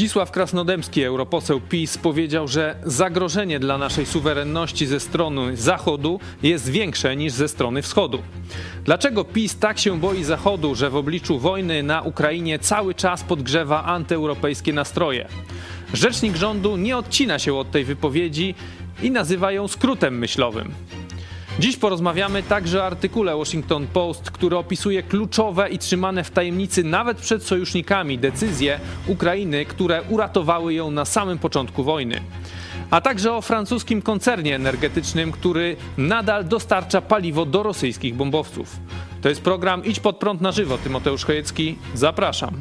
Zdzisław 0.00 0.30
Krasnodębski, 0.30 1.02
europoseł 1.02 1.60
PiS, 1.60 1.98
powiedział, 1.98 2.48
że 2.48 2.76
zagrożenie 2.84 3.60
dla 3.60 3.78
naszej 3.78 4.06
suwerenności 4.06 4.86
ze 4.86 5.00
strony 5.00 5.56
Zachodu 5.56 6.20
jest 6.42 6.68
większe 6.68 7.16
niż 7.16 7.32
ze 7.32 7.48
strony 7.48 7.82
Wschodu. 7.82 8.22
Dlaczego 8.84 9.24
PiS 9.24 9.58
tak 9.58 9.78
się 9.78 10.00
boi 10.00 10.24
Zachodu, 10.24 10.74
że 10.74 10.90
w 10.90 10.96
obliczu 10.96 11.38
wojny 11.38 11.82
na 11.82 12.02
Ukrainie 12.02 12.58
cały 12.58 12.94
czas 12.94 13.22
podgrzewa 13.22 13.84
antyeuropejskie 13.84 14.72
nastroje? 14.72 15.28
Rzecznik 15.94 16.36
rządu 16.36 16.76
nie 16.76 16.96
odcina 16.96 17.38
się 17.38 17.54
od 17.54 17.70
tej 17.70 17.84
wypowiedzi 17.84 18.54
i 19.02 19.10
nazywa 19.10 19.52
ją 19.52 19.68
skrótem 19.68 20.18
myślowym. 20.18 20.72
Dziś 21.58 21.76
porozmawiamy 21.76 22.42
także 22.42 22.80
o 22.80 22.86
artykule 22.86 23.36
Washington 23.36 23.86
Post, 23.86 24.30
który 24.30 24.56
opisuje 24.56 25.02
kluczowe 25.02 25.68
i 25.68 25.78
trzymane 25.78 26.24
w 26.24 26.30
tajemnicy 26.30 26.84
nawet 26.84 27.18
przed 27.18 27.42
sojusznikami 27.42 28.18
decyzje 28.18 28.80
Ukrainy, 29.06 29.64
które 29.64 30.02
uratowały 30.02 30.74
ją 30.74 30.90
na 30.90 31.04
samym 31.04 31.38
początku 31.38 31.84
wojny. 31.84 32.20
A 32.90 33.00
także 33.00 33.32
o 33.32 33.40
francuskim 33.40 34.02
koncernie 34.02 34.54
energetycznym, 34.54 35.32
który 35.32 35.76
nadal 35.96 36.44
dostarcza 36.44 37.00
paliwo 37.00 37.46
do 37.46 37.62
rosyjskich 37.62 38.14
bombowców. 38.14 38.76
To 39.22 39.28
jest 39.28 39.42
program 39.42 39.84
Idź 39.84 40.00
pod 40.00 40.16
prąd 40.16 40.40
na 40.40 40.52
żywo. 40.52 40.78
Tymoteusz 40.78 41.24
Chojecki, 41.24 41.78
zapraszam. 41.94 42.60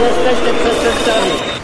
Jesteście 0.00 0.54
przestępcami. 0.54 1.57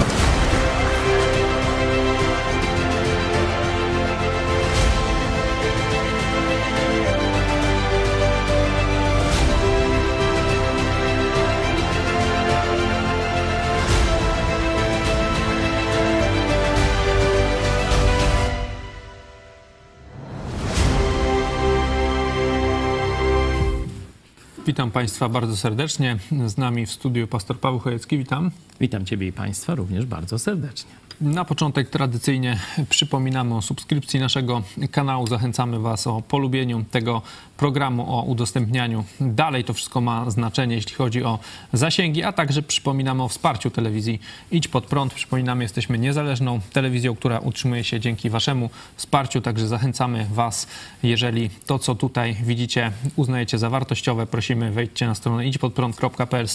Witam 24.66 24.90
Państwa 24.90 25.28
bardzo 25.28 25.56
serdecznie. 25.56 26.18
Z 26.46 26.58
nami 26.58 26.86
w 26.86 26.90
studiu 26.90 27.26
pastor 27.26 27.60
Paweł 27.60 27.78
Chojecki. 27.78 28.18
Witam. 28.18 28.50
Witam 28.80 29.06
Ciebie 29.06 29.26
i 29.26 29.32
Państwa 29.32 29.74
również 29.74 30.06
bardzo 30.06 30.38
serdecznie. 30.38 30.90
Na 31.20 31.44
początek 31.44 31.90
tradycyjnie 31.90 32.58
przypominamy 32.88 33.56
o 33.56 33.62
subskrypcji 33.62 34.20
naszego 34.20 34.62
kanału. 34.90 35.26
Zachęcamy 35.26 35.78
Was 35.78 36.06
o 36.06 36.22
polubieniu 36.22 36.84
tego 36.90 37.22
programu, 37.56 38.19
o 38.19 38.22
udostępnianiu. 38.22 39.05
Dalej 39.20 39.64
to 39.64 39.74
wszystko 39.74 40.00
ma 40.00 40.30
znaczenie, 40.30 40.74
jeśli 40.74 40.94
chodzi 40.94 41.24
o 41.24 41.38
zasięgi, 41.72 42.22
a 42.22 42.33
także 42.33 42.62
przypominamy 42.62 43.22
o 43.22 43.28
wsparciu 43.28 43.70
telewizji 43.70 44.20
Idź 44.50 44.69
Pod 44.69 44.86
Prąd. 44.86 45.14
Przypominamy, 45.14 45.64
jesteśmy 45.64 45.98
niezależną 45.98 46.60
telewizją, 46.72 47.16
która 47.16 47.38
utrzymuje 47.38 47.84
się 47.84 48.00
dzięki 48.00 48.30
Waszemu 48.30 48.70
wsparciu, 48.97 49.41
także 49.41 49.69
zachęcamy 49.69 50.27
Was, 50.30 50.66
jeżeli 51.02 51.50
to, 51.66 51.78
co 51.78 51.94
tutaj 51.94 52.36
widzicie, 52.42 52.92
uznajecie 53.16 53.58
za 53.58 53.70
wartościowe, 53.70 54.27
prosimy 54.27 54.70
wejdźcie 54.70 55.06
na 55.06 55.14
stronę 55.14 55.47
idźpodprąd.pl 55.47 56.47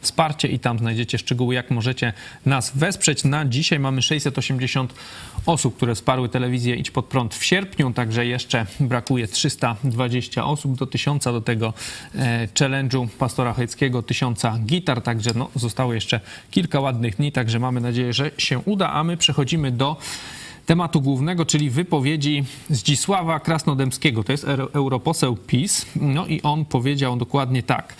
wsparcie 0.00 0.48
i 0.48 0.58
tam 0.58 0.78
znajdziecie 0.78 1.18
szczegóły, 1.18 1.54
jak 1.54 1.70
możecie 1.70 2.12
nas 2.46 2.72
wesprzeć. 2.74 3.24
Na 3.24 3.44
dzisiaj 3.44 3.78
mamy 3.78 4.02
680 4.02 4.94
osób, 5.46 5.76
które 5.76 5.94
wsparły 5.94 6.28
telewizję 6.28 6.76
Idź 6.76 6.90
Pod 6.90 7.06
Prąd 7.06 7.34
w 7.34 7.44
sierpniu, 7.44 7.92
także 7.92 8.26
jeszcze 8.26 8.66
brakuje 8.80 9.28
320 9.28 10.37
osób 10.44 10.78
do 10.78 10.86
1000 10.86 11.24
do 11.24 11.40
tego 11.40 11.72
e, 12.14 12.48
challenge'u 12.54 13.08
pastora 13.08 13.52
Chojeckiego, 13.52 14.02
1000 14.02 14.42
gitar, 14.66 15.02
także 15.02 15.30
no, 15.34 15.48
zostało 15.54 15.94
jeszcze 15.94 16.20
kilka 16.50 16.80
ładnych 16.80 17.16
dni, 17.16 17.32
także 17.32 17.58
mamy 17.58 17.80
nadzieję, 17.80 18.12
że 18.12 18.30
się 18.38 18.58
uda, 18.58 18.92
a 18.92 19.04
my 19.04 19.16
przechodzimy 19.16 19.70
do 19.72 19.96
tematu 20.66 21.00
głównego, 21.00 21.46
czyli 21.46 21.70
wypowiedzi 21.70 22.44
Zdzisława 22.70 23.40
Krasnodębskiego. 23.40 24.24
To 24.24 24.32
jest 24.32 24.46
europoseł 24.72 25.36
PiS, 25.36 25.86
no 25.96 26.26
i 26.26 26.42
on 26.42 26.64
powiedział 26.64 27.16
dokładnie 27.16 27.62
tak. 27.62 27.94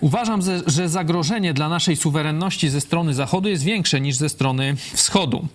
Uważam, 0.00 0.40
że 0.66 0.88
zagrożenie 0.88 1.54
dla 1.54 1.68
naszej 1.68 1.96
suwerenności 1.96 2.68
ze 2.68 2.80
strony 2.80 3.14
Zachodu 3.14 3.48
jest 3.48 3.64
większe 3.64 4.00
niż 4.00 4.16
ze 4.16 4.28
strony 4.28 4.76
Wschodu. 4.76 5.48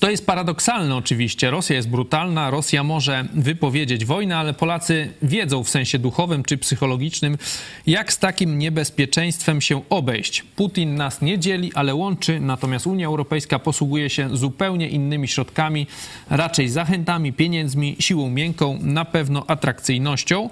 To 0.00 0.10
jest 0.10 0.26
paradoksalne 0.26 0.96
oczywiście. 0.96 1.50
Rosja 1.50 1.76
jest 1.76 1.88
brutalna, 1.88 2.50
Rosja 2.50 2.84
może 2.84 3.28
wypowiedzieć 3.34 4.04
wojnę, 4.04 4.36
ale 4.36 4.54
Polacy 4.54 5.12
wiedzą 5.22 5.64
w 5.64 5.68
sensie 5.68 5.98
duchowym 5.98 6.42
czy 6.42 6.58
psychologicznym, 6.58 7.38
jak 7.86 8.12
z 8.12 8.18
takim 8.18 8.58
niebezpieczeństwem 8.58 9.60
się 9.60 9.88
obejść. 9.88 10.42
Putin 10.42 10.94
nas 10.94 11.22
nie 11.22 11.38
dzieli, 11.38 11.72
ale 11.74 11.94
łączy, 11.94 12.40
natomiast 12.40 12.86
Unia 12.86 13.06
Europejska 13.06 13.58
posługuje 13.58 14.10
się 14.10 14.36
zupełnie 14.36 14.88
innymi 14.88 15.28
środkami, 15.28 15.86
raczej 16.30 16.68
zachętami, 16.68 17.32
pieniędzmi, 17.32 17.96
siłą 18.00 18.30
miękką, 18.30 18.78
na 18.82 19.04
pewno 19.04 19.44
atrakcyjnością. 19.46 20.50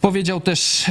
Powiedział 0.00 0.40
też 0.40 0.84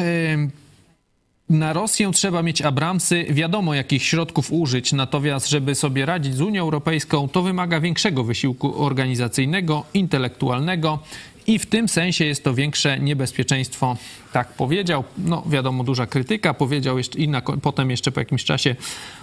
na 1.51 1.73
Rosję 1.73 2.11
trzeba 2.13 2.43
mieć 2.43 2.61
Abramsy, 2.61 3.25
wiadomo 3.29 3.73
jakich 3.73 4.03
środków 4.03 4.51
użyć, 4.51 4.93
natomiast 4.93 5.49
żeby 5.49 5.75
sobie 5.75 6.05
radzić 6.05 6.35
z 6.35 6.41
Unią 6.41 6.61
Europejską, 6.61 7.29
to 7.29 7.41
wymaga 7.41 7.79
większego 7.79 8.23
wysiłku 8.23 8.83
organizacyjnego, 8.83 9.83
intelektualnego 9.93 10.99
i 11.47 11.59
w 11.59 11.65
tym 11.65 11.89
sensie 11.89 12.25
jest 12.25 12.43
to 12.43 12.53
większe 12.53 12.99
niebezpieczeństwo, 12.99 13.97
tak 14.33 14.53
powiedział. 14.53 15.03
No 15.17 15.43
wiadomo, 15.49 15.83
duża 15.83 16.05
krytyka, 16.05 16.53
powiedział 16.53 16.97
jeszcze 16.97 17.19
i 17.19 17.27
na, 17.27 17.41
potem 17.41 17.91
jeszcze 17.91 18.11
po 18.11 18.19
jakimś 18.19 18.43
czasie 18.43 18.75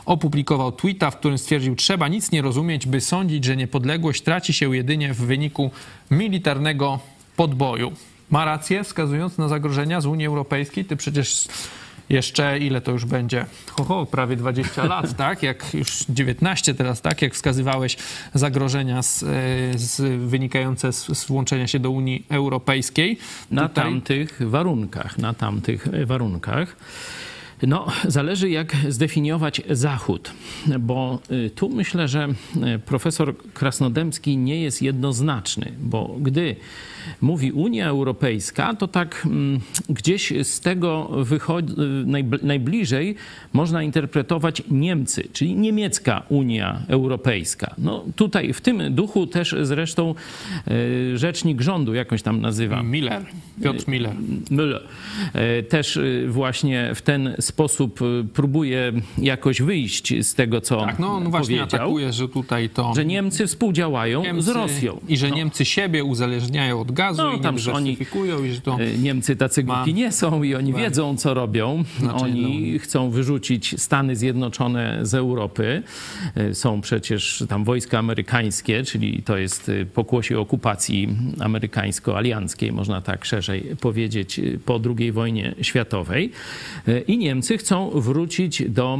opublikował 0.06 0.72
tweeta, 0.72 1.10
w 1.10 1.16
którym 1.16 1.38
stwierdził, 1.38 1.76
trzeba 1.76 2.08
nic 2.08 2.32
nie 2.32 2.42
rozumieć, 2.42 2.86
by 2.86 3.00
sądzić, 3.00 3.44
że 3.44 3.56
niepodległość 3.56 4.22
traci 4.22 4.52
się 4.52 4.76
jedynie 4.76 5.14
w 5.14 5.18
wyniku 5.18 5.70
militarnego 6.10 6.98
podboju. 7.36 7.92
Ma 8.30 8.44
rację, 8.44 8.84
wskazując 8.84 9.38
na 9.38 9.48
zagrożenia 9.48 10.00
z 10.00 10.06
Unii 10.06 10.26
Europejskiej, 10.26 10.84
ty 10.84 10.96
przecież 10.96 11.48
jeszcze 12.10 12.58
ile 12.58 12.80
to 12.80 12.92
już 12.92 13.04
będzie? 13.04 13.46
Ho, 13.70 14.06
prawie 14.06 14.36
20 14.36 14.84
lat, 14.94 15.16
tak? 15.16 15.42
Jak 15.42 15.74
już 15.74 16.04
19 16.08 16.74
teraz, 16.74 17.00
tak? 17.00 17.22
Jak 17.22 17.34
wskazywałeś 17.34 17.96
zagrożenia 18.34 19.02
z, 19.02 19.22
e, 19.22 19.26
z 19.78 20.22
wynikające 20.30 20.92
z, 20.92 21.18
z, 21.18 21.26
włączenia 21.26 21.66
się 21.66 21.78
do 21.78 21.90
Unii 21.90 22.26
Europejskiej. 22.28 23.18
Na 23.50 23.68
Tutaj... 23.68 23.84
tamtych 23.84 24.50
warunkach, 24.50 25.18
na 25.18 25.34
tamtych 25.34 25.88
warunkach. 26.06 26.76
No, 27.66 27.86
zależy 28.04 28.50
jak 28.50 28.76
zdefiniować 28.88 29.62
Zachód, 29.70 30.30
bo 30.80 31.18
y, 31.30 31.50
tu 31.50 31.68
myślę, 31.68 32.08
że 32.08 32.28
profesor 32.84 33.36
Krasnodębski 33.54 34.36
nie 34.36 34.62
jest 34.62 34.82
jednoznaczny, 34.82 35.72
bo 35.80 36.16
gdy 36.20 36.56
mówi 37.20 37.52
Unia 37.52 37.88
Europejska, 37.88 38.74
to 38.74 38.88
tak 38.88 39.22
mm, 39.26 39.60
gdzieś 39.88 40.32
z 40.42 40.60
tego 40.60 41.08
wychodzi, 41.24 41.74
najbliżej 42.42 43.14
można 43.52 43.82
interpretować 43.82 44.62
Niemcy, 44.70 45.28
czyli 45.32 45.54
niemiecka 45.54 46.22
Unia 46.28 46.82
Europejska. 46.88 47.74
No 47.78 48.04
tutaj 48.16 48.52
w 48.52 48.60
tym 48.60 48.94
duchu 48.94 49.26
też 49.26 49.54
zresztą 49.62 50.14
e, 51.14 51.18
rzecznik 51.18 51.60
rządu, 51.60 51.94
jakąś 51.94 52.22
tam 52.22 52.40
nazywa. 52.40 52.82
Miller, 52.82 53.24
Piotr 53.62 53.88
Miller. 53.88 54.14
Müller. 54.50 54.80
E, 55.32 55.62
też 55.62 55.96
e, 55.96 56.28
właśnie 56.28 56.94
w 56.94 57.02
ten 57.02 57.34
sposób 57.40 58.00
próbuje 58.32 58.92
jakoś 59.18 59.62
wyjść 59.62 60.14
z 60.26 60.34
tego, 60.34 60.60
co 60.60 60.80
tak, 60.86 60.98
no 60.98 61.08
on 61.08 61.30
właśnie 61.30 61.62
atakuje, 61.62 62.12
że 62.12 62.28
tutaj 62.28 62.70
to... 62.70 62.94
Że 62.94 63.04
Niemcy 63.04 63.46
współdziałają 63.46 64.22
Niemcy, 64.22 64.42
z 64.42 64.48
Rosją. 64.48 65.00
I 65.08 65.16
że 65.16 65.28
no. 65.28 65.36
Niemcy 65.36 65.64
siebie 65.64 66.04
uzależniają 66.04 66.80
od 66.80 66.92
gazu 66.98 67.22
no, 67.22 67.32
i 67.32 67.40
tam, 67.40 67.58
że 67.58 67.72
oni, 67.72 67.98
i 68.46 68.52
że 68.52 68.60
to 68.60 68.80
e, 68.80 68.98
Niemcy 68.98 69.36
tacy 69.36 69.62
głupi 69.62 69.94
nie 69.94 70.12
są 70.12 70.42
i 70.42 70.54
oni 70.54 70.72
wiedzą, 70.72 71.16
co 71.16 71.34
robią. 71.34 71.84
Znaczy, 71.98 72.24
oni 72.24 72.72
no... 72.72 72.78
chcą 72.80 73.10
wyrzucić 73.10 73.80
Stany 73.80 74.16
Zjednoczone 74.16 74.98
z 75.02 75.14
Europy. 75.14 75.82
E, 76.34 76.54
są 76.54 76.80
przecież 76.80 77.44
tam 77.48 77.64
wojska 77.64 77.98
amerykańskie, 77.98 78.82
czyli 78.84 79.22
to 79.22 79.36
jest 79.36 79.68
e, 79.68 79.84
pokłosie 79.84 80.38
okupacji 80.38 81.08
amerykańsko-alianckiej, 81.40 82.72
można 82.72 83.00
tak 83.00 83.24
szerzej 83.24 83.76
powiedzieć, 83.80 84.40
po 84.64 84.80
II 84.98 85.12
wojnie 85.12 85.54
światowej. 85.62 86.32
I, 87.06 87.18
nie, 87.18 87.28
Niemcy 87.28 87.58
chcą 87.58 87.90
wrócić 87.90 88.62
do 88.70 88.98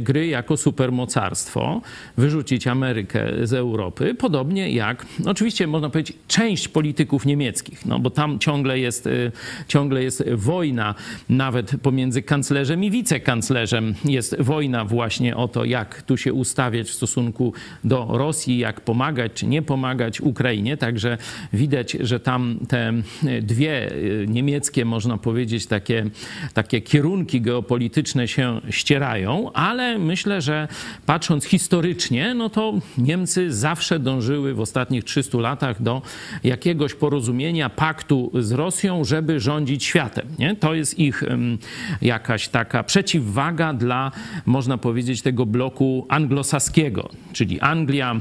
gry 0.00 0.26
jako 0.26 0.56
supermocarstwo, 0.56 1.80
wyrzucić 2.16 2.66
Amerykę 2.66 3.26
z 3.42 3.52
Europy, 3.52 4.14
podobnie 4.14 4.70
jak, 4.70 5.06
oczywiście 5.26 5.66
można 5.66 5.90
powiedzieć, 5.90 6.16
część 6.28 6.68
polityków 6.68 7.26
niemieckich, 7.26 7.37
no 7.86 7.98
bo 7.98 8.10
tam 8.10 8.38
ciągle 8.38 8.78
jest, 8.78 9.06
e, 9.06 9.10
ciągle 9.68 10.02
jest 10.02 10.30
wojna, 10.30 10.94
nawet 11.28 11.72
pomiędzy 11.82 12.22
kanclerzem 12.22 12.84
i 12.84 12.90
wicekanclerzem. 12.90 13.94
Jest 14.04 14.36
wojna 14.40 14.84
właśnie 14.84 15.36
o 15.36 15.48
to, 15.48 15.64
jak 15.64 16.02
tu 16.02 16.16
się 16.16 16.32
ustawiać 16.32 16.88
w 16.88 16.92
stosunku 16.92 17.52
do 17.84 18.08
Rosji, 18.10 18.58
jak 18.58 18.80
pomagać 18.80 19.32
czy 19.34 19.46
nie 19.46 19.62
pomagać 19.62 20.20
Ukrainie, 20.20 20.76
także 20.76 21.18
widać, 21.52 21.92
że 22.00 22.20
tam 22.20 22.58
te 22.68 22.92
dwie 23.42 23.90
niemieckie, 24.26 24.84
można 24.84 25.18
powiedzieć, 25.18 25.66
takie, 25.66 26.04
takie 26.54 26.80
kierunki 26.80 27.40
geopolityczne 27.40 28.28
się 28.28 28.60
ścierają, 28.70 29.52
ale 29.52 29.98
myślę, 29.98 30.40
że 30.40 30.68
patrząc 31.06 31.44
historycznie, 31.44 32.34
no 32.34 32.50
to 32.50 32.74
Niemcy 32.98 33.52
zawsze 33.52 33.98
dążyły 33.98 34.54
w 34.54 34.60
ostatnich 34.60 35.04
300 35.04 35.38
latach 35.38 35.82
do 35.82 36.02
jakiegoś 36.44 36.94
porozumienia, 36.94 37.17
paktu 37.68 38.30
z 38.34 38.52
Rosją, 38.52 39.04
żeby 39.04 39.40
rządzić 39.40 39.84
światem. 39.84 40.26
Nie? 40.38 40.56
To 40.56 40.74
jest 40.74 40.98
ich 40.98 41.24
jakaś 42.02 42.48
taka 42.48 42.82
przeciwwaga 42.82 43.72
dla, 43.72 44.12
można 44.46 44.78
powiedzieć, 44.78 45.22
tego 45.22 45.46
bloku 45.46 46.06
anglosaskiego, 46.08 47.08
czyli 47.32 47.60
Anglia, 47.60 48.20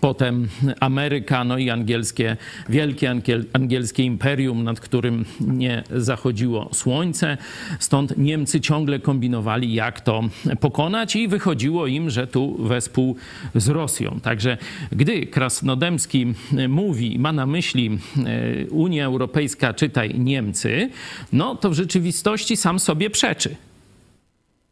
Potem 0.00 0.48
Ameryka, 0.80 1.44
no 1.44 1.58
i 1.58 1.70
angielskie, 1.70 2.36
wielkie 2.68 3.14
angielskie 3.52 4.02
imperium, 4.02 4.64
nad 4.64 4.80
którym 4.80 5.24
nie 5.40 5.82
zachodziło 5.90 6.68
słońce. 6.72 7.38
Stąd 7.78 8.18
Niemcy 8.18 8.60
ciągle 8.60 8.98
kombinowali, 8.98 9.74
jak 9.74 10.00
to 10.00 10.22
pokonać, 10.60 11.16
i 11.16 11.28
wychodziło 11.28 11.86
im, 11.86 12.10
że 12.10 12.26
tu 12.26 12.56
wespół 12.64 13.16
z 13.54 13.68
Rosją. 13.68 14.20
Także 14.22 14.58
gdy 14.92 15.26
Krasnodębski 15.26 16.34
mówi, 16.68 17.18
ma 17.18 17.32
na 17.32 17.46
myśli 17.46 17.98
e, 18.26 18.66
Unia 18.70 19.04
Europejska, 19.04 19.74
czytaj 19.74 20.18
Niemcy, 20.18 20.90
no 21.32 21.56
to 21.56 21.70
w 21.70 21.74
rzeczywistości 21.74 22.56
sam 22.56 22.78
sobie 22.78 23.10
przeczy. 23.10 23.56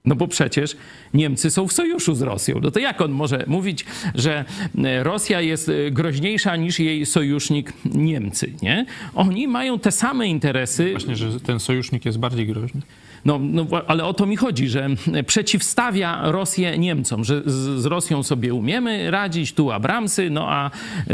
No 0.07 0.15
bo 0.17 0.29
przecież 0.29 0.77
Niemcy 1.15 1.51
są 1.51 1.69
w 1.69 1.73
sojuszu 1.73 2.15
z 2.15 2.23
Rosją. 2.23 2.61
No 2.63 2.71
to 2.71 2.79
jak 2.79 3.01
on 3.01 3.13
może 3.13 3.45
mówić, 3.47 3.85
że 4.15 4.45
e, 4.85 5.03
Rosja 5.03 5.41
jest 5.41 5.69
e, 5.69 5.91
groźniejsza 5.91 6.57
niż 6.57 6.81
jej 6.81 7.07
sojusznik 7.07 7.73
Niemcy, 7.85 8.53
nie? 8.63 8.87
Oni 9.15 9.49
mają 9.49 9.79
te 9.79 9.93
same 9.93 10.29
interesy. 10.29 10.91
Właśnie, 10.91 11.17
że 11.17 11.41
ten 11.41 11.61
sojusznik 11.61 12.05
jest 12.05 12.19
bardziej 12.19 12.47
groźny. 12.47 12.81
No, 13.25 13.39
no, 13.43 13.67
ale 13.87 14.05
o 14.05 14.15
to 14.15 14.27
mi 14.27 14.37
chodzi, 14.37 14.69
że 14.69 14.89
przeciwstawia 15.27 16.21
Rosję 16.33 16.79
Niemcom, 16.79 17.25
że 17.25 17.43
z, 17.47 17.81
z, 17.83 17.85
Rosją 17.85 18.23
sobie 18.23 18.55
umiemy 18.55 19.11
radzić, 19.11 19.53
tu 19.53 19.71
Abramsy, 19.71 20.31
no 20.31 20.51
a 20.51 20.71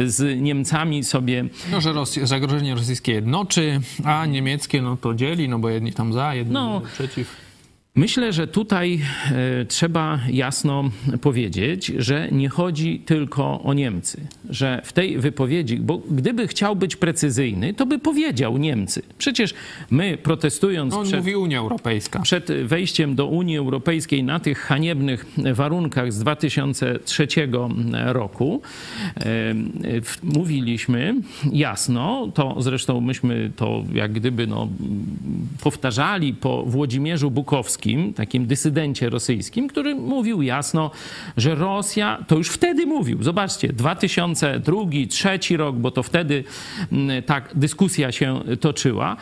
z 0.06 0.40
Niemcami 0.40 1.04
sobie... 1.04 1.44
No, 1.70 1.80
że 1.80 1.92
Rosja, 1.92 2.26
zagrożenie 2.26 2.74
rosyjskie 2.74 3.12
jednoczy, 3.12 3.80
a 4.04 4.26
niemieckie 4.26 4.82
no 4.82 4.96
to 4.96 5.14
dzieli, 5.14 5.48
no 5.48 5.58
bo 5.58 5.68
jedni 5.68 5.92
tam 5.92 6.12
za, 6.12 6.34
jedni 6.34 6.54
no, 6.54 6.82
przeciw. 6.94 7.49
Myślę, 7.94 8.32
że 8.32 8.46
tutaj 8.46 9.00
e, 9.60 9.64
trzeba 9.64 10.20
jasno 10.28 10.90
powiedzieć, 11.20 11.86
że 11.86 12.28
nie 12.32 12.48
chodzi 12.48 12.98
tylko 13.06 13.62
o 13.62 13.74
Niemcy, 13.74 14.20
że 14.50 14.82
w 14.84 14.92
tej 14.92 15.18
wypowiedzi, 15.18 15.76
bo 15.76 15.98
gdyby 15.98 16.48
chciał 16.48 16.76
być 16.76 16.96
precyzyjny, 16.96 17.74
to 17.74 17.86
by 17.86 17.98
powiedział 17.98 18.58
Niemcy. 18.58 19.02
Przecież 19.18 19.54
my 19.90 20.18
protestując 20.22 20.94
On 20.94 21.06
przed, 21.06 21.20
mówi 21.20 21.36
Unia 21.36 21.58
Europejska. 21.58 22.20
przed 22.20 22.52
wejściem 22.64 23.14
do 23.14 23.26
Unii 23.26 23.58
Europejskiej 23.58 24.24
na 24.24 24.40
tych 24.40 24.58
haniebnych 24.58 25.26
warunkach 25.54 26.12
z 26.12 26.18
2003 26.18 27.28
roku, 28.06 28.62
e, 29.16 29.22
mówiliśmy 30.22 31.14
jasno, 31.52 32.28
to 32.34 32.56
zresztą 32.58 33.00
myśmy 33.00 33.50
to 33.56 33.84
jak 33.94 34.12
gdyby 34.12 34.46
no, 34.46 34.68
powtarzali 35.62 36.34
po 36.34 36.62
Włodzimierzu 36.62 37.30
Bukowskim, 37.30 37.79
takim 38.16 38.46
dysydencie 38.46 39.10
rosyjskim, 39.10 39.68
który 39.68 39.94
mówił 39.94 40.42
jasno, 40.42 40.90
że 41.36 41.54
Rosja, 41.54 42.24
to 42.26 42.36
już 42.36 42.48
wtedy 42.48 42.86
mówił, 42.86 43.22
zobaczcie, 43.22 43.68
2002-2003 43.68 45.56
rok, 45.56 45.76
bo 45.76 45.90
to 45.90 46.02
wtedy 46.02 46.44
mm, 46.92 47.22
tak 47.22 47.50
dyskusja 47.54 48.12
się 48.12 48.40
toczyła, 48.60 49.16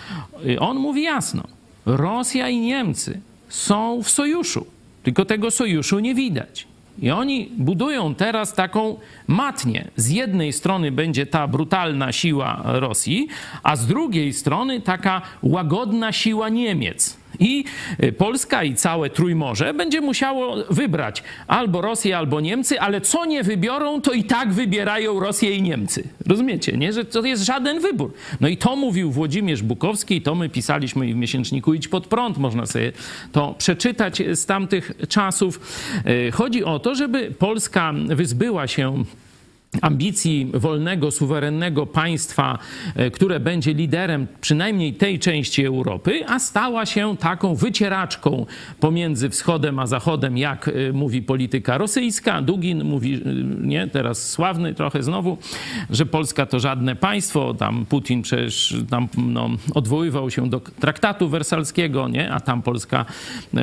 on 0.59 0.77
mówi 0.77 1.03
jasno, 1.03 1.45
Rosja 1.87 2.49
i 2.49 2.61
Niemcy 2.61 3.21
są 3.49 4.03
w 4.03 4.11
sojuszu, 4.11 4.67
tylko 5.03 5.25
tego 5.25 5.51
sojuszu 5.51 5.99
nie 5.99 6.15
widać. 6.15 6.67
I 7.03 7.11
oni 7.11 7.49
budują 7.57 8.15
teraz 8.15 8.55
taką 8.55 8.97
matnię. 9.27 9.89
Z 9.97 10.11
jednej 10.11 10.53
strony 10.53 10.93
będzie 10.93 11.27
ta 11.27 11.49
brutalna 11.49 12.13
siła 12.13 12.63
Rosji, 12.65 13.29
a 13.63 13.77
z 13.77 13.87
drugiej 13.87 14.33
strony 14.33 14.81
taka 14.81 15.23
łagodna 15.43 16.13
siła 16.13 16.49
Niemiec. 16.49 17.17
I 17.41 17.65
y, 18.03 18.13
Polska 18.13 18.65
i 18.65 18.75
całe 18.75 19.11
Trójmorze 19.11 19.75
będzie 19.75 20.01
musiało 20.01 20.57
wybrać 20.71 21.23
albo 21.47 21.81
Rosję, 21.81 22.19
albo 22.19 22.41
Niemcy, 22.41 22.81
ale 22.81 23.01
co 23.01 23.25
nie 23.25 23.43
wybiorą, 23.43 24.01
to 24.01 24.13
i 24.13 24.25
tak 24.25 24.53
wybierają 24.53 25.21
Rosję 25.21 25.51
i 25.51 25.63
Niemcy. 25.63 26.09
Rozumiecie, 26.27 26.77
nie? 26.77 26.93
Że 26.93 27.05
to 27.05 27.25
jest 27.25 27.43
żaden 27.43 27.81
wybór. 27.81 28.13
No 28.41 28.49
i 28.49 28.57
to 28.57 28.77
mówił 28.77 29.11
Włodzimierz 29.11 29.63
Bukowski 29.63 30.17
i 30.17 30.23
to 30.23 30.35
my 30.35 30.49
pisaliśmy 30.49 31.13
w 31.13 31.17
miesięczniku 31.17 31.75
Idź 31.75 31.89
Pod 31.89 32.07
Prąd. 32.07 32.39
Można 32.39 32.67
sobie 32.67 32.93
to 33.33 33.55
przeczytać 33.59 34.23
z 34.33 34.47
tamtych 34.47 34.93
czasów. 35.09 35.61
Y, 36.29 36.31
chodzi 36.33 36.65
o 36.65 36.79
to, 36.79 36.95
żeby 36.95 37.31
Polska 37.39 37.93
wyzbyła 38.07 38.67
się 38.67 39.05
ambicji 39.83 40.51
wolnego, 40.55 41.11
suwerennego 41.11 41.87
państwa, 41.87 42.59
e, 42.95 43.11
które 43.11 43.41
będzie 43.41 43.75
liderem 43.75 44.27
przynajmniej 44.41 44.95
tej 44.95 45.19
części 45.19 45.65
Europy, 45.65 46.27
a 46.27 46.39
stała 46.39 46.87
się 46.87 47.17
taką 47.17 47.55
wycieraczką 47.55 48.47
pomiędzy 48.81 49.31
wschodem 49.31 49.79
a 49.79 49.87
zachodem, 49.87 50.39
jak 50.39 50.69
e, 50.69 50.93
mówi 50.93 51.23
polityka 51.23 51.79
rosyjska. 51.79 52.43
Dugin 52.43 52.85
mówi, 52.85 53.15
e, 53.15 53.19
nie, 53.61 53.87
teraz 53.87 54.31
sławny 54.31 54.75
trochę 54.75 55.03
znowu, 55.03 55.39
że 55.91 56.07
Polska 56.07 56.47
to 56.47 56.61
żadne 56.61 56.97
państwo. 56.97 57.55
Tam 57.55 57.87
Putin 57.87 58.23
przecież 58.23 58.77
tam, 58.91 59.09
no, 59.19 59.51
odwoływał 59.75 60.31
się 60.31 60.51
do 60.51 60.61
traktatu 60.61 61.29
wersalskiego, 61.29 62.09
nie? 62.09 62.33
a 62.33 62.41
tam 62.41 62.63
Polska 62.63 63.05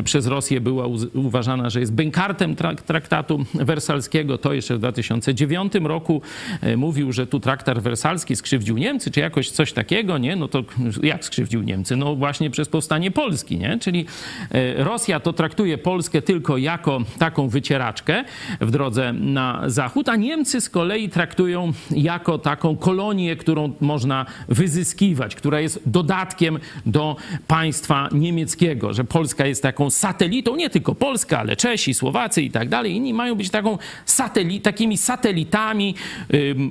przez 0.04 0.28
Rosję 0.28 0.62
była 0.62 0.86
uważana, 1.14 1.70
że 1.70 1.80
jest 1.80 1.94
bękartem 1.94 2.56
traktatu 2.86 3.46
wersalskiego. 3.54 4.38
To 4.38 4.54
jeszcze 4.54 4.76
w 4.76 4.80
2009 4.80 5.74
roku 5.76 5.95
roku 5.96 6.22
e, 6.62 6.78
mówił, 6.78 7.12
że 7.12 7.28
tu 7.28 7.40
traktat 7.40 7.80
wersalski 7.80 8.36
skrzywdził 8.36 8.78
Niemcy, 8.78 9.12
czy 9.12 9.20
jakoś 9.20 9.50
coś 9.50 9.74
takiego, 9.74 10.18
nie? 10.18 10.36
No 10.36 10.48
to 10.48 10.64
jak 11.04 11.26
skrzywdził 11.26 11.62
Niemcy? 11.62 11.96
No 11.96 12.16
właśnie 12.16 12.50
przez 12.50 12.70
powstanie 12.70 13.12
Polski, 13.12 13.58
nie? 13.58 13.78
Czyli 13.80 14.06
e, 14.52 14.84
Rosja 14.84 15.20
to 15.20 15.34
traktuje 15.34 15.78
Polskę 15.78 16.22
tylko 16.22 16.58
jako 16.58 17.00
taką 17.20 17.48
wycieraczkę 17.50 18.24
w 18.62 18.72
drodze 18.72 19.14
na 19.14 19.70
zachód, 19.70 20.10
a 20.10 20.16
Niemcy 20.16 20.62
z 20.62 20.70
kolei 20.70 21.10
traktują 21.10 21.74
jako 21.92 22.38
taką 22.38 22.78
kolonię, 22.78 23.36
którą 23.36 23.74
można 23.82 24.26
wyzyskiwać, 24.48 25.36
która 25.36 25.60
jest 25.60 25.80
dodatkiem 25.86 26.60
do 26.86 27.16
państwa 27.48 28.10
niemieckiego, 28.12 28.94
że 28.94 29.04
Polska 29.04 29.46
jest 29.46 29.64
taką 29.64 29.90
satelitą, 29.90 30.56
nie 30.56 30.70
tylko 30.70 30.96
Polska, 30.96 31.40
ale 31.40 31.56
Czesi, 31.56 31.94
Słowacy 31.94 32.42
i 32.42 32.52
tak 32.52 32.70
dalej. 32.70 32.96
Inni 32.96 33.14
mają 33.14 33.36
być 33.36 33.50
taką 33.50 33.78
sateli 34.06 34.62
takimi 34.62 34.98
satelitami 34.98 35.85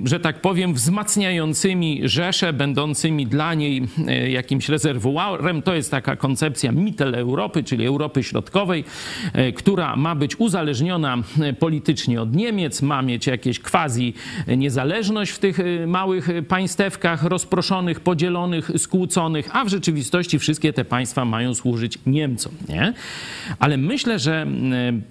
że 0.05 0.19
tak 0.19 0.41
powiem, 0.41 0.73
wzmacniającymi 0.73 2.01
Rzeszę, 2.03 2.53
będącymi 2.53 3.27
dla 3.27 3.53
niej 3.53 3.87
e, 4.07 4.29
jakimś 4.29 4.69
rezerwuarem. 4.69 5.61
To 5.61 5.75
jest 5.75 5.91
taka 5.91 6.15
koncepcja 6.15 6.71
Mittel 6.71 7.15
Europy, 7.15 7.63
czyli 7.63 7.85
Europy 7.85 8.23
Środkowej, 8.23 8.83
e, 9.33 9.51
która 9.51 9.95
ma 9.95 10.15
być 10.15 10.35
uzależniona 10.39 11.17
e, 11.41 11.53
politycznie 11.53 12.21
od 12.21 12.35
Niemiec, 12.35 12.81
ma 12.81 13.01
mieć 13.01 13.27
jakieś 13.27 13.59
quasi 13.59 14.13
niezależność 14.47 15.31
w 15.31 15.39
tych 15.39 15.57
małych 15.87 16.29
państewkach 16.47 17.23
rozproszonych, 17.23 17.99
podzielonych, 17.99 18.71
skłóconych, 18.77 19.55
a 19.55 19.65
w 19.65 19.69
rzeczywistości 19.69 20.39
wszystkie 20.39 20.73
te 20.73 20.85
państwa 20.85 21.25
mają 21.25 21.53
służyć 21.53 21.99
Niemcom. 22.05 22.51
Nie? 22.69 22.93
Ale 23.59 23.77
myślę, 23.77 24.19
że 24.19 24.47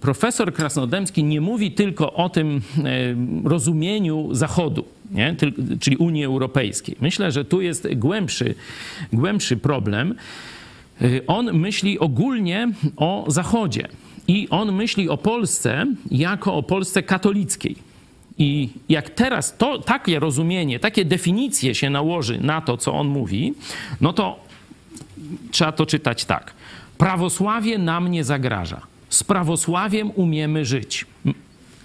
profesor 0.01 0.53
Krasnodębski 0.53 1.25
nie 1.25 1.41
mówi 1.41 1.73
tylko 1.73 2.13
o 2.13 2.29
tym 2.29 2.61
rozumieniu, 3.45 3.94
rozumieniu 3.95 4.35
Zachodu, 4.35 4.85
nie? 5.11 5.37
czyli 5.81 5.97
Unii 5.97 6.25
Europejskiej. 6.25 6.97
Myślę, 7.01 7.33
że 7.33 7.45
tu 7.45 7.61
jest 7.61 7.89
głębszy, 7.95 8.55
głębszy 9.13 9.57
problem. 9.57 10.15
Y, 11.03 11.27
on 11.27 11.53
myśli 11.53 11.99
ogólnie 11.99 12.73
o 12.97 13.25
Zachodzie 13.29 13.89
i 14.29 14.49
on 14.51 14.73
myśli 14.73 15.09
o 15.09 15.17
Polsce 15.17 15.87
jako 16.11 16.55
o 16.55 16.63
Polsce 16.63 17.03
katolickiej. 17.03 17.77
I 18.39 18.69
jak 18.89 19.11
teraz 19.11 19.57
to, 19.57 19.79
takie 19.79 20.21
rozumienie, 20.21 20.81
takie 20.81 21.05
definicje 21.05 21.75
się 21.75 21.91
nałoży 21.91 22.39
na 22.41 22.61
to, 22.61 22.77
co 22.77 22.93
on 22.93 23.07
mówi, 23.09 23.55
no 24.01 24.13
to 24.13 24.39
trzeba 25.51 25.73
to 25.73 25.87
czytać 25.87 26.25
tak. 26.25 26.53
Prawosławie 26.99 27.79
nam 27.79 28.09
nie 28.09 28.25
zagraża. 28.25 28.81
Z 29.09 29.25
prawosławiem 29.25 30.11
umiemy 30.15 30.65
żyć. 30.65 31.07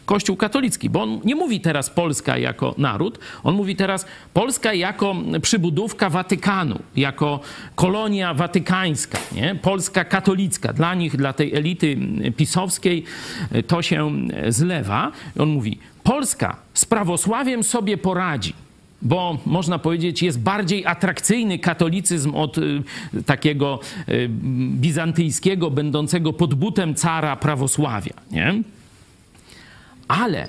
Kościół 0.09 0.35
katolicki, 0.35 0.89
bo 0.89 1.01
on 1.01 1.19
nie 1.23 1.35
mówi 1.35 1.61
teraz 1.61 1.89
Polska 1.89 2.37
jako 2.37 2.75
naród, 2.77 3.19
on 3.43 3.55
mówi 3.55 3.75
teraz 3.75 4.05
Polska 4.33 4.73
jako 4.73 5.15
przybudówka 5.41 6.09
Watykanu, 6.09 6.79
jako 6.95 7.39
kolonia 7.75 8.33
watykańska, 8.33 9.17
nie? 9.35 9.55
Polska 9.55 10.03
katolicka. 10.03 10.73
Dla 10.73 10.95
nich, 10.95 11.17
dla 11.17 11.33
tej 11.33 11.55
elity 11.55 11.97
pisowskiej 12.37 13.03
to 13.67 13.81
się 13.81 14.11
zlewa. 14.47 15.11
On 15.39 15.49
mówi, 15.49 15.79
Polska 16.03 16.55
z 16.73 16.85
prawosławiem 16.85 17.63
sobie 17.63 17.97
poradzi 17.97 18.53
bo 19.01 19.37
można 19.45 19.79
powiedzieć, 19.79 20.23
jest 20.23 20.39
bardziej 20.39 20.85
atrakcyjny 20.85 21.59
katolicyzm 21.59 22.35
od 22.35 22.57
y, 22.57 22.83
takiego 23.25 23.79
y, 24.09 24.29
bizantyjskiego, 24.73 25.71
będącego 25.71 26.33
pod 26.33 26.53
butem 26.53 26.95
cara 26.95 27.35
prawosławia. 27.35 28.13
Nie? 28.31 28.63
Ale 30.09 30.47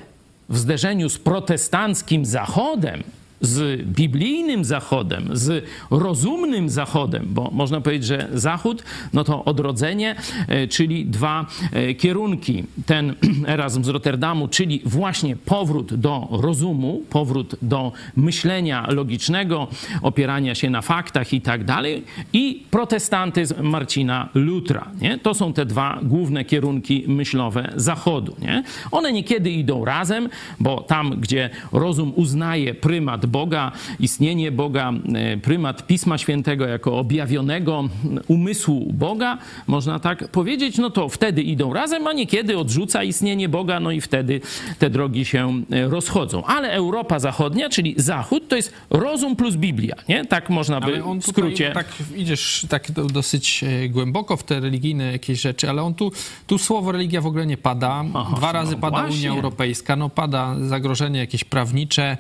w 0.49 0.59
zderzeniu 0.59 1.09
z 1.09 1.19
protestanckim 1.19 2.25
Zachodem, 2.25 3.03
z 3.41 3.83
biblijnym 3.83 4.65
Zachodem, 4.65 5.29
z 5.33 5.65
rozumnym 5.91 6.71
Zachodem, 6.71 7.27
bo 7.29 7.51
można 7.53 7.81
powiedzieć, 7.81 8.07
że 8.07 8.29
Zachód 8.33 8.83
no 9.13 9.25
to 9.25 9.45
odrodzenie, 9.45 10.17
e, 10.49 10.69
czyli 10.69 11.07
dwa 11.07 11.47
e, 11.73 11.95
kierunki. 11.95 12.65
Ten 12.87 13.15
Erasm 13.47 13.85
z 13.85 13.89
Rotterdamu, 13.89 14.49
czyli 14.49 14.83
właśnie 14.85 15.37
powrót 15.37 15.95
do 15.95 16.29
rozumu, 16.31 17.03
powrót 17.11 17.57
do 17.63 17.93
myślenia 18.17 18.87
logicznego, 18.89 19.69
opierania 20.03 20.55
się 20.55 20.71
na 20.71 20.83
faktach 20.83 21.33
i 21.33 21.41
tak 21.41 21.65
dalej, 21.65 22.05
i 22.33 22.63
protestantyzm 22.71 23.63
Marcina 23.63 24.29
Lutra. 24.35 24.91
Nie? 25.01 25.19
To 25.19 25.35
są 25.35 25.53
te 25.53 25.67
dwa 25.67 25.99
główne 26.03 26.45
kierunki 26.45 27.05
myślowe 27.09 27.73
Zachodu. 27.77 28.37
Nie? 28.43 28.63
One 28.91 29.13
niekiedy 29.13 29.51
idą 29.51 29.85
razem, 29.85 30.29
bo 30.61 30.81
tam, 30.81 31.11
gdzie 31.11 31.51
rozum 31.73 32.13
uznaje 32.17 32.75
prymat 32.75 33.27
Boga, 33.31 33.73
istnienie 34.01 34.53
Boga, 34.53 34.93
e, 35.15 35.37
prymat 35.37 35.87
Pisma 35.87 36.19
Świętego 36.19 36.67
jako 36.67 36.99
objawionego 36.99 37.89
umysłu 38.29 38.93
Boga, 38.93 39.39
można 39.67 39.99
tak 39.99 40.29
powiedzieć, 40.29 40.79
no 40.79 40.91
to 40.91 41.09
wtedy 41.09 41.43
idą 41.43 41.73
razem, 41.73 42.07
a 42.07 42.13
niekiedy 42.13 42.59
odrzuca 42.59 43.05
istnienie 43.05 43.49
Boga, 43.49 43.81
no 43.81 43.91
i 43.91 44.01
wtedy 44.01 44.41
te 44.79 44.91
drogi 44.91 45.25
się 45.25 45.63
e, 45.71 45.89
rozchodzą. 45.89 46.45
Ale 46.45 46.73
Europa 46.73 47.19
Zachodnia, 47.19 47.69
czyli 47.69 47.95
Zachód, 47.97 48.49
to 48.49 48.57
jest 48.57 48.73
rozum 48.91 49.37
plus 49.37 49.57
Biblia, 49.57 49.97
nie? 50.09 50.25
Tak 50.25 50.51
można 50.51 50.81
by 50.81 51.03
w 51.21 51.27
skrócie... 51.27 51.71
Tak 51.75 51.87
idziesz 52.17 52.67
tak 52.69 52.91
dosyć 52.93 53.65
e, 53.65 53.89
głęboko 53.89 54.37
w 54.37 54.43
te 54.43 54.61
religijne 54.61 55.13
jakieś 55.13 55.41
rzeczy, 55.41 55.71
ale 55.71 55.83
on 55.83 55.95
tu, 55.95 56.13
tu 56.47 56.59
słowo 56.59 56.93
religia 56.93 57.21
w 57.21 57.27
ogóle 57.27 57.47
nie 57.47 57.57
pada. 57.57 58.05
Aha, 58.15 58.37
Dwa 58.37 58.53
razy 58.53 58.73
no 58.75 58.79
pada 58.79 59.01
właśnie. 59.01 59.31
Unia 59.31 59.37
Europejska, 59.37 59.97
no 59.97 60.09
pada 60.09 60.57
zagrożenie 60.67 61.21
jakieś 61.21 61.45
prawnicze, 61.45 62.17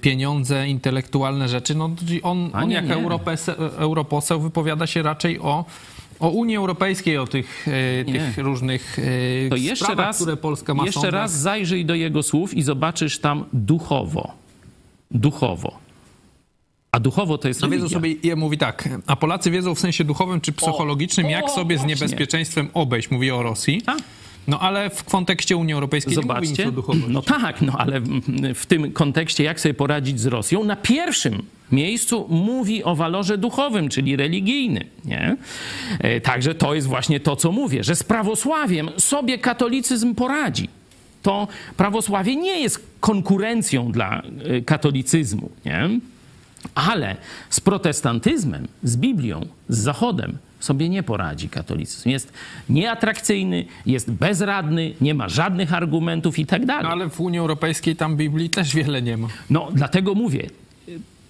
pieniądze, 0.00 0.15
pieniądze, 0.16 0.68
intelektualne 0.68 1.48
rzeczy. 1.48 1.74
No, 1.74 1.90
on, 2.22 2.50
on 2.52 2.70
jak 2.70 2.84
europoseł 3.78 4.40
wypowiada 4.40 4.86
się 4.86 5.02
raczej 5.02 5.40
o 5.40 5.64
o 6.20 6.28
Unii 6.28 6.56
Europejskiej, 6.56 7.18
o 7.18 7.26
tych, 7.26 7.66
e, 7.68 8.04
tych 8.04 8.38
różnych 8.38 8.98
e, 8.98 9.48
to 9.48 9.56
jeszcze 9.56 9.84
sprawach, 9.84 10.06
raz, 10.06 10.16
które 10.16 10.36
Polska 10.36 10.74
ma 10.74 10.84
Jeszcze 10.86 11.10
raz 11.10 11.32
zajrzyj 11.32 11.84
do 11.84 11.94
jego 11.94 12.22
słów 12.22 12.54
i 12.54 12.62
zobaczysz 12.62 13.18
tam 13.18 13.44
duchowo. 13.52 14.32
Duchowo. 15.10 15.78
A 16.92 17.00
duchowo 17.00 17.38
to 17.38 17.48
jest 17.48 17.62
No 17.62 17.68
wiedzą 17.68 17.88
sobie, 17.88 18.14
ja 18.22 18.36
mówi 18.36 18.58
tak, 18.58 18.88
a 19.06 19.16
Polacy 19.16 19.50
wiedzą 19.50 19.74
w 19.74 19.80
sensie 19.80 20.04
duchowym 20.04 20.40
czy 20.40 20.52
psychologicznym, 20.52 21.26
o, 21.26 21.30
jak 21.30 21.50
sobie 21.50 21.76
właśnie. 21.76 21.96
z 21.96 22.00
niebezpieczeństwem 22.00 22.68
obejść, 22.74 23.10
mówi 23.10 23.30
o 23.30 23.42
Rosji. 23.42 23.82
A? 23.86 23.96
No 24.48 24.60
ale 24.60 24.90
w 24.90 25.04
kontekście 25.04 25.56
Unii 25.56 25.74
Europejskiej 25.74 26.14
Zobaczcie. 26.14 26.64
nie 26.64 26.70
mówi 26.70 27.04
No 27.08 27.22
tak, 27.22 27.62
no 27.62 27.72
ale 27.78 28.00
w 28.54 28.66
tym 28.66 28.92
kontekście 28.92 29.44
jak 29.44 29.60
sobie 29.60 29.74
poradzić 29.74 30.20
z 30.20 30.26
Rosją? 30.26 30.64
Na 30.64 30.76
pierwszym 30.76 31.42
miejscu 31.72 32.26
mówi 32.28 32.84
o 32.84 32.96
walorze 32.96 33.38
duchowym, 33.38 33.88
czyli 33.88 34.16
religijnym. 34.16 34.84
Nie? 35.04 35.36
E, 35.98 36.20
także 36.20 36.54
to 36.54 36.74
jest 36.74 36.86
właśnie 36.86 37.20
to, 37.20 37.36
co 37.36 37.52
mówię, 37.52 37.84
że 37.84 37.96
z 37.96 38.02
prawosławiem 38.02 38.90
sobie 38.96 39.38
katolicyzm 39.38 40.14
poradzi. 40.14 40.68
To 41.22 41.48
prawosławie 41.76 42.36
nie 42.36 42.60
jest 42.60 42.86
konkurencją 43.00 43.92
dla 43.92 44.22
e, 44.22 44.60
katolicyzmu. 44.60 45.50
Nie? 45.64 45.88
Ale 46.74 47.16
z 47.50 47.60
protestantyzmem, 47.60 48.68
z 48.82 48.96
Biblią, 48.96 49.46
z 49.68 49.78
Zachodem 49.78 50.38
sobie 50.66 50.88
nie 50.88 51.02
poradzi 51.02 51.48
katolicyzm. 51.48 52.08
Jest 52.08 52.32
nieatrakcyjny, 52.68 53.64
jest 53.86 54.10
bezradny, 54.10 54.94
nie 55.00 55.14
ma 55.14 55.28
żadnych 55.28 55.72
argumentów 55.72 56.38
i 56.38 56.46
tak 56.46 56.66
dalej. 56.66 56.84
No 56.84 56.90
ale 56.90 57.10
w 57.10 57.20
Unii 57.20 57.38
Europejskiej 57.38 57.96
tam 57.96 58.16
Biblii 58.16 58.50
też 58.50 58.74
wiele 58.74 59.02
nie 59.02 59.16
ma. 59.16 59.28
No 59.50 59.68
dlatego 59.72 60.14
mówię, 60.14 60.50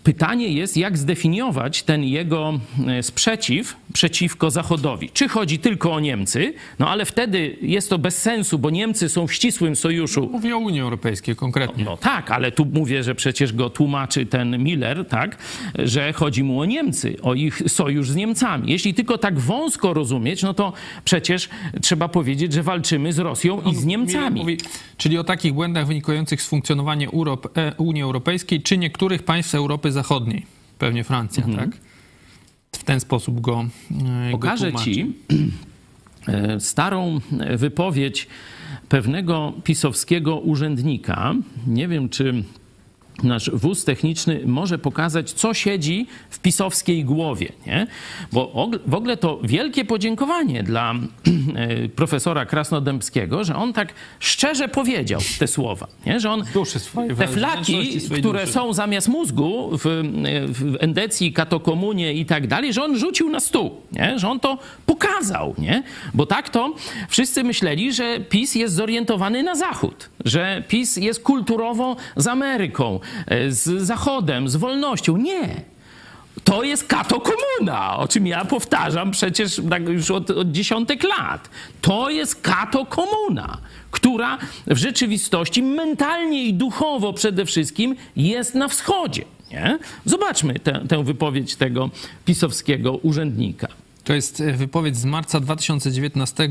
Pytanie 0.06 0.48
jest, 0.48 0.76
jak 0.76 0.98
zdefiniować 0.98 1.82
ten 1.82 2.04
jego 2.04 2.60
e, 2.86 3.02
sprzeciw 3.02 3.76
przeciwko 3.92 4.50
Zachodowi. 4.50 5.10
Czy 5.10 5.28
chodzi 5.28 5.58
tylko 5.58 5.92
o 5.92 6.00
Niemcy? 6.00 6.54
No 6.78 6.88
ale 6.88 7.04
wtedy 7.04 7.56
jest 7.62 7.90
to 7.90 7.98
bez 7.98 8.22
sensu, 8.22 8.58
bo 8.58 8.70
Niemcy 8.70 9.08
są 9.08 9.26
w 9.26 9.32
ścisłym 9.32 9.76
sojuszu. 9.76 10.20
No, 10.20 10.26
mówię 10.26 10.56
o 10.56 10.58
Unii 10.58 10.80
Europejskiej 10.80 11.36
konkretnie. 11.36 11.84
No, 11.84 11.90
no, 11.90 11.96
tak, 11.96 12.30
ale 12.30 12.52
tu 12.52 12.64
mówię, 12.64 13.02
że 13.02 13.14
przecież 13.14 13.52
go 13.52 13.70
tłumaczy 13.70 14.26
ten 14.26 14.62
Miller, 14.62 15.06
tak, 15.06 15.38
że 15.78 16.12
chodzi 16.12 16.42
mu 16.42 16.60
o 16.60 16.64
Niemcy, 16.64 17.16
o 17.22 17.34
ich 17.34 17.62
sojusz 17.66 18.10
z 18.10 18.14
Niemcami. 18.14 18.72
Jeśli 18.72 18.94
tylko 18.94 19.18
tak 19.18 19.38
wąsko 19.38 19.94
rozumieć, 19.94 20.42
no 20.42 20.54
to 20.54 20.72
przecież 21.04 21.48
trzeba 21.82 22.08
powiedzieć, 22.08 22.52
że 22.52 22.62
walczymy 22.62 23.12
z 23.12 23.18
Rosją 23.18 23.62
no, 23.64 23.70
i 23.70 23.74
z 23.74 23.84
Niemcami. 23.84 24.40
Mówi, 24.40 24.58
czyli 24.96 25.18
o 25.18 25.24
takich 25.24 25.52
błędach 25.52 25.86
wynikających 25.86 26.42
z 26.42 26.48
funkcjonowania 26.48 27.08
e, 27.08 27.74
Unii 27.78 28.02
Europejskiej 28.02 28.62
czy 28.62 28.78
niektórych 28.78 29.22
państw 29.22 29.54
Europy 29.54 29.95
Zachodniej, 29.96 30.46
pewnie 30.78 31.04
Francja, 31.04 31.44
mhm. 31.44 31.70
tak? 31.70 31.80
W 32.72 32.84
ten 32.84 33.00
sposób 33.00 33.40
go 33.40 33.66
e, 34.28 34.30
Pokażę 34.30 34.72
go 34.72 34.78
ci 34.78 35.12
e, 36.28 36.60
starą 36.60 37.20
wypowiedź 37.56 38.26
pewnego 38.88 39.52
pisowskiego 39.64 40.38
urzędnika. 40.40 41.34
Nie 41.66 41.88
wiem, 41.88 42.08
czy 42.08 42.44
nasz 43.22 43.50
wóz 43.50 43.84
techniczny 43.84 44.40
może 44.46 44.78
pokazać, 44.78 45.32
co 45.32 45.54
siedzi 45.54 46.06
w 46.30 46.38
pisowskiej 46.38 47.04
głowie. 47.04 47.52
Nie? 47.66 47.86
Bo 48.32 48.70
w 48.86 48.94
ogóle 48.94 49.16
to 49.16 49.38
wielkie 49.42 49.84
podziękowanie 49.84 50.62
dla 50.62 50.94
e, 50.94 51.88
profesora 51.88 52.46
Krasnodębskiego, 52.46 53.44
że 53.44 53.56
on 53.56 53.72
tak 53.72 53.94
szczerze 54.20 54.68
powiedział 54.68 55.20
te 55.38 55.46
słowa. 55.46 55.86
Nie? 56.06 56.20
Że 56.20 56.30
on 56.30 56.44
te 57.18 57.28
flaki, 57.28 58.00
które 58.18 58.40
duszy. 58.40 58.52
są 58.52 58.72
zamiast 58.72 59.08
mózgu 59.08 59.70
w, 59.78 59.84
w 60.48 60.76
endecji, 60.80 61.32
katokomunie 61.32 62.12
i 62.14 62.26
tak 62.26 62.46
dalej, 62.46 62.72
że 62.72 62.84
on 62.84 62.98
rzucił 62.98 63.30
na 63.30 63.40
stół. 63.40 63.70
Nie? 63.92 64.18
Że 64.18 64.28
on 64.28 64.40
to 64.40 64.58
pokazał. 64.86 65.54
Nie? 65.58 65.82
Bo 66.14 66.26
tak 66.26 66.48
to 66.48 66.74
wszyscy 67.08 67.44
myśleli, 67.44 67.92
że 67.92 68.20
PiS 68.20 68.54
jest 68.54 68.74
zorientowany 68.74 69.42
na 69.42 69.54
zachód. 69.54 70.08
Że 70.24 70.62
PiS 70.68 70.96
jest 70.96 71.22
kulturowo 71.22 71.96
z 72.16 72.26
Ameryką, 72.26 73.00
E, 73.00 73.05
z 73.48 73.82
Zachodem, 73.82 74.48
z 74.48 74.56
wolnością. 74.56 75.16
Nie. 75.16 75.62
To 76.44 76.62
jest 76.62 76.86
katokomuna, 76.86 77.96
o 77.96 78.08
czym 78.08 78.26
ja 78.26 78.44
powtarzam 78.44 79.10
przecież 79.10 79.60
tak 79.70 79.88
już 79.88 80.10
od, 80.10 80.30
od 80.30 80.52
dziesiątek 80.52 81.02
lat. 81.02 81.50
To 81.80 82.10
jest 82.10 82.40
katokomuna, 82.42 83.58
która 83.90 84.38
w 84.66 84.76
rzeczywistości 84.76 85.62
mentalnie 85.62 86.44
i 86.44 86.54
duchowo 86.54 87.12
przede 87.12 87.46
wszystkim 87.46 87.96
jest 88.16 88.54
na 88.54 88.68
wschodzie. 88.68 89.24
Nie? 89.50 89.78
Zobaczmy 90.04 90.58
tę, 90.58 90.84
tę 90.88 91.04
wypowiedź 91.04 91.56
tego 91.56 91.90
pisowskiego 92.24 92.92
urzędnika. 92.92 93.68
To 94.04 94.14
jest 94.14 94.40
e, 94.40 94.52
wypowiedź 94.52 94.96
z 94.96 95.04
marca 95.04 95.40
2019 95.40 96.48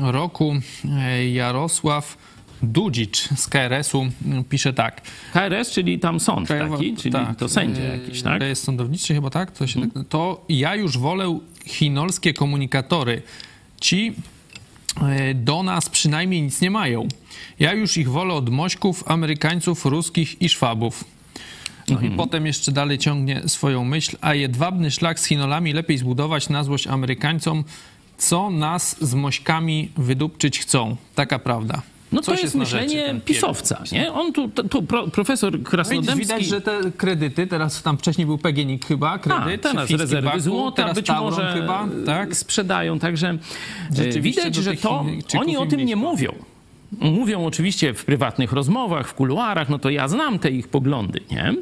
roku. 0.00 0.54
E, 0.84 1.28
Jarosław 1.28 2.16
Dudzicz 2.62 3.28
z 3.36 3.48
KRS-u 3.48 4.06
pisze 4.48 4.72
tak. 4.72 5.02
KRS, 5.32 5.70
czyli 5.70 5.98
tam 5.98 6.20
sąd 6.20 6.46
Krajowa, 6.46 6.76
taki, 6.76 6.96
czyli 6.96 7.12
tak, 7.12 7.36
to 7.36 7.48
sędzia 7.48 7.82
jakiś, 7.82 8.22
tak? 8.22 8.42
jest 8.42 8.64
sądowniczy 8.64 9.14
chyba, 9.14 9.30
tak? 9.30 9.50
To, 9.50 9.66
się 9.66 9.80
hmm. 9.80 10.04
to 10.08 10.44
ja 10.48 10.74
już 10.74 10.98
wolę 10.98 11.38
chinolskie 11.66 12.34
komunikatory. 12.34 13.22
Ci 13.80 14.12
e, 15.02 15.34
do 15.34 15.62
nas 15.62 15.88
przynajmniej 15.88 16.42
nic 16.42 16.60
nie 16.60 16.70
mają. 16.70 17.08
Ja 17.58 17.72
już 17.72 17.96
ich 17.96 18.10
wolę 18.10 18.34
od 18.34 18.50
Mośków, 18.50 19.04
Amerykańców, 19.06 19.84
Ruskich 19.84 20.42
i 20.42 20.48
Szwabów. 20.48 21.04
No 21.88 21.94
mhm. 21.94 22.12
i 22.12 22.16
potem 22.16 22.46
jeszcze 22.46 22.72
dalej 22.72 22.98
ciągnie 22.98 23.42
swoją 23.46 23.84
myśl, 23.84 24.16
a 24.20 24.34
jedwabny 24.34 24.90
szlak 24.90 25.20
z 25.20 25.24
Chinolami 25.24 25.72
lepiej 25.72 25.98
zbudować 25.98 26.48
na 26.48 26.64
złość 26.64 26.86
Amerykańcom, 26.86 27.64
co 28.18 28.50
nas 28.50 28.96
z 29.00 29.14
Mośkami 29.14 29.90
wydupczyć 29.96 30.58
chcą. 30.58 30.96
Taka 31.14 31.38
prawda. 31.38 31.82
No 32.12 32.20
to 32.20 32.26
Coś 32.26 32.42
jest 32.42 32.54
jest 32.54 32.70
rzeczy, 32.70 32.84
myślenie 32.84 33.06
ten 33.06 33.20
pisowca, 33.20 33.82
nie? 33.92 34.12
On 34.12 34.32
tu, 34.32 34.48
tu 34.48 34.82
pro, 34.82 35.08
profesor 35.08 35.52
Widzisz, 35.52 35.68
Krasnodębski... 35.68 36.18
widać, 36.18 36.44
że 36.44 36.60
te 36.60 36.80
kredyty, 36.96 37.46
teraz 37.46 37.82
tam 37.82 37.98
wcześniej 37.98 38.26
był 38.26 38.38
PGNiG 38.38 38.86
chyba, 38.86 39.18
kredyt, 39.18 39.66
A, 39.66 39.68
teraz 39.68 39.90
rezerwy 39.90 40.26
Baku, 40.26 40.40
złota, 40.40 40.76
teraz 40.76 40.94
być 40.96 41.06
Tauron 41.06 41.30
może 41.30 41.52
chyba, 41.52 41.88
tak? 42.06 42.36
sprzedają, 42.36 42.98
także 42.98 43.28
e, 43.28 43.38
Rzeczywiście 43.96 44.42
widać, 44.42 44.54
że 44.54 44.74
to 44.74 45.04
oni 45.38 45.56
o 45.56 45.66
tym 45.66 45.80
nie 45.80 45.96
mówią. 45.96 46.32
Mówią 47.00 47.44
oczywiście 47.46 47.94
w 47.94 48.04
prywatnych 48.04 48.52
rozmowach, 48.52 49.08
w 49.08 49.14
kuluarach, 49.14 49.68
no 49.68 49.78
to 49.78 49.90
ja 49.90 50.08
znam 50.08 50.38
te 50.38 50.50
ich 50.50 50.68
poglądy, 50.68 51.20
nie? 51.30 51.54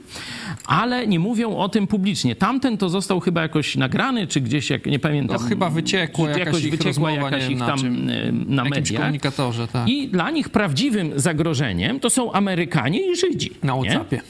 Ale 0.66 1.06
nie 1.06 1.18
mówią 1.18 1.56
o 1.56 1.68
tym 1.68 1.86
publicznie. 1.86 2.36
Tamten 2.36 2.78
to 2.78 2.88
został 2.88 3.20
chyba 3.20 3.42
jakoś 3.42 3.76
nagrany, 3.76 4.26
czy 4.26 4.40
gdzieś, 4.40 4.70
jak 4.70 4.86
nie 4.86 4.98
pamiętam. 4.98 5.36
No 5.42 5.48
chyba 5.48 5.70
wyciekła 5.70 6.32
czy 6.32 6.38
jakaś 6.38 6.64
ich 6.64 6.70
wyciekła 6.70 7.10
rozmowa, 7.10 7.30
jakaś 7.30 7.50
ich 7.50 7.58
na 7.58 7.66
tam 7.66 7.78
czym. 7.78 8.08
e, 8.10 8.32
na 8.32 8.64
jakimś 8.64 8.76
mediach. 8.90 9.00
komunikatorze, 9.02 9.68
tak. 9.68 9.88
I 9.88 10.08
dla 10.08 10.30
nich 10.30 10.48
prawdziwym 10.48 11.12
zagrożeniem 11.16 12.00
to 12.00 12.10
są 12.10 12.32
Amerykanie 12.32 13.12
i 13.12 13.16
Żydzi. 13.16 13.50
Na? 13.62 13.74
WhatsAppie. 13.74 14.16
Nie? 14.16 14.22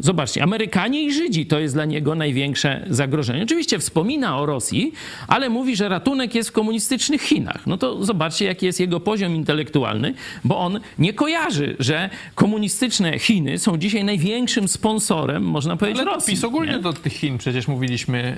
Zobaczcie, 0.00 0.42
Amerykanie 0.42 1.02
i 1.02 1.12
Żydzi 1.12 1.46
to 1.46 1.58
jest 1.58 1.74
dla 1.74 1.84
niego 1.84 2.14
największe 2.14 2.86
zagrożenie. 2.90 3.42
Oczywiście 3.42 3.78
wspomina 3.78 4.38
o 4.38 4.46
Rosji, 4.46 4.92
ale 5.28 5.48
mówi, 5.48 5.76
że 5.76 5.88
ratunek 5.88 6.34
jest 6.34 6.48
w 6.48 6.52
komunistycznych 6.52 7.22
Chinach. 7.22 7.66
No 7.66 7.78
to 7.78 8.04
zobaczcie, 8.04 8.44
jaki 8.44 8.66
jest 8.66 8.80
jego 8.80 9.00
poziom 9.00 9.34
intelektualny, 9.34 10.14
bo 10.44 10.58
on 10.58 10.80
nie 10.98 11.12
kojarzy, 11.12 11.76
że 11.78 12.10
komunistyczne 12.34 13.18
Chiny 13.18 13.58
są 13.58 13.76
dzisiaj 13.78 14.04
największym 14.04 14.68
sponsorem, 14.68 15.42
można 15.42 15.76
powiedzieć, 15.76 16.02
Ale 16.02 16.10
Rosji. 16.14 16.34
PiS 16.34 16.44
ogólnie 16.44 16.72
nie? 16.72 16.78
do 16.78 16.92
tych 16.92 17.12
Chin 17.12 17.38
przecież 17.38 17.68
mówiliśmy, 17.68 18.36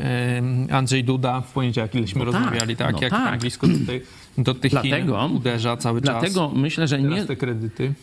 Andrzej 0.70 1.04
Duda 1.04 1.40
w 1.40 1.52
poniedziałek 1.52 1.94
ileśmy 1.94 2.24
No 2.24 2.32
tak, 2.32 2.40
rozmawiali, 2.42 2.76
tak, 2.76 2.92
no 2.92 2.98
jak 3.02 3.10
tak. 3.10 3.32
angielsku 3.32 3.66
do, 4.38 4.54
tych 4.54 4.70
Dlatego- 4.70 5.22
Chin 5.22 5.36
uderza 5.36 5.76
cały 5.76 6.00
Dlatego 6.00 6.48
czas. 6.48 6.58
myślę, 6.58 6.88
że 6.88 7.02
nie, 7.02 7.26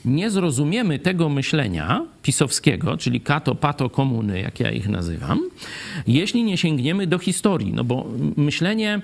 nie 0.05 0.29
zrozumiemy 0.29 0.99
tego 0.99 1.29
myślenia 1.29 2.05
pisowskiego, 2.23 2.97
czyli 2.97 3.21
kato, 3.21 3.55
pato, 3.55 3.89
komuny, 3.89 4.41
jak 4.41 4.59
ja 4.59 4.71
ich 4.71 4.89
nazywam, 4.89 5.39
jeśli 6.07 6.43
nie 6.43 6.57
sięgniemy 6.57 7.07
do 7.07 7.19
historii. 7.19 7.73
No 7.73 7.83
bo 7.83 8.07
myślenie 8.37 9.01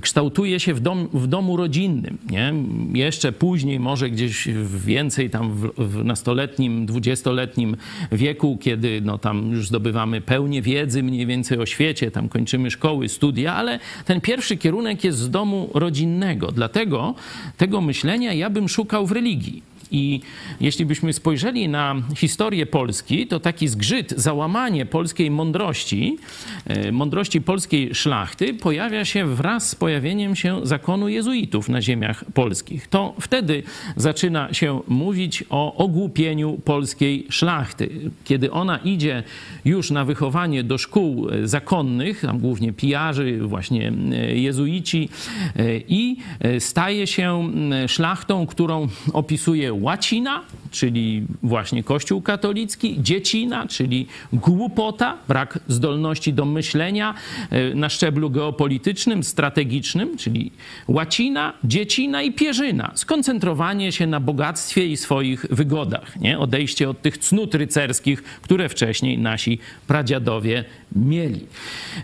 kształtuje 0.00 0.60
się 0.60 0.74
w, 0.74 0.80
dom, 0.80 1.08
w 1.12 1.26
domu 1.26 1.56
rodzinnym. 1.56 2.18
Nie? 2.30 2.54
Jeszcze 2.92 3.32
później, 3.32 3.80
może 3.80 4.10
gdzieś 4.10 4.48
więcej 4.86 5.30
tam 5.30 5.52
w, 5.54 5.70
w 5.78 6.04
nastoletnim, 6.04 6.86
dwudziestoletnim 6.86 7.76
wieku, 8.12 8.58
kiedy 8.60 9.00
no, 9.04 9.18
tam 9.18 9.50
już 9.50 9.68
zdobywamy 9.68 10.20
pełnię 10.20 10.62
wiedzy 10.62 11.02
mniej 11.02 11.26
więcej 11.26 11.58
o 11.58 11.66
świecie, 11.66 12.10
tam 12.10 12.28
kończymy 12.28 12.70
szkoły, 12.70 13.08
studia, 13.08 13.54
ale 13.54 13.78
ten 14.04 14.20
pierwszy 14.20 14.56
kierunek 14.56 15.04
jest 15.04 15.18
z 15.18 15.30
domu 15.30 15.70
rodzinnego. 15.74 16.45
Dlatego 16.52 17.14
tego 17.56 17.80
myślenia 17.80 18.32
ja 18.32 18.50
bym 18.50 18.68
szukał 18.68 19.06
w 19.06 19.12
religii. 19.12 19.62
I 19.90 20.20
jeśli 20.60 20.86
byśmy 20.86 21.12
spojrzeli 21.12 21.68
na 21.68 21.94
historię 22.16 22.66
Polski, 22.66 23.26
to 23.26 23.40
taki 23.40 23.68
zgrzyt, 23.68 24.14
załamanie 24.16 24.86
polskiej 24.86 25.30
mądrości, 25.30 26.18
e, 26.66 26.92
mądrości 26.92 27.40
polskiej 27.40 27.94
szlachty 27.94 28.54
pojawia 28.54 29.04
się 29.04 29.26
wraz 29.34 29.68
z 29.68 29.74
pojawieniem 29.74 30.36
się 30.36 30.60
zakonu 30.62 31.08
jezuitów 31.08 31.68
na 31.68 31.82
ziemiach 31.82 32.24
polskich. 32.34 32.86
To 32.88 33.14
wtedy 33.20 33.62
zaczyna 33.96 34.54
się 34.54 34.80
mówić 34.88 35.44
o 35.50 35.76
ogłupieniu 35.76 36.58
polskiej 36.64 37.26
szlachty. 37.30 37.90
Kiedy 38.24 38.50
ona 38.50 38.78
idzie 38.78 39.22
już 39.64 39.90
na 39.90 40.04
wychowanie 40.04 40.64
do 40.64 40.78
szkół 40.78 41.28
e, 41.28 41.48
zakonnych, 41.48 42.20
tam 42.20 42.38
głównie 42.38 42.72
pijarzy, 42.72 43.38
właśnie 43.42 43.92
e, 44.12 44.36
jezuici, 44.36 45.08
i 45.88 46.16
staje 46.58 47.06
się 47.06 47.52
szlachtą, 47.86 48.46
którą 48.46 48.88
opisuje 49.12 49.72
łacina, 49.80 50.42
czyli 50.70 51.26
właśnie 51.42 51.82
Kościół 51.82 52.22
katolicki, 52.22 52.96
dziecina, 53.02 53.66
czyli 53.66 54.06
głupota, 54.32 55.18
brak 55.28 55.58
zdolności 55.68 56.32
do 56.32 56.44
myślenia 56.44 57.14
e, 57.50 57.74
na 57.74 57.88
szczeblu 57.88 58.30
geopolitycznym, 58.30 59.24
strategicznym, 59.24 60.16
czyli 60.16 60.52
łacina, 60.88 61.52
dziecina 61.64 62.22
i 62.22 62.32
pierzyna. 62.32 62.92
Skoncentrowanie 62.94 63.92
się 63.92 64.06
na 64.06 64.20
bogactwie 64.20 64.86
i 64.86 64.96
swoich 64.96 65.46
wygodach, 65.50 66.20
nie? 66.20 66.38
odejście 66.38 66.90
od 66.90 67.02
tych 67.02 67.18
cnót 67.18 67.54
rycerskich, 67.54 68.22
które 68.22 68.68
wcześniej 68.68 69.18
nasi 69.18 69.58
pradziadowie 69.86 70.64
mieli. 70.96 71.46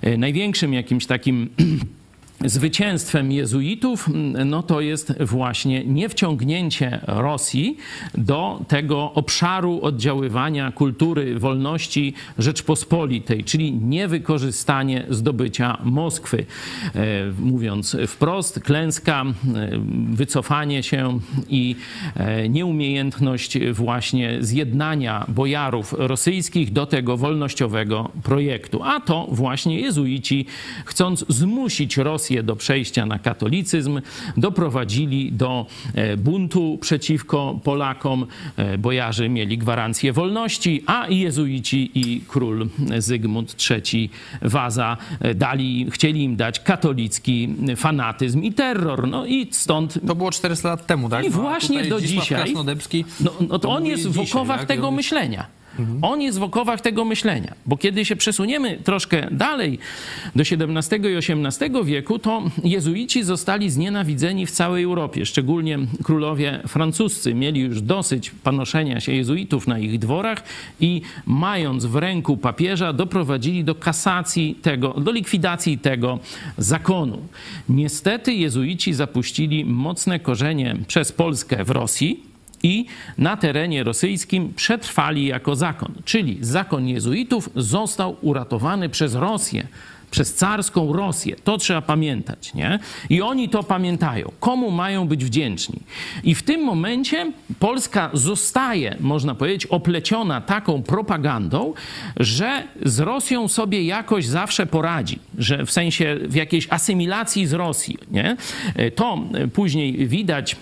E, 0.02 0.16
Największym 0.16 0.74
jakimś 0.74 1.06
takim 1.06 1.48
zwycięstwem 2.44 3.32
jezuitów, 3.32 4.08
no 4.44 4.62
to 4.62 4.80
jest 4.80 5.14
właśnie 5.20 5.84
niewciągnięcie 5.84 7.00
Rosji 7.06 7.76
do 8.14 8.64
tego 8.68 9.12
obszaru 9.14 9.80
oddziaływania 9.82 10.72
kultury 10.72 11.38
wolności 11.38 12.14
Rzeczpospolitej, 12.38 13.44
czyli 13.44 13.72
niewykorzystanie 13.72 15.06
zdobycia 15.10 15.78
Moskwy. 15.84 16.46
E, 16.94 17.32
Mówiąc 17.38 17.96
wprost, 18.06 18.60
klęska, 18.60 19.24
e, 19.24 19.32
wycofanie 20.10 20.82
się 20.82 21.18
i 21.48 21.76
e, 22.16 22.48
nieumiejętność 22.48 23.58
właśnie 23.72 24.36
zjednania 24.40 25.24
bojarów 25.28 25.94
rosyjskich 25.98 26.72
do 26.72 26.86
tego 26.86 27.16
wolnościowego 27.16 28.10
projektu. 28.22 28.82
A 28.82 29.00
to 29.00 29.26
właśnie 29.30 29.80
jezuici, 29.80 30.46
chcąc 30.84 31.24
zmusić 31.28 31.96
Rosję 31.96 32.31
do 32.42 32.56
przejścia 32.56 33.06
na 33.06 33.18
katolicyzm, 33.18 34.00
doprowadzili 34.36 35.32
do 35.32 35.66
e, 35.94 36.16
buntu 36.16 36.78
przeciwko 36.80 37.60
Polakom. 37.64 38.26
E, 38.56 38.78
Bojarzy 38.78 39.28
mieli 39.28 39.58
gwarancję 39.58 40.12
wolności, 40.12 40.82
a 40.86 41.06
jezuici 41.08 41.90
i 41.94 42.20
król 42.28 42.68
Zygmunt 42.98 43.56
III 43.70 44.10
Waza 44.42 44.96
e, 45.20 45.34
dali, 45.34 45.86
chcieli 45.90 46.22
im 46.24 46.36
dać 46.36 46.60
katolicki 46.60 47.54
fanatyzm 47.76 48.42
i 48.42 48.52
terror. 48.52 49.08
No 49.08 49.26
i 49.26 49.48
stąd 49.50 49.98
To 50.06 50.14
było 50.14 50.30
400 50.30 50.68
lat 50.68 50.86
temu, 50.86 51.08
tak? 51.08 51.24
I 51.24 51.30
No, 51.30 51.36
właśnie 51.36 51.84
do 51.84 51.98
Zdzisław 51.98 52.24
dzisiaj- 52.24 52.54
no, 53.20 53.32
no 53.48 53.58
to 53.58 53.68
on 53.70 53.78
mówi 53.78 53.90
jest 53.90 54.08
w 54.08 54.18
dzisiaj, 54.18 54.24
okowach 54.32 54.58
tak? 54.58 54.68
tego 54.68 54.90
I 54.90 55.61
myślenia. 55.78 55.98
On 56.02 56.22
jest 56.22 56.38
w 56.38 56.42
okowach 56.42 56.80
tego 56.80 57.04
myślenia, 57.04 57.54
bo 57.66 57.76
kiedy 57.76 58.04
się 58.04 58.16
przesuniemy 58.16 58.78
troszkę 58.84 59.28
dalej 59.30 59.78
do 60.36 60.42
XVII 60.42 61.12
i 61.12 61.16
XVIII 61.16 61.84
wieku, 61.84 62.18
to 62.18 62.42
jezuici 62.64 63.22
zostali 63.22 63.70
znienawidzeni 63.70 64.46
w 64.46 64.50
całej 64.50 64.84
Europie. 64.84 65.26
Szczególnie 65.26 65.78
królowie 66.02 66.60
francuscy 66.66 67.34
mieli 67.34 67.60
już 67.60 67.80
dosyć 67.80 68.30
panoszenia 68.30 69.00
się 69.00 69.12
jezuitów 69.12 69.66
na 69.66 69.78
ich 69.78 69.98
dworach 69.98 70.42
i 70.80 71.02
mając 71.26 71.84
w 71.84 71.96
ręku 71.96 72.36
papieża, 72.36 72.92
doprowadzili 72.92 73.64
do 73.64 73.74
kasacji 73.74 74.54
tego, 74.62 74.88
do 74.88 75.12
likwidacji 75.12 75.78
tego 75.78 76.18
zakonu. 76.58 77.18
Niestety 77.68 78.34
jezuici 78.34 78.94
zapuścili 78.94 79.64
mocne 79.64 80.20
korzenie 80.20 80.76
przez 80.86 81.12
Polskę 81.12 81.64
w 81.64 81.70
Rosji, 81.70 82.31
i 82.62 82.86
na 83.18 83.36
terenie 83.36 83.84
rosyjskim 83.84 84.54
przetrwali 84.54 85.26
jako 85.26 85.56
zakon. 85.56 85.92
Czyli 86.04 86.38
zakon 86.40 86.88
jezuitów 86.88 87.50
został 87.56 88.16
uratowany 88.20 88.88
przez 88.88 89.14
Rosję, 89.14 89.66
przez 90.10 90.34
carską 90.34 90.92
Rosję. 90.92 91.36
To 91.44 91.58
trzeba 91.58 91.82
pamiętać, 91.82 92.54
nie? 92.54 92.78
I 93.10 93.22
oni 93.22 93.48
to 93.48 93.62
pamiętają. 93.62 94.32
Komu 94.40 94.70
mają 94.70 95.08
być 95.08 95.24
wdzięczni? 95.24 95.80
I 96.24 96.34
w 96.34 96.42
tym 96.42 96.64
momencie 96.64 97.32
Polska 97.58 98.10
zostaje, 98.12 98.96
można 99.00 99.34
powiedzieć, 99.34 99.66
opleciona 99.66 100.40
taką 100.40 100.82
propagandą, 100.82 101.74
że 102.16 102.62
z 102.84 103.00
Rosją 103.00 103.48
sobie 103.48 103.82
jakoś 103.82 104.26
zawsze 104.26 104.66
poradzi, 104.66 105.18
że 105.38 105.66
w 105.66 105.70
sensie 105.70 106.16
w 106.22 106.34
jakiejś 106.34 106.66
asymilacji 106.70 107.46
z 107.46 107.52
Rosji, 107.52 107.98
nie? 108.10 108.36
To 108.94 109.18
później 109.52 110.08
widać 110.08 110.56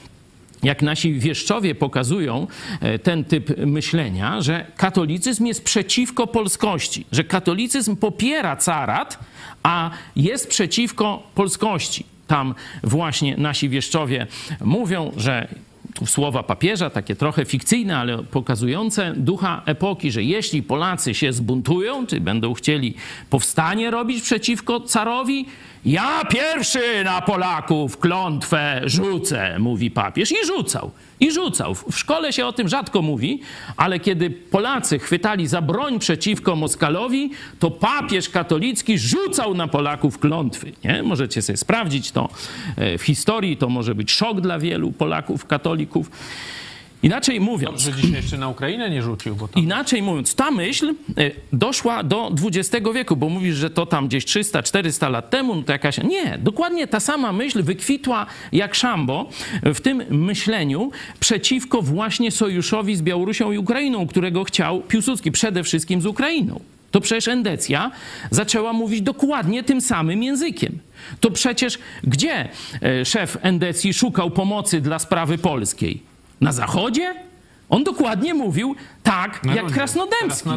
jak 0.63 0.83
nasi 0.83 1.15
wieszczowie 1.15 1.75
pokazują 1.75 2.47
e, 2.81 2.99
ten 2.99 3.25
typ 3.25 3.67
myślenia, 3.67 4.41
że 4.43 4.67
katolicyzm 4.77 5.47
jest 5.47 5.65
przeciwko 5.65 6.27
polskości, 6.27 7.07
że 7.13 7.25
katolicyzm 7.25 7.97
popiera 7.97 8.57
carat, 8.57 9.19
a 9.63 9.91
jest 10.17 10.49
przeciwko 10.49 11.23
polskości. 11.35 12.07
Tam 12.27 12.55
właśnie 12.83 13.37
nasi 13.37 13.69
wieszczowie 13.69 14.27
mówią, 14.61 15.13
że 15.17 15.49
słowa 16.07 16.43
papieża, 16.43 16.91
takie 16.91 17.17
trochę 17.17 17.45
fikcyjne, 17.45 17.99
ale 17.99 18.19
pokazujące 18.23 19.13
ducha 19.17 19.63
epoki, 19.67 20.11
że 20.11 20.23
jeśli 20.23 20.63
Polacy 20.63 21.15
się 21.15 21.33
zbuntują, 21.33 22.07
czy 22.07 22.21
będą 22.21 22.55
chcieli 22.55 22.95
powstanie 23.31 23.91
robić 23.91 24.23
przeciwko 24.23 24.81
carowi, 24.81 25.47
Ja 25.85 26.25
pierwszy 26.25 27.05
na 27.05 27.23
Polaków 27.23 27.99
klątwę 27.99 28.81
rzucę, 28.85 29.59
mówi 29.59 29.91
papież. 29.91 30.33
I 30.33 30.47
rzucał. 30.47 30.91
I 31.21 31.33
rzucał. 31.33 31.75
W 31.75 31.99
szkole 31.99 32.33
się 32.33 32.47
o 32.47 32.53
tym 32.53 32.69
rzadko 32.69 33.03
mówi, 33.03 33.41
ale 33.77 34.01
kiedy 34.01 34.31
Polacy 34.31 34.99
chwytali 34.99 35.47
za 35.47 35.63
broń 35.63 35.99
przeciwko 35.99 36.57
Moskalowi, 36.57 37.31
to 37.59 37.71
papież 37.71 38.29
katolicki 38.29 38.99
rzucał 38.99 39.55
na 39.55 39.69
Polaków 39.69 40.19
klątwy. 40.19 40.73
Nie? 40.85 41.03
Możecie 41.03 41.43
sobie 41.43 41.57
sprawdzić 41.57 42.11
to 42.13 42.29
e, 42.77 42.99
w 42.99 43.03
historii. 43.03 43.57
To 43.57 43.69
może 43.69 43.95
być 43.95 44.13
szok 44.13 44.41
dla 44.41 44.59
wielu 44.59 44.93
Polaków, 44.93 45.47
katolików. 45.47 46.11
Inaczej 47.03 47.41
mówiąc, 47.41 47.81
Że 47.81 47.93
dzisiaj 47.93 48.13
jeszcze 48.13 48.39
na 48.39 48.49
Ukrainę 48.49 48.91
nie 48.91 49.03
rzucił, 49.03 49.37
bo 49.37 49.49
tam 49.49 49.63
Inaczej 49.63 50.03
mówiąc, 50.03 50.35
ta 50.35 50.51
myśl 50.51 50.95
e, 51.17 51.31
doszła 51.53 52.03
do 52.03 52.33
XX 52.45 52.87
wieku, 52.95 53.17
bo 53.17 53.29
mówisz, 53.29 53.57
że 53.57 53.71
to 53.71 53.87
tam 53.87 54.09
gdzieś 54.09 54.25
300-400 54.25 55.11
lat 55.11 55.31
temu, 55.31 55.55
no 55.55 55.63
to 55.63 55.73
jakaś... 55.73 55.99
Nie, 55.99 56.39
dokładnie 56.39 56.87
ta 56.87 57.01
sama 57.01 57.33
myśl 57.33 57.63
wykwitła 57.63 58.27
jak 58.53 58.75
szambo 58.75 59.29
w 59.63 59.81
tym 59.81 60.03
myśleniu 60.11 60.91
przeciwko 61.21 61.83
właśnie 61.83 62.31
sojuszowi 62.31 62.97
z 62.97 63.03
Białorusią 63.03 63.53
i 63.53 63.59
Ukrainą, 63.59 64.07
którego 64.07 64.45
chciał 64.45 64.81
Piłsudski, 64.81 65.33
przede 65.33 65.65
wszystkim 65.65 66.01
z 66.01 66.07
Ukrainą. 66.07 66.61
To 66.91 67.01
przecież 67.01 67.29
Endecja 67.29 67.91
zaczęła 68.31 68.73
mówić 68.73 69.03
dokładnie 69.03 69.63
tym 69.63 69.81
samym 69.81 70.23
językiem. 70.23 70.79
To 71.21 71.31
przecież 71.31 71.79
gdzie 72.05 72.49
e, 72.83 73.05
szef 73.05 73.37
Endecji 73.43 73.95
szukał 73.95 74.31
pomocy 74.31 74.81
dla 74.81 74.99
sprawy 74.99 75.39
polskiej? 75.39 76.10
Na 76.41 76.53
zachodzie? 76.53 77.15
On 77.69 77.85
dokładnie 77.85 78.35
mówił 78.35 78.75
tak, 79.03 79.45
na 79.45 79.53
jak 79.53 79.63
rondzie. 79.63 79.75
Krasnodębski. 79.79 80.49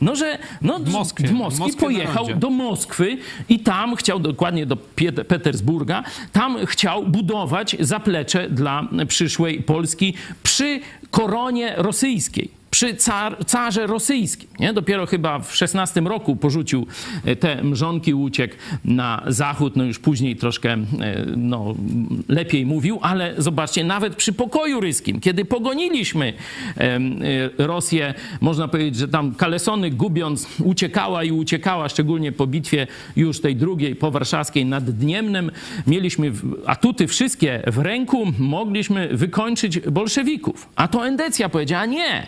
No, 0.00 0.16
że 0.16 0.38
no, 0.62 0.78
W 0.78 0.92
Moskwie. 0.92 1.28
w 1.28 1.32
Moskwie 1.32 1.72
pojechał 1.72 2.26
do 2.34 2.50
Moskwy 2.50 3.18
i 3.48 3.60
tam 3.60 3.96
chciał, 3.96 4.18
dokładnie 4.20 4.66
do 4.66 4.76
Pie- 4.96 5.24
Petersburga, 5.24 6.02
tam 6.32 6.56
chciał 6.66 7.06
budować 7.06 7.76
zaplecze 7.80 8.50
dla 8.50 8.88
przyszłej 9.08 9.62
Polski 9.62 10.14
przy 10.42 10.80
koronie 11.10 11.74
rosyjskiej. 11.76 12.50
Przy 12.74 12.94
car, 12.94 13.44
carze 13.46 13.86
rosyjskim. 13.86 14.48
Nie? 14.60 14.72
Dopiero 14.72 15.06
chyba 15.06 15.38
w 15.38 15.62
XVI 15.62 16.00
roku 16.00 16.36
porzucił 16.36 16.86
e, 17.24 17.36
te 17.36 17.64
mrzonki, 17.64 18.14
uciekł 18.14 18.54
na 18.84 19.22
zachód. 19.26 19.76
No 19.76 19.84
już 19.84 19.98
później 19.98 20.36
troszkę 20.36 20.72
e, 20.72 20.78
no, 21.36 21.74
lepiej 22.28 22.66
mówił, 22.66 22.98
ale 23.02 23.34
zobaczcie, 23.38 23.84
nawet 23.84 24.16
przy 24.16 24.32
pokoju 24.32 24.80
ryskim, 24.80 25.20
kiedy 25.20 25.44
pogoniliśmy 25.44 26.32
e, 26.76 26.98
Rosję, 27.58 28.14
można 28.40 28.68
powiedzieć, 28.68 28.96
że 28.96 29.08
tam 29.08 29.34
Kalesony 29.34 29.90
gubiąc 29.90 30.48
uciekała 30.64 31.24
i 31.24 31.32
uciekała, 31.32 31.88
szczególnie 31.88 32.32
po 32.32 32.46
bitwie 32.46 32.86
już 33.16 33.40
tej 33.40 33.56
drugiej, 33.56 33.96
po 33.96 34.10
warszawskiej 34.10 34.66
nad 34.66 34.90
Dniemnem, 34.90 35.50
mieliśmy 35.86 36.32
atuty 36.66 37.06
wszystkie 37.06 37.62
w 37.66 37.78
ręku, 37.78 38.26
mogliśmy 38.38 39.08
wykończyć 39.08 39.80
bolszewików. 39.80 40.68
A 40.76 40.88
to 40.88 41.06
Endecja 41.06 41.48
powiedziała 41.48 41.86
nie, 41.86 42.26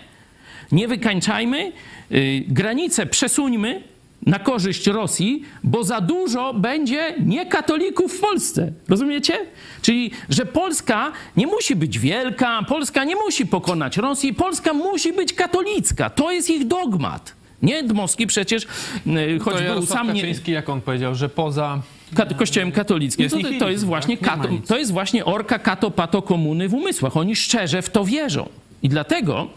nie 0.72 0.88
wykańczajmy, 0.88 1.72
y, 2.12 2.44
granice 2.48 3.07
przesuńmy 3.07 3.83
na 4.26 4.38
korzyść 4.38 4.87
Rosji, 4.87 5.42
bo 5.64 5.85
za 5.85 6.00
dużo 6.00 6.55
będzie 6.55 7.14
niekatolików 7.26 8.12
w 8.12 8.20
Polsce. 8.20 8.72
Rozumiecie? 8.88 9.38
Czyli, 9.83 10.11
że 10.29 10.46
Polska 10.46 11.12
nie 11.37 11.46
musi 11.46 11.76
być 11.76 11.98
wielka, 11.98 12.62
Polska 12.68 13.05
nie 13.05 13.16
musi 13.16 13.46
pokonać 13.46 13.96
Rosji, 13.96 14.35
Polska 14.35 14.72
musi 14.72 15.12
być 15.12 15.33
katolicka. 15.33 16.11
To 16.11 16.33
jest 16.33 16.50
ich 16.50 16.66
dogmat. 16.66 17.33
Nie 17.62 17.83
Dmowski 17.83 18.26
przecież, 18.26 18.66
y, 19.07 19.38
choć 19.38 19.55
to 19.57 19.74
był 19.74 19.87
sam 19.87 20.07
nie, 20.12 20.20
Kaczyński, 20.20 20.52
jak 20.52 20.68
on 20.68 20.81
powiedział, 20.81 21.14
że 21.14 21.29
poza... 21.29 21.83
Ka- 22.14 22.26
kościołem 22.26 22.72
katolickim, 22.72 23.22
Jest 23.22 23.37
to, 23.37 23.59
to, 23.59 23.70
jest 23.70 23.85
właśnie 23.85 24.16
tak? 24.16 24.31
Nie 24.31 24.37
ma 24.37 24.42
kato, 24.42 24.66
to 24.66 24.79
jest 24.79 24.92
właśnie 24.92 25.24
orka 25.24 25.59
kato 25.59 25.90
pato 25.90 26.22
komuny 26.22 26.68
w 26.68 26.74
umysłach. 26.74 27.16
Oni 27.16 27.37
szczerze 27.37 27.83
w 27.83 27.90
to 27.90 28.05
wierzą. 28.05 28.48
I 28.83 28.88
dlatego 28.88 29.48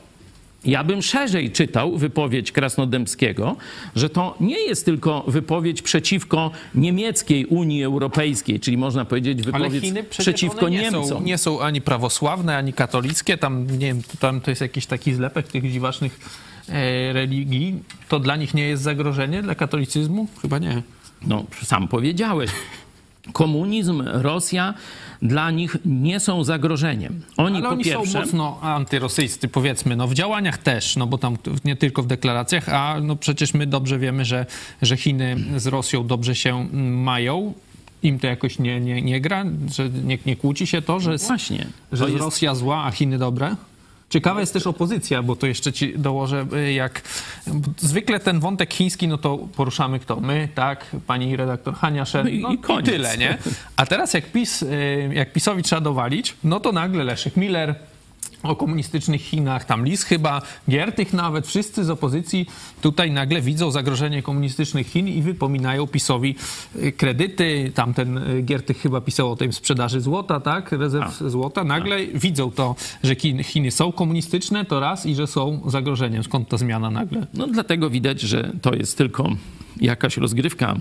ja 0.65 0.83
bym 0.83 1.01
szerzej 1.01 1.51
czytał 1.51 1.97
wypowiedź 1.97 2.51
Krasnodębskiego, 2.51 3.55
że 3.95 4.09
to 4.09 4.35
nie 4.39 4.61
jest 4.61 4.85
tylko 4.85 5.23
wypowiedź 5.27 5.81
przeciwko 5.81 6.51
niemieckiej 6.75 7.45
Unii 7.45 7.83
Europejskiej, 7.83 8.59
czyli 8.59 8.77
można 8.77 9.05
powiedzieć 9.05 9.39
Ale 9.53 9.69
wypowiedź 9.69 9.93
przeciwko 10.09 10.69
nie 10.69 10.81
Niemcom. 10.81 11.05
są, 11.05 11.21
nie 11.21 11.37
są 11.37 11.61
ani 11.61 11.81
prawosławne, 11.81 12.57
ani 12.57 12.73
katolickie. 12.73 13.37
Tam, 13.37 13.67
nie 13.71 13.87
wiem, 13.87 14.01
tam 14.19 14.41
to 14.41 14.51
jest 14.51 14.61
jakiś 14.61 14.85
taki 14.85 15.13
zlepek 15.13 15.47
tych 15.47 15.71
dziwacznych 15.71 16.19
e, 16.69 17.13
religii. 17.13 17.83
To 18.09 18.19
dla 18.19 18.35
nich 18.35 18.53
nie 18.53 18.63
jest 18.63 18.83
zagrożenie, 18.83 19.41
dla 19.41 19.55
katolicyzmu? 19.55 20.27
Chyba 20.41 20.59
nie. 20.59 20.81
No, 21.21 21.45
sam 21.63 21.87
powiedziałeś. 21.87 22.49
Komunizm, 23.33 24.03
Rosja 24.05 24.73
dla 25.21 25.51
nich 25.51 25.77
nie 25.85 26.19
są 26.19 26.43
zagrożeniem. 26.43 27.21
Oni 27.37 27.55
Ale 27.55 27.63
po 27.65 27.69
oni 27.69 27.83
pierwsze... 27.83 28.11
są 28.11 28.19
mocno 28.19 28.59
antyrosyjscy, 28.61 29.47
powiedzmy, 29.47 29.95
no 29.95 30.07
w 30.07 30.13
działaniach 30.13 30.57
też, 30.57 30.95
no 30.95 31.07
bo 31.07 31.17
tam 31.17 31.37
nie 31.65 31.75
tylko 31.75 32.03
w 32.03 32.07
deklaracjach, 32.07 32.69
a 32.69 32.95
no 33.01 33.15
przecież 33.15 33.53
my 33.53 33.67
dobrze 33.67 33.99
wiemy, 33.99 34.25
że, 34.25 34.45
że 34.81 34.97
Chiny 34.97 35.35
z 35.57 35.67
Rosją 35.67 36.07
dobrze 36.07 36.35
się 36.35 36.55
mm, 36.55 37.01
mają. 37.03 37.53
Im 38.03 38.19
to 38.19 38.27
jakoś 38.27 38.59
nie, 38.59 38.79
nie, 38.79 39.01
nie 39.01 39.21
gra, 39.21 39.45
że 39.75 39.89
nie, 39.89 40.17
nie 40.25 40.35
kłóci 40.35 40.67
się 40.67 40.81
to, 40.81 40.99
że, 40.99 41.17
Właśnie. 41.17 41.67
że 41.91 42.03
To 42.03 42.09
jest- 42.09 42.23
Rosja 42.23 42.55
zła, 42.55 42.83
a 42.85 42.91
Chiny 42.91 43.17
dobre? 43.17 43.55
Ciekawa 44.09 44.39
jest 44.39 44.53
też 44.53 44.67
opozycja, 44.67 45.23
bo 45.23 45.35
to 45.35 45.47
jeszcze 45.47 45.73
ci 45.73 45.93
dołożę, 45.99 46.45
y, 46.53 46.73
jak 46.73 47.01
zwykle 47.77 48.19
ten 48.19 48.39
wątek 48.39 48.73
chiński, 48.73 49.07
no 49.07 49.17
to 49.17 49.37
poruszamy 49.37 49.99
kto? 49.99 50.19
My, 50.19 50.49
tak, 50.55 50.85
pani 51.07 51.35
redaktor 51.35 51.75
Hania 51.75 52.05
Szen, 52.05 52.23
No 52.23 52.29
i- 52.29 52.39
no 52.41 52.51
i 52.51 52.57
koniec. 52.57 52.85
tyle, 52.85 53.17
nie? 53.17 53.37
A 53.77 53.85
teraz 53.85 54.13
jak 54.13 54.25
PiS, 54.31 54.61
y, 54.63 55.09
jak 55.13 55.33
PiSowi 55.33 55.63
trzeba 55.63 55.81
dowalić, 55.81 56.35
no 56.43 56.59
to 56.59 56.71
nagle 56.71 57.03
Leszek 57.03 57.37
Miller 57.37 57.75
o 58.43 58.55
komunistycznych 58.55 59.21
Chinach, 59.21 59.65
tam 59.65 59.85
Lis 59.85 60.03
chyba, 60.03 60.41
Giertych 60.69 61.13
nawet, 61.13 61.47
wszyscy 61.47 61.85
z 61.85 61.89
opozycji 61.89 62.45
tutaj 62.81 63.11
nagle 63.11 63.41
widzą 63.41 63.71
zagrożenie 63.71 64.23
komunistycznych 64.23 64.87
Chin 64.87 65.07
i 65.07 65.21
wypominają 65.21 65.87
PiSowi 65.87 66.35
y, 66.75 66.91
kredyty. 66.91 67.71
Tamten 67.75 68.17
y, 68.17 68.41
Giertych 68.41 68.77
chyba 68.77 69.01
pisał 69.01 69.31
o 69.31 69.35
tej 69.35 69.53
sprzedaży 69.53 70.01
złota, 70.01 70.39
tak? 70.39 70.71
Rezerw 70.71 71.17
złota. 71.17 71.63
Nagle 71.63 72.05
widzą 72.07 72.51
to, 72.51 72.75
że 73.03 73.15
Chin- 73.15 73.43
Chiny 73.43 73.71
są 73.71 73.91
komunistyczne, 73.91 74.65
to 74.65 74.79
raz 74.79 75.05
i 75.05 75.15
że 75.15 75.27
są 75.27 75.61
zagrożeniem. 75.67 76.23
Skąd 76.23 76.49
ta 76.49 76.57
zmiana 76.57 76.91
nagle? 76.91 77.27
No 77.33 77.47
dlatego 77.47 77.89
widać, 77.89 78.21
że 78.21 78.51
to 78.61 78.73
jest 78.75 78.97
tylko 78.97 79.29
jakaś 79.81 80.17
rozgrywka 80.17 80.75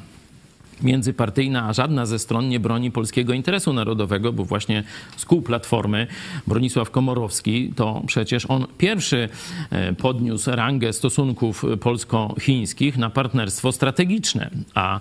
międzypartyjna, 0.83 1.69
a 1.69 1.73
żadna 1.73 2.07
ze 2.07 2.19
stron 2.19 2.49
nie 2.49 2.61
broni 2.61 2.91
polskiego 2.91 3.33
interesu 3.33 3.73
narodowego, 3.73 4.33
bo 4.33 4.45
właśnie 4.45 4.85
z 5.17 5.25
kół 5.25 5.43
Platformy 5.43 6.07
Bronisław 6.47 6.91
Komorowski, 6.91 7.73
to 7.77 8.03
przecież 8.07 8.47
on 8.47 8.67
pierwszy 8.79 9.29
e, 9.71 9.93
podniósł 9.93 10.51
rangę 10.51 10.93
stosunków 10.93 11.65
polsko-chińskich 11.81 12.99
na 12.99 13.11
partnerstwo 13.11 13.73
strategiczne, 13.73 14.51
a 14.75 15.01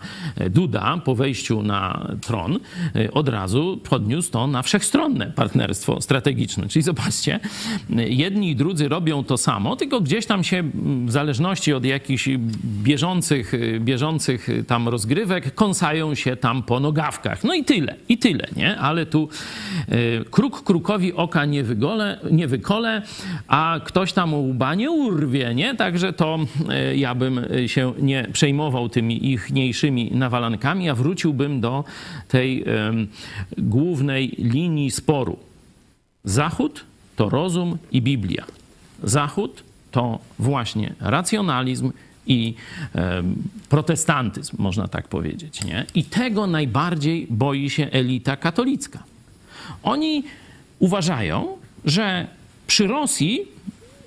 Duda 0.49 0.97
po 1.05 1.15
wejściu 1.15 1.63
na 1.63 2.07
tron 2.21 2.59
e, 2.95 3.11
od 3.11 3.29
razu 3.29 3.79
podniósł 3.89 4.31
to 4.31 4.47
na 4.47 4.61
wszechstronne 4.61 5.25
partnerstwo 5.25 6.01
strategiczne. 6.01 6.67
Czyli 6.67 6.83
zobaczcie, 6.83 7.39
e, 7.97 8.09
jedni 8.09 8.49
i 8.49 8.55
drudzy 8.55 8.87
robią 8.87 9.23
to 9.23 9.37
samo, 9.37 9.75
tylko 9.75 10.01
gdzieś 10.01 10.25
tam 10.25 10.43
się 10.43 10.63
w 11.05 11.11
zależności 11.11 11.73
od 11.73 11.85
jakichś 11.85 12.29
bieżących, 12.83 13.53
bieżących 13.79 14.47
tam 14.67 14.87
rozgrywek 14.87 15.55
kąsają 15.67 16.15
się 16.15 16.35
tam 16.35 16.63
po 16.63 16.79
nogawkach. 16.79 17.43
No 17.43 17.53
i 17.53 17.63
tyle, 17.63 17.95
i 18.09 18.17
tyle, 18.17 18.47
nie? 18.55 18.77
Ale 18.77 19.05
tu 19.05 19.29
y, 19.91 20.25
kruk 20.31 20.63
krukowi 20.63 21.13
oka 21.13 21.45
nie, 21.45 21.63
wygole, 21.63 22.19
nie 22.31 22.47
wykole, 22.47 23.01
a 23.47 23.79
ktoś 23.83 24.13
tam 24.13 24.33
łba 24.33 24.75
nie 24.75 24.91
urwie, 24.91 25.55
nie? 25.55 25.75
Także 25.75 26.13
to 26.13 26.39
y, 26.91 26.97
ja 26.97 27.15
bym 27.15 27.37
y, 27.37 27.69
się 27.69 27.93
nie 27.99 28.27
przejmował 28.33 28.89
tymi 28.89 29.31
ichniejszymi 29.31 30.11
nawalankami, 30.11 30.89
a 30.89 30.95
wróciłbym 30.95 31.61
do 31.61 31.83
tej 32.27 32.63
em, 32.63 33.07
głównej 33.57 34.35
linii 34.37 34.91
sporu. 34.91 35.37
Zachód 36.23 36.83
to 37.15 37.29
rozum 37.29 37.77
i 37.91 38.01
Biblia. 38.01 38.45
Zachód 39.03 39.63
to 39.91 40.19
właśnie 40.39 40.93
racjonalizm 40.99 41.91
i 42.27 42.53
protestantyzm, 43.69 44.55
można 44.59 44.87
tak 44.87 45.07
powiedzieć. 45.07 45.63
Nie? 45.63 45.85
I 45.95 46.03
tego 46.03 46.47
najbardziej 46.47 47.27
boi 47.29 47.69
się 47.69 47.87
elita 47.91 48.35
katolicka. 48.35 49.03
Oni 49.83 50.23
uważają, 50.79 51.57
że 51.85 52.27
przy 52.67 52.87
Rosji 52.87 53.57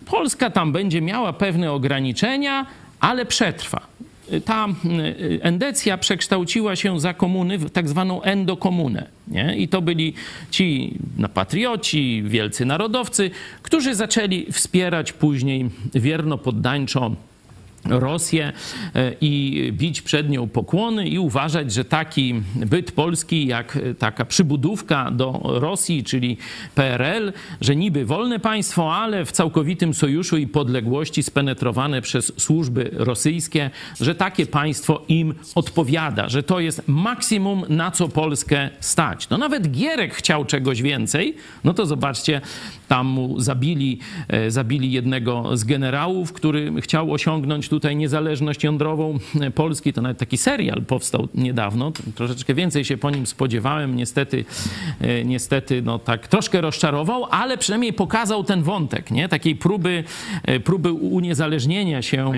Polska 0.07 0.51
tam 0.51 0.73
będzie 0.73 1.01
miała 1.01 1.33
pewne 1.33 1.73
ograniczenia, 1.73 2.67
ale 3.01 3.27
przetrwa. 3.27 3.87
Ta 4.45 4.69
endecja 5.41 5.99
przekształciła 5.99 6.77
się 6.77 7.01
za 7.01 7.15
komuny 7.15 7.59
w 7.59 7.71
tak 7.71 7.89
zwaną 7.89 8.23
endokomunę. 8.23 9.07
Nie? 9.29 9.57
I 9.57 9.69
to 9.69 9.83
byli 9.83 10.15
ci 10.51 10.95
no, 11.19 11.29
patrioci, 11.29 12.23
wielcy 12.27 12.65
narodowcy, 12.65 13.31
którzy 13.63 13.95
zaczęli 13.95 14.53
wspierać 14.53 15.13
później 15.13 15.71
wierno 15.95 16.39
poddańczo 16.39 17.17
Rosję 17.85 18.53
e, 18.95 19.13
i 19.21 19.69
bić 19.73 20.03
przed 20.03 20.31
nią 20.31 20.49
pokłony 20.49 21.09
i 21.09 21.19
uważać, 21.19 21.73
że 21.73 21.85
taki 21.85 22.35
byt 22.55 22.93
polski, 22.93 23.47
jak 23.47 23.79
taka 23.99 24.25
przybudówka 24.25 25.11
do 25.11 25.41
Rosji, 25.45 26.05
czyli 26.05 26.37
PRL, 26.75 27.33
że 27.61 27.77
niby 27.77 28.05
wolne 28.05 28.39
państwo, 28.39 28.95
ale 28.97 29.25
w 29.25 29.33
całkowitym 29.33 29.95
sojuszu 29.95 30.37
i 30.37 30.47
podległości 30.47 31.23
spenetrowane 31.23 32.03
przez 32.03 32.33
służby 32.37 32.91
rosyjskie, 32.93 33.71
że 34.01 34.15
takie 34.15 34.47
państwo 34.47 35.03
im 35.09 35.35
odpowiada, 35.55 36.29
że 36.29 36.43
to 36.43 36.61
jest 36.61 36.83
maksimum, 36.87 37.65
na 37.69 37.91
co 37.91 38.09
Polskę 38.09 38.71
stać. 38.81 39.29
No 39.29 39.39
nawet 39.39 39.71
Gierek 39.71 40.15
chciał 40.15 40.45
czegoś 40.45 40.83
więcej, 40.83 41.37
no 41.65 41.75
to 41.75 41.87
zobaczcie, 41.87 42.41
tam 42.89 43.07
mu 43.07 43.41
zabili, 43.41 43.99
e, 44.29 44.51
zabili 44.51 44.93
jednego 44.93 45.57
z 45.57 45.65
generałów, 45.65 46.33
który 46.33 46.81
chciał 46.81 47.13
osiągnąć 47.13 47.70
tutaj 47.71 47.97
niezależność 47.97 48.65
jądrową 48.65 49.19
Polski. 49.55 49.93
To 49.93 50.03
nawet 50.03 50.19
taki 50.19 50.37
serial 50.37 50.83
powstał 50.83 51.29
niedawno. 51.35 51.93
Troszeczkę 52.15 52.55
więcej 52.55 52.85
się 52.85 52.97
po 52.97 53.11
nim 53.11 53.27
spodziewałem. 53.27 53.97
Niestety, 53.97 54.45
e, 55.01 55.25
niestety 55.25 55.83
no 55.83 55.99
tak 55.99 56.29
troszkę 56.29 56.61
rozczarował, 56.61 57.25
ale 57.31 57.59
przynajmniej 57.59 57.93
pokazał 57.93 58.45
ten 58.45 58.63
wątek, 58.63 59.11
nie? 59.11 59.29
Takiej 59.29 59.57
próby, 59.57 60.05
e, 60.45 60.61
próby 60.61 60.93
uniezależnienia 60.93 62.03
się 62.03 62.33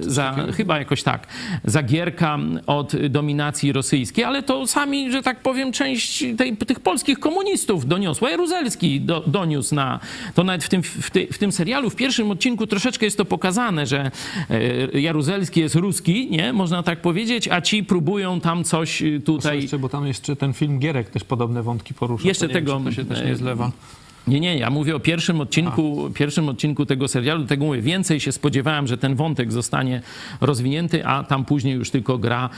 za, 0.00 0.36
chyba 0.56 0.78
jakoś 0.78 1.02
tak, 1.02 1.26
za 1.64 1.82
Gierka 1.82 2.38
od 2.66 2.92
dominacji 3.08 3.72
rosyjskiej, 3.72 4.24
ale 4.24 4.42
to 4.42 4.66
sami, 4.66 5.12
że 5.12 5.22
tak 5.22 5.40
powiem, 5.40 5.72
część 5.72 6.24
tej, 6.38 6.56
tych 6.56 6.80
polskich 6.80 7.18
komunistów 7.18 7.86
doniosła. 7.86 8.30
Jaruzelski 8.30 9.00
do, 9.00 9.20
doniósł 9.26 9.74
na, 9.74 10.00
to 10.34 10.44
nawet 10.44 10.64
w 10.64 10.68
tym, 10.68 10.82
w, 10.82 11.10
ty, 11.10 11.26
w 11.32 11.38
tym 11.38 11.52
serialu, 11.52 11.90
w 11.90 11.96
pierwszym 11.96 12.30
odcinku 12.30 12.66
troszeczkę 12.66 13.06
jest 13.06 13.16
to 13.16 13.24
pokazane, 13.24 13.86
że 13.86 14.10
e, 14.50 14.75
Jaruzelski 14.92 15.60
jest 15.60 15.74
ruski, 15.74 16.30
nie? 16.30 16.52
Można 16.52 16.82
tak 16.82 17.00
powiedzieć, 17.02 17.48
a 17.48 17.60
ci 17.60 17.84
próbują 17.84 18.40
tam 18.40 18.64
coś 18.64 19.02
y, 19.02 19.20
tutaj... 19.20 19.62
Jeszcze, 19.62 19.78
bo 19.78 19.88
tam 19.88 20.06
jeszcze 20.06 20.36
ten 20.36 20.52
film 20.52 20.78
Gierek 20.78 21.10
też 21.10 21.24
podobne 21.24 21.62
wątki 21.62 21.94
porusza. 21.94 22.28
Jeszcze 22.28 22.48
tego... 22.48 22.74
Wiem, 22.74 22.84
to 22.84 22.92
się 22.92 23.04
też 23.04 23.18
nie 23.18 23.32
e, 23.32 23.36
zlewa. 23.36 23.72
Nie, 24.26 24.40
nie, 24.40 24.58
ja 24.58 24.70
mówię 24.70 24.96
o 24.96 25.00
pierwszym 25.00 25.40
odcinku, 25.40 26.10
pierwszym 26.14 26.48
odcinku 26.48 26.86
tego 26.86 27.08
serialu, 27.08 27.44
tego 27.44 27.64
mówię, 27.64 27.80
więcej 27.80 28.20
się 28.20 28.32
spodziewałem, 28.32 28.86
że 28.86 28.98
ten 28.98 29.14
wątek 29.14 29.52
zostanie 29.52 30.02
rozwinięty, 30.40 31.06
a 31.06 31.24
tam 31.24 31.44
później 31.44 31.74
już 31.74 31.90
tylko 31.90 32.18
gra 32.18 32.50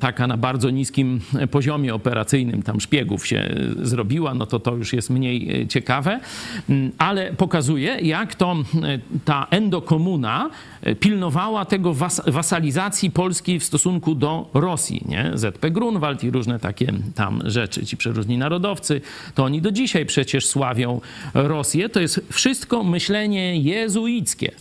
taka 0.00 0.26
na 0.26 0.36
bardzo 0.36 0.70
niskim 0.70 1.20
poziomie 1.50 1.94
operacyjnym, 1.94 2.62
tam 2.62 2.80
szpiegów 2.80 3.26
się 3.26 3.54
zrobiła, 3.82 4.34
no 4.34 4.46
to 4.46 4.60
to 4.60 4.76
już 4.76 4.92
jest 4.92 5.10
mniej 5.10 5.62
e, 5.62 5.66
ciekawe, 5.66 6.20
mm, 6.68 6.92
ale 6.98 7.32
pokazuje, 7.32 7.98
jak 8.00 8.34
to 8.34 8.52
e, 8.52 8.98
ta 9.24 9.46
endokomuna 9.50 10.50
e, 10.82 10.94
pilnowała 10.94 11.64
tego 11.64 11.94
was 11.94 12.22
wasalizacji 12.26 13.10
Polski 13.10 13.58
w 13.58 13.64
stosunku 13.64 14.14
do 14.14 14.50
Rosji, 14.54 15.04
nie? 15.08 15.30
ZP 15.34 15.70
Grunwald 15.70 16.24
i 16.24 16.30
różne 16.30 16.58
takie 16.58 16.92
tam 17.14 17.42
rzeczy, 17.44 17.86
ci 17.86 17.96
przeróżni 17.96 18.38
narodowcy, 18.38 19.00
to 19.34 19.44
oni 19.44 19.60
do 19.60 19.72
dzisiaj 19.72 20.06
przecież 20.06 20.46
sławią 20.46 20.99
Rosję, 21.34 21.88
to 21.88 22.00
jest 22.00 22.20
wszystko 22.30 22.84
myślenie 22.84 23.60
jezuickie. 23.60 24.52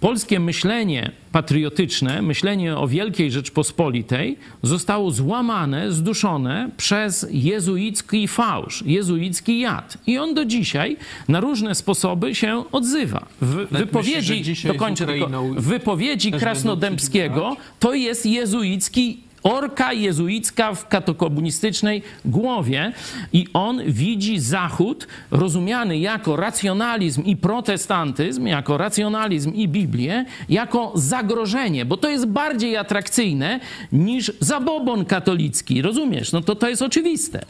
Polskie 0.00 0.40
myślenie 0.40 1.10
patriotyczne, 1.32 2.22
myślenie 2.22 2.76
o 2.76 2.88
Wielkiej 2.88 3.30
Rzeczpospolitej 3.30 4.38
zostało 4.62 5.10
złamane, 5.10 5.92
zduszone 5.92 6.70
przez 6.76 7.26
jezuicki 7.30 8.28
fałsz, 8.28 8.82
jezuicki 8.86 9.60
jad. 9.60 9.98
I 10.06 10.18
on 10.18 10.34
do 10.34 10.44
dzisiaj 10.44 10.96
na 11.28 11.40
różne 11.40 11.74
sposoby 11.74 12.34
się 12.34 12.64
odzywa. 12.72 13.26
W 13.40 13.66
wypowiedzi, 13.70 14.44
dokończę 14.66 15.06
tylko, 15.06 15.28
w 15.56 15.68
wypowiedzi 15.68 16.32
Krasnodębskiego 16.32 17.56
to 17.80 17.94
jest 17.94 18.26
jezuicki 18.26 19.25
orka 19.46 19.92
jezuicka 19.92 20.74
w 20.74 20.88
katokomunistycznej 20.88 22.02
głowie 22.24 22.92
i 23.32 23.46
on 23.52 23.82
widzi 23.86 24.40
Zachód 24.40 25.06
rozumiany 25.30 25.98
jako 25.98 26.36
racjonalizm 26.36 27.24
i 27.24 27.36
protestantyzm, 27.36 28.46
jako 28.46 28.78
racjonalizm 28.78 29.54
i 29.54 29.68
Biblię, 29.68 30.24
jako 30.48 30.92
zagrożenie, 30.94 31.84
bo 31.84 31.96
to 31.96 32.08
jest 32.08 32.26
bardziej 32.26 32.76
atrakcyjne 32.76 33.60
niż 33.92 34.32
zabobon 34.40 35.04
katolicki, 35.04 35.82
rozumiesz? 35.82 36.32
No 36.32 36.40
to 36.40 36.54
to 36.54 36.68
jest 36.68 36.82
oczywiste. 36.82 37.42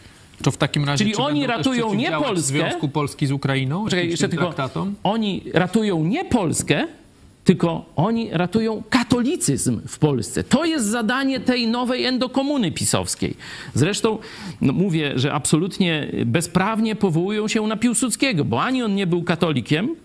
To 0.43 0.51
w 0.51 0.57
takim 0.57 0.85
razie, 0.85 1.05
Czyli 1.05 1.17
oni 1.17 1.47
ratują 1.47 1.95
nie 1.95 2.11
Polskę. 2.11 2.43
Związku 2.43 2.89
Polski 2.89 3.27
z 3.27 3.33
Ukrainą? 3.33 3.89
Czekaj, 3.89 4.11
jeszcze 4.11 4.29
tylko. 4.29 4.55
Oni 5.03 5.43
ratują 5.55 6.05
nie 6.05 6.25
Polskę, 6.25 6.87
tylko 7.45 7.85
oni 7.97 8.29
ratują 8.33 8.83
katolicyzm 9.09 9.81
w 9.89 9.99
Polsce. 9.99 10.45
To 10.45 10.65
jest 10.65 10.87
zadanie 10.87 11.41
tej 11.41 11.67
nowej 11.67 12.05
endokomuny 12.05 12.73
pisowskiej. 12.73 13.35
Zresztą 13.75 14.19
no 14.61 14.73
mówię, 14.73 15.13
że 15.17 15.33
absolutnie 15.33 16.13
bezprawnie 16.27 16.97
powołują 16.97 17.49
się 17.49 17.67
na 17.67 17.77
Piłsudskiego, 17.77 18.45
bo 18.45 18.63
ani 18.63 18.83
on 18.83 18.95
nie 18.95 19.07
był 19.07 19.23
katolikiem, 19.23 19.97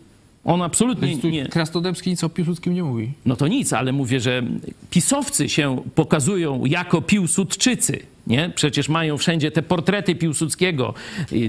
on 0.45 0.61
absolutnie 0.61 1.15
nie. 1.15 1.45
Krasnodębski 1.45 2.09
nic 2.09 2.23
o 2.23 2.29
Piłsudskim 2.29 2.73
nie 2.73 2.83
mówi. 2.83 3.11
No 3.25 3.35
to 3.35 3.47
nic, 3.47 3.73
ale 3.73 3.91
mówię, 3.91 4.19
że 4.19 4.43
pisowcy 4.89 5.49
się 5.49 5.83
pokazują 5.95 6.65
jako 6.65 7.01
Piłsudczycy. 7.01 7.99
Nie? 8.27 8.51
Przecież 8.55 8.89
mają 8.89 9.17
wszędzie 9.17 9.51
te 9.51 9.61
portrety 9.61 10.15
Piłsudskiego. 10.15 10.93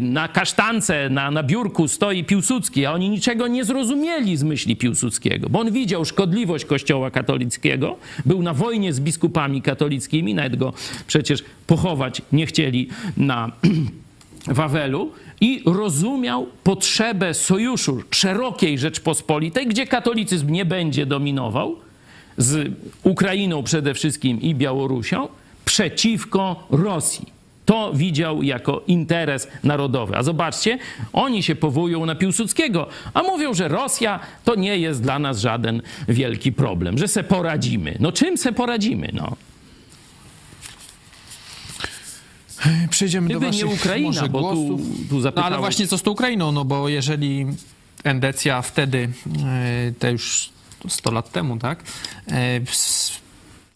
Na 0.01 0.29
kasztance, 0.29 1.09
na, 1.11 1.31
na 1.31 1.43
biurku 1.43 1.89
stoi 1.89 2.25
Piłsudski, 2.25 2.87
a 2.87 2.93
oni 2.93 3.11
niczego 3.11 3.49
nie 3.49 3.65
zrozumieli 3.65 4.37
z 4.37 4.43
myśli 4.43 4.77
Piłsudskiego, 4.77 5.49
bo 5.49 5.61
on 5.61 5.73
widział 5.73 6.05
szkodliwość 6.05 6.65
Kościoła 6.65 7.11
katolickiego, 7.11 7.97
był 8.27 8.43
na 8.43 8.55
wojnie 8.55 8.93
z 8.93 9.01
biskupami 9.01 9.63
katolickimi, 9.63 10.35
nawet 10.35 10.57
go 10.57 10.73
przecież 11.07 11.45
pochować 11.67 12.23
nie 12.33 12.47
chcieli 12.47 12.89
na 13.17 13.53
Wawelu 14.47 15.11
i 15.41 15.63
rozumiał 15.67 16.47
potrzebę 16.65 17.35
sojuszu 17.35 18.03
szerokiej 18.11 18.79
Rzeczpospolitej, 18.79 19.67
gdzie 19.67 19.87
katolicyzm 19.87 20.51
nie 20.51 20.65
będzie 20.65 21.07
dominował, 21.07 21.77
z 22.37 22.73
Ukrainą 23.03 23.63
przede 23.63 23.95
wszystkim 23.95 24.41
i 24.41 24.55
Białorusią, 24.55 25.29
przeciwko 25.65 26.67
Rosji. 26.71 27.27
To 27.65 27.93
widział 27.95 28.43
jako 28.43 28.83
interes 28.87 29.49
narodowy. 29.65 30.17
A 30.17 30.23
zobaczcie, 30.23 30.79
oni 31.13 31.43
się 31.43 31.55
powołują 31.55 32.07
na 32.07 32.15
Piłsudskiego, 32.15 32.87
a 33.15 33.23
mówią, 33.23 33.55
że 33.55 33.69
Rosja 33.69 34.21
to 34.45 34.55
nie 34.55 34.79
jest 34.79 35.03
dla 35.03 35.19
nas 35.19 35.41
żaden 35.41 35.83
wielki 36.09 36.53
problem, 36.53 36.99
że 36.99 37.09
se 37.09 37.25
poradzimy. 37.25 37.97
No 38.01 38.13
czym 38.13 38.39
se 38.39 38.53
poradzimy? 38.53 39.09
No. 39.13 39.37
Przejdziemy 42.91 43.29
Gdyby 43.29 43.41
do 43.41 43.47
waszych 43.47 43.65
nie 43.65 43.75
Ukraina, 43.75 44.07
może 44.07 44.29
bo 44.29 44.39
tu, 44.39 44.67
głosów. 44.67 44.81
tu 45.09 45.15
No 45.15 45.21
zapytałeś... 45.21 45.53
ale 45.53 45.59
właśnie 45.59 45.87
co 45.87 45.99
z 45.99 46.03
tą 46.03 46.11
Ukrainą? 46.11 46.53
No 46.53 46.65
bo 46.65 46.89
jeżeli 46.89 47.47
Endecja 48.05 48.63
wtedy, 48.63 49.09
e, 49.45 49.93
te 49.99 50.13
już 50.13 50.51
100 50.89 51.11
lat 51.11 51.33
temu, 51.33 51.57
tak, 51.59 51.83
e, 52.29 52.61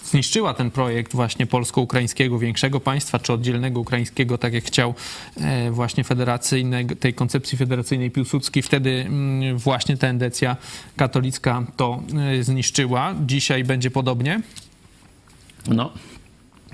zniszczyła 0.04 0.54
ten 0.54 0.70
projekt 0.70 1.12
właśnie 1.12 1.46
polsko-ukraińskiego 1.46 2.38
większego 2.38 2.80
państwa, 2.80 3.18
czy 3.18 3.32
oddzielnego 3.32 3.80
ukraińskiego, 3.80 4.38
tak 4.38 4.52
jak 4.52 4.64
chciał 4.64 4.94
e, 5.36 5.70
właśnie 5.70 6.04
federacyjnego, 6.04 6.96
tej 6.96 7.14
koncepcji 7.14 7.58
federacyjnej 7.58 8.10
Piłsudski, 8.10 8.62
wtedy 8.62 8.90
mm, 8.90 9.58
właśnie 9.58 9.96
ta 9.96 10.06
endecja 10.06 10.56
katolicka 10.96 11.62
to 11.76 12.02
zniszczyła. 12.40 13.14
Dzisiaj 13.26 13.64
będzie 13.64 13.90
podobnie. 13.90 14.40
No, 15.68 15.92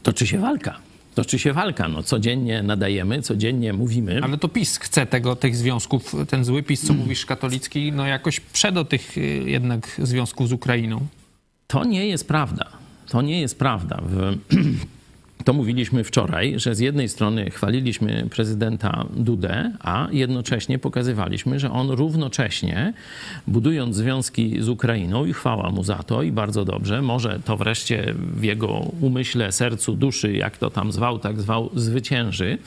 toczy 0.03 0.27
się 0.27 0.39
walka. 0.39 0.92
Toczy 1.15 1.39
się 1.39 1.53
walka. 1.53 1.89
No, 1.89 2.03
codziennie 2.03 2.63
nadajemy, 2.63 3.23
codziennie 3.23 3.73
mówimy. 3.73 4.21
Ale 4.23 4.39
to 4.39 4.49
PiS 4.49 4.79
chce 4.79 5.07
tego, 5.07 5.37
tych 5.37 5.57
związków, 5.57 6.15
ten 6.29 6.45
zły 6.45 6.63
PiS, 6.63 6.87
co 6.87 6.95
mówisz, 6.95 7.27
katolicki, 7.27 7.93
no 7.93 8.07
jakoś 8.07 8.41
prze 8.41 8.73
do 8.73 8.85
tych 8.85 9.19
y, 9.19 9.21
jednak 9.47 10.01
związków 10.03 10.49
z 10.49 10.53
Ukrainą. 10.53 11.07
To 11.67 11.85
nie 11.85 12.07
jest 12.07 12.29
prawda. 12.29 12.67
To 13.09 13.23
nie 13.23 13.41
jest 13.41 13.59
prawda. 13.59 14.03
W... 14.07 14.37
To 15.45 15.53
mówiliśmy 15.53 16.05
wczoraj, 16.05 16.55
że 16.57 16.75
z 16.75 16.79
jednej 16.79 17.09
strony 17.09 17.51
chwaliliśmy 17.51 18.27
prezydenta 18.31 19.05
Dudę, 19.17 19.73
a 19.81 20.09
jednocześnie 20.13 20.79
pokazywaliśmy, 20.79 21.61
że 21.61 21.71
on 21.71 21.91
równocześnie, 21.91 22.93
budując 23.47 23.97
związki 23.97 24.63
z 24.63 24.69
Ukrainą, 24.69 25.25
i 25.25 25.33
chwała 25.33 25.71
mu 25.71 25.85
za 25.85 25.95
to, 25.95 26.23
i 26.23 26.33
bardzo 26.33 26.65
dobrze, 26.65 27.03
może 27.03 27.41
to 27.45 27.57
wreszcie 27.57 28.15
w 28.17 28.45
jego 28.45 28.69
umyśle, 29.01 29.53
sercu, 29.53 29.95
duszy, 29.95 30.33
jak 30.33 30.59
to 30.59 30.71
tam 30.71 30.93
zwał, 30.93 31.19
tak 31.19 31.41
zwał, 31.41 31.71
zwycięży 31.75 32.59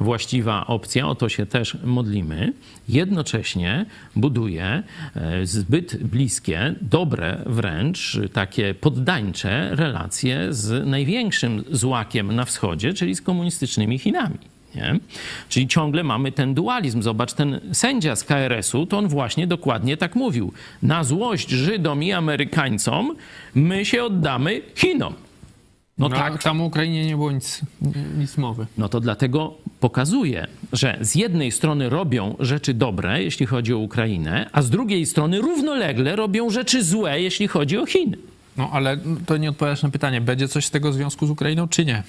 właściwa 0.00 0.66
opcja, 0.66 1.08
o 1.08 1.14
to 1.14 1.28
się 1.28 1.46
też 1.46 1.76
modlimy. 1.84 2.52
Jednocześnie 2.88 3.86
buduje 4.16 4.82
e, 5.16 5.46
zbyt 5.46 6.04
bliskie, 6.04 6.74
dobre 6.80 7.42
wręcz, 7.46 8.18
takie 8.32 8.74
poddańcze 8.74 9.76
relacje 9.76 10.54
z 10.54 10.86
największym 10.86 11.64
złakiem 11.70 12.09
na 12.22 12.44
wschodzie, 12.44 12.94
czyli 12.94 13.14
z 13.14 13.22
komunistycznymi 13.22 13.98
Chinami. 13.98 14.38
Nie? 14.74 14.98
Czyli 15.48 15.68
ciągle 15.68 16.04
mamy 16.04 16.32
ten 16.32 16.54
dualizm. 16.54 17.02
Zobacz, 17.02 17.32
ten 17.32 17.60
sędzia 17.72 18.16
z 18.16 18.24
KRS-u, 18.24 18.86
to 18.86 18.98
on 18.98 19.08
właśnie 19.08 19.46
dokładnie 19.46 19.96
tak 19.96 20.16
mówił. 20.16 20.52
Na 20.82 21.04
złość 21.04 21.50
Żydom 21.50 22.02
i 22.02 22.12
Amerykańcom 22.12 23.16
my 23.54 23.84
się 23.84 24.04
oddamy 24.04 24.60
Chinom. 24.74 25.14
No, 25.98 26.08
no 26.08 26.16
tak. 26.16 26.42
Tam 26.42 26.60
o 26.60 26.64
Ukrainie 26.64 27.06
nie 27.06 27.16
było 27.16 27.32
nic, 27.32 27.60
nic 28.18 28.36
mowy. 28.36 28.66
No 28.78 28.88
to 28.88 29.00
dlatego 29.00 29.54
pokazuje, 29.80 30.46
że 30.72 30.98
z 31.00 31.14
jednej 31.14 31.52
strony 31.52 31.88
robią 31.88 32.36
rzeczy 32.38 32.74
dobre, 32.74 33.22
jeśli 33.22 33.46
chodzi 33.46 33.74
o 33.74 33.78
Ukrainę, 33.78 34.50
a 34.52 34.62
z 34.62 34.70
drugiej 34.70 35.06
strony 35.06 35.40
równolegle 35.40 36.16
robią 36.16 36.50
rzeczy 36.50 36.84
złe, 36.84 37.20
jeśli 37.20 37.48
chodzi 37.48 37.78
o 37.78 37.86
Chiny. 37.86 38.16
No 38.60 38.70
ale 38.72 38.96
to 39.26 39.36
nie 39.36 39.48
odpowiadasz 39.48 39.82
na 39.82 39.90
pytanie, 39.90 40.20
będzie 40.20 40.48
coś 40.48 40.66
z 40.66 40.70
tego 40.70 40.92
związku 40.92 41.26
z 41.26 41.30
Ukrainą, 41.30 41.68
czy 41.68 41.84
nie? 41.84 42.02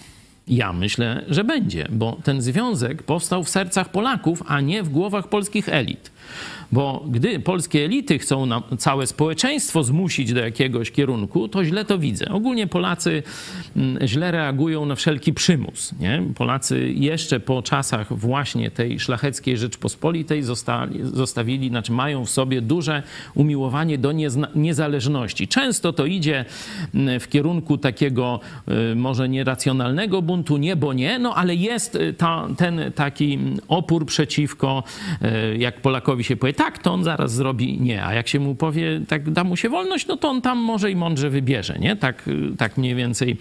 Ja 0.47 0.73
myślę, 0.73 1.25
że 1.27 1.43
będzie, 1.43 1.87
bo 1.91 2.17
ten 2.23 2.41
związek 2.41 3.03
powstał 3.03 3.43
w 3.43 3.49
sercach 3.49 3.89
Polaków, 3.89 4.43
a 4.47 4.61
nie 4.61 4.83
w 4.83 4.89
głowach 4.89 5.27
polskich 5.27 5.69
elit. 5.69 6.11
Bo 6.71 7.05
gdy 7.07 7.39
polskie 7.39 7.85
elity 7.85 8.19
chcą 8.19 8.49
całe 8.77 9.07
społeczeństwo 9.07 9.83
zmusić 9.83 10.33
do 10.33 10.39
jakiegoś 10.39 10.91
kierunku, 10.91 11.47
to 11.47 11.65
źle 11.65 11.85
to 11.85 11.97
widzę. 11.97 12.25
Ogólnie 12.29 12.67
Polacy 12.67 13.23
mm, 13.75 14.07
źle 14.07 14.31
reagują 14.31 14.85
na 14.85 14.95
wszelki 14.95 15.33
przymus. 15.33 15.93
Nie? 15.99 16.23
Polacy 16.35 16.91
jeszcze 16.95 17.39
po 17.39 17.61
czasach 17.61 18.17
właśnie 18.17 18.71
tej 18.71 18.99
szlacheckiej 18.99 19.57
Rzeczpospolitej 19.57 20.43
zostali, 20.43 20.99
zostawili, 21.03 21.69
znaczy 21.69 21.91
mają 21.91 22.25
w 22.25 22.29
sobie 22.29 22.61
duże 22.61 23.03
umiłowanie 23.35 23.97
do 23.97 24.11
niezależności. 24.55 25.47
Często 25.47 25.93
to 25.93 26.05
idzie 26.05 26.45
mm, 26.95 27.19
w 27.19 27.27
kierunku 27.27 27.77
takiego 27.77 28.39
y, 28.91 28.95
może 28.95 29.29
nieracjonalnego 29.29 30.21
buntu, 30.21 30.57
nie 30.57 30.75
bo 30.75 30.93
nie, 30.93 31.19
no 31.19 31.35
ale 31.35 31.55
jest 31.55 31.95
y, 31.95 32.13
ta, 32.13 32.47
ten 32.57 32.91
taki 32.95 33.39
opór 33.67 34.05
przeciwko, 34.05 34.83
y, 35.53 35.57
jak 35.57 35.81
Polakowi 35.81 36.20
się 36.23 36.35
powie, 36.35 36.53
tak, 36.53 36.77
to 36.77 36.93
on 36.93 37.03
zaraz 37.03 37.33
zrobi 37.33 37.81
nie. 37.81 38.05
A 38.05 38.13
jak 38.13 38.27
się 38.27 38.39
mu 38.39 38.55
powie, 38.55 39.01
tak 39.07 39.31
da 39.31 39.43
mu 39.43 39.57
się 39.57 39.69
wolność, 39.69 40.07
no 40.07 40.17
to 40.17 40.29
on 40.29 40.41
tam 40.41 40.57
może 40.57 40.91
i 40.91 40.95
mądrze 40.95 41.29
wybierze, 41.29 41.79
nie? 41.79 41.95
Tak, 41.95 42.29
tak 42.57 42.77
mniej 42.77 42.95
więcej 42.95 43.37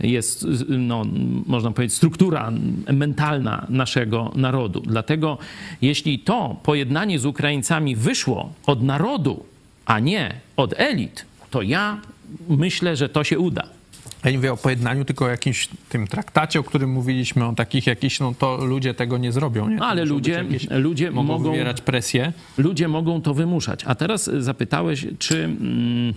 jest, 0.00 0.46
no, 0.68 1.04
można 1.46 1.70
powiedzieć, 1.70 1.96
struktura 1.96 2.52
mentalna 2.92 3.66
naszego 3.68 4.32
narodu. 4.34 4.80
Dlatego 4.80 5.38
jeśli 5.82 6.18
to 6.18 6.56
pojednanie 6.62 7.18
z 7.18 7.26
Ukraińcami 7.26 7.96
wyszło 7.96 8.52
od 8.66 8.82
narodu, 8.82 9.44
a 9.86 9.98
nie 9.98 10.34
od 10.56 10.74
elit, 10.76 11.26
to 11.50 11.62
ja 11.62 12.00
myślę, 12.48 12.96
że 12.96 13.08
to 13.08 13.24
się 13.24 13.38
uda. 13.38 13.79
Ja 14.24 14.30
nie 14.30 14.36
mówię 14.36 14.52
o 14.52 14.56
pojednaniu, 14.56 15.04
tylko 15.04 15.24
o 15.24 15.28
jakimś 15.28 15.68
tym 15.88 16.06
traktacie, 16.06 16.60
o 16.60 16.62
którym 16.62 16.90
mówiliśmy, 16.90 17.46
o 17.46 17.52
takich 17.52 17.86
jakichś, 17.86 18.20
no 18.20 18.34
to 18.38 18.64
ludzie 18.64 18.94
tego 18.94 19.18
nie 19.18 19.32
zrobią. 19.32 19.68
Nie? 19.68 19.82
Ale 19.82 20.04
ludzie, 20.04 20.44
ludzie 20.70 21.10
mogą, 21.10 21.32
mogą 21.32 21.50
wywierać 21.50 21.80
presję. 21.80 22.32
Ludzie 22.58 22.88
mogą 22.88 23.22
to 23.22 23.34
wymuszać. 23.34 23.82
A 23.86 23.94
teraz 23.94 24.30
zapytałeś, 24.38 25.06
czy... 25.18 25.44
Mm, 25.44 26.14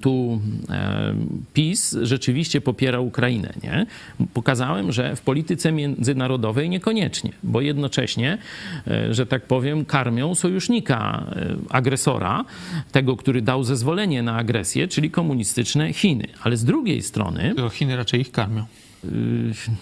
tu 0.00 0.40
e, 0.70 1.14
PiS 1.54 1.96
rzeczywiście 2.02 2.60
popiera 2.60 3.00
Ukrainę. 3.00 3.52
Nie? 3.62 3.86
Pokazałem, 4.34 4.92
że 4.92 5.16
w 5.16 5.20
polityce 5.20 5.72
międzynarodowej 5.72 6.68
niekoniecznie, 6.68 7.32
bo 7.42 7.60
jednocześnie, 7.60 8.38
e, 8.86 9.14
że 9.14 9.26
tak 9.26 9.46
powiem, 9.46 9.84
karmią 9.84 10.34
sojusznika 10.34 11.26
e, 11.36 11.56
agresora, 11.70 12.44
tego, 12.92 13.16
który 13.16 13.42
dał 13.42 13.64
zezwolenie 13.64 14.22
na 14.22 14.36
agresję, 14.36 14.88
czyli 14.88 15.10
komunistyczne 15.10 15.92
Chiny. 15.92 16.26
Ale 16.42 16.56
z 16.56 16.64
drugiej 16.64 17.02
strony. 17.02 17.54
To 17.56 17.68
Chiny 17.68 17.96
raczej 17.96 18.20
ich 18.20 18.32
karmią. 18.32 18.64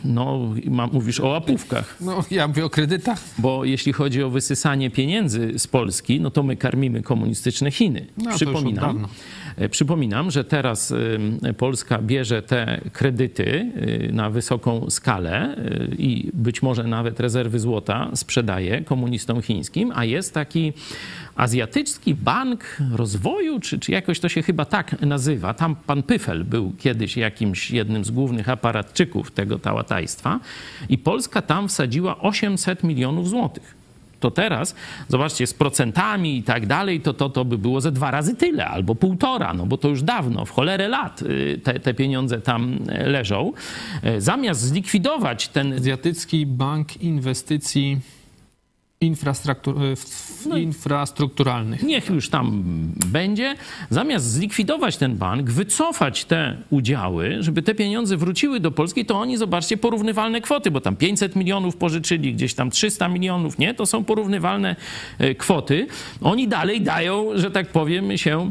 No, 0.04 0.54
mówisz 0.92 1.20
o 1.20 1.28
łapówkach. 1.28 1.96
No, 2.00 2.24
ja 2.30 2.48
mówię 2.48 2.64
o 2.64 2.70
kredytach. 2.70 3.24
Bo 3.38 3.64
jeśli 3.64 3.92
chodzi 3.92 4.22
o 4.22 4.30
wysysanie 4.30 4.90
pieniędzy 4.90 5.58
z 5.58 5.66
Polski, 5.66 6.20
no 6.20 6.30
to 6.30 6.42
my 6.42 6.56
karmimy 6.56 7.02
komunistyczne 7.02 7.70
Chiny. 7.70 8.06
No, 8.18 8.30
Przypominam, 8.34 9.06
przypominam, 9.68 10.30
że 10.30 10.44
teraz 10.44 10.94
Polska 11.56 11.98
bierze 11.98 12.42
te 12.42 12.80
kredyty 12.92 13.44
y, 13.46 14.10
na 14.12 14.30
wysoką 14.30 14.90
skalę 14.90 15.56
y, 15.58 15.94
i 15.98 16.30
być 16.34 16.62
może 16.62 16.84
nawet 16.84 17.20
rezerwy 17.20 17.58
złota 17.58 18.10
sprzedaje 18.14 18.84
komunistom 18.84 19.42
chińskim, 19.42 19.92
a 19.94 20.04
jest 20.04 20.34
taki 20.34 20.72
Azjatycki 21.36 22.14
Bank 22.14 22.76
Rozwoju, 22.92 23.60
czy, 23.60 23.78
czy 23.78 23.92
jakoś 23.92 24.20
to 24.20 24.28
się 24.28 24.42
chyba 24.42 24.64
tak 24.64 25.02
nazywa. 25.02 25.54
Tam 25.54 25.76
pan 25.76 26.02
Pyfel 26.02 26.44
był 26.44 26.72
kiedyś 26.78 27.16
jakimś 27.16 27.70
jednym 27.70 28.04
z 28.04 28.10
głównych 28.10 28.48
aparatczyków 28.48 29.30
tego 29.30 29.58
tałatajstwa 29.58 30.40
i 30.88 30.98
Polska 30.98 31.42
tam 31.42 31.68
wsadziła 31.68 32.20
800 32.20 32.84
milionów 32.84 33.28
złotych 33.28 33.79
to 34.20 34.30
teraz, 34.30 34.74
zobaczcie, 35.08 35.46
z 35.46 35.54
procentami 35.54 36.36
i 36.36 36.42
tak 36.42 36.66
dalej, 36.66 37.00
to, 37.00 37.14
to, 37.14 37.28
to 37.28 37.44
by 37.44 37.58
było 37.58 37.80
ze 37.80 37.92
dwa 37.92 38.10
razy 38.10 38.34
tyle 38.34 38.66
albo 38.66 38.94
półtora, 38.94 39.54
no 39.54 39.66
bo 39.66 39.76
to 39.76 39.88
już 39.88 40.02
dawno, 40.02 40.44
w 40.44 40.50
cholerę 40.50 40.88
lat 40.88 41.22
y, 41.22 41.60
te, 41.64 41.80
te 41.80 41.94
pieniądze 41.94 42.40
tam 42.40 42.78
leżą. 43.06 43.52
E, 44.02 44.20
zamiast 44.20 44.60
zlikwidować 44.60 45.48
ten... 45.48 45.80
Azjatycki 45.90 46.46
Bank 46.46 47.02
Inwestycji 47.02 48.00
infrastruktur, 49.02 49.76
no 50.48 50.56
infrastrukturalnych. 50.56 51.82
Niech 51.82 52.08
już 52.08 52.28
tam 52.28 52.62
będzie. 53.06 53.54
Zamiast 53.90 54.30
zlikwidować 54.30 54.96
ten 54.96 55.16
bank, 55.16 55.50
wycofać 55.50 56.24
te 56.24 56.56
udziały, 56.70 57.36
żeby 57.40 57.62
te 57.62 57.74
pieniądze 57.74 58.16
wróciły 58.16 58.60
do 58.60 58.70
Polski, 58.70 59.04
to 59.04 59.18
oni, 59.18 59.36
zobaczcie, 59.36 59.76
porównywalne 59.76 60.40
kwoty, 60.40 60.70
bo 60.70 60.80
tam 60.80 60.96
500 60.96 61.36
milionów 61.36 61.76
pożyczyli, 61.76 62.34
gdzieś 62.34 62.54
tam 62.54 62.70
300 62.70 63.08
milionów, 63.08 63.58
nie? 63.58 63.74
To 63.74 63.86
są 63.86 64.04
porównywalne 64.04 64.76
e, 65.18 65.34
kwoty. 65.34 65.86
Oni 66.20 66.48
dalej 66.48 66.80
dają, 66.80 67.30
że 67.34 67.50
tak 67.50 67.66
powiem, 67.66 68.18
się 68.18 68.40
e, 68.40 68.50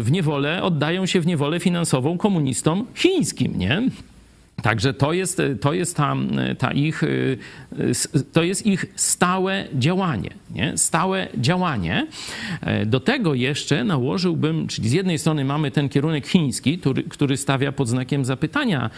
w 0.00 0.10
niewolę, 0.10 0.62
oddają 0.62 1.06
się 1.06 1.20
w 1.20 1.26
niewolę 1.26 1.60
finansową 1.60 2.18
komunistom 2.18 2.86
chińskim, 2.94 3.58
nie? 3.58 3.82
Także 4.62 4.94
to 4.94 5.12
jest, 5.12 5.42
to 5.60 5.72
jest 5.72 5.96
ta, 5.96 6.16
ta 6.58 6.72
ich, 6.72 7.02
to 8.32 8.42
jest 8.42 8.66
ich 8.66 8.86
stałe 8.96 9.64
działanie. 9.74 10.30
Nie? 10.54 10.72
Stałe 10.78 11.28
działanie. 11.34 12.06
Do 12.86 13.00
tego 13.00 13.34
jeszcze 13.34 13.84
nałożyłbym, 13.84 14.66
czyli 14.66 14.88
z 14.88 14.92
jednej 14.92 15.18
strony 15.18 15.44
mamy 15.44 15.70
ten 15.70 15.88
kierunek 15.88 16.26
chiński, 16.26 16.78
który, 16.78 17.02
który 17.02 17.36
stawia 17.36 17.72
pod 17.72 17.88
znakiem 17.88 18.24
zapytania 18.24 18.90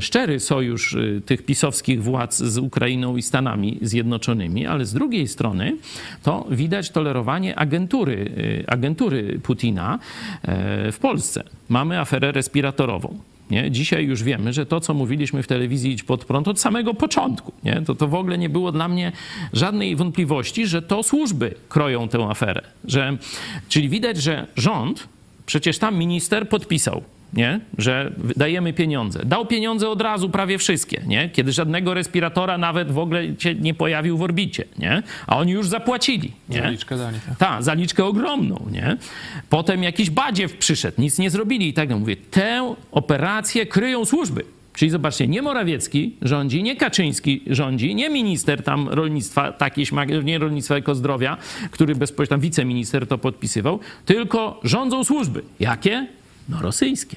szczery 0.00 0.40
sojusz 0.40 0.96
tych 1.26 1.44
pisowskich 1.44 2.02
władz 2.02 2.38
z 2.38 2.58
Ukrainą 2.58 3.16
i 3.16 3.22
Stanami 3.22 3.78
Zjednoczonymi, 3.82 4.66
ale 4.66 4.84
z 4.84 4.92
drugiej 4.92 5.28
strony 5.28 5.76
to 6.22 6.46
widać 6.50 6.90
tolerowanie 6.90 7.58
agentury, 7.58 8.30
agentury 8.66 9.40
Putina 9.42 9.98
w 10.92 10.98
Polsce. 11.00 11.44
Mamy 11.68 12.00
aferę 12.00 12.32
respiratorową. 12.32 13.18
Nie? 13.50 13.70
Dzisiaj 13.70 14.04
już 14.04 14.22
wiemy, 14.22 14.52
że 14.52 14.66
to, 14.66 14.80
co 14.80 14.94
mówiliśmy 14.94 15.42
w 15.42 15.46
telewizji 15.46 15.92
Idź 15.92 16.02
Pod 16.02 16.24
Prąd 16.24 16.48
od 16.48 16.60
samego 16.60 16.94
początku, 16.94 17.52
nie? 17.64 17.82
To, 17.82 17.94
to 17.94 18.08
w 18.08 18.14
ogóle 18.14 18.38
nie 18.38 18.48
było 18.48 18.72
dla 18.72 18.88
mnie 18.88 19.12
żadnej 19.52 19.96
wątpliwości, 19.96 20.66
że 20.66 20.82
to 20.82 21.02
służby 21.02 21.54
kroją 21.68 22.08
tę 22.08 22.18
aferę. 22.18 22.62
Że, 22.84 23.16
czyli 23.68 23.88
widać, 23.88 24.16
że 24.16 24.46
rząd, 24.56 25.08
przecież 25.46 25.78
tam 25.78 25.96
minister 25.96 26.48
podpisał 26.48 27.02
nie? 27.32 27.60
że 27.78 28.12
dajemy 28.36 28.72
pieniądze. 28.72 29.20
Dał 29.24 29.46
pieniądze 29.46 29.88
od 29.88 30.02
razu 30.02 30.30
prawie 30.30 30.58
wszystkie, 30.58 31.02
nie? 31.06 31.28
kiedy 31.28 31.52
żadnego 31.52 31.94
respiratora 31.94 32.58
nawet 32.58 32.92
w 32.92 32.98
ogóle 32.98 33.22
się 33.38 33.54
nie 33.54 33.74
pojawił 33.74 34.18
w 34.18 34.22
orbicie, 34.22 34.64
nie? 34.78 35.02
a 35.26 35.36
oni 35.38 35.52
już 35.52 35.68
zapłacili. 35.68 36.32
Nie? 36.48 36.62
Zaliczkę 36.62 36.96
dali. 36.96 37.18
Tak, 37.26 37.38
Ta, 37.38 37.62
zaliczkę 37.62 38.04
ogromną. 38.04 38.66
Nie? 38.70 38.96
Potem 39.50 39.82
jakiś 39.82 40.10
badziew 40.10 40.56
przyszedł, 40.56 41.00
nic 41.00 41.18
nie 41.18 41.30
zrobili 41.30 41.68
i 41.68 41.72
tak 41.72 41.88
dalej. 41.88 42.00
Mówię, 42.00 42.16
tę 42.16 42.74
operację 42.92 43.66
kryją 43.66 44.04
służby. 44.04 44.44
Czyli 44.72 44.90
zobaczcie, 44.90 45.28
nie 45.28 45.42
Morawiecki 45.42 46.16
rządzi, 46.22 46.62
nie 46.62 46.76
Kaczyński 46.76 47.42
rządzi, 47.46 47.94
nie 47.94 48.10
minister 48.10 48.62
tam 48.62 48.88
rolnictwa, 48.88 49.52
taki 49.52 49.84
nie 50.24 50.38
rolnictwa, 50.38 50.74
jako 50.74 50.94
zdrowia, 50.94 51.36
który 51.70 51.94
bezpośrednio, 51.94 52.30
tam 52.30 52.40
wiceminister 52.40 53.06
to 53.06 53.18
podpisywał, 53.18 53.80
tylko 54.04 54.60
rządzą 54.64 55.04
służby. 55.04 55.42
Jakie? 55.60 56.06
No 56.50 56.60
rosyjskie. 56.60 57.16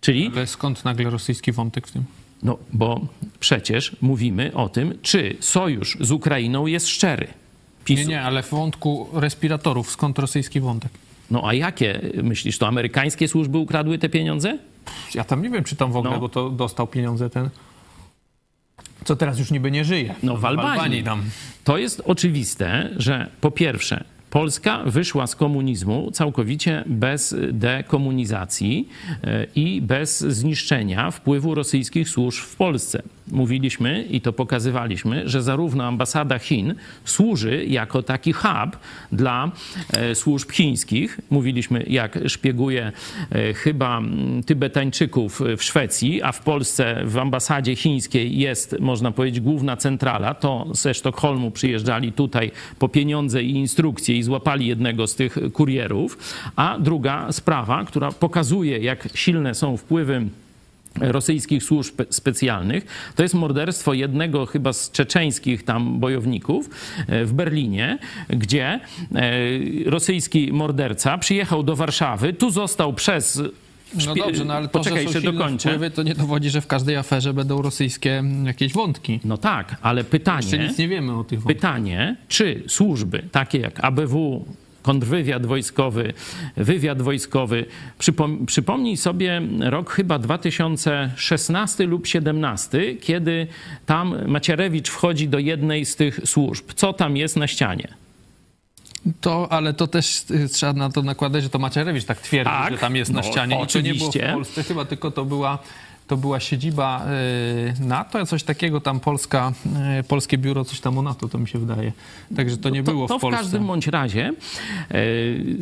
Czyli... 0.00 0.30
Ale 0.36 0.46
skąd 0.46 0.84
nagle 0.84 1.10
rosyjski 1.10 1.52
wątek 1.52 1.86
w 1.86 1.92
tym? 1.92 2.04
No, 2.42 2.58
bo 2.72 3.00
przecież 3.40 3.96
mówimy 4.00 4.54
o 4.54 4.68
tym, 4.68 4.98
czy 5.02 5.36
sojusz 5.40 5.96
z 6.00 6.10
Ukrainą 6.10 6.66
jest 6.66 6.88
szczery. 6.88 7.28
PiSu. 7.84 8.00
Nie, 8.00 8.06
nie, 8.06 8.22
ale 8.22 8.42
w 8.42 8.50
wątku 8.50 9.08
respiratorów 9.12 9.90
skąd 9.90 10.18
rosyjski 10.18 10.60
wątek? 10.60 10.92
No 11.30 11.48
a 11.48 11.54
jakie, 11.54 12.00
myślisz, 12.22 12.58
to 12.58 12.68
amerykańskie 12.68 13.28
służby 13.28 13.58
ukradły 13.58 13.98
te 13.98 14.08
pieniądze? 14.08 14.58
Ja 15.14 15.24
tam 15.24 15.42
nie 15.42 15.50
wiem, 15.50 15.64
czy 15.64 15.76
tam 15.76 15.92
w 15.92 15.96
ogóle, 15.96 16.14
no. 16.14 16.20
bo 16.20 16.28
to 16.28 16.50
dostał 16.50 16.86
pieniądze 16.86 17.30
ten, 17.30 17.50
co 19.04 19.16
teraz 19.16 19.38
już 19.38 19.50
niby 19.50 19.70
nie 19.70 19.84
żyje. 19.84 20.14
No 20.22 20.36
w 20.36 20.44
Albanii. 20.44 20.70
W 20.70 20.72
Albanii 20.72 21.04
tam. 21.04 21.22
To 21.64 21.78
jest 21.78 22.02
oczywiste, 22.04 22.90
że 22.96 23.30
po 23.40 23.50
pierwsze 23.50 24.04
Polska 24.32 24.82
wyszła 24.86 25.26
z 25.26 25.36
komunizmu 25.36 26.10
całkowicie 26.10 26.84
bez 26.86 27.36
dekomunizacji 27.52 28.88
e, 29.24 29.46
i 29.54 29.82
bez 29.82 30.20
zniszczenia 30.20 31.10
wpływu 31.10 31.54
rosyjskich 31.54 32.08
służb 32.08 32.44
w 32.44 32.56
Polsce. 32.56 33.02
Mówiliśmy 33.32 34.02
i 34.10 34.20
to 34.20 34.32
pokazywaliśmy, 34.32 35.28
że 35.28 35.42
zarówno 35.42 35.84
ambasada 35.84 36.38
Chin 36.38 36.74
służy 37.04 37.64
jako 37.64 38.02
taki 38.02 38.32
hub 38.32 38.76
dla 39.12 39.52
e, 39.92 40.14
służb 40.14 40.50
chińskich. 40.50 41.20
Mówiliśmy, 41.30 41.84
jak 41.86 42.18
szpieguje 42.26 42.92
e, 43.30 43.54
chyba 43.54 44.00
Tybetańczyków 44.46 45.40
w 45.56 45.62
Szwecji, 45.62 46.22
a 46.22 46.32
w 46.32 46.40
Polsce 46.40 47.02
w 47.04 47.18
ambasadzie 47.18 47.76
chińskiej 47.76 48.38
jest, 48.38 48.76
można 48.80 49.10
powiedzieć, 49.10 49.40
główna 49.40 49.76
centrala. 49.76 50.34
To 50.34 50.66
ze 50.72 50.94
Sztokholmu 50.94 51.50
przyjeżdżali 51.50 52.12
tutaj 52.12 52.50
po 52.78 52.88
pieniądze 52.88 53.42
i 53.42 53.50
instrukcje 53.50 54.21
złapali 54.22 54.66
jednego 54.66 55.06
z 55.06 55.14
tych 55.14 55.38
kurierów. 55.52 56.18
A 56.56 56.78
druga 56.78 57.32
sprawa, 57.32 57.84
która 57.84 58.12
pokazuje, 58.12 58.78
jak 58.78 59.08
silne 59.14 59.54
są 59.54 59.76
wpływy 59.76 60.26
rosyjskich 61.00 61.64
służb 61.64 62.02
specjalnych. 62.10 63.12
To 63.16 63.22
jest 63.22 63.34
morderstwo 63.34 63.94
jednego 63.94 64.46
chyba 64.46 64.72
z 64.72 64.90
czeczeńskich 64.90 65.64
tam 65.64 66.00
bojowników 66.00 66.70
e, 67.08 67.24
w 67.24 67.32
Berlinie, 67.32 67.98
gdzie 68.28 68.66
e, 68.66 68.80
rosyjski 69.86 70.52
morderca 70.52 71.18
przyjechał 71.18 71.62
do 71.62 71.76
Warszawy, 71.76 72.32
tu 72.32 72.50
został 72.50 72.92
przez 72.92 73.42
no 74.06 74.14
dobrze, 74.14 74.44
no 74.44 74.54
ale 74.54 74.68
to, 74.68 74.78
Poczekaj, 74.78 75.02
że 75.02 75.12
są 75.12 75.18
jeszcze 75.18 75.32
dokończę. 75.32 75.68
wpływy, 75.68 75.90
to 75.90 76.02
nie 76.02 76.14
dowodzi, 76.14 76.50
że 76.50 76.60
w 76.60 76.66
każdej 76.66 76.96
aferze 76.96 77.34
będą 77.34 77.62
rosyjskie 77.62 78.22
jakieś 78.44 78.72
wątki. 78.72 79.20
No 79.24 79.36
tak, 79.38 79.76
ale 79.82 80.00
Jeszcze 80.00 80.10
pytanie, 80.10 80.58
nic 80.68 80.78
nie 80.78 80.88
wiemy 80.88 81.18
o 81.18 81.24
tych 81.24 81.38
wątkach. 81.40 81.56
pytanie, 81.56 82.16
czy 82.28 82.62
służby 82.68 83.22
takie 83.32 83.58
jak 83.58 83.84
ABW, 83.84 84.44
kontrwywiad 84.82 85.46
wojskowy, 85.46 86.12
wywiad 86.56 87.02
wojskowy. 87.02 87.64
Przypom 87.98 88.46
przypomnij 88.46 88.96
sobie 88.96 89.42
rok 89.60 89.90
chyba 89.90 90.18
2016 90.18 91.86
lub 91.86 92.06
17, 92.06 92.96
kiedy 93.00 93.46
tam 93.86 94.14
Macierewicz 94.26 94.88
wchodzi 94.88 95.28
do 95.28 95.38
jednej 95.38 95.84
z 95.86 95.96
tych 95.96 96.20
służb. 96.24 96.64
Co 96.74 96.92
tam 96.92 97.16
jest 97.16 97.36
na 97.36 97.46
ścianie? 97.46 97.88
To, 99.20 99.52
ale 99.52 99.72
to 99.72 99.86
też 99.86 100.24
y, 100.30 100.48
trzeba 100.48 100.72
na 100.72 100.90
to 100.90 101.02
nakładać, 101.02 101.42
że 101.42 101.50
to 101.50 101.58
Macierewicz 101.58 102.04
tak 102.04 102.20
twierdzi, 102.20 102.50
Tak, 102.50 102.72
że 102.72 102.78
tam 102.78 102.96
jest 102.96 103.12
na 103.12 103.20
no, 103.20 103.26
ścianie. 103.26 103.62
I 103.62 103.66
to 103.66 103.80
nie 103.80 103.94
było 103.94 104.10
w. 104.12 104.32
Polsce 104.32 104.62
chyba, 104.62 104.84
tylko 104.84 105.10
to 105.10 105.24
była, 105.24 105.58
to 106.12 106.16
była 106.16 106.40
siedziba 106.40 107.06
y, 107.80 107.86
NATO, 107.86 108.26
coś 108.26 108.42
takiego 108.42 108.80
tam 108.80 109.00
Polska, 109.00 109.52
y, 110.00 110.02
Polskie 110.04 110.38
Biuro, 110.38 110.64
coś 110.64 110.80
tam 110.80 110.98
o 110.98 111.02
NATO, 111.02 111.28
to 111.28 111.38
mi 111.38 111.48
się 111.48 111.58
wydaje. 111.58 111.92
Także 112.36 112.56
to 112.56 112.70
nie 112.70 112.82
było 112.82 113.08
to, 113.08 113.14
to 113.14 113.18
w 113.18 113.20
Polsce. 113.22 113.38
każdym 113.42 113.66
bądź 113.66 113.86
razie. 113.86 114.32
e, 114.90 115.04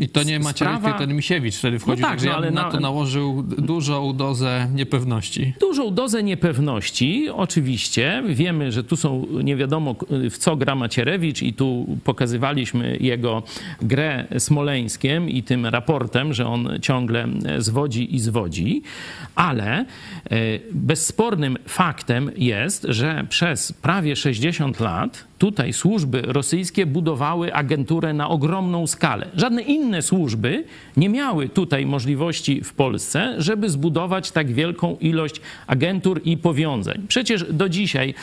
I 0.01 0.09
to 0.09 0.23
nie 0.23 0.41
Macierewicz, 0.41 0.81
sprawa- 0.81 0.99
ten 0.99 1.15
Misiewicz 1.15 1.57
wtedy 1.57 1.79
wchodził, 1.79 2.03
No 2.03 2.09
tak, 2.09 2.19
także 2.19 2.37
no 2.41 2.45
ja 2.45 2.51
na 2.51 2.71
to 2.71 2.81
nałożył 2.81 3.43
dużą 3.43 4.17
dozę 4.17 4.69
niepewności. 4.75 5.55
Dużą 5.61 5.95
dozę 5.95 6.23
niepewności, 6.23 7.29
oczywiście. 7.29 8.23
Wiemy, 8.29 8.73
że 8.73 8.85
tu 8.85 8.97
są 8.97 9.27
nie 9.45 9.57
wiadomo 9.57 9.95
w 10.31 10.39
co 10.39 10.57
gra 10.57 10.75
Macierewicz 10.75 11.43
i 11.43 11.53
tu 11.53 11.87
pokazywaliśmy 12.05 12.97
jego 13.01 13.43
grę 13.83 14.27
Smoleńskiem 14.39 15.29
i 15.31 15.43
tym 15.43 15.67
raportem, 15.67 16.35
że 16.35 16.47
on 16.47 16.69
ciągle 16.83 17.29
zwodzi 17.59 18.15
i 18.15 18.19
zwodzi, 18.21 18.83
ale 19.35 19.85
e, 20.31 20.40
bezspornym 20.73 21.59
faktem 21.69 22.31
jest, 22.37 22.87
że 22.89 23.27
przez 23.29 23.73
prawie 23.73 24.17
60 24.17 24.81
lat 24.81 25.30
tutaj 25.41 25.73
służby 25.73 26.23
rosyjskie 26.23 26.87
budowały 26.87 27.55
agenturę 27.55 28.13
na 28.13 28.29
ogromną 28.29 28.87
skalę. 28.87 29.27
Żadne 29.37 29.63
inne 29.63 30.03
służby 30.03 30.65
nie 30.97 31.09
miały 31.09 31.49
tutaj 31.49 31.87
możliwości 31.87 32.65
w 32.65 32.75
Polsce, 32.75 33.35
żeby 33.39 33.71
zbudować 33.71 34.31
tak 34.31 34.53
wielką 34.53 34.97
ilość 35.01 35.41
agentur 35.67 36.21
i 36.25 36.37
powiązań. 36.37 37.03
Przecież 37.09 37.53
do 37.53 37.69
dzisiaj 37.69 38.15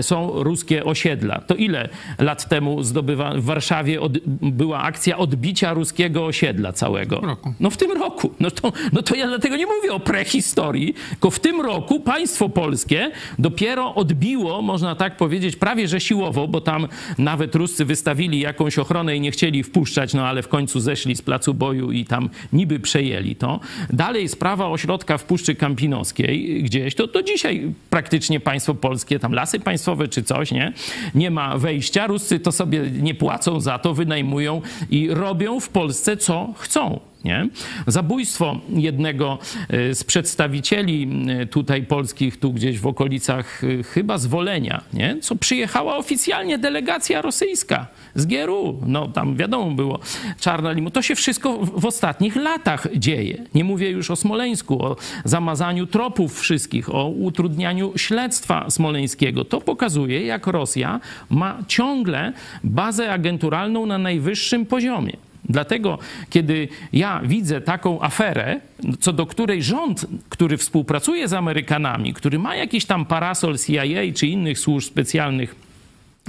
są 0.00 0.42
ruskie 0.42 0.84
osiedla. 0.84 1.40
To 1.40 1.54
ile 1.54 1.88
lat 2.18 2.48
temu 2.48 2.82
zdobywa 2.82 3.34
w 3.34 3.44
Warszawie 3.44 4.00
od, 4.00 4.18
była 4.42 4.82
akcja 4.82 5.18
odbicia 5.18 5.74
ruskiego 5.74 6.26
osiedla 6.26 6.72
całego? 6.72 7.20
W 7.20 7.24
roku. 7.24 7.54
No 7.60 7.70
w 7.70 7.76
tym 7.76 7.92
roku. 7.92 8.30
No 8.40 8.50
to, 8.50 8.72
no 8.92 9.02
to 9.02 9.14
ja 9.14 9.26
dlatego 9.26 9.56
nie 9.56 9.66
mówię 9.66 9.92
o 9.92 10.00
prehistorii, 10.00 10.94
tylko 11.10 11.30
w 11.30 11.40
tym 11.40 11.60
roku 11.60 12.00
państwo 12.00 12.48
polskie 12.48 13.10
dopiero 13.38 13.94
odbiło, 13.94 14.62
można 14.62 14.94
tak 14.94 15.16
powiedzieć, 15.16 15.56
prawie 15.56 15.88
że 15.88 16.00
siłowo, 16.00 16.48
bo 16.48 16.63
tam 16.64 16.88
nawet 17.18 17.54
Ruscy 17.54 17.84
wystawili 17.84 18.40
jakąś 18.40 18.78
ochronę 18.78 19.16
i 19.16 19.20
nie 19.20 19.30
chcieli 19.30 19.62
wpuszczać, 19.62 20.14
no 20.14 20.26
ale 20.26 20.42
w 20.42 20.48
końcu 20.48 20.80
zeszli 20.80 21.16
z 21.16 21.22
placu 21.22 21.54
boju 21.54 21.92
i 21.92 22.04
tam 22.04 22.30
niby 22.52 22.80
przejęli 22.80 23.36
to. 23.36 23.60
Dalej 23.90 24.28
sprawa 24.28 24.68
ośrodka 24.68 25.18
w 25.18 25.24
Puszczy 25.24 25.54
Kampinoskiej 25.54 26.62
gdzieś, 26.62 26.94
to, 26.94 27.08
to 27.08 27.22
dzisiaj 27.22 27.72
praktycznie 27.90 28.40
państwo 28.40 28.74
polskie, 28.74 29.18
tam 29.18 29.32
lasy 29.32 29.60
państwowe 29.60 30.08
czy 30.08 30.22
coś, 30.22 30.52
nie? 30.52 30.72
Nie 31.14 31.30
ma 31.30 31.58
wejścia. 31.58 32.06
Ruscy 32.06 32.40
to 32.40 32.52
sobie 32.52 32.90
nie 33.00 33.14
płacą 33.14 33.60
za 33.60 33.78
to, 33.78 33.94
wynajmują 33.94 34.62
i 34.90 35.08
robią 35.10 35.60
w 35.60 35.68
Polsce 35.68 36.16
co 36.16 36.54
chcą. 36.58 37.13
Nie? 37.24 37.48
Zabójstwo 37.86 38.60
jednego 38.68 39.38
e, 39.68 39.94
z 39.94 40.04
przedstawicieli 40.04 41.08
e, 41.28 41.46
tutaj 41.46 41.82
polskich, 41.82 42.40
tu 42.40 42.52
gdzieś 42.52 42.78
w 42.78 42.86
okolicach 42.86 43.64
e, 43.64 43.82
chyba 43.82 44.18
Zwolenia, 44.18 44.82
nie? 44.92 45.16
co 45.20 45.36
przyjechała 45.36 45.96
oficjalnie 45.96 46.58
delegacja 46.58 47.22
rosyjska 47.22 47.86
z 48.14 48.26
GRU. 48.26 48.80
No 48.86 49.08
tam 49.08 49.36
wiadomo 49.36 49.70
było, 49.70 49.98
czarna 50.40 50.72
limu. 50.72 50.90
To 50.90 51.02
się 51.02 51.14
wszystko 51.14 51.58
w 51.58 51.86
ostatnich 51.86 52.36
latach 52.36 52.86
dzieje. 52.96 53.44
Nie 53.54 53.64
mówię 53.64 53.90
już 53.90 54.10
o 54.10 54.16
Smoleńsku, 54.16 54.84
o 54.84 54.96
zamazaniu 55.24 55.86
tropów 55.86 56.40
wszystkich, 56.40 56.94
o 56.94 57.08
utrudnianiu 57.08 57.92
śledztwa 57.96 58.70
smoleńskiego. 58.70 59.44
To 59.44 59.60
pokazuje, 59.60 60.26
jak 60.26 60.46
Rosja 60.46 61.00
ma 61.30 61.58
ciągle 61.68 62.32
bazę 62.64 63.12
agenturalną 63.12 63.86
na 63.86 63.98
najwyższym 63.98 64.66
poziomie. 64.66 65.16
Dlatego, 65.48 65.98
kiedy 66.30 66.68
ja 66.92 67.20
widzę 67.24 67.60
taką 67.60 68.02
aferę, 68.02 68.60
co 69.00 69.12
do 69.12 69.26
której 69.26 69.62
rząd, 69.62 70.06
który 70.28 70.56
współpracuje 70.56 71.28
z 71.28 71.32
Amerykanami, 71.32 72.14
który 72.14 72.38
ma 72.38 72.56
jakiś 72.56 72.84
tam 72.84 73.06
parasol 73.06 73.58
CIA 73.58 73.82
czy 74.14 74.26
innych 74.26 74.58
służb 74.58 74.88
specjalnych 74.88 75.54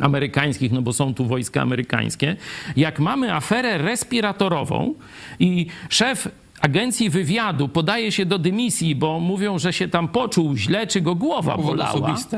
amerykańskich, 0.01 0.71
no 0.71 0.81
bo 0.81 0.93
są 0.93 1.13
tu 1.13 1.25
wojska 1.25 1.61
amerykańskie, 1.61 2.35
jak 2.77 2.99
mamy 2.99 3.33
aferę 3.33 3.77
respiratorową 3.77 4.93
i 5.39 5.67
szef 5.89 6.27
agencji 6.61 7.09
wywiadu 7.09 7.67
podaje 7.67 8.11
się 8.11 8.25
do 8.25 8.39
dymisji, 8.39 8.95
bo 8.95 9.19
mówią, 9.19 9.59
że 9.59 9.73
się 9.73 9.87
tam 9.87 10.07
poczuł 10.07 10.55
źle, 10.57 10.87
czy 10.87 11.01
go 11.01 11.15
głowa 11.15 11.57
bolała. 11.57 11.91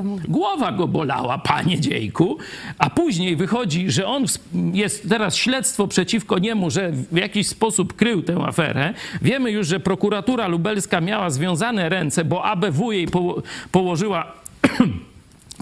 mówią. 0.03 0.25
Głowa 0.27 0.71
go 0.71 0.87
bolała, 0.87 1.37
panie 1.37 1.79
dziejku, 1.79 2.37
a 2.77 2.89
później 2.89 3.35
wychodzi, 3.35 3.91
że 3.91 4.07
on 4.07 4.25
jest 4.73 5.09
teraz 5.09 5.35
śledztwo 5.35 5.87
przeciwko 5.87 6.39
niemu, 6.39 6.69
że 6.71 6.91
w 6.91 7.17
jakiś 7.17 7.47
sposób 7.47 7.93
krył 7.93 8.21
tę 8.23 8.35
aferę. 8.45 8.93
Wiemy 9.21 9.51
już, 9.51 9.67
że 9.67 9.79
prokuratura 9.79 10.47
lubelska 10.47 11.01
miała 11.01 11.29
związane 11.29 11.89
ręce, 11.89 12.25
bo 12.25 12.45
ABW 12.45 12.91
jej 12.91 13.07
poło- 13.07 13.41
położyła 13.71 14.33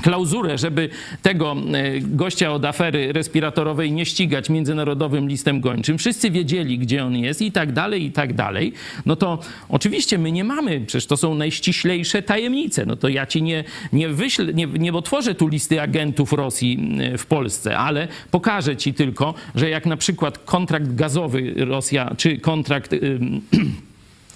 klauzurę, 0.02 0.58
żeby 0.58 0.90
tego 1.22 1.56
e, 1.74 2.00
gościa 2.00 2.52
od 2.52 2.66
afery 2.66 3.14
respiratorowej 3.14 3.92
nie 3.92 4.06
ścigać 4.06 4.50
międzynarodowym 4.50 5.28
listem 5.28 5.62
gończym. 5.62 5.98
Wszyscy 5.98 6.32
wiedzieli, 6.32 6.80
gdzie 6.80 7.06
on 7.06 7.18
jest 7.18 7.42
i 7.42 7.52
tak 7.52 7.72
dalej, 7.72 8.06
i 8.06 8.12
tak 8.12 8.34
dalej. 8.34 8.74
No 9.06 9.16
to 9.16 9.40
oczywiście 9.70 10.18
my 10.18 10.32
nie 10.32 10.44
mamy, 10.44 10.82
przecież 10.88 11.06
to 11.06 11.18
są 11.18 11.36
najściślejsze 11.36 12.22
tajemnice. 12.22 12.86
No 12.86 12.96
to 12.96 13.08
ja 13.08 13.26
ci 13.26 13.42
nie, 13.42 13.64
nie 13.94 14.10
wyślę, 14.10 14.54
nie, 14.54 14.68
nie 14.68 14.94
otworzę 14.94 15.36
tu 15.36 15.48
listy 15.48 15.82
agentów 15.82 16.34
Rosji 16.34 16.98
e, 17.00 17.18
w 17.18 17.26
Polsce, 17.26 17.78
ale 17.78 18.08
pokażę 18.32 18.78
ci 18.78 18.94
tylko, 18.94 19.34
że 19.56 19.70
jak 19.70 19.86
na 19.86 19.98
przykład 19.98 20.38
kontrakt 20.38 20.96
gazowy 20.96 21.54
Rosja, 21.58 22.16
czy 22.18 22.38
kontrakt... 22.38 22.94
ym, 22.94 23.42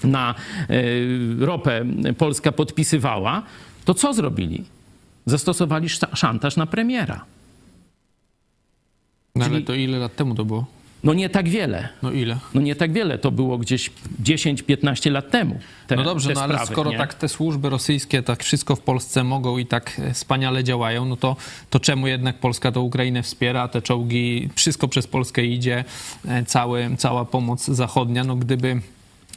na 0.03 0.35
ropę 1.39 1.85
Polska 2.17 2.51
podpisywała, 2.51 3.43
to 3.85 3.93
co 3.93 4.13
zrobili? 4.13 4.63
Zastosowali 5.29 5.89
szantaż 6.13 6.57
na 6.57 6.65
premiera. 6.65 7.25
No 9.35 9.45
ale 9.45 9.53
Czyli- 9.53 9.65
to 9.65 9.73
ile 9.73 9.97
lat 9.97 10.15
temu 10.15 10.35
to 10.35 10.45
było? 10.45 10.65
No 11.03 11.13
nie 11.13 11.29
tak 11.29 11.49
wiele. 11.49 11.89
No 12.03 12.11
ile? 12.11 12.37
No 12.53 12.61
nie 12.61 12.75
tak 12.75 12.93
wiele. 12.93 13.17
To 13.17 13.31
było 13.31 13.57
gdzieś 13.57 13.91
10-15 14.23 15.11
lat 15.11 15.31
temu. 15.31 15.59
Te, 15.87 15.95
no 15.95 16.03
dobrze, 16.03 16.33
no 16.33 16.41
ale 16.41 16.53
sprawy, 16.53 16.73
skoro 16.73 16.91
nie? 16.91 16.97
tak 16.97 17.13
te 17.13 17.29
służby 17.29 17.69
rosyjskie 17.69 18.23
tak 18.23 18.43
wszystko 18.43 18.75
w 18.75 18.79
Polsce 18.81 19.23
mogą 19.23 19.57
i 19.57 19.65
tak 19.65 19.99
e, 19.99 20.13
wspaniale 20.13 20.63
działają, 20.63 21.05
no 21.05 21.17
to, 21.17 21.35
to 21.69 21.79
czemu 21.79 22.07
jednak 22.07 22.39
Polska 22.39 22.71
to 22.71 22.81
Ukrainę 22.81 23.23
wspiera, 23.23 23.67
te 23.67 23.81
czołgi, 23.81 24.49
wszystko 24.55 24.87
przez 24.87 25.07
Polskę 25.07 25.45
idzie, 25.45 25.83
e, 26.27 26.45
cały, 26.45 26.89
cała 26.97 27.25
pomoc 27.25 27.65
zachodnia, 27.65 28.23
no 28.23 28.35
gdyby 28.35 28.81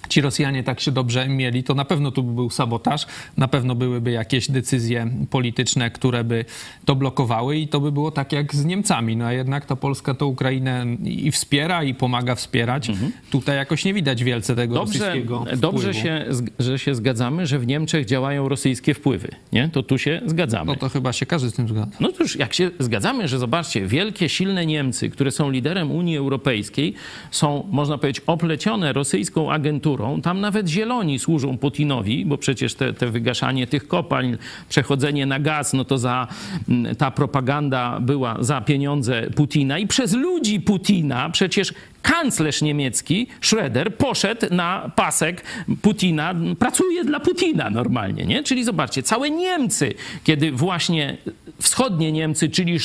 ci 0.09 0.21
Rosjanie 0.21 0.63
tak 0.63 0.81
się 0.81 0.93
dobrze 0.93 1.29
mieli, 1.29 1.65
to 1.65 1.75
na 1.75 1.85
pewno 1.85 2.11
tu 2.11 2.23
by 2.23 2.33
był 2.33 2.51
sabotaż, 2.51 3.07
na 3.37 3.49
pewno 3.49 3.75
byłyby 3.75 4.11
jakieś 4.11 4.51
decyzje 4.51 5.11
polityczne, 5.31 5.91
które 5.91 6.25
by 6.25 6.45
to 6.85 6.95
blokowały 6.97 7.57
i 7.57 7.69
to 7.69 7.81
by 7.81 7.93
było 7.93 8.11
tak 8.11 8.33
jak 8.33 8.55
z 8.55 8.65
Niemcami. 8.65 9.17
No 9.17 9.25
a 9.25 9.33
jednak 9.33 9.67
ta 9.67 9.77
Polska 9.77 10.15
to 10.15 10.27
Ukrainę 10.27 10.87
i 11.05 11.31
wspiera, 11.31 11.85
i 11.85 11.95
pomaga 11.95 12.35
wspierać. 12.35 12.91
Mhm. 12.91 13.13
Tutaj 13.31 13.57
jakoś 13.57 13.85
nie 13.85 13.95
widać 13.95 14.25
wielce 14.25 14.57
tego 14.57 14.75
dobrze, 14.75 14.99
rosyjskiego 14.99 15.41
wpływu. 15.41 15.61
Dobrze, 15.61 15.95
się, 15.95 16.25
że 16.59 16.79
się 16.79 16.95
zgadzamy, 16.95 17.47
że 17.47 17.59
w 17.59 17.67
Niemczech 17.67 18.07
działają 18.07 18.49
rosyjskie 18.49 18.95
wpływy, 18.95 19.29
nie? 19.53 19.69
To 19.69 19.83
tu 19.83 19.99
się 19.99 20.21
zgadzamy. 20.27 20.67
No 20.67 20.77
to 20.77 20.89
chyba 20.89 21.13
się 21.13 21.27
każdy 21.27 21.51
z 21.51 21.55
tym 21.55 21.69
zgadza. 21.69 21.91
No 22.01 22.13
to 22.13 22.23
już 22.23 22.37
jak 22.37 22.55
się 22.55 22.71
zgadzamy, 22.79 23.29
że 23.29 23.39
zobaczcie, 23.39 23.87
wielkie, 23.87 24.29
silne 24.29 24.67
Niemcy, 24.67 25.11
które 25.11 25.31
są 25.31 25.51
liderem 25.51 25.91
Unii 25.91 26.17
Europejskiej, 26.17 26.95
są, 27.31 27.69
można 27.71 27.99
powiedzieć, 27.99 28.23
oplecione 28.27 28.93
rosyjską 28.93 29.53
agenturą. 29.53 29.92
Tam 30.23 30.41
nawet 30.41 30.69
zieloni 30.69 31.19
służą 31.19 31.59
Putinowi, 31.59 32.27
bo 32.27 32.39
przecież 32.39 32.75
te, 32.75 32.93
te 32.93 33.11
wygaszanie 33.11 33.67
tych 33.67 33.89
kopalń, 33.89 34.37
przechodzenie 34.69 35.27
na 35.27 35.41
gaz, 35.41 35.73
no 35.73 35.85
to 35.85 35.99
za 35.99 36.29
mm, 36.69 36.97
ta 36.97 37.11
propaganda 37.11 38.01
była 38.01 38.37
za 38.41 38.61
pieniądze 38.61 39.31
Putina. 39.31 39.79
I 39.79 39.87
przez 39.87 40.13
ludzi 40.13 40.61
Putina 40.61 41.31
przecież 41.31 41.75
kanclerz 42.03 42.63
niemiecki 42.63 43.27
Schroeder 43.41 43.97
poszedł 43.97 44.47
na 44.51 44.91
pasek 44.97 45.45
Putina, 45.83 46.35
pracuje 46.59 47.05
dla 47.05 47.21
Putina 47.21 47.71
normalnie, 47.71 48.25
nie? 48.25 48.43
Czyli 48.43 48.65
zobaczcie, 48.65 49.03
całe 49.03 49.31
Niemcy, 49.31 49.95
kiedy 50.25 50.53
właśnie 50.53 51.17
wschodnie 51.61 52.13
Niemcy, 52.13 52.49
czyli 52.49 52.79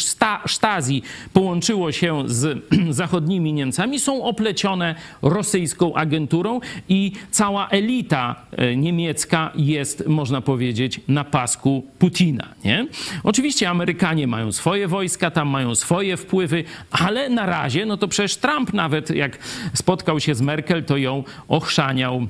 Stasi 0.48 1.04
połączyło 1.34 1.92
się 1.92 2.24
z 2.26 2.64
zachodnimi 2.90 3.54
Niemcami, 3.54 4.00
są 4.00 4.24
oplecione 4.24 4.96
rosyjską 5.22 5.94
agenturą 5.94 6.60
i 6.90 7.12
cała 7.32 7.70
elita 7.70 8.36
e, 8.52 8.76
niemiecka 8.76 9.52
jest, 9.56 10.08
można 10.08 10.42
powiedzieć, 10.42 11.02
na 11.08 11.24
pasku 11.24 11.86
Putina, 12.00 12.48
nie? 12.66 12.88
Oczywiście 13.24 13.70
Amerykanie 13.70 14.28
mają 14.28 14.52
swoje 14.52 14.88
wojska, 14.88 15.32
tam 15.32 15.48
mają 15.48 15.76
swoje 15.76 16.18
wpływy, 16.18 16.64
ale 16.92 17.30
na 17.30 17.46
razie, 17.46 17.86
no 17.86 17.98
to 17.98 18.08
przecież 18.08 18.38
Trump 18.38 18.74
nawet 18.74 19.07
jak 19.10 19.38
spotkał 19.74 20.20
się 20.20 20.36
z 20.36 20.42
Merkel, 20.42 20.84
to 20.84 20.98
ją 20.98 21.24
ochrzaniał 21.48 22.28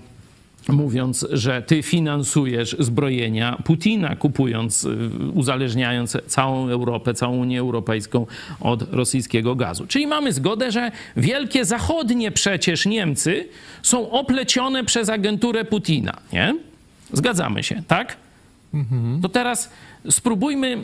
mówiąc, 0.73 1.27
że 1.31 1.61
ty 1.61 1.83
finansujesz 1.83 2.75
zbrojenia 2.79 3.57
Putina, 3.63 4.15
kupując, 4.15 4.83
y, 4.83 5.09
uzależniając 5.33 6.17
całą 6.27 6.69
Europę, 6.69 7.13
całą 7.13 7.37
Unię 7.37 7.59
Europejską 7.59 8.25
od 8.59 8.93
rosyjskiego 8.93 9.55
gazu. 9.55 9.87
Czyli 9.87 10.07
mamy 10.07 10.33
zgodę, 10.33 10.71
że 10.71 10.91
wielkie 11.17 11.65
zachodnie 11.65 12.31
przecież 12.31 12.85
Niemcy 12.85 13.47
są 13.81 14.11
oplecione 14.11 14.83
przez 14.83 15.09
agenturę 15.09 15.65
Putina, 15.65 16.17
nie? 16.33 16.55
Zgadzamy 17.13 17.63
się, 17.63 17.83
tak? 17.87 18.17
Mhm. 18.73 19.21
To 19.21 19.29
teraz 19.29 19.69
spróbujmy, 20.09 20.77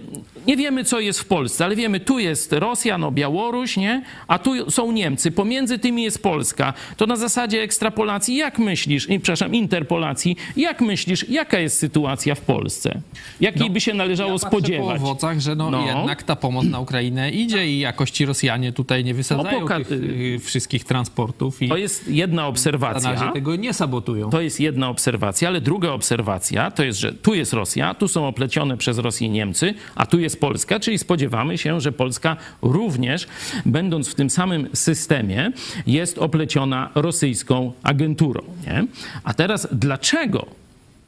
nie 0.47 0.57
wiemy 0.57 0.84
co 0.84 0.99
jest 0.99 1.19
w 1.19 1.26
Polsce, 1.26 1.65
ale 1.65 1.76
wiemy, 1.76 1.99
tu 1.99 2.19
jest 2.19 2.53
Rosja, 2.53 2.97
no 2.97 3.11
Białoruś, 3.11 3.78
nie? 3.78 4.03
A 4.28 4.39
tu 4.39 4.71
są 4.71 4.91
Niemcy, 4.91 5.32
pomiędzy 5.32 5.80
tymi 5.80 6.03
jest 6.03 6.24
Polska. 6.24 6.74
To 6.97 7.05
na 7.05 7.15
zasadzie 7.15 7.61
ekstrapolacji, 7.61 8.36
jak 8.36 8.59
myślisz, 8.59 9.09
i, 9.09 9.19
przepraszam, 9.19 9.55
interpolacji, 9.55 10.38
jak 10.57 10.82
myślisz, 10.82 11.30
jaka 11.30 11.59
jest 11.59 11.78
sytuacja 11.80 12.36
w 12.36 12.41
Polsce? 12.41 13.01
Jakiej 13.41 13.67
no, 13.67 13.74
by 13.74 13.82
się 13.82 13.93
należało 13.93 14.32
ja 14.32 14.38
spodziewać? 14.38 15.01
po 15.01 15.03
owocach, 15.03 15.39
że 15.39 15.55
no, 15.55 15.71
no, 15.71 15.88
jednak 15.88 16.24
ta 16.24 16.36
pomoc 16.36 16.65
na 16.65 16.80
Ukrainę 16.80 17.32
idzie 17.32 17.67
i 17.67 17.80
jakości 17.80 18.26
Rosjanie 18.26 18.71
tutaj 18.71 19.03
nie 19.03 19.13
wysadzają 19.13 19.59
no, 19.59 19.67
tych, 19.67 19.91
y, 19.91 20.39
wszystkich 20.43 20.84
transportów. 20.84 21.59
To 21.69 21.78
jest 21.78 22.07
jedna 22.07 22.47
obserwacja. 22.47 23.13
Na 23.13 23.19
razie 23.19 23.34
tego 23.34 23.55
nie 23.55 23.74
sabotują. 23.74 24.30
To 24.30 24.41
jest 24.41 24.59
jedna 24.59 24.89
obserwacja, 24.89 25.47
ale 25.47 25.61
druga 25.61 25.91
obserwacja 25.91 26.71
to 26.71 26.84
jest, 26.84 26.99
że 26.99 27.13
tu 27.13 27.34
jest 27.34 27.53
Rosja, 27.53 27.93
tu 27.93 28.07
są 28.07 28.28
oplecione 28.28 28.78
przez 28.78 28.97
Rosję 28.97 29.12
Rosji 29.14 29.30
Niemcy, 29.30 29.74
a 29.95 30.05
tu 30.05 30.20
jest 30.20 30.39
Polska, 30.39 30.80
czyli 30.80 30.97
spodziewamy 30.97 31.57
się, 31.57 31.82
że 31.82 31.91
Polska 31.91 32.38
również, 32.61 33.28
będąc 33.66 34.09
w 34.09 34.16
tym 34.16 34.30
samym 34.30 34.68
systemie, 34.74 35.51
jest 35.88 36.18
opleciona 36.18 36.89
rosyjską 36.95 37.72
agenturą. 37.84 38.41
Nie? 38.68 38.86
A 39.24 39.34
teraz 39.34 39.68
dlaczego 39.72 40.45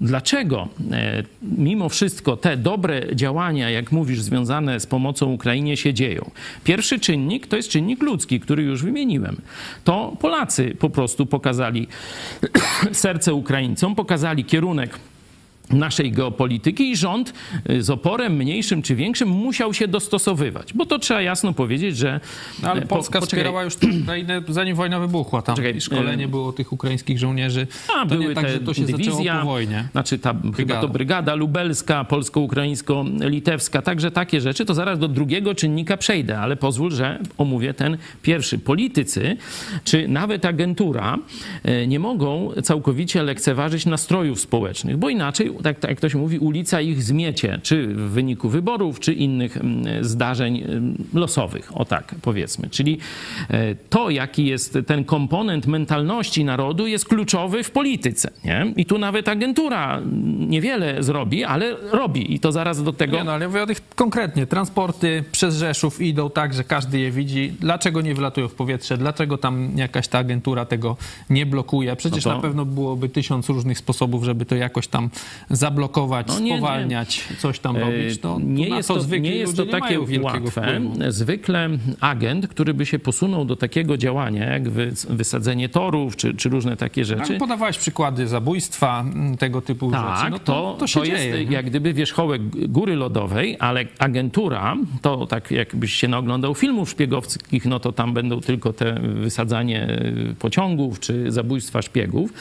Dlaczego 0.01 0.67
e, 0.91 1.23
mimo 1.41 1.89
wszystko 1.89 2.37
te 2.37 2.57
dobre 2.57 3.15
działania, 3.15 3.69
jak 3.69 3.91
mówisz, 3.91 4.21
związane 4.21 4.79
z 4.79 4.85
pomocą 4.85 5.31
Ukrainie 5.31 5.77
się 5.77 5.93
dzieją? 5.93 6.31
Pierwszy 6.63 6.99
czynnik 6.99 7.47
to 7.47 7.55
jest 7.55 7.69
czynnik 7.69 8.03
ludzki, 8.03 8.39
który 8.39 8.63
już 8.63 8.83
wymieniłem. 8.83 9.37
To 9.83 10.17
Polacy 10.19 10.75
po 10.79 10.89
prostu 10.89 11.25
pokazali 11.25 11.87
serce 12.91 13.33
Ukraińcom, 13.33 13.95
pokazali 13.95 14.45
kierunek 14.45 14.99
naszej 15.69 16.11
geopolityki 16.11 16.91
i 16.91 16.95
rząd 16.95 17.33
y, 17.69 17.83
z 17.83 17.89
oporem 17.89 18.35
mniejszym 18.35 18.81
czy 18.81 18.95
większym 18.95 19.29
musiał 19.29 19.73
się 19.73 19.87
dostosowywać, 19.87 20.73
bo 20.73 20.85
to 20.85 20.99
trzeba 20.99 21.21
jasno 21.21 21.53
powiedzieć, 21.53 21.97
że... 21.97 22.19
No, 22.63 22.69
ale 22.71 22.83
y, 22.83 22.85
Polska 22.85 23.19
po, 23.19 23.25
wspierała 23.25 23.63
już 23.63 23.75
tę 23.75 23.87
Ukrainę 24.03 24.41
zanim 24.47 24.75
wojna 24.75 24.99
wybuchła. 24.99 25.41
Tam 25.41 25.55
poczekaj, 25.55 25.81
szkolenie 25.81 26.25
y, 26.25 26.27
było 26.27 26.53
tych 26.53 26.73
ukraińskich 26.73 27.19
żołnierzy. 27.19 27.67
A, 27.95 27.99
to 27.99 28.05
były 28.05 28.27
nie 28.27 28.35
tak, 28.35 28.49
że 28.49 28.59
to 28.59 28.73
się 28.73 28.85
dywizja, 28.85 29.13
zaczęło 29.13 29.39
po 29.39 29.45
wojnie. 29.45 29.87
Znaczy 29.91 30.19
ta 30.19 30.33
brygada. 30.33 30.57
chyba 30.57 30.81
to 30.81 30.87
brygada 30.87 31.35
lubelska, 31.35 32.03
polsko-ukraińsko-litewska, 32.03 33.81
także 33.81 34.11
takie 34.11 34.41
rzeczy, 34.41 34.65
to 34.65 34.73
zaraz 34.73 34.99
do 34.99 35.07
drugiego 35.07 35.55
czynnika 35.55 35.97
przejdę, 35.97 36.39
ale 36.39 36.55
pozwól, 36.55 36.91
że 36.91 37.19
omówię 37.37 37.73
ten 37.73 37.97
pierwszy. 38.21 38.59
Politycy, 38.59 39.37
czy 39.83 40.07
nawet 40.07 40.45
agentura 40.45 41.17
nie 41.87 41.99
mogą 41.99 42.51
całkowicie 42.63 43.23
lekceważyć 43.23 43.85
nastrojów 43.85 44.39
społecznych, 44.39 44.97
bo 44.97 45.09
inaczej 45.09 45.54
tak, 45.63 45.79
tak 45.79 45.91
jak 45.91 45.99
to 45.99 46.09
się 46.09 46.17
mówi, 46.17 46.39
ulica 46.39 46.81
ich 46.81 47.03
zmiecie, 47.03 47.59
czy 47.63 47.87
w 47.87 47.99
wyniku 47.99 48.49
wyborów, 48.49 48.99
czy 48.99 49.13
innych 49.13 49.57
mm, 49.57 50.03
zdarzeń 50.03 50.61
mm, 50.61 50.95
losowych, 51.13 51.77
o 51.77 51.85
tak 51.85 52.15
powiedzmy. 52.21 52.69
Czyli 52.69 52.97
e, 53.49 53.75
to, 53.75 54.09
jaki 54.09 54.45
jest 54.45 54.77
ten 54.87 55.03
komponent 55.03 55.67
mentalności 55.67 56.45
narodu, 56.45 56.87
jest 56.87 57.05
kluczowy 57.05 57.63
w 57.63 57.71
polityce. 57.71 58.31
Nie? 58.45 58.73
I 58.75 58.85
tu 58.85 58.97
nawet 58.97 59.29
agentura 59.29 60.01
niewiele 60.39 61.03
zrobi, 61.03 61.43
ale 61.43 61.75
robi 61.91 62.33
i 62.33 62.39
to 62.39 62.51
zaraz 62.51 62.83
do 62.83 62.93
tego... 62.93 63.17
Nie, 63.17 63.23
no 63.23 63.31
ale 63.31 63.47
mówię 63.47 63.63
o 63.63 63.67
tych 63.67 63.81
konkretnie. 63.95 64.47
Transporty 64.47 65.23
przez 65.31 65.57
Rzeszów 65.57 66.01
idą 66.01 66.29
tak, 66.29 66.53
że 66.53 66.63
każdy 66.63 66.99
je 66.99 67.11
widzi. 67.11 67.53
Dlaczego 67.59 68.01
nie 68.01 68.15
wylatują 68.15 68.47
w 68.47 68.53
powietrze? 68.53 68.97
Dlaczego 68.97 69.37
tam 69.37 69.71
jakaś 69.75 70.07
ta 70.07 70.19
agentura 70.19 70.65
tego 70.65 70.97
nie 71.29 71.45
blokuje? 71.45 71.95
Przecież 71.95 72.25
no 72.25 72.31
to... 72.31 72.37
na 72.37 72.41
pewno 72.41 72.65
byłoby 72.65 73.09
tysiąc 73.09 73.49
różnych 73.49 73.77
sposobów, 73.77 74.23
żeby 74.23 74.45
to 74.45 74.55
jakoś 74.55 74.87
tam 74.87 75.09
zablokować, 75.49 76.27
no 76.27 76.39
nie, 76.39 76.57
spowalniać, 76.57 77.29
nie. 77.31 77.37
coś 77.37 77.59
tam 77.59 77.77
robić, 77.77 78.19
to, 78.19 78.39
nie 78.43 78.69
jest 78.69 78.87
to, 78.87 78.99
to 78.99 79.17
nie 79.17 79.35
jest 79.35 79.57
to 79.57 79.65
takie 79.65 79.99
łatwe. 80.21 80.49
Wpływu. 80.49 81.11
Zwykle 81.11 81.69
agent, 81.99 82.47
który 82.47 82.73
by 82.73 82.85
się 82.85 82.99
posunął 82.99 83.45
do 83.45 83.55
takiego 83.55 83.97
działania, 83.97 84.45
jak 84.45 84.69
wysadzenie 85.09 85.69
torów, 85.69 86.15
czy, 86.15 86.33
czy 86.33 86.49
różne 86.49 86.77
takie 86.77 87.05
rzeczy. 87.05 87.27
Tak, 87.27 87.37
podawałeś 87.37 87.77
przykłady 87.77 88.27
zabójstwa, 88.27 89.01
mm, 89.01 89.37
tego 89.37 89.61
typu 89.61 89.91
tak, 89.91 90.17
rzeczy. 90.17 90.31
No 90.31 90.39
to, 90.39 90.45
to, 90.45 90.75
to, 90.79 90.87
się 90.87 90.99
to 90.99 91.05
dzieje, 91.05 91.37
jest 91.37 91.51
jak 91.51 91.65
gdyby 91.65 91.93
wierzchołek 91.93 92.41
góry 92.69 92.95
lodowej, 92.95 93.57
ale 93.59 93.85
agentura, 93.99 94.77
to 95.01 95.27
tak 95.27 95.51
jakbyś 95.51 95.93
się 95.93 96.07
naoglądał 96.07 96.55
filmów 96.55 96.89
szpiegowskich, 96.89 97.65
no 97.65 97.79
to 97.79 97.91
tam 97.91 98.13
będą 98.13 98.41
tylko 98.41 98.73
te 98.73 98.99
wysadzanie 98.99 99.89
y, 100.31 100.35
pociągów, 100.39 100.99
czy 100.99 101.31
zabójstwa 101.31 101.81
szpiegów. 101.81 102.33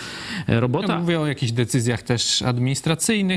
Robota... 0.48 0.92
Ja 0.92 1.00
mówię 1.00 1.20
o 1.20 1.26
jakichś 1.26 1.52
decyzjach 1.52 2.02
też 2.02 2.42
administracyjnych, 2.42 2.93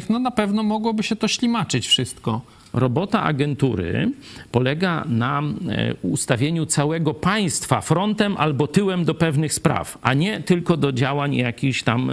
no 0.09 0.19
na 0.19 0.31
pewno 0.31 0.63
mogłoby 0.63 1.03
się 1.03 1.15
to 1.15 1.27
ślimaczyć 1.27 1.87
wszystko 1.87 2.41
robota 2.77 3.23
agentury 3.23 4.11
polega 4.51 5.05
na 5.09 5.41
e, 5.41 5.93
ustawieniu 6.01 6.65
całego 6.65 7.13
państwa 7.13 7.81
frontem 7.81 8.35
albo 8.37 8.67
tyłem 8.67 9.05
do 9.05 9.15
pewnych 9.15 9.53
spraw, 9.53 9.97
a 10.01 10.13
nie 10.13 10.39
tylko 10.39 10.77
do 10.77 10.91
działań 10.91 11.35
jakichś 11.35 11.83
tam 11.83 12.11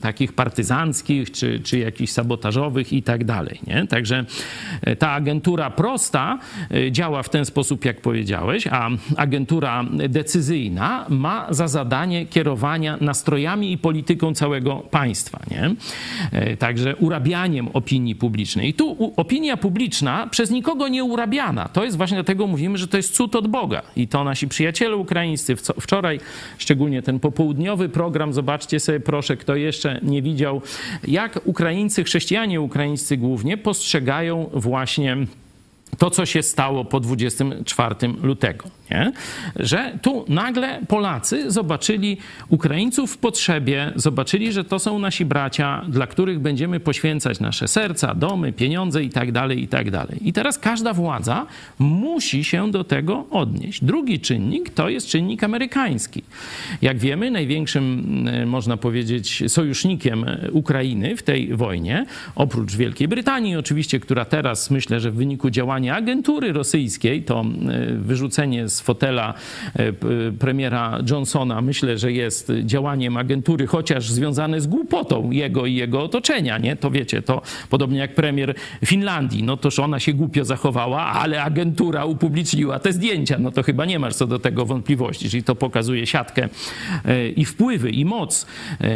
takich 0.00 0.32
partyzanckich 0.32 1.30
czy, 1.30 1.60
czy 1.60 1.78
jakichś 1.78 2.12
sabotażowych 2.12 2.92
i 2.92 3.02
tak 3.02 3.24
dalej. 3.24 3.60
Nie? 3.66 3.86
Także 3.86 4.24
e, 4.82 4.96
ta 4.96 5.10
agentura 5.10 5.70
prosta 5.70 6.38
e, 6.70 6.92
działa 6.92 7.22
w 7.22 7.28
ten 7.28 7.44
sposób, 7.44 7.84
jak 7.84 8.00
powiedziałeś, 8.00 8.66
a 8.66 8.90
agentura 9.16 9.84
decyzyjna 10.08 11.06
ma 11.08 11.46
za 11.50 11.68
zadanie 11.68 12.26
kierowania 12.26 12.98
nastrojami 13.00 13.72
i 13.72 13.78
polityką 13.78 14.34
całego 14.34 14.76
państwa. 14.76 15.40
Nie? 15.50 15.74
Także 16.56 16.96
urabianiem 16.96 17.68
opinii 17.68 18.14
publicznej. 18.14 18.68
I 18.68 18.74
tu 18.74 19.12
opinia 19.16 19.56
publiczna 19.56 20.01
przez 20.30 20.50
nikogo 20.50 20.88
nie 20.88 21.04
urabiana. 21.04 21.68
To 21.68 21.84
jest 21.84 21.96
właśnie 21.96 22.14
dlatego 22.14 22.46
mówimy, 22.46 22.78
że 22.78 22.88
to 22.88 22.96
jest 22.96 23.14
cud 23.14 23.36
od 23.36 23.48
Boga. 23.48 23.82
I 23.96 24.08
to 24.08 24.24
nasi 24.24 24.48
przyjaciele 24.48 24.96
ukraińscy 24.96 25.56
wczoraj, 25.56 26.20
szczególnie 26.58 27.02
ten 27.02 27.20
popołudniowy 27.20 27.88
program, 27.88 28.32
zobaczcie 28.32 28.80
sobie 28.80 29.00
proszę, 29.00 29.36
kto 29.36 29.56
jeszcze 29.56 30.00
nie 30.02 30.22
widział, 30.22 30.62
jak 31.08 31.40
Ukraińcy, 31.44 32.04
chrześcijanie 32.04 32.60
ukraińscy 32.60 33.16
głównie 33.16 33.56
postrzegają 33.56 34.50
właśnie 34.52 35.16
to, 35.98 36.10
co 36.10 36.26
się 36.26 36.42
stało 36.42 36.84
po 36.84 37.00
24 37.00 37.94
lutego. 38.22 38.64
Nie? 38.92 39.12
Że 39.56 39.98
tu 40.02 40.24
nagle 40.28 40.80
Polacy 40.88 41.50
zobaczyli 41.50 42.16
Ukraińców 42.48 43.12
w 43.12 43.18
potrzebie, 43.18 43.92
zobaczyli, 43.96 44.52
że 44.52 44.64
to 44.64 44.78
są 44.78 44.98
nasi 44.98 45.24
bracia, 45.24 45.84
dla 45.88 46.06
których 46.06 46.38
będziemy 46.38 46.80
poświęcać 46.80 47.40
nasze 47.40 47.68
serca, 47.68 48.14
domy, 48.14 48.52
pieniądze 48.52 49.04
i 49.04 49.10
tak 49.10 49.32
dalej, 49.32 49.62
i 49.62 49.68
tak. 49.68 49.82
I 50.20 50.32
teraz 50.32 50.58
każda 50.58 50.92
władza 50.92 51.46
musi 51.78 52.44
się 52.44 52.70
do 52.70 52.84
tego 52.84 53.26
odnieść. 53.30 53.84
Drugi 53.84 54.20
czynnik 54.20 54.70
to 54.70 54.88
jest 54.88 55.06
czynnik 55.06 55.44
amerykański. 55.44 56.22
Jak 56.82 56.98
wiemy, 56.98 57.30
największym, 57.30 58.04
e, 58.28 58.46
można 58.46 58.76
powiedzieć, 58.76 59.42
sojusznikiem 59.46 60.24
Ukrainy 60.52 61.16
w 61.16 61.22
tej 61.22 61.56
wojnie, 61.56 62.06
oprócz 62.34 62.76
Wielkiej 62.76 63.08
Brytanii 63.08 63.56
oczywiście, 63.56 64.00
która 64.00 64.24
teraz 64.24 64.70
myślę, 64.70 65.00
że 65.00 65.10
w 65.10 65.14
wyniku 65.14 65.50
działania 65.50 65.96
agentury 65.96 66.52
rosyjskiej, 66.52 67.22
to 67.22 67.40
e, 67.40 67.94
wyrzucenie 67.94 68.68
z 68.68 68.80
fotela 68.82 69.34
e, 69.76 69.92
premiera 70.38 70.98
Johnsona, 71.10 71.60
myślę, 71.60 71.98
że 71.98 72.12
jest 72.12 72.52
działaniem 72.64 73.16
agentury, 73.16 73.66
chociaż 73.66 74.10
związane 74.10 74.60
z 74.60 74.66
głupotą 74.66 75.30
jego 75.30 75.66
i 75.66 75.74
jego 75.74 76.02
otoczenia, 76.02 76.58
nie? 76.58 76.76
To 76.76 76.90
wiecie, 76.90 77.22
to 77.22 77.42
podobnie 77.70 77.98
jak 77.98 78.14
premier 78.14 78.54
Finlandii, 78.84 79.42
no 79.42 79.56
toż 79.56 79.78
ona 79.78 80.00
się 80.00 80.12
głupio 80.12 80.44
zachowała, 80.44 81.02
ale 81.02 81.42
agentura 81.42 82.04
upubliczniła 82.04 82.78
te 82.78 82.92
zdjęcia, 82.92 83.38
no 83.38 83.50
to 83.50 83.62
chyba 83.62 83.84
nie 83.84 83.98
masz 83.98 84.14
co 84.14 84.26
do 84.26 84.38
tego 84.38 84.66
wątpliwości, 84.66 85.30
czyli 85.30 85.42
to 85.42 85.54
pokazuje 85.54 86.06
siatkę 86.06 86.48
e, 87.04 87.28
i 87.28 87.44
wpływy 87.44 87.90
i 87.90 88.04
moc, 88.04 88.46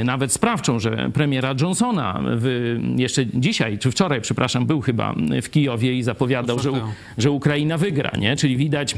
nawet 0.05 0.33
sprawczą, 0.33 0.79
że 0.79 1.11
premiera 1.15 1.55
Johnsona 1.61 2.21
w, 2.25 2.77
jeszcze 2.97 3.27
dzisiaj, 3.27 3.79
czy 3.79 3.91
wczoraj, 3.91 4.21
przepraszam, 4.21 4.67
był 4.67 4.81
chyba 4.81 5.15
w 5.43 5.51
Kijowie 5.51 5.95
i 5.95 6.03
zapowiadał, 6.03 6.59
że, 6.59 6.71
że 7.19 7.31
Ukraina 7.31 7.79
wygra, 7.79 8.11
nie? 8.19 8.37
Czyli 8.37 8.57
widać 8.57 8.95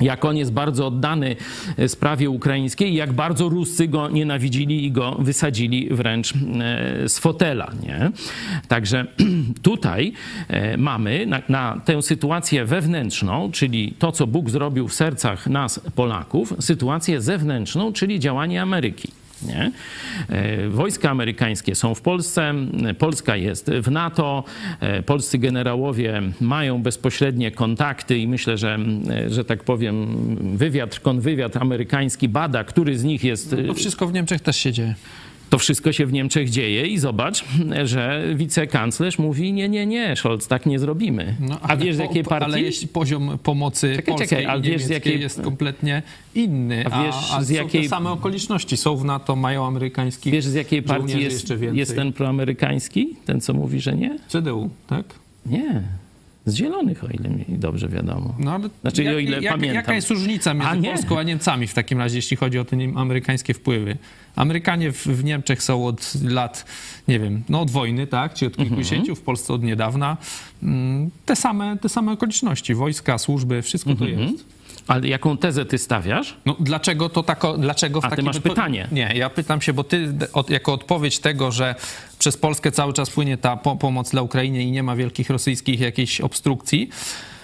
jak 0.00 0.24
on 0.24 0.36
jest 0.36 0.52
bardzo 0.52 0.86
oddany 0.86 1.36
e, 1.76 1.88
sprawie 1.88 2.30
ukraińskiej 2.30 2.92
i 2.92 2.94
jak 2.94 3.12
bardzo 3.12 3.48
Ruscy 3.48 3.88
go 3.88 4.08
nienawidzili 4.08 4.84
i 4.84 4.92
go 4.92 5.16
wysadzili 5.18 5.88
wręcz 5.90 6.32
e, 6.32 7.08
z 7.08 7.18
fotela. 7.18 7.70
Nie? 7.82 8.10
Także 8.68 9.06
tutaj 9.62 10.12
e, 10.48 10.76
mamy 10.76 11.26
na, 11.26 11.42
na, 11.48 11.80
tę 11.84 12.02
sytuację 12.02 12.64
wewnętrzną, 12.64 13.50
czyli 13.52 13.94
to, 13.98 14.12
co 14.12 14.26
Bóg 14.26 14.50
zrobił 14.50 14.88
w 14.88 14.94
sercach 14.94 15.46
nas, 15.46 15.80
Polaków, 15.94 16.54
sytuację 16.60 17.20
zewnętrzną, 17.20 17.92
czyli 17.92 18.20
działanie 18.20 18.62
Ameryki. 18.62 19.21
Nie? 19.46 19.72
E, 20.28 20.68
wojska 20.68 21.10
amerykańskie 21.10 21.74
są 21.74 21.94
w 21.94 22.00
Polsce, 22.00 22.54
Polska 22.98 23.36
jest 23.36 23.70
w 23.70 23.90
NATO, 23.90 24.44
e, 24.80 25.02
polscy 25.02 25.38
generałowie 25.38 26.22
mają 26.40 26.82
bezpośrednie 26.82 27.50
kontakty 27.50 28.18
i 28.18 28.28
myślę, 28.28 28.58
że, 28.58 28.78
e, 29.10 29.30
że 29.30 29.44
tak 29.44 29.64
powiem, 29.64 30.16
wywiad, 30.56 31.00
konwywiad 31.00 31.56
amerykański 31.56 32.28
bada, 32.28 32.64
który 32.64 32.98
z 32.98 33.04
nich 33.04 33.24
jest. 33.24 33.56
No 33.58 33.66
to 33.66 33.74
wszystko 33.74 34.06
w 34.06 34.12
Niemczech 34.12 34.40
też 34.40 34.56
się 34.56 34.72
dzieje. 34.72 34.94
To 35.52 35.58
wszystko 35.58 35.92
się 35.92 36.06
w 36.06 36.12
Niemczech 36.12 36.50
dzieje 36.50 36.86
i 36.86 36.98
zobacz, 36.98 37.44
że 37.84 38.24
wicekanclerz 38.34 39.18
mówi, 39.18 39.52
nie, 39.52 39.68
nie, 39.68 39.86
nie, 39.86 40.16
Scholz, 40.16 40.46
tak 40.46 40.66
nie 40.66 40.78
zrobimy. 40.78 41.36
No, 41.40 41.58
a 41.62 41.76
wiesz 41.76 41.96
z 41.96 41.98
jakiej 41.98 42.24
partii? 42.24 42.44
Ale 42.44 42.60
jeśli 42.60 42.88
poziom 42.88 43.38
pomocy 43.42 43.96
czekaj, 43.96 44.14
polskiej 44.14 44.28
czekaj, 44.28 44.46
ale 44.46 44.62
wiesz, 44.62 44.82
z 44.82 44.88
jakiej... 44.88 45.20
jest 45.20 45.42
kompletnie 45.42 46.02
inny, 46.34 46.84
a, 46.86 47.04
wiesz, 47.04 47.14
a, 47.32 47.36
a 47.36 47.42
z 47.42 47.50
jakiej... 47.50 47.88
same 47.88 48.10
okoliczności 48.10 48.76
są 48.76 48.96
w 48.96 49.04
NATO, 49.04 49.36
mają 49.36 49.66
amerykańskich 49.66 50.32
Wiesz 50.32 50.44
z 50.44 50.54
jakiej 50.54 50.82
partii 50.82 51.20
jest, 51.20 51.54
jest 51.72 51.96
ten 51.96 52.12
proamerykański? 52.12 53.16
Ten, 53.24 53.40
co 53.40 53.54
mówi, 53.54 53.80
że 53.80 53.96
nie? 53.96 54.18
CDU, 54.28 54.70
tak? 54.86 55.04
Nie. 55.46 55.82
Z 56.46 56.54
zielonych, 56.54 57.04
o 57.04 57.06
ile 57.06 57.30
mi 57.30 57.44
dobrze 57.48 57.88
wiadomo. 57.88 58.34
No, 58.38 58.52
ale 58.52 58.68
znaczy, 58.80 59.04
jak, 59.04 59.16
o 59.16 59.18
ile 59.18 59.40
jak, 59.40 59.54
pamiętam. 59.54 59.74
Jaka 59.74 59.94
jest 59.94 60.10
różnica 60.10 60.54
między 60.54 60.88
a 60.88 60.92
Polską 60.92 61.18
a 61.18 61.22
Niemcami 61.22 61.66
w 61.66 61.74
takim 61.74 61.98
razie, 61.98 62.16
jeśli 62.16 62.36
chodzi 62.36 62.58
o 62.58 62.64
te 62.64 62.76
amerykańskie 62.94 63.54
wpływy? 63.54 63.96
Amerykanie 64.36 64.92
w, 64.92 65.06
w 65.06 65.24
Niemczech 65.24 65.62
są 65.62 65.86
od 65.86 66.14
lat, 66.24 66.64
nie 67.08 67.20
wiem, 67.20 67.42
no 67.48 67.60
od 67.60 67.70
wojny, 67.70 68.06
tak, 68.06 68.34
czy 68.34 68.46
od 68.46 68.56
kilkudziesięciu, 68.56 69.12
-hmm. 69.12 69.16
w 69.16 69.20
Polsce 69.20 69.54
od 69.54 69.62
niedawna. 69.62 70.16
Mm, 70.62 71.10
te 71.26 71.36
same, 71.36 71.76
te 71.76 71.88
same 71.88 72.12
okoliczności, 72.12 72.74
wojska, 72.74 73.18
służby, 73.18 73.62
wszystko 73.62 73.94
to 73.94 74.04
mhm. 74.04 74.22
jest. 74.22 74.44
Ale 74.86 75.08
jaką 75.08 75.36
tezę 75.36 75.64
ty 75.64 75.78
stawiasz? 75.78 76.36
No 76.46 76.56
dlaczego 76.60 77.08
to 77.08 77.22
tak, 77.22 77.42
dlaczego 77.58 78.00
w 78.00 78.04
A 78.04 78.10
ty 78.10 78.22
masz 78.22 78.40
pytanie. 78.40 78.88
Nie, 78.92 79.12
ja 79.14 79.30
pytam 79.30 79.60
się, 79.60 79.72
bo 79.72 79.84
ty 79.84 80.14
od, 80.32 80.50
jako 80.50 80.72
odpowiedź 80.72 81.18
tego, 81.18 81.50
że 81.50 81.74
przez 82.18 82.36
Polskę 82.36 82.72
cały 82.72 82.92
czas 82.92 83.10
płynie 83.10 83.36
ta 83.36 83.56
po 83.56 83.76
pomoc 83.76 84.10
dla 84.10 84.22
Ukrainy 84.22 84.62
i 84.62 84.70
nie 84.70 84.82
ma 84.82 84.96
wielkich 84.96 85.30
rosyjskich 85.30 85.80
jakichś 85.80 86.20
obstrukcji, 86.20 86.90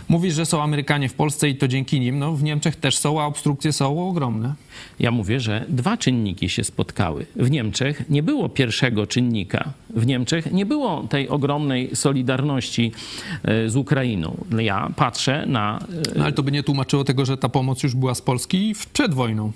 Mówisz, 0.08 0.34
że 0.34 0.46
są 0.46 0.62
Amerykanie 0.62 1.08
w 1.08 1.14
Polsce 1.14 1.48
i 1.48 1.56
to 1.56 1.68
dzięki 1.68 2.00
nim. 2.00 2.18
No, 2.18 2.32
w 2.32 2.42
Niemczech 2.42 2.76
też 2.76 2.98
są, 2.98 3.20
a 3.20 3.26
obstrukcje 3.26 3.72
są 3.72 4.08
ogromne. 4.08 4.54
Ja 5.00 5.10
mówię, 5.10 5.40
że 5.40 5.64
dwa 5.68 5.96
czynniki 5.96 6.48
się 6.48 6.64
spotkały. 6.64 7.26
W 7.36 7.50
Niemczech 7.50 8.10
nie 8.10 8.22
było 8.22 8.48
pierwszego 8.48 9.06
czynnika. 9.06 9.72
W 9.90 10.06
Niemczech 10.06 10.52
nie 10.52 10.66
było 10.66 11.02
tej 11.02 11.28
ogromnej 11.28 11.96
solidarności 11.96 12.92
e, 13.44 13.68
z 13.68 13.76
Ukrainą. 13.76 14.36
Ja 14.58 14.90
patrzę 14.96 15.46
na. 15.46 15.78
E, 15.78 16.18
no, 16.18 16.24
ale 16.24 16.32
to 16.32 16.42
by 16.42 16.52
nie 16.52 16.62
tłumaczyło 16.62 17.04
tego, 17.04 17.24
że 17.24 17.36
ta 17.36 17.48
pomoc 17.48 17.82
już 17.82 17.94
była 17.94 18.14
z 18.14 18.22
Polski 18.22 18.74
przed 18.92 19.14
wojną. 19.14 19.52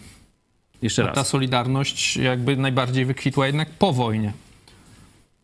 Jeszcze 0.82 1.02
raz. 1.02 1.14
Ta 1.14 1.24
solidarność 1.24 2.16
jakby 2.16 2.56
najbardziej 2.56 3.04
wykwitła 3.04 3.46
jednak 3.46 3.70
po 3.70 3.92
wojnie. 3.92 4.32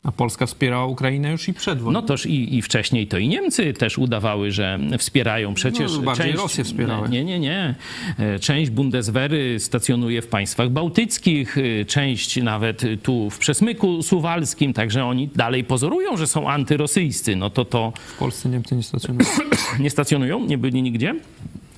A 0.08 0.12
Polska 0.12 0.46
wspierała 0.46 0.86
Ukrainę 0.86 1.30
już 1.30 1.48
i 1.48 1.54
przed 1.54 1.78
wojną. 1.78 2.00
No 2.00 2.06
toż 2.06 2.26
i, 2.26 2.56
i 2.56 2.62
wcześniej 2.62 3.06
to 3.06 3.18
i 3.18 3.28
Niemcy 3.28 3.72
też 3.72 3.98
udawały, 3.98 4.52
że 4.52 4.78
wspierają. 4.98 5.54
Przecież 5.54 5.96
no, 5.96 6.02
bardziej 6.02 6.26
część, 6.26 6.38
Rosję 6.38 6.64
wspierały. 6.64 7.08
Nie, 7.08 7.24
nie, 7.24 7.40
nie. 7.40 7.74
E, 8.18 8.38
część 8.38 8.70
Bundeswehry 8.70 9.60
stacjonuje 9.60 10.22
w 10.22 10.26
państwach 10.26 10.70
bałtyckich, 10.70 11.58
e, 11.58 11.84
część 11.84 12.42
nawet 12.42 12.82
tu 13.02 13.30
w 13.30 13.38
Przesmyku 13.38 14.02
Suwalskim, 14.02 14.72
także 14.72 15.04
oni 15.04 15.28
dalej 15.28 15.64
pozorują, 15.64 16.16
że 16.16 16.26
są 16.26 16.50
antyrosyjscy. 16.50 17.36
No 17.36 17.50
to 17.50 17.64
to... 17.64 17.92
W 18.06 18.18
Polsce 18.18 18.48
Niemcy 18.48 18.76
nie 18.76 18.82
stacjonują. 18.82 19.28
nie 19.80 19.90
stacjonują? 19.90 20.44
Nie 20.44 20.58
byli 20.58 20.82
nigdzie? 20.82 21.14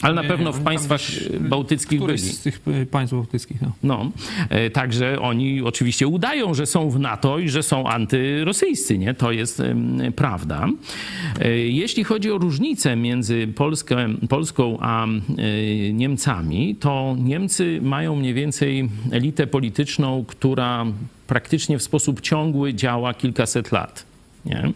Ale 0.02 0.14
na 0.14 0.22
pewno 0.24 0.52
w 0.52 0.60
państwach 0.60 1.00
bałtyckich 1.40 2.04
byli. 2.04 2.18
z 2.18 2.40
tych 2.40 2.60
państw 2.90 3.14
bałtyckich, 3.14 3.62
no. 3.62 3.72
no. 3.82 4.10
E, 4.48 4.70
także 4.70 5.20
oni 5.20 5.62
oczywiście 5.62 6.06
udają, 6.06 6.54
że 6.54 6.66
są 6.66 6.90
w 6.90 6.98
NATO 6.98 7.38
i 7.38 7.48
że 7.48 7.62
są 7.62 7.86
antyrosyjscy, 7.86 8.98
nie? 8.98 9.14
To 9.14 9.32
jest 9.32 9.62
prawda. 10.16 10.68
E, 11.40 11.58
jeśli 11.58 12.04
chodzi 12.04 12.30
o 12.30 12.38
różnicę 12.38 12.96
między 12.96 13.48
Polskę, 13.48 14.08
Polską 14.28 14.78
a 14.80 15.06
e, 15.06 15.92
Niemcami, 15.92 16.76
to 16.80 17.16
Niemcy 17.18 17.80
mają 17.82 18.16
mniej 18.16 18.34
więcej 18.34 18.88
elitę 19.10 19.46
polityczną, 19.46 20.24
która 20.28 20.86
praktycznie 21.26 21.78
w 21.78 21.82
sposób 21.82 22.20
ciągły 22.20 22.74
działa 22.74 23.14
kilkaset 23.14 23.72
lat. 23.72 24.09
Nie? 24.46 24.72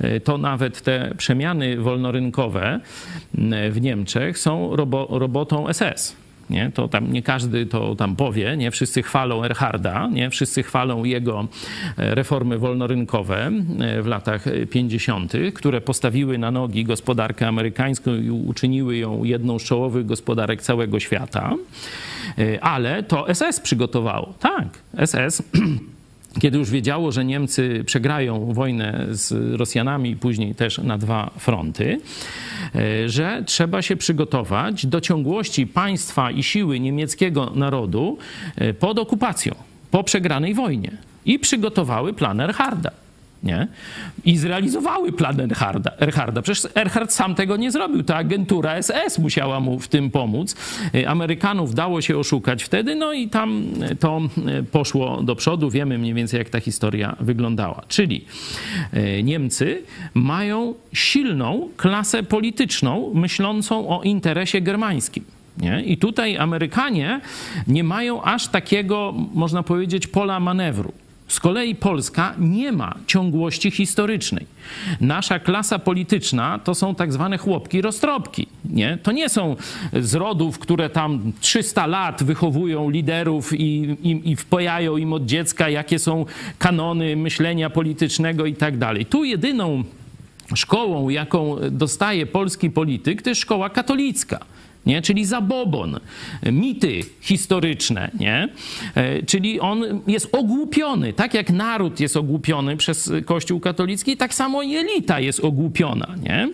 E, 0.00 0.20
to 0.20 0.38
nawet 0.38 0.82
te 0.82 1.14
przemiany 1.16 1.76
wolnorynkowe 1.76 2.80
w 3.70 3.80
Niemczech 3.80 4.38
są 4.38 4.76
robo, 4.76 5.06
robotą 5.10 5.66
SS. 5.72 6.16
Nie? 6.50 6.70
To 6.74 6.88
tam 6.88 7.12
nie 7.12 7.22
każdy 7.22 7.66
to 7.66 7.94
tam 7.94 8.16
powie, 8.16 8.56
nie? 8.56 8.70
Wszyscy 8.70 9.02
chwalą 9.02 9.44
Erharda, 9.44 10.08
nie? 10.12 10.30
Wszyscy 10.30 10.62
chwalą 10.62 11.04
jego 11.04 11.48
e, 11.98 12.14
reformy 12.14 12.58
wolnorynkowe 12.58 13.50
e, 13.80 14.02
w 14.02 14.06
latach 14.06 14.44
50., 14.70 15.32
które 15.54 15.80
postawiły 15.80 16.38
na 16.38 16.50
nogi 16.50 16.84
gospodarkę 16.84 17.48
amerykańską 17.48 18.14
i 18.14 18.30
uczyniły 18.30 18.96
ją 18.96 19.24
jedną 19.24 19.58
z 19.58 19.64
czołowych 19.64 20.06
gospodarek 20.06 20.62
całego 20.62 21.00
świata. 21.00 21.54
Ale 22.60 23.02
to 23.02 23.34
SS 23.34 23.60
przygotowało. 23.60 24.34
Tak, 24.40 24.68
SS 25.06 25.42
kiedy 26.40 26.58
już 26.58 26.70
wiedziało, 26.70 27.12
że 27.12 27.24
Niemcy 27.24 27.82
przegrają 27.86 28.52
wojnę 28.52 29.06
z 29.10 29.56
Rosjanami, 29.56 30.16
później 30.16 30.54
też 30.54 30.78
na 30.78 30.98
dwa 30.98 31.30
fronty, 31.38 32.00
e, 32.74 33.08
że 33.08 33.42
trzeba 33.46 33.82
się 33.82 33.96
przygotować 33.96 34.86
do 34.86 35.00
ciągłości 35.00 35.66
państwa 35.66 36.30
i 36.30 36.42
siły 36.42 36.80
niemieckiego 36.80 37.52
narodu 37.54 38.18
e, 38.56 38.74
pod 38.74 38.98
okupacją, 38.98 39.54
po 39.90 40.04
przegranej 40.04 40.54
wojnie. 40.54 40.90
I 41.26 41.38
przygotowały 41.38 42.12
plan 42.12 42.40
Erharda 42.40 43.03
nie? 43.44 43.68
I 44.24 44.36
zrealizowały 44.36 45.12
plan 45.12 45.40
Erharda. 45.40 45.90
Erharda. 46.00 46.42
Przecież 46.42 46.72
Erhard 46.74 47.12
sam 47.12 47.34
tego 47.34 47.56
nie 47.56 47.70
zrobił. 47.70 48.02
Ta 48.02 48.16
agentura 48.16 48.82
SS 48.82 49.18
musiała 49.18 49.60
mu 49.60 49.80
w 49.80 49.88
tym 49.88 50.10
pomóc. 50.10 50.56
Y, 50.94 51.08
Amerykanów 51.08 51.74
dało 51.74 52.00
się 52.00 52.18
oszukać 52.18 52.64
wtedy, 52.64 52.94
no 52.94 53.12
i 53.12 53.28
tam 53.28 53.64
y, 53.92 53.96
to 53.96 54.20
y, 54.60 54.62
poszło 54.62 55.22
do 55.22 55.36
przodu. 55.36 55.70
Wiemy 55.70 55.98
mniej 55.98 56.14
więcej, 56.14 56.38
jak 56.38 56.48
ta 56.48 56.60
historia 56.60 57.16
wyglądała. 57.20 57.82
Czyli 57.88 58.24
Niemcy 59.22 59.82
mają 60.14 60.74
silną 60.92 61.68
klasę 61.76 62.22
polityczną, 62.22 63.10
myślącą 63.14 63.88
o 63.88 64.02
interesie 64.02 64.60
germańskim. 64.60 65.24
Nie? 65.58 65.82
I 65.82 65.96
tutaj 65.96 66.36
Amerykanie 66.36 67.20
nie 67.66 67.84
mają 67.84 68.22
aż 68.22 68.48
takiego, 68.48 69.14
można 69.34 69.62
powiedzieć, 69.62 70.06
pola 70.06 70.40
manewru. 70.40 70.92
Z 71.28 71.40
kolei 71.40 71.74
Polska 71.74 72.34
nie 72.38 72.72
ma 72.72 72.94
ciągłości 73.06 73.70
historycznej. 73.70 74.46
Nasza 75.00 75.38
klasa 75.38 75.78
polityczna 75.78 76.58
to 76.58 76.74
są 76.74 76.94
tak 76.94 77.12
zwane 77.12 77.38
chłopki 77.38 77.82
roztropki. 77.82 78.46
nie? 78.64 78.98
To 79.02 79.12
nie 79.12 79.28
są 79.28 79.56
z 79.92 80.14
rodów, 80.14 80.58
które 80.58 80.90
tam 80.90 81.32
300 81.40 81.86
lat 81.86 82.22
wychowują 82.22 82.90
liderów 82.90 83.52
i, 83.52 83.96
i, 84.02 84.30
i 84.30 84.36
wpojają 84.36 84.96
im 84.96 85.12
od 85.12 85.26
dziecka, 85.26 85.68
jakie 85.68 85.98
są 85.98 86.26
kanony 86.58 87.16
myślenia 87.16 87.70
politycznego 87.70 88.46
i 88.46 88.54
tak 88.54 88.78
dalej. 88.78 89.06
Tu 89.06 89.24
jedyną 89.24 89.84
szkołą, 90.54 91.08
jaką 91.08 91.56
dostaje 91.70 92.26
polski 92.26 92.70
polityk, 92.70 93.22
to 93.22 93.30
jest 93.30 93.40
szkoła 93.40 93.70
katolicka 93.70 94.40
nie? 94.86 95.02
czyli 95.02 95.24
zabobon, 95.24 96.00
mity 96.52 97.00
historyczne, 97.20 98.10
nie? 98.20 98.48
E, 98.94 99.22
czyli 99.22 99.60
on 99.60 99.84
jest 100.06 100.28
ogłupiony, 100.32 101.12
tak 101.12 101.34
jak 101.34 101.50
naród 101.50 102.00
jest 102.00 102.16
ogłupiony 102.16 102.76
przez 102.76 103.12
Kościół 103.24 103.60
katolicki, 103.60 104.16
tak 104.16 104.34
samo 104.34 104.62
i 104.62 104.76
elita 104.76 105.20
jest 105.20 105.40
ogłupiona. 105.40 106.14
Nie? 106.22 106.48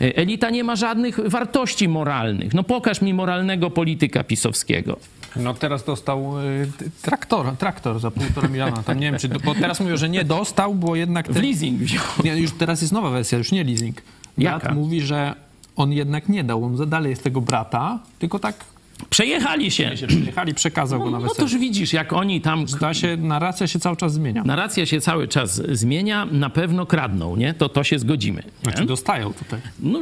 E, 0.00 0.16
elita 0.16 0.50
nie 0.50 0.64
ma 0.64 0.76
żadnych 0.76 1.30
wartości 1.30 1.88
moralnych. 1.88 2.54
No 2.54 2.62
pokaż 2.62 3.00
mi 3.00 3.14
moralnego 3.14 3.70
polityka 3.70 4.24
pisowskiego. 4.24 4.98
No 5.36 5.54
teraz 5.54 5.84
dostał 5.84 6.40
y, 6.40 6.70
traktor, 7.02 7.56
traktor 7.56 8.00
za 8.00 8.10
półtora 8.10 8.48
miliona. 8.48 8.82
Tam 8.82 9.00
nie 9.00 9.10
wiem, 9.10 9.20
czy, 9.20 9.28
bo 9.28 9.54
teraz 9.54 9.80
mówią, 9.80 9.96
że 9.96 10.08
nie 10.08 10.24
dostał, 10.24 10.74
bo 10.74 10.96
jednak... 10.96 11.32
W 11.32 11.42
leasing 11.42 11.80
wziął. 11.80 12.02
Nie, 12.24 12.36
już 12.36 12.52
teraz 12.52 12.80
jest 12.80 12.92
nowa 12.92 13.10
wersja, 13.10 13.38
już 13.38 13.52
nie 13.52 13.64
leasing. 13.64 14.02
Jaka? 14.38 14.74
mówi, 14.74 15.00
że 15.00 15.34
on 15.76 15.92
jednak 15.92 16.28
nie 16.28 16.44
dał, 16.44 16.64
on 16.64 16.88
dalej 16.88 17.10
jest 17.10 17.24
tego 17.24 17.40
brata, 17.40 17.98
tylko 18.18 18.38
tak 18.38 18.64
Przejechali 19.10 19.70
się. 19.70 19.96
się 19.96 20.06
przejechali, 20.06 20.54
przekazał 20.54 20.98
no, 20.98 21.04
go 21.04 21.10
na 21.10 21.18
No 21.18 21.22
wesele. 21.22 21.48
toż 21.48 21.58
widzisz, 21.58 21.92
jak 21.92 22.12
oni 22.12 22.40
tam... 22.40 22.68
Zda 22.68 22.94
się, 22.94 23.16
narracja 23.16 23.66
się 23.66 23.78
cały 23.78 23.96
czas 23.96 24.12
zmienia. 24.12 24.44
Narracja 24.44 24.86
się 24.86 25.00
cały 25.00 25.28
czas 25.28 25.62
zmienia, 25.72 26.26
na 26.30 26.50
pewno 26.50 26.86
kradną, 26.86 27.36
nie? 27.36 27.54
To 27.54 27.68
to 27.68 27.84
się 27.84 27.98
zgodzimy. 27.98 28.42
Nie? 28.42 28.50
Znaczy 28.62 28.84
dostają 28.86 29.32
tutaj. 29.32 29.60
No, 29.80 30.00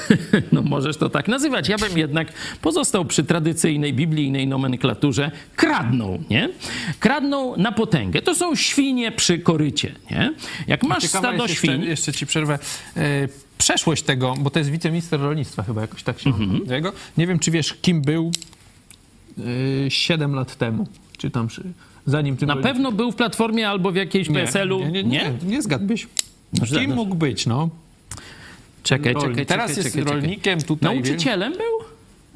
no 0.52 0.62
możesz 0.62 0.96
to 0.96 1.10
tak 1.10 1.28
nazywać. 1.28 1.68
Ja 1.68 1.78
bym 1.78 1.98
jednak 1.98 2.32
pozostał 2.62 3.04
przy 3.04 3.24
tradycyjnej, 3.24 3.94
biblijnej 3.94 4.46
nomenklaturze. 4.46 5.30
Kradną, 5.56 6.22
nie? 6.30 6.48
Kradną 7.00 7.56
na 7.56 7.72
potęgę. 7.72 8.22
To 8.22 8.34
są 8.34 8.54
świnie 8.54 9.12
przy 9.12 9.38
korycie, 9.38 9.94
nie? 10.10 10.32
Jak 10.66 10.82
masz 10.82 11.04
stado 11.04 11.42
jest 11.42 11.54
świń... 11.54 11.70
Jeszcze, 11.70 11.86
jeszcze 11.90 12.12
ci 12.12 12.26
przerwę. 12.26 12.58
E, 12.96 13.28
przeszłość 13.60 14.02
tego, 14.02 14.34
bo 14.38 14.50
to 14.50 14.58
jest 14.58 14.70
wiceminister 14.70 15.20
rolnictwa 15.20 15.62
chyba 15.62 15.80
jakoś 15.80 16.02
tak 16.02 16.20
się 16.20 16.30
nazywa 16.30 16.74
jego. 16.74 16.92
Nie 17.16 17.26
wiem, 17.26 17.38
czy 17.38 17.50
wiesz, 17.50 17.74
kim 17.82 18.02
był 18.02 18.30
e, 19.86 19.90
7 19.90 20.34
lat 20.34 20.56
temu. 20.56 20.86
Czy 21.18 21.30
tam, 21.30 21.48
zanim 22.06 22.36
tym 22.36 22.46
Na 22.48 22.54
rolnikiem- 22.54 22.62
pewno 22.62 22.92
był 22.92 23.12
w 23.12 23.16
Platformie 23.16 23.68
albo 23.68 23.92
w 23.92 23.96
jakiejś 23.96 24.28
nie, 24.28 24.34
PSL-u. 24.34 24.80
Nie, 24.80 24.90
nie, 24.90 25.02
nie, 25.02 25.32
nie 25.42 25.62
zgadłbyś. 25.62 26.08
źle, 26.64 26.80
Kim 26.80 26.90
no. 26.90 26.96
mógł 26.96 27.14
być, 27.14 27.46
no? 27.46 27.68
Czekaj, 28.82 29.12
Rolnik. 29.12 29.30
czekaj, 29.30 29.46
Teraz 29.46 29.70
czekaj, 29.70 29.84
jest 29.84 29.96
czekaj, 29.96 30.04
czekaj. 30.04 30.20
rolnikiem 30.20 30.62
tutaj. 30.62 30.94
Nauczycielem 30.94 31.52
był? 31.52 31.86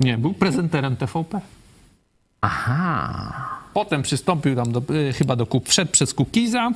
Nie, 0.00 0.18
był 0.18 0.34
prezenterem 0.34 0.96
TVP. 0.96 1.40
Aha. 2.40 3.48
Potem 3.74 4.02
przystąpił 4.02 4.56
tam 4.56 4.72
do, 4.72 4.82
y, 5.08 5.12
chyba 5.12 5.36
do 5.36 5.46
wszedł 5.64 5.90
przez 5.92 6.14
Kukiza 6.14 6.70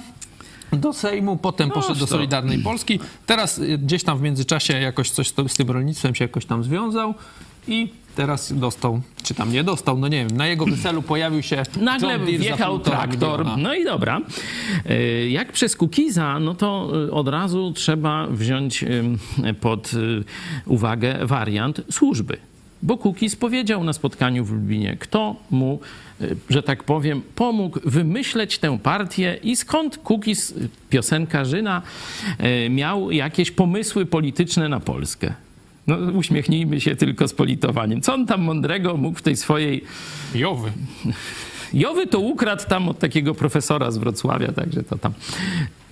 do 0.72 0.92
Sejmu, 0.92 1.36
potem 1.36 1.70
poszedł 1.70 2.00
do 2.00 2.06
Solidarnej 2.06 2.58
Polski. 2.58 3.00
Teraz 3.26 3.58
y, 3.58 3.78
gdzieś 3.78 4.04
tam 4.04 4.18
w 4.18 4.22
międzyczasie 4.22 4.72
jakoś 4.80 5.10
coś 5.10 5.28
z, 5.28 5.54
tym 5.56 5.70
rolnictwem 5.70 6.14
się 6.14 6.24
jakoś 6.24 6.46
tam 6.46 6.64
związał 6.64 7.14
i 7.68 7.92
teraz 8.16 8.52
dostał, 8.58 9.00
czy 9.22 9.34
tam 9.34 9.52
nie 9.52 9.64
dostał, 9.64 9.98
no 9.98 10.08
nie 10.08 10.26
wiem, 10.26 10.36
na 10.36 10.46
jego 10.46 10.66
weselu 10.66 11.02
pojawił 11.02 11.42
się 11.42 11.62
Nagle 11.80 12.18
wjechał 12.18 12.78
traktor. 12.78 13.38
miliona. 13.40 13.56
No 13.62 13.74
i 13.74 13.84
dobra. 13.84 14.20
E, 14.86 15.28
Jak 15.28 15.52
przez 15.52 15.76
Kukiza, 15.76 16.40
no 16.40 16.54
to 16.54 16.90
e, 17.08 17.10
od 17.12 17.28
razu 17.28 17.72
trzeba 17.72 18.26
wziąć 18.26 18.84
pod 19.60 19.90
uwagę 20.66 21.18
wariant 21.26 21.80
służby. 21.90 22.36
Bo 22.83 22.97
Kukiz 22.97 23.37
powiedział 23.37 23.85
na 23.85 23.93
spotkaniu 23.93 24.45
w 24.45 24.53
Lublinie, 24.53 24.97
kto 25.01 25.37
mu, 25.51 25.81
e, 26.20 26.26
że 26.51 26.62
tak 26.62 26.85
powiem, 26.85 27.22
pomógł 27.35 27.81
wymyśleć 27.85 28.59
tę 28.59 28.79
partię 28.79 29.39
i 29.43 29.57
skąd 29.57 29.99
Kukiz, 29.99 30.55
piosenkarzyna, 30.91 31.83
e, 32.39 32.70
miał 32.70 33.11
jakieś 33.11 33.51
pomysły 33.51 34.07
polityczne 34.07 34.68
na 34.68 34.81
Polskę. 34.81 35.35
No, 35.87 35.97
uśmiechnijmy 35.97 36.81
się 36.81 36.97
tylko 36.97 37.29
z 37.29 37.33
politowaniem. 37.33 38.01
Co 38.01 38.14
on 38.14 38.26
tam 38.26 38.43
mądrego 38.43 38.97
mógł 38.97 39.18
w 39.18 39.22
tej 39.22 39.37
swojej 39.37 39.85
Jowy. 40.35 40.72
Jowy 41.74 42.07
to 42.07 42.20
ukradł 42.20 42.64
tam 42.68 42.89
od 42.89 42.99
takiego 42.99 43.35
profesora 43.35 43.91
z 43.91 43.99
Wrocławia, 43.99 44.53
także 44.53 44.83
to 44.83 44.99
tam 44.99 45.12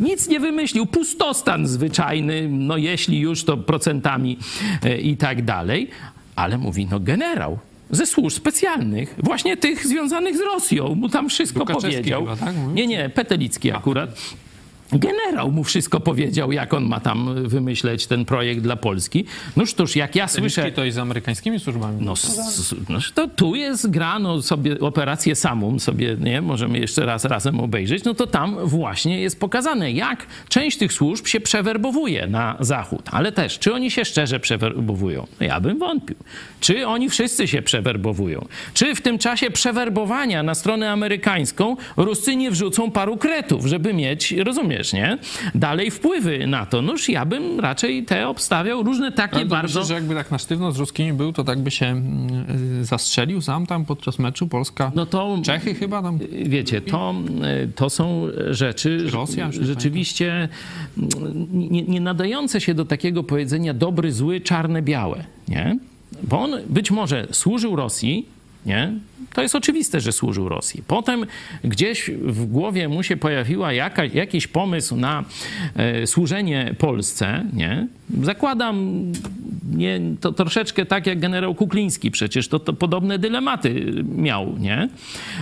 nic 0.01 0.29
nie 0.29 0.41
wymyślił. 0.41 0.87
Pustostan 0.87 1.67
zwyczajny, 1.67 2.49
no 2.51 2.77
jeśli 2.77 3.21
już 3.21 3.45
to 3.45 3.57
procentami 3.57 4.39
e, 4.83 4.99
i 4.99 5.17
tak 5.17 5.45
dalej. 5.45 5.91
Ale 6.37 6.59
mówi, 6.59 6.87
no 6.91 7.01
generał 7.01 7.59
ze 7.91 8.07
służb 8.07 8.37
specjalnych, 8.37 9.15
właśnie 9.19 9.57
tych 9.57 9.87
związanych 9.87 10.37
z 10.37 10.41
Rosją, 10.41 10.95
mu 10.95 11.09
tam 11.09 11.29
wszystko 11.29 11.67
powiedział. 11.67 12.21
chyba, 12.21 12.37
tak? 12.37 12.55
Nie, 12.75 12.87
nie, 12.87 13.09
Petelicki 13.09 13.73
akurat. 13.73 14.11
Generał 14.93 15.53
mu 15.53 15.65
wszystko 15.65 16.01
powiedział, 16.01 16.53
jak 16.53 16.75
on 16.75 16.85
ma 16.85 17.01
tam 17.01 17.49
wymyśleć 17.49 18.07
ten 18.07 18.25
projekt 18.25 18.61
dla 18.61 18.77
Polski. 18.77 19.25
Noż 19.57 19.75
toż 19.75 19.97
jak 19.97 20.15
ja 20.17 20.29
słyszę... 20.29 20.73
To 20.73 20.85
i 20.85 20.91
z 20.91 20.99
amerykańskimi 20.99 21.61
służbami. 21.61 21.97
No, 22.01 22.13
s- 22.13 22.39
s- 22.39 22.75
no, 22.89 22.99
to 23.15 23.29
tu 23.29 23.55
jest 23.55 23.91
gra, 23.91 24.19
no 24.19 24.43
sobie 24.43 24.81
operację 24.81 25.35
samą 25.37 25.79
sobie, 25.79 26.17
nie, 26.21 26.43
możemy 26.43 26.79
jeszcze 26.79 27.07
raz 27.07 27.25
razem 27.25 27.61
obejrzeć, 27.61 28.05
no 28.05 28.15
to 28.15 28.27
tam 28.27 28.57
właśnie 28.67 29.21
jest 29.21 29.41
pokazane, 29.41 29.93
jak 29.93 30.27
część 30.49 30.79
tych 30.79 30.93
służb 30.93 31.27
się 31.27 31.41
przewerbowuje 31.41 32.27
na 32.27 32.57
zachód. 32.61 33.03
Ale 33.13 33.33
też, 33.33 33.59
czy 33.59 33.75
oni 33.75 33.91
się 33.91 34.05
szczerze 34.05 34.41
przewerbowują? 34.41 35.27
No 35.41 35.47
ja 35.47 35.61
bym 35.61 35.79
wątpił. 35.79 36.17
Czy 36.61 36.87
oni 36.87 37.09
wszyscy 37.11 37.49
się 37.49 37.63
przewerbowują? 37.63 38.47
Czy 38.75 38.95
w 38.95 39.01
tym 39.01 39.19
czasie 39.19 39.51
przewerbowania 39.51 40.43
na 40.43 40.55
stronę 40.55 40.91
amerykańską 40.93 41.77
Ruscy 41.97 42.37
nie 42.37 42.51
wrzucą 42.51 42.91
paru 42.91 43.17
kretów, 43.17 43.67
żeby 43.67 43.95
mieć, 43.95 44.33
rozumiesz, 44.33 44.76
nie? 44.93 45.19
Dalej 45.55 45.91
wpływy 45.91 46.47
na 46.47 46.67
to. 46.67 46.83
Noż 46.83 47.09
ja 47.09 47.25
bym 47.25 47.61
raczej 47.61 48.05
te 48.05 48.29
obstawiał 48.29 48.83
różne 48.83 49.13
takie 49.13 49.37
Ale 49.37 49.47
bardzo... 49.47 49.81
myślisz, 49.81 49.89
że 49.89 49.95
jakby 49.95 50.15
tak 50.15 50.31
na 50.31 50.39
sztywno 50.39 50.73
z 50.73 50.79
ruskimi 50.79 51.13
był, 51.13 51.33
to 51.33 51.45
tak 51.45 51.59
by 51.59 51.71
się 51.71 51.87
mm, 51.87 52.81
y, 52.81 52.85
zastrzelił 52.85 53.41
sam 53.41 53.67
tam 53.67 53.85
podczas 53.85 54.19
meczu 54.19 54.49
Polska? 54.49 54.93
No 54.95 55.07
to 55.07 55.39
Czechy 55.45 55.75
chyba 55.75 56.03
tam? 56.03 56.19
Wiecie, 56.47 56.81
to, 56.81 57.15
to 57.75 57.91
są 57.91 58.29
rzeczy 58.51 58.77
Czy 59.07 59.11
Rosja? 59.11 59.53
Rzeczywiście 59.53 60.49
nie, 61.53 61.83
nie 61.83 62.01
nadające 62.01 62.61
się 62.61 62.75
do 62.75 62.85
takiego 62.85 63.23
powiedzenia 63.23 63.75
dobry, 63.75 64.13
zły, 64.13 64.41
czarne, 64.41 64.83
białe. 64.83 65.25
Nie? 65.49 65.79
Bo 66.23 66.41
on 66.41 66.51
być 66.69 66.91
może 66.91 67.27
służył 67.31 67.77
Rosji, 67.77 68.27
nie? 68.67 68.93
To 69.37 69.43
jest 69.43 69.55
oczywiste, 69.55 70.01
że 70.01 70.13
służył 70.13 70.49
Rosji. 70.49 70.83
Potem 70.87 71.27
gdzieś 71.65 72.11
w 72.11 72.47
głowie 72.47 72.89
mu 72.89 73.03
się 73.03 73.17
pojawiła 73.17 73.73
jaka, 73.73 74.05
jakiś 74.05 74.47
pomysł 74.47 74.97
na 74.97 75.25
e, 75.75 76.07
służenie 76.07 76.75
Polsce, 76.79 77.45
nie? 77.53 77.87
Zakładam, 78.23 79.05
nie, 79.77 80.01
to 80.21 80.33
troszeczkę 80.33 80.87
tak 80.87 81.07
jak 81.07 81.19
generał 81.19 81.55
Kukliński, 81.55 82.11
przecież 82.11 82.49
to, 82.49 82.59
to 82.59 82.73
podobne 82.73 83.19
dylematy 83.19 83.95
miał, 84.17 84.59
nie? 84.59 84.89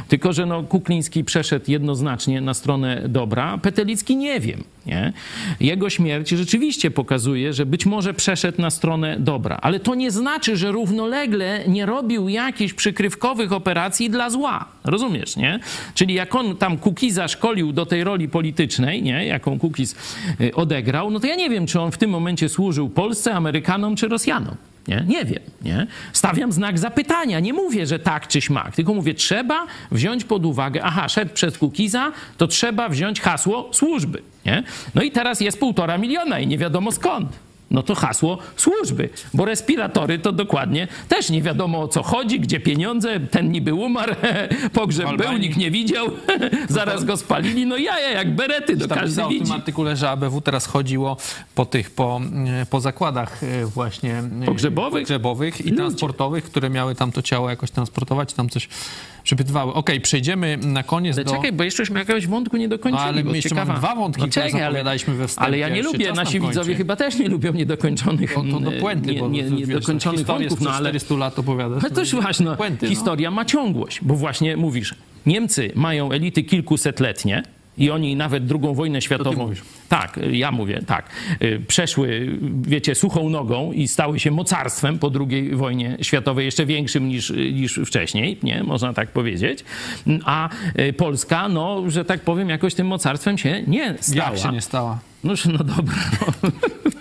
Tylko, 0.09 0.33
że 0.33 0.47
no, 0.47 0.63
Kukliński 0.63 1.25
przeszedł 1.25 1.71
jednoznacznie 1.71 2.41
na 2.41 2.55
stronę 2.55 3.03
dobra, 3.09 3.59
Petelicki 3.59 4.17
nie 4.17 4.41
wiem, 4.41 4.65
nie? 4.87 5.13
Jego 5.61 5.91
śmierć 5.91 6.31
rzeczywiście 6.31 6.91
pokazuje, 6.91 7.53
że 7.53 7.67
być 7.67 7.87
może 7.87 8.15
przeszedł 8.15 8.63
na 8.63 8.71
stronę 8.71 9.17
dobra, 9.19 9.59
ale 9.63 9.81
to 9.81 9.95
nie 9.95 10.11
znaczy, 10.11 10.57
że 10.57 10.73
równolegle 10.73 11.61
nie 11.69 11.87
robił 11.87 12.29
jakichś 12.29 12.75
przykrywkowych 12.75 13.53
operacji 13.53 13.84
dla 14.11 14.30
zła. 14.30 14.64
Rozumiesz, 14.85 15.37
nie? 15.37 15.61
Czyli 15.95 16.14
jak 16.14 16.35
on 16.35 16.57
tam 16.57 16.78
Kukiza 16.78 17.28
szkolił 17.28 17.72
do 17.72 17.87
tej 17.87 18.05
roli 18.05 18.28
politycznej, 18.28 19.03
nie? 19.03 19.26
Jaką 19.26 19.59
Kukiz 19.59 19.95
y, 20.41 20.55
odegrał, 20.55 21.11
no 21.11 21.20
to 21.20 21.26
ja 21.26 21.35
nie 21.35 21.51
wiem, 21.51 21.66
czy 21.66 21.80
on 21.80 21.93
w 21.93 21.99
tym 21.99 22.11
momencie 22.11 22.49
służył 22.49 22.89
Polsce, 22.89 23.35
Amerykanom 23.35 23.97
czy 23.97 24.09
Rosjanom. 24.09 24.57
Nie? 24.89 25.05
nie 25.07 25.24
wiem. 25.24 25.43
Nie? 25.62 25.87
Stawiam 26.12 26.53
znak 26.53 26.78
zapytania. 26.78 27.41
Nie 27.41 27.53
mówię, 27.53 27.87
że 27.87 27.99
tak 27.99 28.28
czy 28.28 28.41
śmak, 28.41 28.76
tylko 28.76 28.95
mówię, 28.95 29.14
trzeba 29.14 29.66
wziąć 29.91 30.24
pod 30.24 30.47
uwagę, 30.47 30.82
aha, 30.82 31.09
szedł 31.09 31.35
przed 31.35 31.59
Kukiza, 31.59 32.12
to 32.37 32.47
trzeba 32.47 32.89
wziąć 32.89 33.20
hasło 33.20 33.68
służby. 33.72 34.22
Nie? 34.47 34.62
No 34.95 35.03
i 35.03 35.11
teraz 35.11 35.41
jest 35.41 35.61
półtora 35.61 35.99
miliona 35.99 36.41
i 36.41 36.47
nie 36.47 36.59
wiadomo 36.59 36.93
skąd. 36.93 37.28
No 37.75 37.83
to 37.83 37.95
hasło 37.95 38.39
służby, 38.57 39.09
bo 39.35 39.45
respiratory 39.45 40.18
to 40.18 40.33
dokładnie 40.33 40.89
też 41.09 41.31
nie 41.31 41.43
wiadomo 41.43 41.81
o 41.81 41.89
co 41.89 42.03
chodzi, 42.03 42.41
gdzie 42.41 42.61
pieniądze, 42.61 43.20
ten 43.20 43.53
niby 43.53 43.75
umarł, 43.75 44.14
pogrzeb 44.72 45.07
W 45.07 45.16
był, 45.16 45.27
Albanii. 45.27 45.41
nikt 45.41 45.57
nie 45.57 45.70
widział, 45.70 46.07
zaraz 46.68 47.05
go 47.05 47.16
spalili, 47.16 47.66
no 47.66 47.77
jaja 47.77 48.11
jak 48.11 48.35
berety, 48.35 48.77
do 48.77 48.89
każdy 48.89 49.09
pisał 49.09 49.27
w 49.29 49.33
tym 49.33 49.39
widzi. 49.41 49.53
artykule, 49.53 49.97
że 49.97 50.11
ABW 50.11 50.41
teraz 50.41 50.66
chodziło 50.66 51.16
po 51.55 51.66
tych, 51.66 51.91
po, 51.91 52.20
e, 52.62 52.66
po 52.66 52.81
zakładach 52.81 53.43
e, 53.45 53.66
właśnie 53.66 54.14
e, 54.43 54.47
Pogrzebowych? 54.47 55.03
pogrzebowych 55.03 55.61
i 55.61 55.62
Ludzie. 55.64 55.77
transportowych, 55.77 56.45
które 56.45 56.70
miały 56.70 56.95
tam 56.95 57.12
to 57.12 57.22
ciało 57.22 57.51
jakoś 57.51 57.70
transportować, 57.70 58.33
tam 58.33 58.49
coś 58.49 58.68
przypytywały. 59.25 59.75
Okej, 59.75 60.01
przejdziemy 60.01 60.57
na 60.57 60.83
koniec 60.83 61.16
Ale 61.16 61.25
do... 61.25 61.31
czekaj, 61.33 61.53
bo 61.53 61.64
jeszcze 61.64 61.83
jakiegoś 61.95 62.27
wątku 62.27 62.57
nie 62.57 62.68
dokończyli. 62.68 63.03
No, 63.03 63.09
ale 63.09 63.25
my 63.25 63.37
jeszcze 63.37 63.55
mamy 63.55 63.75
dwa 63.75 63.95
wątki, 63.95 64.20
które 64.22 64.33
czekaj, 64.33 64.53
ale- 64.53 64.62
zapowiadaliśmy 64.62 65.14
we 65.14 65.29
wstępie, 65.29 65.47
Ale 65.47 65.59
ja 65.59 65.68
nie 65.68 65.83
lubię, 65.83 66.12
nasi 66.12 66.41
widzowie 66.41 66.75
chyba 66.75 66.97
też 66.97 67.18
nie 67.18 67.29
lubią 67.29 67.53
niedokończonych, 67.65 68.35
To, 68.35 68.43
to 68.43 68.61
do 68.61 68.73
puenty, 68.73 69.15
nie, 69.15 69.29
nie, 69.29 69.43
wiesz, 69.43 69.53
niedokończonych 69.69 70.27
wątków, 70.27 70.61
no 70.61 70.71
ale 70.71 70.89
400 70.91 71.15
lat 71.15 71.39
opowiadasz. 71.39 71.85
ale 71.85 71.91
to 71.93 72.21
właśnie, 72.21 72.47
no, 72.47 72.57
puenty, 72.57 72.87
no. 72.87 72.91
historia 72.91 73.31
ma 73.31 73.45
ciągłość, 73.45 73.99
bo 74.03 74.15
właśnie 74.15 74.57
mówisz, 74.57 74.95
Niemcy 75.27 75.73
mają 75.75 76.12
elity 76.12 76.43
kilkusetletnie 76.43 77.43
i 77.79 77.91
oni 77.91 78.17
nawet 78.17 78.47
drugą 78.47 78.75
wojnę 78.75 79.03
światową. 79.03 79.53
Tak, 79.89 80.21
ja 80.31 80.53
mówię, 80.53 80.83
tak. 80.87 81.11
Y, 81.43 81.61
Przeszły, 81.69 82.39
wiecie, 82.62 82.95
suchą 82.95 83.29
nogą 83.29 83.73
i 83.73 83.89
stały 83.89 84.21
się 84.21 84.31
mocarstwem 84.31 84.99
po 84.99 85.11
II 85.31 85.55
wojnie 85.55 85.97
światowej, 86.03 86.45
jeszcze 86.45 86.67
większym 86.67 87.09
niż, 87.09 87.31
niż 87.31 87.81
wcześniej, 87.87 88.39
nie? 88.43 88.62
Można 88.62 88.93
tak 88.93 89.11
powiedzieć. 89.11 89.65
A 90.25 90.49
y, 90.79 90.93
Polska, 90.93 91.49
no, 91.49 91.91
że 91.91 92.05
tak 92.05 92.21
powiem, 92.21 92.49
jakoś 92.49 92.75
tym 92.75 92.87
mocarstwem 92.87 93.39
się 93.39 93.62
nie 93.67 93.95
stała. 94.01 94.31
Jak 94.31 94.39
się 94.39 94.53
nie 94.53 94.61
stała? 94.61 94.99
No, 95.25 95.35
no 95.53 95.64
dobra. 95.64 95.95
No. 96.43 96.51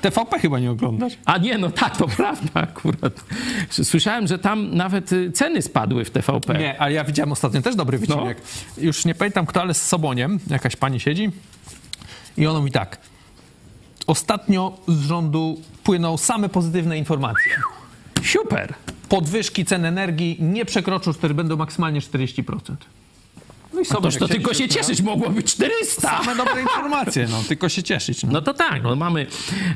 TVP 0.02 0.40
chyba 0.40 0.60
nie 0.60 0.72
oglądasz. 0.72 1.14
A 1.26 1.38
nie, 1.38 1.58
no 1.58 1.70
tak, 1.70 1.98
to 1.98 2.08
prawda 2.08 2.50
akurat. 2.54 3.24
Słyszałem, 3.70 4.28
że 4.28 4.40
tam 4.40 4.76
nawet 4.76 5.12
y, 5.12 5.32
ceny 5.32 5.62
spadły 5.62 6.06
w 6.06 6.12
TVP. 6.12 6.58
Nie, 6.60 6.82
ale 6.82 6.94
ja 6.94 7.04
widziałem 7.04 7.32
ostatnio 7.32 7.62
też 7.62 7.76
dobry 7.76 7.98
wycinek. 7.98 8.42
Już 8.78 9.06
nie 9.06 9.16
pamiętam 9.16 9.46
kto, 9.46 9.62
ale 9.62 9.74
z 9.74 9.82
Soboniem 9.88 10.40
jakaś 10.48 10.76
pani 10.76 11.00
siedzi 11.00 11.32
i 12.38 12.48
ono 12.48 12.62
mi 12.62 12.72
tak. 12.72 12.98
Ostatnio 14.08 14.78
z 14.88 15.06
rządu 15.06 15.62
płyną 15.84 16.18
same 16.18 16.50
pozytywne 16.50 16.98
informacje. 16.98 17.52
Super. 18.24 18.74
Podwyżki 19.10 19.66
cen 19.66 19.86
energii 19.86 20.38
nie 20.40 20.66
przekroczą 20.66 21.14
4, 21.14 21.34
będą 21.34 21.58
maksymalnie 21.58 22.02
40%. 22.02 22.76
No 23.74 23.82
i 23.82 23.86
Toż 23.86 24.18
to 24.18 24.28
tylko 24.28 24.54
się 24.54 24.60
siedzi, 24.60 24.76
cieszyć 24.76 25.02
mogło 25.02 25.30
być 25.30 25.54
400. 25.54 26.24
Same 26.24 26.36
dobre 26.36 26.62
informacje, 26.62 27.28
no, 27.32 27.44
tylko 27.48 27.70
się 27.70 27.84
cieszyć. 27.84 28.24
No. 28.24 28.32
No 28.32 28.42
to 28.42 28.54
tak, 28.54 28.84
no 28.84 28.96
mamy, 28.96 29.26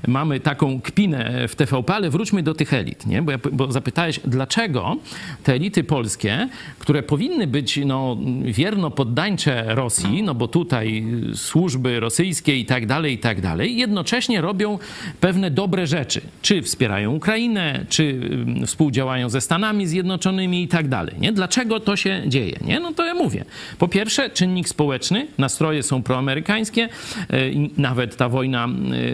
mamy 0.08 0.40
taką 0.40 0.82
kpinę 0.82 1.48
w 1.48 1.56
TVP, 1.56 1.96
ale 1.96 2.10
wróćmy 2.10 2.44
do 2.44 2.54
tych 2.54 2.74
elit, 2.74 3.06
nie? 3.06 3.22
Bo, 3.22 3.32
ja, 3.32 3.38
bo 3.52 3.72
zapytałeś, 3.72 4.20
dlaczego 4.26 4.96
te 5.44 5.54
elity 5.54 5.84
polskie, 5.84 6.50
które 6.80 7.04
powinny 7.04 7.48
być 7.48 7.80
no, 7.86 8.18
wierno 8.46 8.92
poddańcze 8.92 9.76
Rosji, 9.76 10.24
no 10.24 10.36
bo 10.36 10.48
tutaj 10.48 11.06
służby 11.36 12.00
rosyjskie 12.00 12.58
i 12.58 12.66
tak 12.66 12.86
dalej, 12.86 13.14
i 13.14 13.18
tak 13.18 13.42
dalej, 13.42 13.78
jednocześnie 13.78 14.42
robią 14.42 14.80
pewne 15.20 15.52
dobre 15.52 15.88
rzeczy. 15.88 16.22
Czy 16.42 16.62
wspierają 16.62 17.14
Ukrainę, 17.14 17.86
czy 17.90 18.04
ym, 18.04 18.66
współdziałają 18.66 19.30
ze 19.30 19.42
Stanami 19.42 19.88
Zjednoczonymi 19.88 20.64
i 20.64 20.68
tak 20.68 20.88
dalej, 20.88 21.16
nie? 21.20 21.32
Dlaczego 21.32 21.80
to 21.80 21.96
się 21.96 22.24
dzieje, 22.28 22.60
nie? 22.62 22.80
No 22.80 22.94
to 22.94 23.06
ja 23.06 23.14
mówię. 23.14 23.46
Po 23.78 23.87
pierwsze, 23.88 24.30
czynnik 24.30 24.70
społeczny, 24.70 25.28
nastroje 25.38 25.84
są 25.84 26.04
proamerykańskie, 26.04 26.90
e, 27.30 27.38
nawet 27.78 28.16
ta 28.16 28.30
wojna 28.30 28.68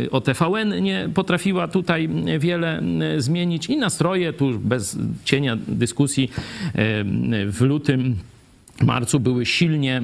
e, 0.05 0.11
o 0.11 0.21
TVN 0.21 0.83
nie 0.83 1.09
potrafiła 1.13 1.67
tutaj 1.67 2.09
wiele 2.39 2.81
zmienić. 3.17 3.69
I 3.69 3.77
nastroje, 3.77 4.33
tu 4.33 4.59
bez 4.59 4.97
cienia 5.25 5.57
dyskusji 5.67 6.31
e, 6.33 6.71
w 7.45 7.61
lutym 7.61 8.15
marcu 8.81 9.19
były 9.19 9.45
silnie 9.45 10.01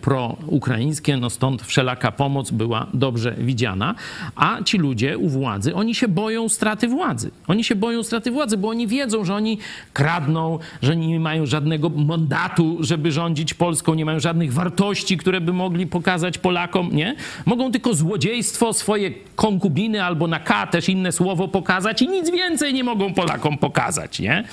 proukraińskie, 0.00 1.16
no 1.16 1.30
stąd 1.30 1.62
wszelaka 1.62 2.12
pomoc 2.12 2.50
była 2.50 2.86
dobrze 2.94 3.34
widziana, 3.38 3.94
a 4.36 4.62
ci 4.62 4.78
ludzie 4.78 5.18
u 5.18 5.28
władzy, 5.28 5.74
oni 5.74 5.94
się 5.94 6.08
boją 6.08 6.48
straty 6.48 6.88
władzy. 6.88 7.30
Oni 7.46 7.64
się 7.64 7.74
boją 7.74 8.02
straty 8.02 8.30
władzy, 8.30 8.56
bo 8.56 8.68
oni 8.68 8.86
wiedzą, 8.86 9.24
że 9.24 9.34
oni 9.34 9.58
kradną, 9.92 10.58
że 10.82 10.96
nie 10.96 11.20
mają 11.20 11.46
żadnego 11.46 11.88
mandatu, 11.88 12.78
żeby 12.80 13.12
rządzić 13.12 13.54
Polską, 13.54 13.94
nie 13.94 14.04
mają 14.04 14.20
żadnych 14.20 14.52
wartości, 14.52 15.16
które 15.16 15.40
by 15.40 15.52
mogli 15.52 15.86
pokazać 15.86 16.38
Polakom, 16.38 16.90
nie? 16.92 17.14
Mogą 17.46 17.72
tylko 17.72 17.94
złodziejstwo, 17.94 18.72
swoje 18.72 19.10
konkubiny 19.36 20.04
albo 20.04 20.26
na 20.26 20.40
K 20.40 20.66
też 20.66 20.88
inne 20.88 21.12
słowo 21.12 21.48
pokazać 21.48 22.02
i 22.02 22.08
nic 22.08 22.30
więcej 22.30 22.74
nie 22.74 22.84
mogą 22.84 23.14
Polakom 23.14 23.58
pokazać, 23.58 24.20
nie? 24.20 24.44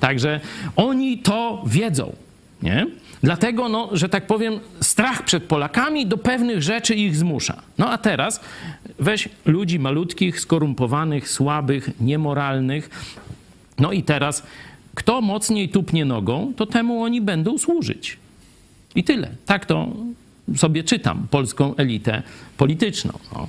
Także 0.00 0.40
oni 0.76 1.18
to 1.18 1.62
wiedzą. 1.66 2.12
Nie? 2.62 2.86
Dlatego, 3.22 3.68
no, 3.68 3.88
że 3.92 4.08
tak 4.08 4.26
powiem, 4.26 4.60
strach 4.80 5.24
przed 5.24 5.44
Polakami 5.44 6.06
do 6.06 6.18
pewnych 6.18 6.62
rzeczy 6.62 6.94
ich 6.94 7.16
zmusza. 7.16 7.62
No 7.78 7.90
a 7.90 7.98
teraz 7.98 8.40
weź 8.98 9.28
ludzi 9.44 9.78
malutkich, 9.78 10.40
skorumpowanych, 10.40 11.30
słabych, 11.30 11.90
niemoralnych. 12.00 12.90
No 13.78 13.92
i 13.92 14.02
teraz, 14.02 14.42
kto 14.94 15.20
mocniej 15.20 15.68
tupnie 15.68 16.04
nogą, 16.04 16.52
to 16.56 16.66
temu 16.66 17.02
oni 17.02 17.20
będą 17.20 17.58
służyć. 17.58 18.18
I 18.94 19.04
tyle. 19.04 19.28
Tak 19.46 19.66
to 19.66 19.88
sobie 20.56 20.84
czytam, 20.84 21.26
polską 21.30 21.76
elitę 21.76 22.22
polityczną. 22.56 23.12
No. 23.32 23.48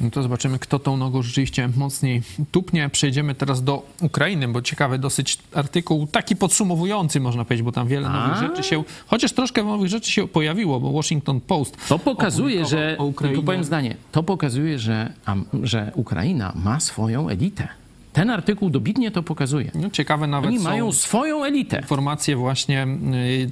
No 0.00 0.10
to 0.10 0.22
zobaczymy, 0.22 0.58
kto 0.58 0.78
tą 0.78 0.96
nogą 0.96 1.22
rzeczywiście 1.22 1.68
mocniej 1.76 2.22
tupnie. 2.52 2.88
Przejdziemy 2.88 3.34
teraz 3.34 3.64
do 3.64 3.82
Ukrainy, 4.00 4.48
bo 4.48 4.62
ciekawy 4.62 4.98
dosyć 4.98 5.38
artykuł, 5.54 6.06
taki 6.06 6.36
podsumowujący 6.36 7.20
można 7.20 7.44
powiedzieć, 7.44 7.64
bo 7.64 7.72
tam 7.72 7.88
wiele 7.88 8.08
nowych 8.08 8.36
rzeczy 8.38 8.62
się, 8.62 8.84
chociaż 9.06 9.32
troszkę 9.32 9.64
nowych 9.64 9.88
rzeczy 9.88 10.10
się 10.10 10.28
pojawiło, 10.28 10.80
bo 10.80 10.92
Washington 10.92 11.40
Post 11.40 11.76
To 11.88 11.98
pokazuje, 11.98 12.66
że. 12.66 12.96
o 12.98 13.04
Ukrainie. 13.04 13.36
Tu 13.36 13.42
powiem 13.42 13.64
zdanie. 13.64 13.96
To 14.12 14.22
pokazuje, 14.22 14.78
że, 14.78 15.12
że 15.62 15.92
Ukraina 15.94 16.52
ma 16.64 16.80
swoją 16.80 17.28
elitę. 17.28 17.68
Ten 18.12 18.30
artykuł 18.30 18.70
dobitnie 18.70 19.10
to 19.10 19.22
pokazuje. 19.22 19.70
No, 19.74 19.90
ciekawe 19.90 20.26
nawet 20.26 20.48
Oni 20.48 20.58
mają 20.58 20.92
swoją 20.92 21.44
elitę. 21.44 21.78
informacje 21.80 22.36
właśnie 22.36 22.86
y, 23.14 23.50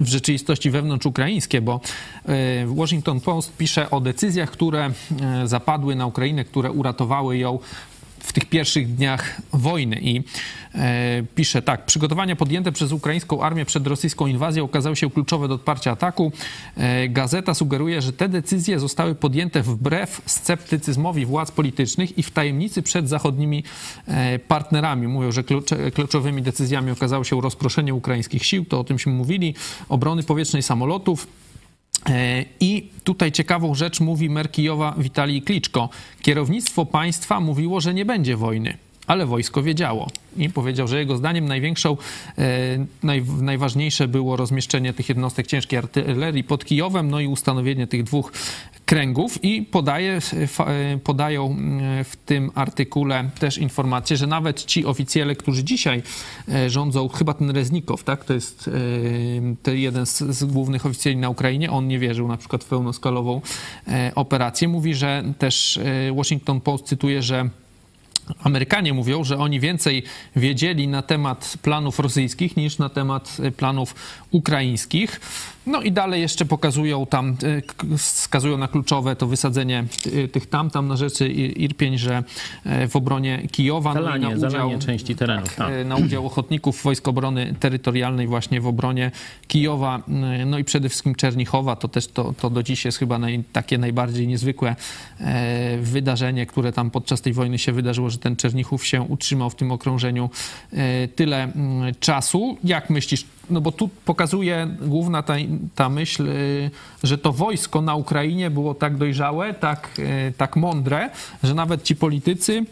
w 0.00 0.08
rzeczywistości 0.08 0.70
wewnątrzukraińskie, 0.70 1.60
bo 1.60 1.80
y, 2.28 2.30
Washington 2.66 3.20
Post 3.20 3.56
pisze 3.56 3.90
o 3.90 4.00
decyzjach, 4.00 4.50
które 4.50 4.90
y, 5.44 5.48
zapadły 5.48 5.96
na 5.96 6.06
Ukrainę, 6.06 6.44
które 6.44 6.70
uratowały 6.70 7.38
ją 7.38 7.58
w 8.22 8.32
tych 8.32 8.44
pierwszych 8.44 8.94
dniach 8.94 9.40
wojny 9.52 9.98
i 10.00 10.22
e, 10.74 11.22
pisze 11.34 11.62
tak, 11.62 11.86
przygotowania 11.86 12.36
podjęte 12.36 12.72
przez 12.72 12.92
ukraińską 12.92 13.42
armię 13.42 13.64
przed 13.64 13.86
rosyjską 13.86 14.26
inwazją 14.26 14.64
okazały 14.64 14.96
się 14.96 15.10
kluczowe 15.10 15.48
do 15.48 15.54
odparcia 15.54 15.90
ataku. 15.90 16.32
E, 16.76 17.08
gazeta 17.08 17.54
sugeruje, 17.54 18.02
że 18.02 18.12
te 18.12 18.28
decyzje 18.28 18.78
zostały 18.78 19.14
podjęte 19.14 19.62
wbrew 19.62 20.22
sceptycyzmowi 20.26 21.26
władz 21.26 21.50
politycznych 21.50 22.18
i 22.18 22.22
w 22.22 22.30
tajemnicy 22.30 22.82
przed 22.82 23.08
zachodnimi 23.08 23.64
e, 24.06 24.38
partnerami. 24.38 25.08
Mówią, 25.08 25.32
że 25.32 25.44
klucze, 25.44 25.90
kluczowymi 25.90 26.42
decyzjami 26.42 26.90
okazało 26.90 27.24
się 27.24 27.40
rozproszenie 27.40 27.94
ukraińskich 27.94 28.46
sił, 28.46 28.64
to 28.64 28.80
o 28.80 28.84
tymśmy 28.84 29.12
mówili, 29.12 29.54
obrony 29.88 30.22
powietrznej 30.22 30.62
samolotów, 30.62 31.26
I 32.60 32.88
tutaj 33.04 33.32
ciekawą 33.32 33.74
rzecz 33.74 34.00
mówi 34.00 34.30
mer 34.30 34.50
Kijowa 34.50 34.94
Witalij 34.98 35.42
Kliczko. 35.42 35.88
Kierownictwo 36.22 36.86
państwa 36.86 37.40
mówiło, 37.40 37.80
że 37.80 37.94
nie 37.94 38.04
będzie 38.04 38.36
wojny, 38.36 38.78
ale 39.06 39.26
wojsko 39.26 39.62
wiedziało. 39.62 40.08
I 40.36 40.50
powiedział, 40.50 40.88
że 40.88 40.98
jego 40.98 41.16
zdaniem 41.16 41.48
największą, 41.48 41.96
e, 42.38 42.86
naj, 43.02 43.24
najważniejsze 43.40 44.08
było 44.08 44.36
rozmieszczenie 44.36 44.92
tych 44.92 45.08
jednostek 45.08 45.46
ciężkiej 45.46 45.78
artylerii 45.78 46.44
pod 46.44 46.64
Kijowem, 46.64 47.10
no 47.10 47.20
i 47.20 47.26
ustanowienie 47.26 47.86
tych 47.86 48.02
dwóch 48.02 48.32
kręgów 48.86 49.44
i 49.44 49.62
podaje, 49.62 50.20
fa- 50.46 50.66
e, 50.66 50.98
podają 50.98 51.56
w 52.04 52.16
tym 52.26 52.50
artykule 52.54 53.30
też 53.38 53.58
informację, 53.58 54.16
że 54.16 54.26
nawet 54.26 54.64
ci 54.64 54.86
oficjele, 54.86 55.36
którzy 55.36 55.64
dzisiaj 55.64 56.02
e, 56.48 56.70
rządzą, 56.70 57.08
chyba 57.08 57.34
ten 57.34 57.50
Reznikow, 57.50 58.04
tak, 58.04 58.24
to 58.24 58.34
jest 58.34 58.68
e, 58.68 58.72
ten 59.62 59.76
jeden 59.76 60.06
z, 60.06 60.18
z 60.18 60.44
głównych 60.44 60.86
oficjeli 60.86 61.16
na 61.16 61.28
Ukrainie, 61.28 61.70
on 61.70 61.88
nie 61.88 61.98
wierzył 61.98 62.28
na 62.28 62.36
przykład 62.36 62.64
w 62.64 62.68
pełnoskalową 62.68 63.40
e, 63.88 64.12
operację. 64.14 64.68
Mówi, 64.68 64.94
że 64.94 65.24
też 65.38 65.76
e, 65.76 66.12
Washington 66.12 66.60
Post 66.60 66.84
cytuje, 66.86 67.22
że 67.22 67.48
Amerykanie 68.42 68.94
mówią, 68.94 69.24
że 69.24 69.38
oni 69.38 69.60
więcej 69.60 70.02
wiedzieli 70.36 70.88
na 70.88 71.02
temat 71.02 71.54
planów 71.62 71.98
rosyjskich 71.98 72.56
niż 72.56 72.78
na 72.78 72.88
temat 72.88 73.36
planów 73.56 73.94
ukraińskich. 74.30 75.20
No 75.66 75.82
i 75.82 75.92
dalej 75.92 76.20
jeszcze 76.20 76.44
pokazują 76.44 77.06
tam, 77.06 77.36
k- 77.66 77.86
wskazują 77.98 78.58
na 78.58 78.68
kluczowe 78.68 79.16
to 79.16 79.26
wysadzenie 79.26 79.84
e, 80.24 80.28
tych 80.28 80.46
tam, 80.46 80.70
tam 80.70 80.88
na 80.88 80.96
rzeczy 80.96 81.28
Irpień, 81.32 81.98
że 81.98 82.22
e, 82.64 82.88
w 82.88 82.96
obronie 82.96 83.48
Kijowa, 83.52 83.94
no 83.94 84.00
i 84.00 84.04
na 84.04 84.08
Zalanie, 84.10 84.36
udział, 84.36 84.50
zalanie 84.50 84.78
części 84.78 85.16
terenów. 85.16 85.54
Tak. 85.56 85.70
e, 85.72 85.84
na 85.84 85.96
udział 85.96 86.26
ochotników 86.26 86.82
Wojsk 86.82 87.08
Obrony 87.08 87.54
Terytorialnej 87.60 88.26
właśnie 88.26 88.60
w 88.60 88.66
obronie 88.66 89.10
Kijowa, 89.48 90.02
e, 90.08 90.46
no 90.46 90.58
i 90.58 90.64
przede 90.64 90.88
wszystkim 90.88 91.14
Czernichowa, 91.14 91.76
to 91.76 91.88
też 91.88 92.06
to, 92.08 92.34
to 92.40 92.50
do 92.50 92.62
dziś 92.62 92.84
jest 92.84 92.98
chyba 92.98 93.18
naj, 93.18 93.44
takie 93.52 93.78
najbardziej 93.78 94.28
niezwykłe 94.28 94.76
wydarzenie, 95.80 96.46
które 96.46 96.72
tam 96.72 96.90
podczas 96.90 97.20
tej 97.20 97.32
wojny 97.32 97.58
się 97.58 97.72
wydarzyło, 97.72 98.10
że 98.10 98.18
ten 98.18 98.36
Czernichów 98.36 98.86
się 98.86 99.02
utrzymał 99.02 99.50
w 99.50 99.54
tym 99.54 99.72
okrążeniu 99.72 100.30
tyle 101.16 101.42
mm, 101.42 101.94
czasu. 102.00 102.58
Jak 102.64 102.90
myślisz, 102.90 103.24
no 103.50 103.60
bo 103.60 103.72
tu 103.72 103.88
pokazuje 104.04 104.76
główna 104.80 105.22
ta, 105.22 105.34
ta 105.74 105.88
myśl, 105.88 106.28
y, 106.28 106.70
że 107.02 107.18
to 107.18 107.32
wojsko 107.32 107.80
na 107.80 107.94
Ukrainie 107.94 108.50
było 108.50 108.74
tak 108.74 108.96
dojrzałe, 108.96 109.54
tak, 109.54 109.90
y, 109.98 110.32
tak 110.36 110.56
mądre, 110.56 111.10
że 111.42 111.54
nawet 111.54 111.82
ci 111.82 111.96
politycy 111.96 112.64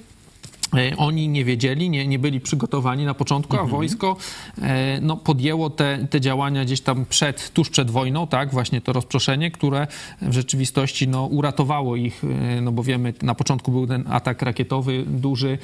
oni 0.96 1.28
nie 1.28 1.44
wiedzieli, 1.44 1.90
nie, 1.90 2.06
nie 2.06 2.18
byli 2.18 2.40
przygotowani 2.40 3.04
na 3.04 3.14
początku, 3.14 3.56
a 3.56 3.64
wojsko 3.64 4.16
e, 4.62 5.00
no, 5.00 5.16
podjęło 5.16 5.70
te, 5.70 6.06
te 6.10 6.20
działania 6.20 6.64
gdzieś 6.64 6.80
tam 6.80 7.06
przed, 7.06 7.50
tuż 7.50 7.70
przed 7.70 7.90
wojną, 7.90 8.26
tak, 8.26 8.50
właśnie 8.50 8.80
to 8.80 8.92
rozproszenie, 8.92 9.50
które 9.50 9.86
w 10.22 10.32
rzeczywistości 10.32 11.08
no, 11.08 11.26
uratowało 11.26 11.96
ich, 11.96 12.24
e, 12.24 12.60
no 12.60 12.72
bo 12.72 12.82
wiemy, 12.82 13.14
na 13.22 13.34
początku 13.34 13.70
był 13.70 13.86
ten 13.86 14.04
atak 14.08 14.42
rakietowy 14.42 15.04
duży, 15.06 15.58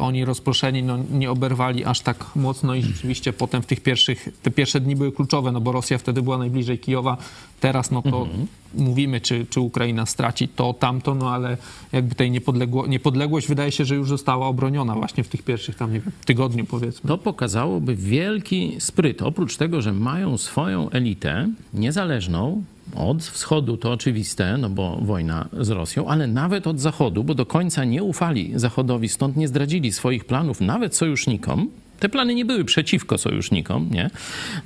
oni 0.00 0.24
rozproszeni 0.24 0.82
no, 0.82 0.98
nie 1.10 1.30
oberwali 1.30 1.84
aż 1.84 2.00
tak 2.00 2.36
mocno 2.36 2.74
i 2.74 2.82
rzeczywiście 2.82 3.32
potem 3.32 3.62
w 3.62 3.66
tych 3.66 3.80
pierwszych, 3.80 4.28
te 4.42 4.50
pierwsze 4.50 4.80
dni 4.80 4.96
były 4.96 5.12
kluczowe, 5.12 5.52
no 5.52 5.60
bo 5.60 5.72
Rosja 5.72 5.98
wtedy 5.98 6.22
była 6.22 6.38
najbliżej 6.38 6.78
Kijowa, 6.78 7.16
teraz 7.60 7.90
no 7.90 8.02
to 8.02 8.28
mówimy, 8.76 9.20
czy, 9.20 9.46
czy 9.50 9.60
Ukraina 9.60 10.06
straci 10.06 10.48
to, 10.48 10.74
tamto, 10.74 11.14
no 11.14 11.30
ale 11.30 11.56
jakby 11.92 12.14
tej 12.14 12.30
niepodległo, 12.30 12.86
niepodległość 12.86 13.48
wydaje 13.48 13.72
się, 13.72 13.84
że 13.84 13.94
już 13.94 14.08
została 14.08 14.46
obroniona 14.46 14.94
właśnie 14.94 15.24
w 15.24 15.28
tych 15.28 15.42
pierwszych 15.42 15.76
tam, 15.76 15.92
nie 15.92 16.00
wiem, 16.00 16.12
tygodniu 16.24 16.64
powiedzmy. 16.64 17.08
To 17.08 17.18
pokazałoby 17.18 17.96
wielki 17.96 18.76
spryt. 18.78 19.22
Oprócz 19.22 19.56
tego, 19.56 19.82
że 19.82 19.92
mają 19.92 20.38
swoją 20.38 20.90
elitę 20.90 21.48
niezależną, 21.74 22.62
od 22.94 23.22
wschodu 23.22 23.76
to 23.76 23.92
oczywiste, 23.92 24.58
no 24.58 24.70
bo 24.70 24.98
wojna 25.02 25.48
z 25.60 25.70
Rosją, 25.70 26.08
ale 26.08 26.26
nawet 26.26 26.66
od 26.66 26.80
zachodu, 26.80 27.24
bo 27.24 27.34
do 27.34 27.46
końca 27.46 27.84
nie 27.84 28.02
ufali 28.02 28.52
Zachodowi, 28.54 29.08
stąd 29.08 29.36
nie 29.36 29.48
zdradzili 29.48 29.92
swoich 29.92 30.24
planów 30.24 30.60
nawet 30.60 30.96
sojusznikom, 30.96 31.68
te 32.00 32.08
plany 32.08 32.34
nie 32.34 32.44
były 32.44 32.64
przeciwko 32.64 33.18
sojusznikom, 33.18 33.88
nie? 33.90 34.10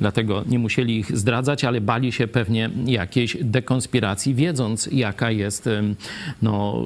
dlatego 0.00 0.44
nie 0.46 0.58
musieli 0.58 0.98
ich 0.98 1.18
zdradzać, 1.18 1.64
ale 1.64 1.80
bali 1.80 2.12
się 2.12 2.26
pewnie 2.26 2.70
jakiejś 2.86 3.36
dekonspiracji, 3.40 4.34
wiedząc, 4.34 4.88
jaka 4.92 5.30
jest 5.30 5.68
no, 6.42 6.84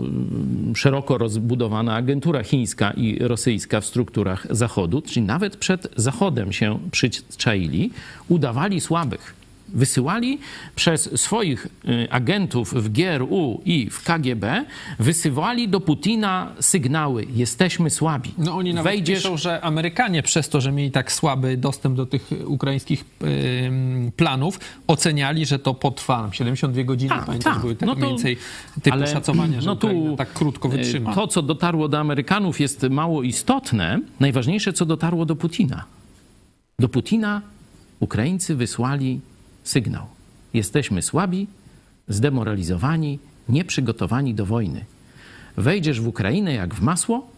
szeroko 0.76 1.18
rozbudowana 1.18 1.94
agentura 1.94 2.42
chińska 2.42 2.90
i 2.90 3.18
rosyjska 3.18 3.80
w 3.80 3.86
strukturach 3.86 4.46
Zachodu. 4.50 5.02
Czyli 5.02 5.26
nawet 5.26 5.56
przed 5.56 5.88
Zachodem 5.96 6.52
się 6.52 6.78
przyczaili, 6.90 7.90
udawali 8.28 8.80
słabych 8.80 9.43
wysyłali 9.74 10.38
przez 10.74 11.20
swoich 11.20 11.66
y, 11.66 12.10
agentów 12.10 12.74
w 12.74 12.88
GRU 12.88 13.60
i 13.64 13.90
w 13.90 14.02
KGB, 14.02 14.64
wysyłali 14.98 15.68
do 15.68 15.80
Putina 15.80 16.52
sygnały: 16.60 17.26
jesteśmy 17.34 17.90
słabi. 17.90 18.30
No 18.38 18.54
oni 18.54 18.74
nawet 18.74 18.92
Wejdziesz... 18.92 19.18
piszą, 19.18 19.36
że 19.36 19.60
Amerykanie 19.60 20.22
przez 20.22 20.48
to, 20.48 20.60
że 20.60 20.72
mieli 20.72 20.90
tak 20.90 21.12
słaby 21.12 21.56
dostęp 21.56 21.96
do 21.96 22.06
tych 22.06 22.30
ukraińskich 22.46 23.04
planów, 24.16 24.60
oceniali, 24.86 25.46
że 25.46 25.58
to 25.58 25.74
potrwa 25.74 26.28
72 26.32 26.82
godziny. 26.82 27.14
A, 27.14 27.22
pamiętasz, 27.22 27.54
ta. 27.54 27.60
były 27.60 27.76
tak 27.76 27.86
no 27.86 27.94
mniej 27.94 28.08
więcej 28.08 28.36
te 28.82 28.92
ale, 28.92 29.06
szacowania, 29.06 29.60
że 29.60 29.66
no 29.66 29.76
tu, 29.76 30.14
tak 30.18 30.32
krótko 30.32 30.68
y, 30.68 30.70
wytrzyma. 30.70 31.14
To, 31.14 31.26
co 31.26 31.42
dotarło 31.42 31.88
do 31.88 31.98
Amerykanów 31.98 32.60
jest 32.60 32.82
mało 32.82 33.22
istotne. 33.22 34.00
Najważniejsze, 34.20 34.72
co 34.72 34.86
dotarło 34.86 35.26
do 35.26 35.36
Putina. 35.36 35.84
Do 36.78 36.88
Putina 36.88 37.42
Ukraińcy 38.00 38.54
wysłali 38.54 39.20
sygnał. 39.64 40.06
Jesteśmy 40.54 41.02
słabi, 41.02 41.46
zdemoralizowani, 42.08 43.18
nieprzygotowani 43.48 44.34
do 44.34 44.46
wojny. 44.46 44.84
Wejdziesz 45.56 46.00
w 46.00 46.08
Ukrainę 46.08 46.54
jak 46.54 46.74
w 46.74 46.82
masło, 46.82 47.30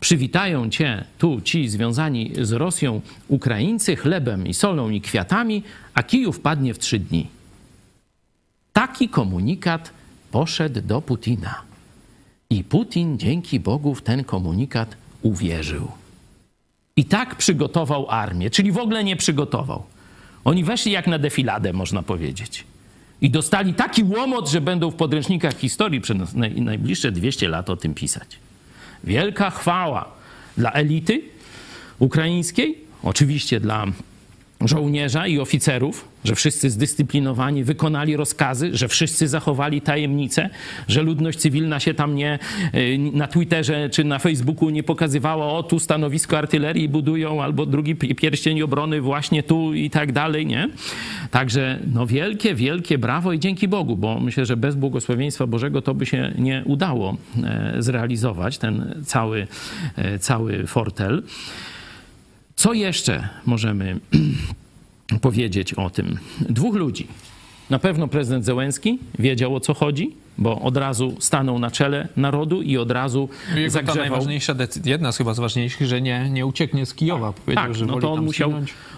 przywitają 0.00 0.70
cię 0.70 1.04
tu 1.18 1.40
ci 1.40 1.68
związani 1.68 2.32
z 2.42 2.52
Rosją 2.52 3.00
Ukraińcy 3.28 3.96
chlebem 3.96 4.46
i 4.46 4.54
solą 4.54 4.90
i 4.90 5.00
kwiatami, 5.00 5.62
a 5.94 6.02
Kijów 6.02 6.40
padnie 6.40 6.74
w 6.74 6.78
trzy 6.78 6.98
dni. 6.98 7.26
Taki 8.72 9.08
komunikat 9.08 9.90
poszedł 10.30 10.80
do 10.80 11.02
Putina. 11.02 11.54
I 12.50 12.64
Putin 12.64 13.18
dzięki 13.18 13.60
Bogu 13.60 13.94
w 13.94 14.02
ten 14.02 14.24
komunikat 14.24 14.96
uwierzył. 15.22 15.88
I 16.96 17.04
tak 17.04 17.36
przygotował 17.36 18.10
armię, 18.10 18.50
czyli 18.50 18.72
w 18.72 18.78
ogóle 18.78 19.04
nie 19.04 19.16
przygotował. 19.16 19.82
Oni 20.44 20.64
weszli 20.64 20.92
jak 20.92 21.06
na 21.06 21.18
defiladę, 21.18 21.72
można 21.72 22.02
powiedzieć. 22.02 22.64
I 23.20 23.30
dostali 23.30 23.74
taki 23.74 24.04
łomot, 24.04 24.48
że 24.48 24.60
będą 24.60 24.90
w 24.90 24.94
podręcznikach 24.94 25.58
historii 25.58 26.00
przez 26.00 26.34
najbliższe 26.56 27.12
200 27.12 27.48
lat 27.48 27.70
o 27.70 27.76
tym 27.76 27.94
pisać. 27.94 28.38
Wielka 29.04 29.50
chwała 29.50 30.12
dla 30.56 30.72
elity 30.72 31.22
ukraińskiej, 31.98 32.78
oczywiście 33.02 33.60
dla 33.60 33.86
żołnierza 34.64 35.26
i 35.26 35.38
oficerów, 35.38 36.08
że 36.24 36.34
wszyscy 36.34 36.70
zdyscyplinowani 36.70 37.64
wykonali 37.64 38.16
rozkazy, 38.16 38.70
że 38.72 38.88
wszyscy 38.88 39.28
zachowali 39.28 39.80
tajemnicę, 39.80 40.50
że 40.88 41.02
ludność 41.02 41.38
cywilna 41.38 41.80
się 41.80 41.94
tam 41.94 42.14
nie 42.14 42.38
y, 42.74 42.98
na 43.12 43.26
Twitterze 43.26 43.90
czy 43.90 44.04
na 44.04 44.18
Facebooku 44.18 44.70
nie 44.70 44.82
pokazywała, 44.82 45.46
o 45.52 45.62
tu 45.62 45.78
stanowisko 45.78 46.38
artylerii 46.38 46.88
budują, 46.88 47.42
albo 47.42 47.66
drugi 47.66 47.96
pierścień 47.96 48.62
obrony 48.62 49.00
właśnie 49.00 49.42
tu 49.42 49.74
i 49.74 49.90
tak 49.90 50.12
dalej, 50.12 50.46
nie? 50.46 50.68
Także 51.30 51.78
no 51.94 52.06
wielkie, 52.06 52.54
wielkie 52.54 52.98
brawo 52.98 53.32
i 53.32 53.38
dzięki 53.38 53.68
Bogu, 53.68 53.96
bo 53.96 54.20
myślę, 54.20 54.46
że 54.46 54.56
bez 54.56 54.76
błogosławieństwa 54.76 55.46
Bożego 55.46 55.82
to 55.82 55.94
by 55.94 56.06
się 56.06 56.32
nie 56.38 56.62
udało 56.66 57.16
e, 57.44 57.74
zrealizować, 57.78 58.58
ten 58.58 59.02
cały, 59.06 59.46
e, 59.96 60.18
cały 60.18 60.66
fortel. 60.66 61.22
Co 62.60 62.72
jeszcze 62.72 63.28
możemy 63.46 64.00
powiedzieć 65.20 65.74
o 65.74 65.90
tym? 65.90 66.18
Dwóch 66.40 66.74
ludzi. 66.74 67.06
Na 67.70 67.78
pewno 67.78 68.08
prezydent 68.08 68.44
Zełenski 68.44 68.98
wiedział 69.18 69.56
o 69.56 69.60
co 69.60 69.74
chodzi, 69.74 70.10
bo 70.40 70.60
od 70.60 70.76
razu 70.76 71.16
stanął 71.18 71.58
na 71.58 71.70
czele 71.70 72.08
narodu 72.16 72.62
i 72.62 72.76
od 72.76 72.90
razu 72.90 73.28
Jego 73.56 73.70
zagrzewał. 73.70 74.04
To 74.04 74.10
najważniejsza 74.10 74.54
decyzja, 74.54 74.92
jedna 74.92 75.12
z 75.12 75.16
chyba 75.18 75.34
z 75.34 75.38
ważniejszych, 75.38 75.86
że 75.86 76.02
nie, 76.02 76.30
nie 76.30 76.46
ucieknie 76.46 76.86
z 76.86 76.94
Kijowa. 76.94 77.32
Powiedział, 77.32 77.64
tak, 77.64 77.74
że 77.74 77.86
no 77.86 78.00
to 78.00 78.12
on 78.12 78.24
musiał, 78.24 78.52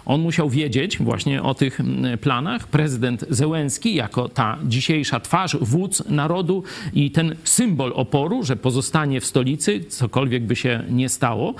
on 0.06 0.20
musiał 0.20 0.50
wiedzieć 0.50 0.98
właśnie 0.98 1.42
o 1.42 1.54
tych 1.54 1.80
mm, 1.80 2.18
planach. 2.18 2.66
Prezydent 2.66 3.24
Zełenski 3.30 3.94
jako 3.94 4.28
ta 4.28 4.58
dzisiejsza 4.64 5.20
twarz, 5.20 5.56
wódz 5.60 6.08
narodu 6.08 6.62
i 6.94 7.10
ten 7.10 7.34
symbol 7.44 7.92
oporu, 7.94 8.42
że 8.42 8.56
pozostanie 8.56 9.20
w 9.20 9.26
stolicy, 9.26 9.84
cokolwiek 9.84 10.42
by 10.42 10.56
się 10.56 10.84
nie 10.90 11.08
stało. 11.08 11.54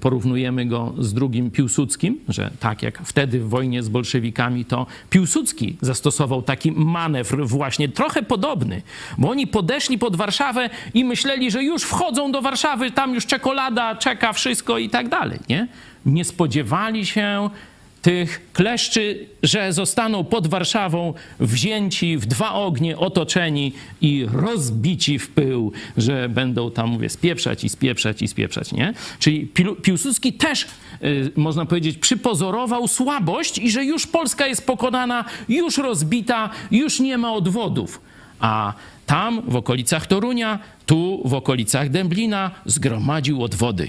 Porównujemy 0.00 0.66
go 0.66 0.92
z 0.98 1.14
drugim 1.14 1.50
Piłsudskim, 1.50 2.18
że 2.28 2.50
tak 2.60 2.82
jak 2.82 2.98
wtedy 3.04 3.40
w 3.40 3.48
wojnie 3.48 3.82
z 3.82 3.88
bolszewikami, 3.88 4.64
to 4.64 4.86
Piłsudski 5.10 5.76
zastosował 5.80 6.42
taki 6.42 6.72
manewr 6.72 7.46
właśnie 7.46 7.88
trochę 7.88 8.22
podobny, 8.22 8.82
bo 9.20 9.30
oni 9.30 9.46
podeszli 9.46 9.98
pod 9.98 10.16
Warszawę 10.16 10.70
i 10.94 11.04
myśleli, 11.04 11.50
że 11.50 11.64
już 11.64 11.82
wchodzą 11.82 12.32
do 12.32 12.42
Warszawy, 12.42 12.90
tam 12.90 13.14
już 13.14 13.26
czekolada 13.26 13.96
czeka, 13.96 14.32
wszystko 14.32 14.78
i 14.78 14.90
tak 14.90 15.08
dalej, 15.08 15.38
nie? 15.48 15.68
Nie 16.06 16.24
spodziewali 16.24 17.06
się 17.06 17.50
tych 18.02 18.52
kleszczy, 18.52 19.26
że 19.42 19.72
zostaną 19.72 20.24
pod 20.24 20.46
Warszawą 20.46 21.14
wzięci 21.40 22.16
w 22.18 22.26
dwa 22.26 22.52
ognie, 22.52 22.98
otoczeni 22.98 23.72
i 24.00 24.26
rozbici 24.32 25.18
w 25.18 25.28
pył, 25.28 25.72
że 25.96 26.28
będą 26.28 26.70
tam, 26.70 26.88
mówię, 26.88 27.08
spieprzać 27.08 27.64
i 27.64 27.68
spieprzać 27.68 28.22
i 28.22 28.28
spieprzać, 28.28 28.72
nie? 28.72 28.94
Czyli 29.18 29.46
Piłsudski 29.82 30.32
też, 30.32 30.66
y, 31.04 31.32
można 31.36 31.66
powiedzieć, 31.66 31.98
przypozorował 31.98 32.88
słabość 32.88 33.58
i 33.58 33.70
że 33.70 33.84
już 33.84 34.06
Polska 34.06 34.46
jest 34.46 34.66
pokonana, 34.66 35.24
już 35.48 35.78
rozbita, 35.78 36.50
już 36.70 37.00
nie 37.00 37.18
ma 37.18 37.32
odwodów. 37.32 38.00
A 38.40 38.72
tam 39.10 39.42
w 39.48 39.56
okolicach 39.56 40.06
Torunia, 40.06 40.58
tu 40.86 41.22
w 41.24 41.34
okolicach 41.34 41.90
Dęblina 41.90 42.50
zgromadził 42.66 43.42
odwody 43.42 43.88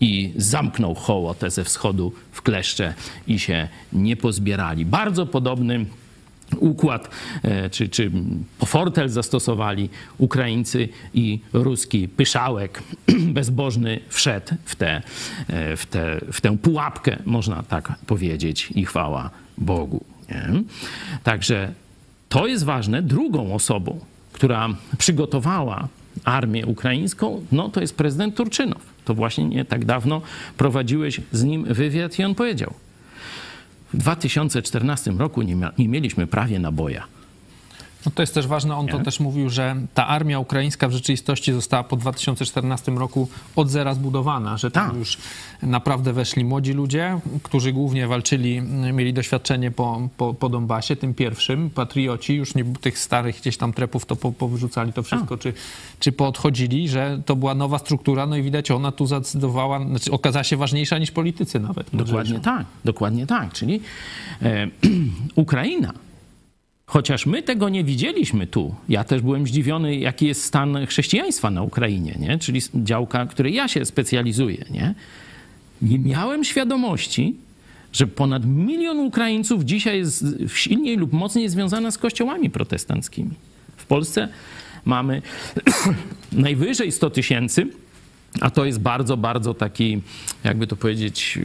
i 0.00 0.32
zamknął 0.36 0.94
hołotę 0.94 1.50
ze 1.50 1.64
wschodu 1.64 2.12
w 2.32 2.42
kleszcze 2.42 2.94
i 3.26 3.38
się 3.38 3.68
nie 3.92 4.16
pozbierali. 4.16 4.84
Bardzo 4.84 5.26
podobny 5.26 5.86
układ 6.56 7.10
e, 7.42 7.70
czy, 7.70 7.88
czy 7.88 8.10
fortel 8.64 9.08
zastosowali 9.08 9.88
Ukraińcy 10.18 10.88
i 11.14 11.40
ruski 11.52 12.08
pyszałek 12.08 12.82
bezbożny 13.38 14.00
wszedł 14.08 14.54
w, 14.64 14.76
te, 14.76 15.02
w, 15.76 15.86
te, 15.90 16.20
w 16.32 16.40
tę 16.40 16.58
pułapkę, 16.58 17.16
można 17.24 17.62
tak 17.62 17.92
powiedzieć, 18.06 18.68
i 18.74 18.84
chwała 18.84 19.30
Bogu. 19.58 20.04
Nie? 20.30 20.62
Także 21.22 21.72
to 22.28 22.46
jest 22.46 22.64
ważne. 22.64 23.02
Drugą 23.02 23.54
osobą, 23.54 24.00
która 24.36 24.68
przygotowała 24.98 25.88
armię 26.24 26.66
ukraińską, 26.66 27.46
no 27.52 27.68
to 27.68 27.80
jest 27.80 27.96
prezydent 27.96 28.34
Turczynow. 28.36 28.82
To 29.04 29.14
właśnie 29.14 29.44
nie 29.44 29.64
tak 29.64 29.84
dawno 29.84 30.22
prowadziłeś 30.56 31.20
z 31.32 31.44
nim 31.44 31.64
wywiad 31.64 32.18
i 32.18 32.24
on 32.24 32.34
powiedział: 32.34 32.74
W 33.94 33.96
2014 33.96 35.10
roku 35.10 35.42
nie, 35.42 35.56
nie 35.78 35.88
mieliśmy 35.88 36.26
prawie 36.26 36.58
naboja. 36.58 37.06
No 38.06 38.12
to 38.14 38.22
jest 38.22 38.34
też 38.34 38.46
ważne, 38.46 38.76
on 38.76 38.86
to 38.86 38.98
Nie? 38.98 39.04
też 39.04 39.20
mówił, 39.20 39.50
że 39.50 39.76
ta 39.94 40.06
armia 40.06 40.38
ukraińska 40.38 40.88
w 40.88 40.92
rzeczywistości 40.92 41.52
została 41.52 41.84
po 41.84 41.96
2014 41.96 42.92
roku 42.92 43.28
od 43.56 43.70
zera 43.70 43.94
zbudowana, 43.94 44.56
że 44.56 44.70
tam 44.70 44.88
Tak. 44.88 44.98
już 44.98 45.18
naprawdę 45.62 46.12
weszli 46.12 46.44
młodzi 46.44 46.72
ludzie, 46.72 47.20
którzy 47.42 47.72
głównie 47.72 48.06
walczyli, 48.06 48.62
mieli 48.92 49.12
doświadczenie 49.12 49.70
po, 49.70 50.08
po, 50.16 50.34
po 50.34 50.48
Donbasie, 50.48 50.96
tym 50.96 51.14
pierwszym, 51.14 51.70
patrioci, 51.70 52.34
już 52.34 52.54
nie 52.54 52.64
tych 52.64 52.98
starych 52.98 53.40
gdzieś 53.40 53.56
tam 53.56 53.72
trepów 53.72 54.06
to 54.06 54.16
po, 54.16 54.32
powyrzucali 54.32 54.92
to 54.92 55.02
wszystko, 55.02 55.38
czy, 55.38 55.52
czy 56.00 56.12
poodchodzili, 56.12 56.88
że 56.88 57.20
to 57.26 57.36
była 57.36 57.54
nowa 57.54 57.78
struktura, 57.78 58.26
no 58.26 58.36
i 58.36 58.42
widać 58.42 58.70
ona 58.70 58.92
tu 58.92 59.06
zadecydowała, 59.06 59.84
znaczy 59.86 60.12
okazała 60.12 60.44
się 60.44 60.56
ważniejsza 60.56 60.98
niż 60.98 61.10
politycy 61.10 61.60
nawet. 61.60 61.90
Dokładnie 61.92 62.40
tak, 62.40 62.66
dokładnie 62.84 63.26
tak. 63.26 63.52
Czyli 63.52 63.80
e, 64.42 64.68
Ukraina, 65.34 65.92
chociaż 66.86 67.26
my 67.26 67.42
tego 67.42 67.68
nie 67.68 67.84
widzieliśmy 67.84 68.46
tu, 68.46 68.74
ja 68.88 69.04
też 69.04 69.22
byłem 69.22 69.46
zdziwiony, 69.46 69.96
jaki 69.96 70.26
jest 70.26 70.44
stan 70.44 70.86
chrześcijaństwa 70.86 71.50
na 71.50 71.62
Ukrainie, 71.62 72.16
nie? 72.18 72.38
czyli 72.38 72.60
działka, 72.74 73.26
której 73.26 73.54
ja 73.54 73.68
się 73.68 73.84
specjalizuję. 73.84 74.64
Nie, 74.70 74.94
nie 75.82 75.98
miałem 75.98 76.44
świadomości, 76.44 77.34
że 77.92 78.06
ponad 78.06 78.44
milion 78.46 78.98
Ukraińców 78.98 79.64
dzisiaj 79.64 79.98
jest 79.98 80.24
silniej 80.54 80.96
lub 80.96 81.12
mocniej 81.12 81.48
związana 81.48 81.90
z 81.90 81.98
kościołami 81.98 82.50
protestanckimi. 82.50 83.30
W 83.76 83.86
Polsce 83.86 84.28
mamy 84.84 85.22
najwyżej 86.32 86.92
100 86.92 87.10
tysięcy, 87.10 87.66
a 88.40 88.50
to 88.50 88.64
jest 88.64 88.80
bardzo, 88.80 89.16
bardzo 89.16 89.54
taki, 89.54 90.02
jakby 90.44 90.66
to 90.66 90.76
powiedzieć, 90.76 91.38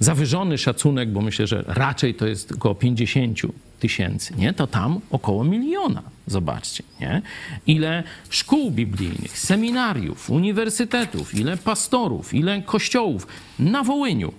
zawyżony 0.00 0.58
szacunek, 0.58 1.12
bo 1.12 1.20
myślę, 1.20 1.46
że 1.46 1.64
raczej 1.66 2.14
to 2.14 2.26
jest 2.26 2.52
około 2.52 2.74
50 2.74 3.38
tysięcy, 3.84 4.34
nie? 4.36 4.52
To 4.52 4.66
tam 4.66 5.00
około 5.10 5.44
miliona. 5.44 6.02
Zobaczcie, 6.26 6.82
nie? 7.00 7.22
Ile 7.66 8.02
szkół 8.30 8.70
biblijnych, 8.70 9.38
seminariów, 9.38 10.30
uniwersytetów, 10.30 11.34
ile 11.34 11.56
pastorów, 11.56 12.34
ile 12.34 12.62
kościołów 12.62 13.26
na 13.58 13.82
Wołyniu. 13.82 14.32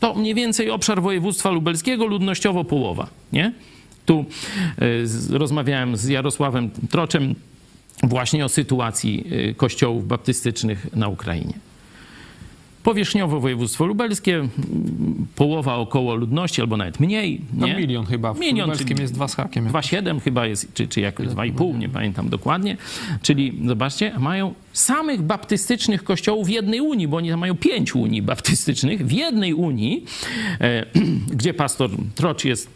To 0.00 0.14
mniej 0.14 0.34
więcej 0.34 0.70
obszar 0.70 1.02
województwa 1.02 1.50
lubelskiego, 1.50 2.06
ludnościowo 2.06 2.64
połowa, 2.64 3.06
nie? 3.32 3.52
Tu 4.06 4.24
y, 5.32 5.38
rozmawiałem 5.38 5.96
z 5.96 6.08
Jarosławem 6.08 6.70
Troczem 6.90 7.34
właśnie 8.02 8.44
o 8.44 8.48
sytuacji 8.48 9.24
y, 9.50 9.54
kościołów 9.54 10.06
baptystycznych 10.06 10.96
na 10.96 11.08
Ukrainie. 11.08 11.54
Powierzchniowo 12.82 13.40
województwo 13.40 13.86
lubelskie, 13.86 14.48
połowa 15.36 15.76
około 15.76 16.14
ludności, 16.14 16.60
albo 16.60 16.76
nawet 16.76 17.00
mniej. 17.00 17.40
No 17.54 17.66
Nie? 17.66 17.74
milion 17.76 18.06
chyba, 18.06 18.34
w 18.34 18.38
Milion, 18.38 18.70
Lubelskim 18.70 18.98
jest 19.00 19.14
dwa 19.14 19.28
z 19.28 19.34
hakiem. 19.34 19.68
2,7 19.68 20.20
chyba 20.20 20.46
jest, 20.46 20.74
czy, 20.74 20.88
czy 20.88 21.00
jakoś 21.00 21.26
2,5, 21.26 21.78
nie 21.78 21.88
pamiętam 21.88 22.28
dokładnie. 22.28 22.76
Czyli 23.22 23.60
zobaczcie, 23.66 24.12
mają 24.18 24.54
samych 24.72 25.22
baptystycznych 25.22 26.04
kościołów 26.04 26.46
w 26.46 26.50
jednej 26.50 26.80
Unii, 26.80 27.08
bo 27.08 27.16
oni 27.16 27.30
tam 27.30 27.40
mają 27.40 27.56
pięć 27.56 27.94
Unii 27.94 28.22
baptystycznych, 28.22 29.06
w 29.06 29.12
jednej 29.12 29.54
Unii, 29.54 30.04
e, 30.60 30.86
gdzie 31.36 31.54
pastor 31.54 31.90
Trocz 32.14 32.44
jest 32.44 32.70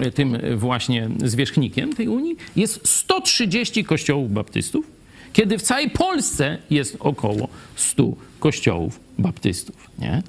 e, 0.00 0.10
tym 0.10 0.38
właśnie 0.56 1.08
zwierzchnikiem 1.24 1.92
tej 1.92 2.08
Unii, 2.08 2.36
jest 2.56 2.88
130 2.88 3.84
kościołów 3.84 4.32
baptystów, 4.32 5.01
kiedy 5.32 5.58
w 5.58 5.62
całej 5.62 5.90
Polsce 5.90 6.58
jest 6.70 6.96
około 7.00 7.48
100 7.76 8.04
kościołów 8.40 9.00
baptystów. 9.18 9.90
Nie? 9.98 10.22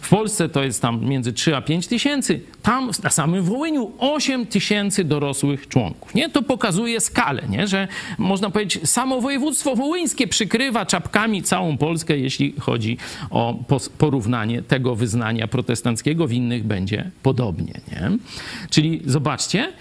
W 0.00 0.08
Polsce 0.08 0.48
to 0.48 0.64
jest 0.64 0.82
tam 0.82 1.04
między 1.04 1.32
3 1.32 1.56
a 1.56 1.62
5 1.62 1.86
tysięcy, 1.86 2.40
tam 2.62 2.90
na 3.02 3.10
samym 3.10 3.44
Wołyniu 3.44 3.92
8 3.98 4.46
tysięcy 4.46 5.04
dorosłych 5.04 5.68
członków. 5.68 6.14
Nie? 6.14 6.28
To 6.28 6.42
pokazuje 6.42 7.00
skalę, 7.00 7.42
nie? 7.48 7.66
że 7.66 7.88
można 8.18 8.50
powiedzieć, 8.50 8.88
samo 8.90 9.20
województwo 9.20 9.76
wołyńskie 9.76 10.26
przykrywa 10.26 10.86
czapkami 10.86 11.42
całą 11.42 11.78
Polskę, 11.78 12.18
jeśli 12.18 12.54
chodzi 12.60 12.98
o 13.30 13.64
porównanie 13.98 14.62
tego 14.62 14.94
wyznania 14.94 15.48
protestanckiego, 15.48 16.26
w 16.26 16.32
innych 16.32 16.64
będzie 16.64 17.10
podobnie. 17.22 17.80
Nie? 17.92 18.10
Czyli 18.70 19.02
zobaczcie, 19.06 19.72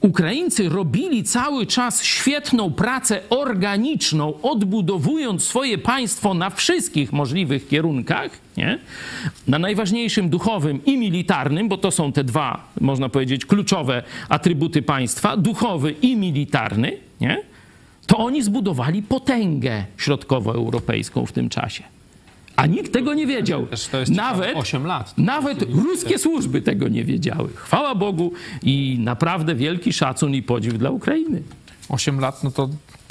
Ukraińcy 0.00 0.68
robili 0.68 1.24
cały 1.24 1.66
czas 1.66 2.02
świetną 2.02 2.72
pracę 2.72 3.20
organiczną, 3.30 4.34
odbudowując 4.42 5.42
swoje 5.42 5.78
państwo 5.78 6.34
na 6.34 6.50
wszystkich 6.50 7.12
możliwych 7.12 7.68
kierunkach, 7.68 8.30
nie? 8.56 8.78
na 9.48 9.58
najważniejszym 9.58 10.28
duchowym 10.28 10.84
i 10.84 10.98
militarnym, 10.98 11.68
bo 11.68 11.78
to 11.78 11.90
są 11.90 12.12
te 12.12 12.24
dwa, 12.24 12.68
można 12.80 13.08
powiedzieć, 13.08 13.46
kluczowe 13.46 14.02
atrybuty 14.28 14.82
państwa, 14.82 15.36
duchowy 15.36 15.94
i 16.02 16.16
militarny, 16.16 16.92
nie? 17.20 17.42
to 18.06 18.18
oni 18.18 18.42
zbudowali 18.42 19.02
potęgę 19.02 19.84
środkowoeuropejską 19.96 21.26
w 21.26 21.32
tym 21.32 21.48
czasie. 21.48 21.82
A 22.60 22.66
nikt 22.66 22.92
tego 22.92 23.14
nie 23.14 23.26
wiedział. 23.26 23.66
Nawet 23.92 24.48
ciekawe, 24.48 24.54
8 24.54 24.86
lat. 24.86 25.18
nawet 25.18 25.62
ruskie 25.62 26.18
służby 26.18 26.62
tego 26.62 26.88
nie 26.88 27.04
wiedziały. 27.04 27.48
Chwała 27.54 27.94
Bogu 27.94 28.32
i 28.62 28.98
naprawdę 29.00 29.54
wielki 29.54 29.92
szacun 29.92 30.34
i 30.34 30.42
podziw 30.42 30.78
dla 30.78 30.90
Ukrainy. 30.90 31.42
8 31.88 32.20
lat, 32.20 32.44
no 32.44 32.50
to, 32.50 32.68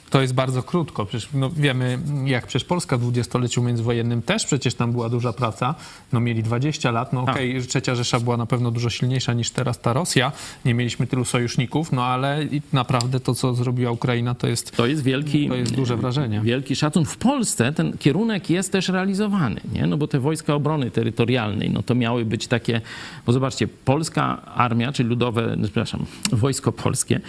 to 0.09 0.21
jest 0.21 0.33
bardzo 0.33 0.63
krótko. 0.63 1.05
Przecież 1.05 1.29
no, 1.33 1.49
wiemy, 1.49 1.99
jak 2.25 2.47
przecież 2.47 2.67
Polska 2.67 2.97
w 2.97 3.01
dwudziestoleciu 3.01 3.63
międzywojennym 3.63 4.21
też 4.21 4.45
przecież 4.45 4.73
tam 4.73 4.91
była 4.91 5.09
duża 5.09 5.33
praca. 5.33 5.75
No 6.13 6.19
mieli 6.19 6.43
20 6.43 6.91
lat. 6.91 7.13
No 7.13 7.21
okej, 7.21 7.61
trzecia 7.67 7.95
Rzesza 7.95 8.19
była 8.19 8.37
na 8.37 8.45
pewno 8.45 8.71
dużo 8.71 8.89
silniejsza 8.89 9.33
niż 9.33 9.51
teraz 9.51 9.79
ta 9.79 9.93
Rosja. 9.93 10.31
Nie 10.65 10.73
mieliśmy 10.73 11.07
tylu 11.07 11.25
sojuszników, 11.25 11.91
no 11.91 12.05
ale 12.05 12.45
naprawdę 12.73 13.19
to, 13.19 13.35
co 13.35 13.53
zrobiła 13.53 13.91
Ukraina, 13.91 14.35
to 14.35 14.47
jest, 14.47 14.71
To 14.71 14.85
jest 14.85 15.03
wielki. 15.03 15.47
to 15.47 15.55
jest 15.55 15.75
duże 15.75 15.97
wrażenie. 15.97 16.41
Wielki 16.41 16.75
szacun. 16.75 17.05
W 17.05 17.17
Polsce 17.17 17.73
ten 17.73 17.97
kierunek 17.97 18.49
jest 18.49 18.71
też 18.71 18.89
realizowany, 18.89 19.61
nie? 19.73 19.87
No 19.87 19.97
bo 19.97 20.07
te 20.07 20.19
wojska 20.19 20.53
obrony 20.53 20.91
terytorialnej, 20.91 21.69
no 21.69 21.83
to 21.83 21.95
miały 21.95 22.25
być 22.25 22.47
takie, 22.47 22.81
bo 23.25 23.33
zobaczcie, 23.33 23.67
polska 23.67 24.41
armia, 24.45 24.91
czy 24.91 25.03
ludowe, 25.03 25.57
przepraszam, 25.63 26.05
wojsko 26.31 26.71
polskie. 26.71 27.19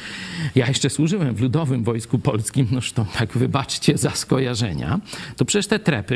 Ja 0.54 0.66
jeszcze 0.66 0.90
służyłem 0.90 1.34
w 1.34 1.40
ludowym 1.40 1.84
wojsku 1.84 2.18
polskim, 2.18 2.66
no 2.72 2.80
to 2.94 3.06
tak 3.18 3.32
wybaczcie 3.38 3.98
za 3.98 4.10
skojarzenia. 4.10 5.00
To 5.36 5.44
przecież 5.44 5.66
te 5.66 5.78
trepy, 5.78 6.14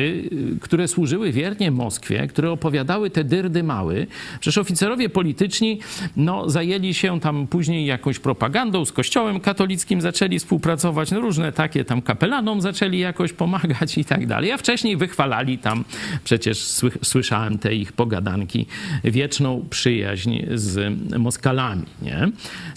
y, 0.56 0.60
które 0.60 0.88
służyły 0.88 1.32
wiernie 1.32 1.70
Moskwie, 1.70 2.26
które 2.26 2.50
opowiadały 2.50 3.10
te 3.10 3.24
dyrdy 3.24 3.62
mały, 3.62 4.06
przecież 4.40 4.58
oficerowie 4.58 5.08
polityczni, 5.08 5.80
no 6.16 6.50
zajęli 6.50 6.94
się 6.94 7.20
tam 7.20 7.46
później 7.46 7.86
jakąś 7.86 8.18
propagandą 8.18 8.84
z 8.84 8.92
kościołem 8.92 9.40
katolickim, 9.40 10.00
zaczęli 10.00 10.38
współpracować, 10.38 11.10
no 11.10 11.20
różne 11.20 11.52
takie 11.52 11.84
tam 11.84 12.02
kapelanom 12.02 12.60
zaczęli 12.60 12.98
jakoś 12.98 13.32
pomagać 13.32 13.98
i 13.98 14.04
tak 14.04 14.26
dalej. 14.26 14.52
A 14.52 14.56
wcześniej 14.58 14.96
wychwalali 14.96 15.58
tam, 15.58 15.84
przecież 16.24 16.58
sły- 16.58 16.98
słyszałem 17.02 17.58
te 17.58 17.74
ich 17.74 17.92
pogadanki, 17.92 18.66
wieczną 19.04 19.66
przyjaźń 19.70 20.42
z 20.54 20.94
Moskalami, 21.18 21.86
nie? 22.02 22.28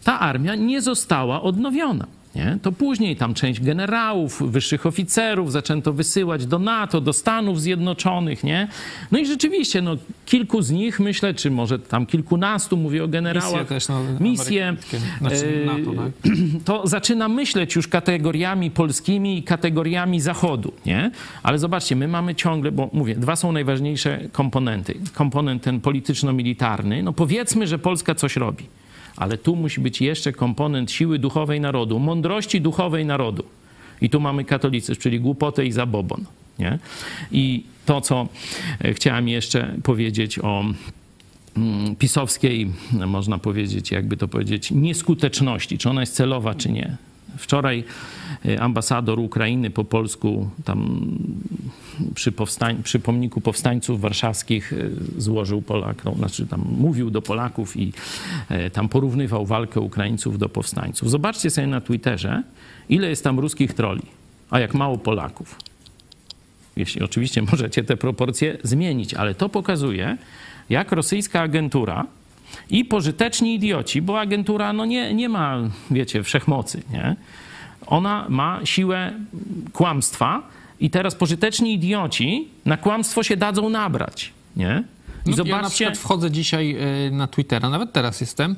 Ta 0.03 0.19
armia 0.19 0.55
nie 0.55 0.81
została 0.81 1.41
odnowiona. 1.41 2.07
Nie? 2.37 2.57
To 2.61 2.71
później 2.71 3.15
tam 3.15 3.33
część 3.33 3.61
generałów, 3.61 4.51
wyższych 4.51 4.85
oficerów 4.85 5.51
zaczęto 5.51 5.93
wysyłać 5.93 6.45
do 6.45 6.59
NATO, 6.59 7.01
do 7.01 7.13
Stanów 7.13 7.61
Zjednoczonych, 7.61 8.43
nie? 8.43 8.67
No 9.11 9.19
i 9.19 9.25
rzeczywiście, 9.25 9.81
no, 9.81 9.97
kilku 10.25 10.61
z 10.61 10.71
nich, 10.71 10.99
myślę, 10.99 11.33
czy 11.33 11.51
może 11.51 11.79
tam 11.79 12.05
kilkunastu, 12.05 12.77
mówię 12.77 13.03
o 13.03 13.07
generałach, 13.07 13.61
Misje 13.61 13.65
też, 13.65 13.87
no, 13.87 14.01
misje, 14.19 14.75
znaczy 15.19 15.63
e, 15.63 15.65
NATO, 15.65 15.93
tak? 15.93 16.33
to 16.65 16.87
zaczyna 16.87 17.29
myśleć 17.29 17.75
już 17.75 17.87
kategoriami 17.87 18.71
polskimi 18.71 19.37
i 19.37 19.43
kategoriami 19.43 20.21
Zachodu, 20.21 20.73
nie? 20.85 21.11
Ale 21.43 21.59
zobaczcie, 21.59 21.95
my 21.95 22.07
mamy 22.07 22.35
ciągle, 22.35 22.71
bo 22.71 22.89
mówię, 22.93 23.15
dwa 23.15 23.35
są 23.35 23.51
najważniejsze 23.51 24.19
komponenty. 24.31 24.95
Komponent 25.13 25.63
ten 25.63 25.81
polityczno-militarny, 25.81 27.03
no 27.03 27.13
powiedzmy, 27.13 27.67
że 27.67 27.79
Polska 27.79 28.15
coś 28.15 28.35
robi. 28.35 28.65
Ale 29.17 29.37
tu 29.37 29.55
musi 29.55 29.81
być 29.81 30.01
jeszcze 30.01 30.31
komponent 30.31 30.91
siły 30.91 31.19
duchowej 31.19 31.61
narodu, 31.61 31.99
mądrości 31.99 32.61
duchowej 32.61 33.05
narodu. 33.05 33.43
I 34.01 34.09
tu 34.09 34.19
mamy 34.19 34.43
katolicyzm, 34.45 35.01
czyli 35.01 35.19
głupotę 35.19 35.65
i 35.65 35.71
zabobon. 35.71 36.25
Nie? 36.59 36.79
I 37.31 37.63
to, 37.85 38.01
co 38.01 38.27
e, 38.83 38.93
chciałem 38.93 39.27
jeszcze 39.27 39.75
powiedzieć 39.83 40.39
o 40.39 40.65
mm, 41.57 41.95
pisowskiej, 41.95 42.71
można 43.07 43.37
powiedzieć, 43.37 43.91
jakby 43.91 44.17
to 44.17 44.27
powiedzieć, 44.27 44.71
nieskuteczności, 44.71 45.77
czy 45.77 45.89
ona 45.89 46.01
jest 46.01 46.15
celowa, 46.15 46.55
czy 46.55 46.71
nie. 46.71 46.97
Wczoraj 47.37 47.83
e, 48.45 48.61
ambasador 48.61 49.19
Ukrainy 49.19 49.69
po 49.69 49.83
polsku 49.83 50.49
tam 50.65 51.01
przy, 52.15 52.31
powstań, 52.31 52.83
przy 52.83 52.99
pomniku 52.99 53.41
powstańców 53.41 54.01
warszawskich 54.01 54.73
e, 54.73 54.77
złożył 55.17 55.61
Polakom, 55.61 56.15
znaczy 56.15 56.47
tam 56.47 56.65
mówił 56.77 57.09
do 57.09 57.21
Polaków 57.21 57.77
i 57.77 57.93
e, 58.49 58.69
tam 58.69 58.89
porównywał 58.89 59.45
walkę 59.45 59.79
Ukraińców 59.79 60.37
do 60.37 60.49
powstańców. 60.49 61.09
Zobaczcie 61.09 61.49
sobie 61.49 61.67
na 61.67 61.81
Twitterze, 61.81 62.43
ile 62.89 63.09
jest 63.09 63.23
tam 63.23 63.39
ruskich 63.39 63.73
troli, 63.73 64.03
a 64.49 64.59
jak 64.59 64.73
mało 64.73 64.97
Polaków. 64.97 65.59
Jeśli 66.75 67.01
oczywiście 67.01 67.41
możecie 67.51 67.83
te 67.83 67.97
proporcje 67.97 68.57
zmienić, 68.63 69.13
ale 69.13 69.35
to 69.35 69.49
pokazuje, 69.49 70.17
jak 70.69 70.91
rosyjska 70.91 71.41
agentura 71.41 72.05
i 72.69 72.85
pożyteczni 72.85 73.55
idioci, 73.55 74.01
bo 74.01 74.19
agentura 74.19 74.73
no 74.73 74.85
nie, 74.85 75.13
nie 75.13 75.29
ma, 75.29 75.57
wiecie, 75.91 76.23
wszechmocy, 76.23 76.83
nie? 76.91 77.15
Ona 77.87 78.25
ma 78.29 78.59
siłę 78.63 79.13
kłamstwa 79.73 80.41
i 80.79 80.89
teraz 80.89 81.15
pożyteczni 81.15 81.73
idioci 81.73 82.47
na 82.65 82.77
kłamstwo 82.77 83.23
się 83.23 83.37
dadzą 83.37 83.69
nabrać, 83.69 84.33
nie? 84.55 84.83
I 85.25 85.29
No, 85.29 85.35
Ja 85.35 85.43
na 85.45 85.57
zobaczcie, 85.59 85.69
przykład 85.75 85.97
wchodzę 85.97 86.31
dzisiaj 86.31 86.77
e, 87.07 87.11
na 87.11 87.27
Twittera, 87.27 87.69
nawet 87.69 87.91
teraz 87.93 88.21
jestem, 88.21 88.55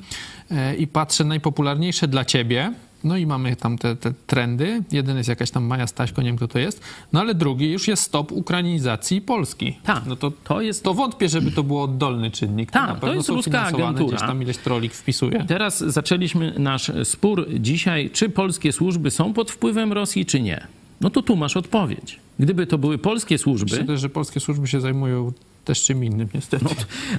e, 0.52 0.76
i 0.76 0.88
patrzę 0.88 1.24
najpopularniejsze 1.24 2.08
dla 2.08 2.26
ciebie. 2.26 2.74
No 3.04 3.18
i 3.18 3.26
mamy 3.26 3.56
tam 3.56 3.78
te, 3.78 3.96
te 3.96 4.14
trendy. 4.28 4.84
Jeden 4.92 5.18
jest 5.18 5.30
jakaś 5.30 5.52
tam 5.52 5.64
Maja 5.64 5.88
Staśko, 5.88 6.22
nie 6.22 6.28
wiem 6.30 6.38
kto 6.38 6.48
to 6.48 6.60
jest. 6.60 6.82
No 7.14 7.20
ale 7.20 7.36
drugi 7.36 7.72
już 7.72 7.88
jest 7.88 8.04
stop 8.04 8.32
ukrainizacji 8.32 9.22
Polski. 9.22 9.78
Tak, 9.84 10.04
No 10.06 10.16
to, 10.16 10.32
to 10.44 10.62
jest- 10.62 10.84
to 10.84 10.94
wątpię, 10.94 11.30
żeby 11.30 11.52
to 11.52 11.64
było 11.64 11.84
oddolny 11.84 12.32
czynnik. 12.32 12.72
Tak, 12.72 12.88
to 12.90 12.94
pewno 12.96 13.16
jest 13.16 13.30
ruska 13.30 13.62
agentura. 13.62 14.08
Gdzieś 14.18 14.20
tam 14.28 14.42
ileś 14.44 14.58
trolik 14.58 14.94
wpisuje. 14.94 15.46
Teraz 15.48 15.80
zaczęliśmy 15.80 16.54
nasz 16.60 16.92
spór 17.04 17.46
dzisiaj, 17.60 18.10
czy 18.10 18.30
polskie 18.30 18.72
służby 18.72 19.12
są 19.12 19.34
pod 19.34 19.52
wpływem 19.52 19.94
Rosji, 19.94 20.26
czy 20.26 20.42
nie. 20.42 20.68
No 21.02 21.10
to 21.10 21.22
tu 21.22 21.36
masz 21.36 21.58
odpowiedź. 21.58 22.20
Gdyby 22.40 22.68
to 22.68 22.78
były 22.78 22.98
polskie 22.98 23.38
służby, 23.38 23.72
Myślę 23.72 23.86
też, 23.86 24.02
że 24.02 24.10
polskie 24.10 24.40
służby 24.40 24.68
się 24.68 24.82
zajmują 24.82 25.32
też 25.66 25.84
czym 25.84 26.04
innym 26.04 26.28
niestety. 26.34 26.66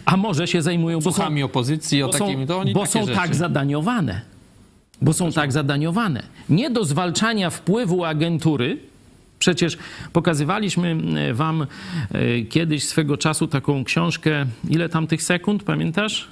a 0.05 0.17
może 0.17 0.47
się 0.47 0.63
zajmują, 0.63 1.01
Słuchami 1.01 1.43
opozycji, 1.43 2.03
o 2.03 2.07
bo 2.07 2.13
takimi, 2.13 2.47
to 2.47 2.59
oni 2.59 2.73
bo 2.73 2.87
są 2.87 3.01
rzeczy. 3.07 3.15
tak 3.15 3.35
zadaniowane. 3.35 4.21
Bo 5.03 5.13
są 5.13 5.33
tak 5.33 5.53
zadaniowane. 5.53 6.23
Nie 6.49 6.71
do 6.71 6.85
zwalczania 6.85 7.51
wpływu 7.51 8.05
agentury. 8.05 8.79
Przecież 9.39 9.79
pokazywaliśmy 10.13 10.97
e, 11.17 11.35
wam 11.35 11.67
e, 12.13 12.43
kiedyś 12.43 12.85
swego 12.85 13.17
czasu 13.17 13.47
taką 13.47 13.85
książkę. 13.85 14.47
Ile 14.69 14.89
tam 14.89 15.07
tych 15.07 15.23
sekund, 15.23 15.63
pamiętasz? 15.63 16.29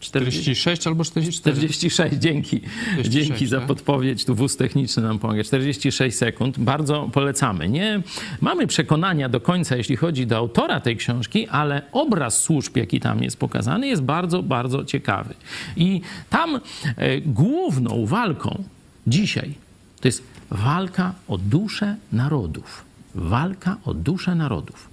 46 0.00 0.86
albo 0.86 1.04
44. 1.04 1.56
46, 1.56 2.16
dzięki. 2.16 2.60
46, 2.60 3.10
dzięki 3.10 3.46
za 3.46 3.58
tak? 3.58 3.66
podpowiedź. 3.66 4.24
Tu 4.24 4.34
wóz 4.34 4.56
techniczny 4.56 5.02
nam 5.02 5.18
pomaga. 5.18 5.44
46 5.44 6.16
sekund. 6.16 6.58
Bardzo 6.58 7.10
polecamy. 7.12 7.68
Nie 7.68 8.02
mamy 8.40 8.66
przekonania 8.66 9.28
do 9.28 9.40
końca, 9.40 9.76
jeśli 9.76 9.96
chodzi 9.96 10.26
do 10.26 10.36
autora 10.36 10.80
tej 10.80 10.96
książki, 10.96 11.48
ale 11.48 11.82
obraz 11.92 12.42
służb, 12.42 12.76
jaki 12.76 13.00
tam 13.00 13.22
jest 13.22 13.36
pokazany, 13.36 13.86
jest 13.86 14.02
bardzo, 14.02 14.42
bardzo 14.42 14.84
ciekawy. 14.84 15.34
I 15.76 16.00
tam 16.30 16.60
e, 16.96 17.20
główną 17.20 18.06
walką 18.06 18.64
dzisiaj 19.06 19.54
to 20.00 20.08
jest 20.08 20.22
walka 20.50 21.14
o 21.28 21.38
duszę 21.38 21.96
narodów. 22.12 22.84
Walka 23.14 23.76
o 23.84 23.94
duszę 23.94 24.34
narodów. 24.34 24.88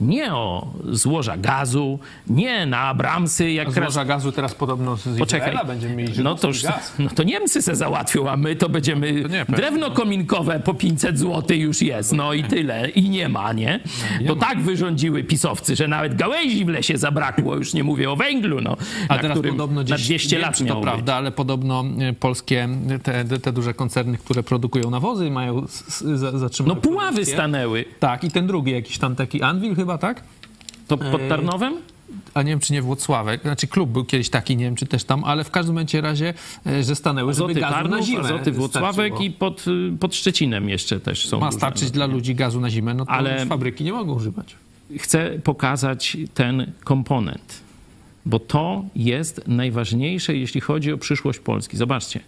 Nie 0.00 0.34
o 0.34 0.66
złoża 0.90 1.36
gazu, 1.36 1.98
nie 2.26 2.66
na 2.66 2.78
Abramsy, 2.78 3.50
jak 3.50 3.72
złoża 3.72 4.04
gazu 4.04 4.32
teraz 4.32 4.54
podobno 4.54 4.96
z 4.96 5.18
Poczekaj. 5.18 5.48
Izraela 5.48 5.64
będziemy 5.64 5.96
mieli 5.96 6.22
no 6.22 6.34
to, 6.34 6.48
już, 6.48 6.62
no 6.98 7.10
to 7.14 7.22
Niemcy 7.22 7.62
se 7.62 7.76
załatwią, 7.76 8.30
a 8.30 8.36
my 8.36 8.56
to 8.56 8.68
będziemy... 8.68 9.22
To 9.22 9.28
nie, 9.28 9.44
drewno 9.48 9.90
kominkowe 9.90 10.60
po 10.60 10.74
500 10.74 11.18
zł 11.18 11.56
już 11.56 11.82
jest, 11.82 12.12
no 12.12 12.32
i 12.32 12.44
tyle. 12.44 12.88
I 12.88 13.10
nie 13.10 13.28
ma, 13.28 13.52
nie? 13.52 13.80
nie 14.20 14.26
to 14.26 14.34
ma. 14.34 14.40
tak 14.40 14.60
wyrządziły 14.60 15.24
pisowcy, 15.24 15.76
że 15.76 15.88
nawet 15.88 16.14
gałęzi 16.16 16.64
w 16.64 16.68
lesie 16.68 16.98
zabrakło, 16.98 17.56
już 17.56 17.74
nie 17.74 17.84
mówię 17.84 18.10
o 18.10 18.16
węglu, 18.16 18.60
no. 18.60 18.76
A 19.08 19.14
na 19.14 19.22
teraz 19.22 19.38
podobno 19.38 19.66
na 19.66 19.82
gdzieś, 19.82 20.06
200 20.06 20.28
nie 20.28 20.40
wiem, 20.40 20.42
lat 20.42 20.56
czy 20.56 20.64
to 20.64 20.80
prawda, 20.80 21.14
ale 21.14 21.32
podobno 21.32 21.84
e, 22.00 22.12
polskie, 22.12 22.68
te, 23.02 23.24
te 23.24 23.52
duże 23.52 23.74
koncerny, 23.74 24.18
które 24.18 24.42
produkują 24.42 24.90
nawozy 24.90 25.30
mają 25.30 25.66
zatrzymać 26.34 26.74
No 26.74 26.76
puławy 26.76 27.24
stanęły. 27.24 27.84
Tak, 28.00 28.24
i 28.24 28.30
ten 28.30 28.46
drugi 28.46 28.72
jakiś 28.72 28.98
tam 28.98 29.16
taki 29.16 29.42
Anvil 29.42 29.74
chyba, 29.74 29.87
tak? 29.96 30.22
To 30.88 30.98
pod 30.98 31.28
Tarnowem? 31.28 31.74
A 32.34 32.42
nie 32.42 32.52
wiem, 32.52 32.60
czy 32.60 32.72
nie 32.72 32.82
Włocławek. 32.82 33.42
Znaczy 33.42 33.66
klub 33.66 33.90
był 33.90 34.04
kiedyś 34.04 34.30
taki, 34.30 34.56
nie 34.56 34.64
wiem, 34.64 34.74
czy 34.74 34.86
też 34.86 35.04
tam, 35.04 35.24
ale 35.24 35.44
w 35.44 35.50
każdym 35.50 35.74
bądź 35.74 35.94
razie, 35.94 36.34
e, 36.66 36.82
że 36.82 36.96
stanęły, 36.96 37.34
żeby 37.34 37.44
Azoty 37.44 37.60
gazu 37.60 37.74
na 37.74 37.82
Tarnów, 37.82 38.06
zimę 38.06 38.20
Azoty 38.20 38.52
Włocławek 38.52 39.20
i 39.20 39.30
pod, 39.30 39.64
y, 39.68 39.96
pod 40.00 40.14
Szczecinem 40.14 40.68
jeszcze 40.68 41.00
też 41.00 41.28
są 41.28 41.40
Ma 41.40 41.52
starczyć 41.52 41.90
dla 41.90 42.06
ludzi 42.06 42.34
gazu 42.34 42.60
na 42.60 42.70
zimę, 42.70 42.94
no 42.94 43.06
to 43.06 43.10
Ale- 43.10 43.46
fabryki 43.46 43.84
nie 43.84 43.92
mogą 43.92 44.14
używać. 44.14 44.56
chcę 44.98 45.30
pokazać 45.44 46.16
ten 46.34 46.72
komponent, 46.84 47.60
bo 48.26 48.38
to 48.38 48.84
jest 48.96 49.40
najważniejsze, 49.46 50.36
jeśli 50.36 50.60
chodzi 50.60 50.92
o 50.92 50.98
przyszłość 50.98 51.38
Polski. 51.38 51.76
Zobaczcie. 51.76 52.20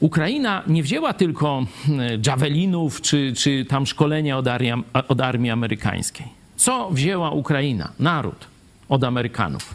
Ukraina 0.00 0.62
nie 0.66 0.82
wzięła 0.82 1.12
tylko 1.12 1.66
mm, 1.88 2.22
javelinów 2.26 3.00
czy, 3.00 3.32
czy 3.36 3.64
tam 3.64 3.86
szkolenia 3.86 4.38
od 4.38 4.48
armii, 4.48 4.72
od 5.08 5.20
armii 5.20 5.50
amerykańskiej. 5.50 6.35
Co 6.56 6.90
wzięła 6.90 7.30
Ukraina, 7.30 7.92
naród, 7.98 8.46
od 8.88 9.04
Amerykanów? 9.04 9.74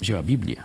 Wzięła 0.00 0.22
Biblię. 0.22 0.62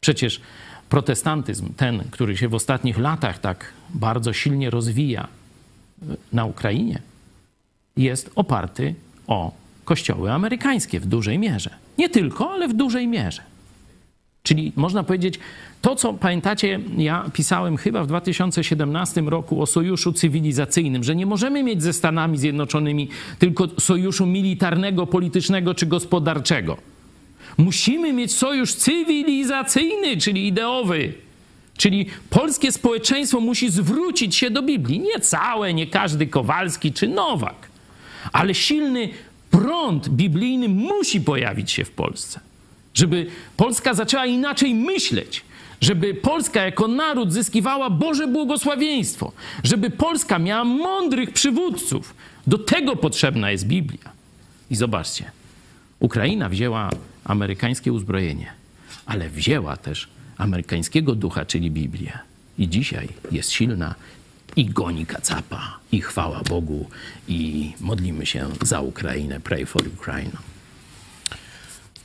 Przecież 0.00 0.40
protestantyzm, 0.88 1.74
ten, 1.74 2.04
który 2.10 2.36
się 2.36 2.48
w 2.48 2.54
ostatnich 2.54 2.98
latach 2.98 3.38
tak 3.38 3.72
bardzo 3.90 4.32
silnie 4.32 4.70
rozwija 4.70 5.28
na 6.32 6.44
Ukrainie, 6.44 7.02
jest 7.96 8.30
oparty 8.34 8.94
o 9.26 9.52
kościoły 9.84 10.32
amerykańskie 10.32 11.00
w 11.00 11.06
dużej 11.06 11.38
mierze. 11.38 11.70
Nie 11.98 12.08
tylko, 12.08 12.50
ale 12.50 12.68
w 12.68 12.74
dużej 12.74 13.06
mierze. 13.06 13.42
Czyli 14.42 14.72
można 14.76 15.04
powiedzieć, 15.04 15.38
to 15.84 15.96
co 15.96 16.14
pamiętacie, 16.14 16.80
ja 16.96 17.30
pisałem 17.32 17.76
chyba 17.76 18.04
w 18.04 18.06
2017 18.06 19.20
roku 19.20 19.62
o 19.62 19.66
sojuszu 19.66 20.12
cywilizacyjnym, 20.12 21.04
że 21.04 21.16
nie 21.16 21.26
możemy 21.26 21.62
mieć 21.62 21.82
ze 21.82 21.92
Stanami 21.92 22.38
Zjednoczonymi 22.38 23.08
tylko 23.38 23.68
sojuszu 23.78 24.26
militarnego, 24.26 25.06
politycznego 25.06 25.74
czy 25.74 25.86
gospodarczego. 25.86 26.76
Musimy 27.58 28.12
mieć 28.12 28.32
sojusz 28.34 28.74
cywilizacyjny, 28.74 30.16
czyli 30.16 30.46
ideowy. 30.46 31.12
Czyli 31.76 32.06
polskie 32.30 32.72
społeczeństwo 32.72 33.40
musi 33.40 33.70
zwrócić 33.70 34.36
się 34.36 34.50
do 34.50 34.62
Biblii. 34.62 35.00
Nie 35.00 35.20
całe, 35.20 35.74
nie 35.74 35.86
każdy 35.86 36.26
Kowalski 36.26 36.92
czy 36.92 37.08
Nowak, 37.08 37.68
ale 38.32 38.54
silny 38.54 39.08
prąd 39.50 40.08
biblijny 40.08 40.68
musi 40.68 41.20
pojawić 41.20 41.70
się 41.70 41.84
w 41.84 41.90
Polsce. 41.90 42.40
Żeby 42.94 43.26
Polska 43.56 43.94
zaczęła 43.94 44.26
inaczej 44.26 44.74
myśleć, 44.74 45.42
żeby 45.84 46.14
Polska 46.14 46.62
jako 46.62 46.88
naród 46.88 47.32
zyskiwała 47.32 47.90
Boże 47.90 48.26
błogosławieństwo, 48.26 49.32
żeby 49.64 49.90
Polska 49.90 50.38
miała 50.38 50.64
mądrych 50.64 51.32
przywódców. 51.32 52.14
Do 52.46 52.58
tego 52.58 52.96
potrzebna 52.96 53.50
jest 53.50 53.66
Biblia. 53.66 54.12
I 54.70 54.76
zobaczcie, 54.76 55.30
Ukraina 56.00 56.48
wzięła 56.48 56.90
amerykańskie 57.24 57.92
uzbrojenie, 57.92 58.52
ale 59.06 59.30
wzięła 59.30 59.76
też 59.76 60.08
amerykańskiego 60.38 61.14
ducha, 61.14 61.44
czyli 61.44 61.70
Biblię. 61.70 62.18
I 62.58 62.68
dzisiaj 62.68 63.08
jest 63.32 63.52
silna 63.52 63.94
i 64.56 64.66
goni 64.66 65.06
kacapa, 65.06 65.78
i 65.92 66.00
chwała 66.00 66.40
Bogu, 66.42 66.88
i 67.28 67.72
modlimy 67.80 68.26
się 68.26 68.48
za 68.62 68.80
Ukrainę. 68.80 69.40
Pray 69.40 69.66
for 69.66 69.82
Ukraine. 69.88 70.53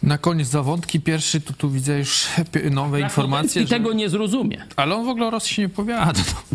Na 0.04 0.18
koniec 0.18 0.48
zawątki 0.48 1.00
pierwszy, 1.00 1.42
to 1.42 1.54
tu 1.54 1.70
widzę 1.70 2.00
już 2.00 2.28
nowe 2.72 3.02
informacje, 3.02 3.62
I 3.62 3.68
że... 3.68 3.70
tego 3.70 3.94
nie 3.94 4.10
zrozumie. 4.10 4.66
ale 4.76 4.96
on 4.96 5.06
w 5.06 5.10
ogóle 5.10 5.28
o 5.28 5.30
Rosji 5.30 5.56
się 5.56 5.62
nie 5.62 5.70
powiada. 5.70 6.14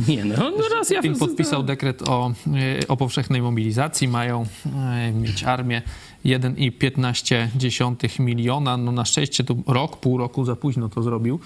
Nie, 0.08 0.24
no, 0.24 0.36
no 0.36 0.68
raz 0.74 0.90
ja... 0.90 0.96
Putin 0.96 1.18
podpisał 1.18 1.62
dekret 1.62 2.08
o, 2.08 2.32
e, 2.80 2.88
o 2.88 2.96
powszechnej 2.96 3.42
mobilizacji. 3.42 4.08
Mają 4.08 4.46
e, 4.76 5.12
mieć 5.12 5.44
armię 5.44 5.82
1,15 6.24 8.20
miliona. 8.20 8.76
No 8.76 8.92
na 8.92 9.04
szczęście 9.04 9.44
to 9.44 9.56
rok, 9.66 9.96
pół 9.96 10.18
roku 10.18 10.44
za 10.44 10.56
późno 10.56 10.88
to 10.88 11.02
zrobił, 11.02 11.40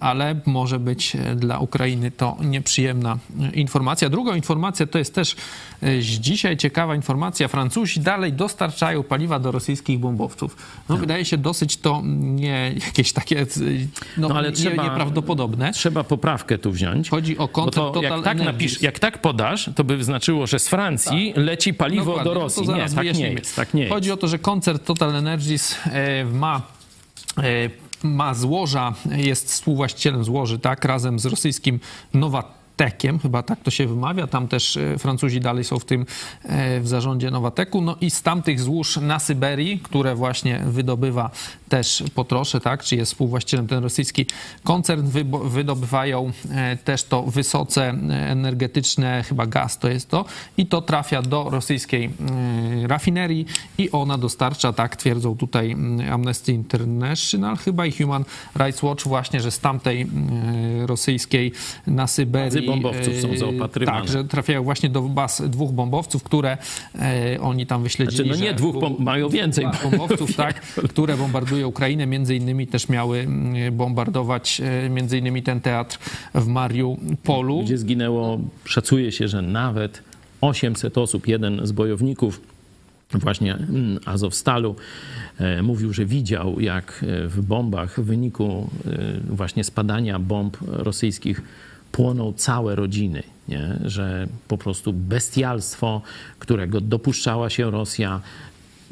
ale 0.00 0.40
może 0.46 0.78
być 0.78 1.16
e, 1.16 1.34
dla 1.34 1.58
Ukrainy 1.58 2.10
to 2.10 2.36
nieprzyjemna 2.40 3.18
e, 3.40 3.50
informacja. 3.50 4.08
Drugą 4.08 4.34
informację 4.34 4.86
to 4.86 4.98
jest 4.98 5.14
też 5.14 5.36
e, 5.82 5.98
dzisiaj 6.00 6.56
ciekawa 6.56 6.94
informacja. 6.94 7.48
Francuzi 7.48 8.00
dalej 8.00 8.32
dostarczają 8.32 9.02
paliwa 9.02 9.38
do 9.38 9.52
rosyjskich 9.52 9.98
bombowców. 9.98 10.56
No 10.88 10.96
wydaje 10.96 11.24
się 11.24 11.36
dosyć 11.36 11.76
to 11.76 12.02
nie 12.04 12.74
jakieś 12.86 13.12
takie 13.12 13.46
no, 14.16 14.28
No, 14.28 14.34
ale 14.34 14.48
nie, 14.48 14.54
trzeba- 14.56 14.84
nieprawdopodobne. 14.84 15.72
Trzeba 15.72 16.04
poprawkę 16.04 16.58
tu 16.58 16.72
wziąć. 16.72 17.10
Chodzi 17.10 17.38
o 17.38 17.48
koncept 17.48 17.76
to 17.76 17.90
Total 17.90 18.10
jak 18.10 18.24
tak, 18.24 18.38
napisz, 18.38 18.82
jak 18.82 18.98
tak 18.98 19.20
podasz, 19.20 19.70
to 19.76 19.84
by 19.84 20.04
znaczyło, 20.04 20.46
że 20.46 20.58
z 20.58 20.68
Francji 20.68 21.32
leci 21.36 21.74
paliwo 21.74 22.04
Dokładnie, 22.04 22.34
do 22.34 22.40
Rosji. 22.40 22.68
nie, 22.68 22.88
tak 22.88 23.14
nie 23.14 23.32
jest. 23.32 23.56
Tak 23.56 23.74
nie 23.74 23.82
jest. 23.82 23.94
Chodzi 23.94 24.12
o 24.12 24.16
to, 24.16 24.28
że 24.28 24.38
koncert 24.38 24.84
Total 24.84 25.16
Energies 25.16 25.76
e, 25.86 26.24
ma 26.24 26.62
e, 27.38 27.42
ma 28.02 28.34
złoża, 28.34 28.94
jest 29.10 29.48
współwłaścicielem 29.48 30.24
złoży, 30.24 30.58
tak, 30.58 30.84
razem 30.84 31.18
z 31.18 31.26
rosyjskim 31.26 31.80
Nowa 32.14 32.59
Nowatekiem, 32.80 33.18
chyba 33.18 33.42
tak 33.42 33.62
to 33.62 33.70
się 33.70 33.86
wymawia. 33.86 34.26
Tam 34.26 34.48
też 34.48 34.76
e, 34.76 34.98
Francuzi 34.98 35.40
dalej 35.40 35.64
są 35.64 35.78
w 35.78 35.84
tym 35.84 36.06
e, 36.42 36.80
w 36.80 36.88
zarządzie 36.88 37.30
Nowateku. 37.30 37.80
No 37.80 37.96
i 38.00 38.10
z 38.10 38.22
tamtych 38.22 38.60
złóż 38.60 38.96
na 38.96 39.18
Syberii, 39.18 39.78
które 39.78 40.14
właśnie 40.14 40.58
wydobywa 40.66 41.30
też 41.68 42.04
Potrosze, 42.14 42.60
tak, 42.60 42.82
czy 42.82 42.96
jest 42.96 43.12
współwłaścicielem 43.12 43.66
ten 43.66 43.82
rosyjski 43.82 44.26
koncern, 44.64 45.10
wydobywają 45.44 46.32
e, 46.50 46.76
też 46.76 47.04
to 47.04 47.22
wysoce 47.22 47.88
energetyczne, 48.10 49.24
chyba 49.28 49.46
gaz 49.46 49.78
to 49.78 49.88
jest 49.88 50.08
to, 50.08 50.24
i 50.56 50.66
to 50.66 50.82
trafia 50.82 51.22
do 51.22 51.50
rosyjskiej 51.50 52.04
e, 52.04 52.88
rafinerii 52.88 53.46
i 53.78 53.90
ona 53.90 54.18
dostarcza, 54.18 54.72
tak 54.72 54.96
twierdzą 54.96 55.36
tutaj 55.36 55.70
mm, 55.70 56.12
Amnesty 56.12 56.52
International 56.52 57.56
chyba 57.56 57.86
i 57.86 57.92
Human 57.92 58.24
Rights 58.56 58.82
Watch 58.82 59.04
właśnie, 59.04 59.40
że 59.40 59.50
z 59.50 59.58
tamtej 59.58 60.02
e, 60.02 60.86
rosyjskiej 60.86 61.52
na 61.86 62.06
Syberii... 62.06 62.69
Bombowców 62.70 63.20
są 63.20 63.30
e, 63.30 63.36
zaopatrywane. 63.36 64.00
Tak, 64.00 64.08
że 64.08 64.24
trafiają 64.24 64.62
właśnie 64.62 64.88
do 64.88 65.02
baz 65.02 65.42
dwóch 65.48 65.72
bombowców, 65.72 66.22
które 66.22 66.58
e, 66.98 67.40
oni 67.40 67.66
tam 67.66 67.82
wyśledzili. 67.82 68.28
Znaczy, 68.28 68.40
no 68.40 68.46
nie 68.46 68.54
dwóch, 68.54 68.76
bom- 68.76 68.96
mają 68.98 69.28
więcej. 69.28 69.66
bombowców, 69.82 70.36
tak, 70.36 70.60
które 70.90 71.16
bombardują 71.16 71.68
Ukrainę, 71.68 72.06
między 72.06 72.36
innymi 72.36 72.66
też 72.66 72.88
miały 72.88 73.18
mm, 73.18 73.76
bombardować 73.76 74.60
e, 74.60 74.90
między 74.90 75.18
innymi 75.18 75.42
ten 75.42 75.60
teatr 75.60 75.98
w 76.34 76.46
Mariupolu. 76.46 77.62
gdzie 77.62 77.78
zginęło, 77.78 78.40
szacuje 78.64 79.12
się, 79.12 79.28
że 79.28 79.42
nawet 79.42 80.02
800 80.40 80.98
osób. 80.98 81.28
Jeden 81.28 81.60
z 81.66 81.72
bojowników 81.72 82.40
właśnie 83.14 83.54
mm, 83.54 83.98
Azowstalu 84.06 84.76
e, 85.38 85.62
mówił, 85.62 85.92
że 85.92 86.06
widział, 86.06 86.60
jak 86.60 87.04
w 87.26 87.42
bombach 87.42 88.00
w 88.00 88.04
wyniku 88.04 88.70
właśnie 89.30 89.64
spadania 89.64 90.18
bomb 90.18 90.56
rosyjskich 90.66 91.42
płoną 91.92 92.32
całe 92.32 92.74
rodziny, 92.74 93.22
nie? 93.48 93.78
że 93.84 94.28
po 94.48 94.58
prostu 94.58 94.92
bestialstwo, 94.92 96.02
którego 96.38 96.80
dopuszczała 96.80 97.50
się 97.50 97.70
Rosja, 97.70 98.20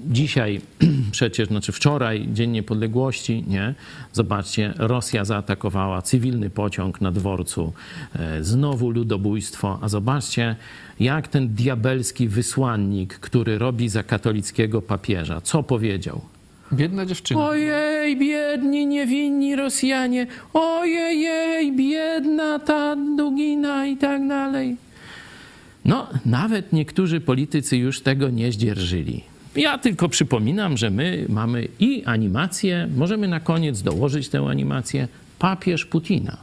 Dzisiaj 0.06 0.60
przecież, 1.10 1.48
znaczy 1.48 1.72
wczoraj, 1.72 2.28
Dzień 2.32 2.50
Niepodległości, 2.50 3.44
nie? 3.46 3.74
Zobaczcie, 4.12 4.74
Rosja 4.76 5.24
zaatakowała 5.24 6.02
cywilny 6.02 6.50
pociąg 6.50 7.00
na 7.00 7.12
dworcu, 7.12 7.72
e, 8.14 8.44
znowu 8.44 8.90
ludobójstwo, 8.90 9.78
a 9.82 9.88
zobaczcie, 9.88 10.56
jak 11.00 11.28
ten 11.28 11.54
diabelski 11.54 12.28
wysłannik, 12.28 13.18
który 13.18 13.58
robi 13.58 13.88
za 13.88 14.02
katolickiego 14.02 14.82
papieża, 14.82 15.40
co 15.40 15.62
powiedział? 15.62 16.20
Biedna 16.72 17.06
dziewczyna. 17.06 17.48
Ojej, 17.48 18.16
biedni, 18.16 18.86
niewinni 18.86 19.56
Rosjanie, 19.56 20.26
ojej, 20.52 21.72
biedna 21.72 22.58
ta 22.58 22.96
Dugina 22.96 23.86
i 23.86 23.96
tak 23.96 24.28
dalej. 24.28 24.76
No, 25.84 26.06
nawet 26.26 26.72
niektórzy 26.72 27.20
politycy 27.20 27.76
już 27.76 28.00
tego 28.00 28.30
nie 28.30 28.52
zdzierżyli. 28.52 29.22
Ja 29.56 29.78
tylko 29.78 30.08
przypominam, 30.08 30.76
że 30.76 30.90
my 30.90 31.26
mamy 31.28 31.68
i 31.80 32.04
animację, 32.04 32.88
możemy 32.96 33.28
na 33.28 33.40
koniec 33.40 33.82
dołożyć 33.82 34.28
tę 34.28 34.40
animację, 34.40 35.08
papież 35.38 35.84
Putina. 35.84 36.36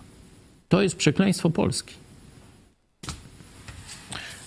To 0.69 0.81
jest 0.81 0.95
przekleństwo 0.95 1.49
Polski. 1.49 2.04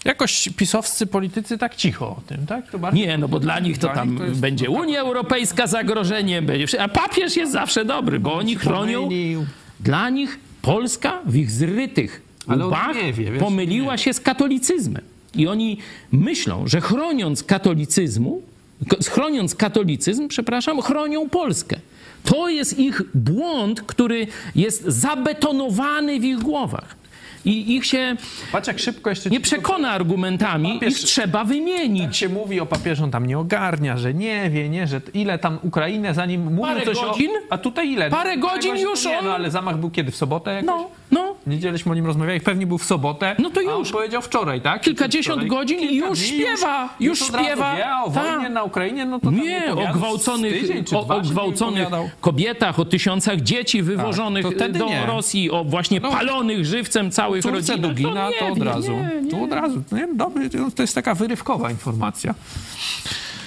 Jakoś 0.05 0.49
pisowscy 0.57 1.07
politycy 1.07 1.59
tak 1.59 1.77
cicho 1.77 2.07
o 2.07 2.20
tym, 2.27 2.47
tak? 2.47 2.65
Nie, 2.93 3.19
no 3.19 3.29
bo 3.29 3.41
dla 3.41 3.59
nich 3.61 3.79
to 3.79 3.87
Dla 3.87 3.95
tam 3.95 4.11
nich 4.11 4.19
to 4.19 4.25
jest- 4.27 4.41
będzie 4.41 4.66
no. 4.66 4.73
Unia 4.73 5.01
Europejska 5.01 5.66
zagrożeniem, 5.66 6.47
będzie, 6.47 6.83
a 6.83 6.89
papież 6.89 7.37
jest 7.37 7.53
zawsze 7.53 7.85
dobry, 7.85 8.20
bo 8.20 8.35
oni 8.35 8.57
chronią. 8.57 9.09
Dla 9.81 10.11
nich 10.11 10.39
Polska 10.62 11.20
w 11.27 11.37
ich 11.37 11.51
zrytych 11.51 12.23
łbach 12.66 12.97
wie, 13.12 13.33
pomyliła 13.33 13.99
się 13.99 14.12
z 14.12 14.20
katolicyzmem. 14.20 15.03
I 15.35 15.49
oni 15.49 15.79
myślą, 16.12 16.66
że 16.69 16.81
chroniąc 16.81 17.43
katolicyzmu, 17.43 18.43
chroniąc 19.11 19.55
katolicyzm, 19.55 20.29
przepraszam, 20.29 20.81
chronią 20.83 21.29
Polskę. 21.29 21.77
To 22.25 22.49
jest 22.49 22.79
ich 22.79 23.03
błąd, 23.15 23.83
który 23.83 24.27
jest 24.55 24.85
zabetonowany 24.85 26.20
w 26.20 26.25
ich 26.25 26.39
głowach. 26.39 26.97
I 27.44 27.74
ich 27.77 27.86
się 27.86 28.16
Patrz 28.52 28.69
jak 28.69 28.78
szybko 28.78 29.10
jeszcze... 29.10 29.31
nie 29.31 29.40
przekona 29.40 29.90
argumentami, 29.90 30.78
Papież- 30.81 30.89
ich 30.90 30.97
trzeba 30.98 31.39
Tak 31.39 31.47
wymienić. 31.48 32.16
się 32.16 32.28
mówi 32.28 32.60
o 32.60 32.66
papieżu, 32.66 33.05
on 33.05 33.10
tam 33.10 33.27
nie 33.27 33.39
ogarnia, 33.39 33.97
że 33.97 34.15
nie 34.15 34.51
wie, 34.51 34.69
nie, 34.69 34.86
że 34.86 35.01
ile 35.15 35.39
tam 35.39 35.59
Ukrainę 35.62 36.15
zanim 36.15 36.43
mówił 36.44 36.62
Parę 36.62 36.82
coś 36.82 37.01
godzin? 37.01 37.31
o... 37.31 37.40
A 37.51 37.59
tutaj 37.59 37.90
ile? 37.93 38.10
Parę 38.10 38.36
godzin 38.36 38.77
już 38.77 39.05
nie, 39.05 39.19
on- 39.19 39.24
No 39.24 39.35
ale 39.35 39.51
zamach 39.51 39.77
był 39.78 39.90
kiedy? 39.90 40.10
W 40.10 40.16
sobotę 40.16 40.55
jakoś? 40.55 40.66
No, 40.66 40.90
no. 41.10 41.35
Niedzieleśmy 41.47 41.93
o 41.93 41.94
nim 41.94 42.06
rozmawiali, 42.06 42.40
pewnie 42.40 42.66
był 42.66 42.78
w 42.78 42.85
sobotę. 42.85 43.36
No 43.39 43.51
to 43.51 43.60
już. 43.60 43.93
powiedział 43.93 44.23
wczoraj, 44.23 44.60
tak? 44.60 44.82
Kilkadziesiąt 44.82 45.43
Wczoraj. 45.43 45.48
godzin 45.59 45.81
i 45.81 45.97
już 45.97 46.19
śpiewa, 46.19 46.89
już 47.01 47.20
razu 47.20 47.44
śpiewa. 47.44 47.77
Wie, 47.77 47.85
o 48.05 48.10
Tak. 48.10 48.24
wojnie 48.24 48.48
na 48.48 48.62
Ukrainie, 48.65 49.05
no 49.06 49.20
to 49.20 49.31
Nie, 49.31 49.62
o 49.74 49.93
gwałconych, 49.93 50.60
tydzień 50.60 50.85
o, 50.94 51.06
o 51.16 51.20
gwałconych 51.20 51.89
kobietach, 52.20 52.78
o 52.81 52.85
tysiącach 52.85 53.40
dzieci 53.40 53.82
wywożonych 53.82 54.43
to 54.44 54.51
wtedy 54.51 54.78
do 54.78 54.86
nie. 54.86 55.06
Rosji, 55.06 55.51
o 55.51 55.65
właśnie 55.65 56.01
No. 56.01 56.10
palonych 56.10 56.65
żywcem 56.65 57.10
całych 57.29 57.43
Córce 57.43 57.77
rodzin. 57.77 57.89
Dugina 57.89 58.31
to, 58.39 58.45
nie 58.45 58.53
od 58.53 58.59
wie, 58.59 58.65
razu. 58.65 58.93
Nie, 58.93 59.23
nie. 59.23 59.31
To 59.31 59.43
od 59.43 59.53
razu. 59.53 59.83
Nie, 59.93 60.15
dobry, 60.15 60.51
to 60.51 60.83
jest 60.83 60.95
taka 60.95 61.15
wyrywkowa 61.15 61.71
informacja. 61.71 62.35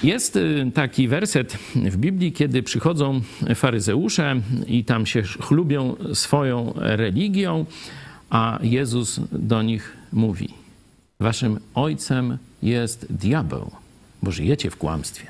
Jest 0.02 0.36
y, 0.36 0.70
taki 0.74 1.08
werset 1.08 1.58
w 1.74 1.96
Biblii, 1.96 2.32
kiedy 2.32 2.62
przychodzą 2.62 3.20
faryzeusze 3.54 4.40
i 4.66 4.84
tam 4.84 5.06
się 5.06 5.22
chlubią 5.22 5.96
swoją 6.14 6.72
religią, 6.76 7.66
a 8.30 8.58
Jezus 8.62 9.20
do 9.32 9.62
nich 9.62 9.96
mówi: 10.12 10.48
Waszym 11.20 11.60
ojcem 11.74 12.38
jest 12.62 13.06
diabeł, 13.10 13.70
bo 14.22 14.30
żyjecie 14.30 14.70
w 14.70 14.76
kłamstwie. 14.76 15.26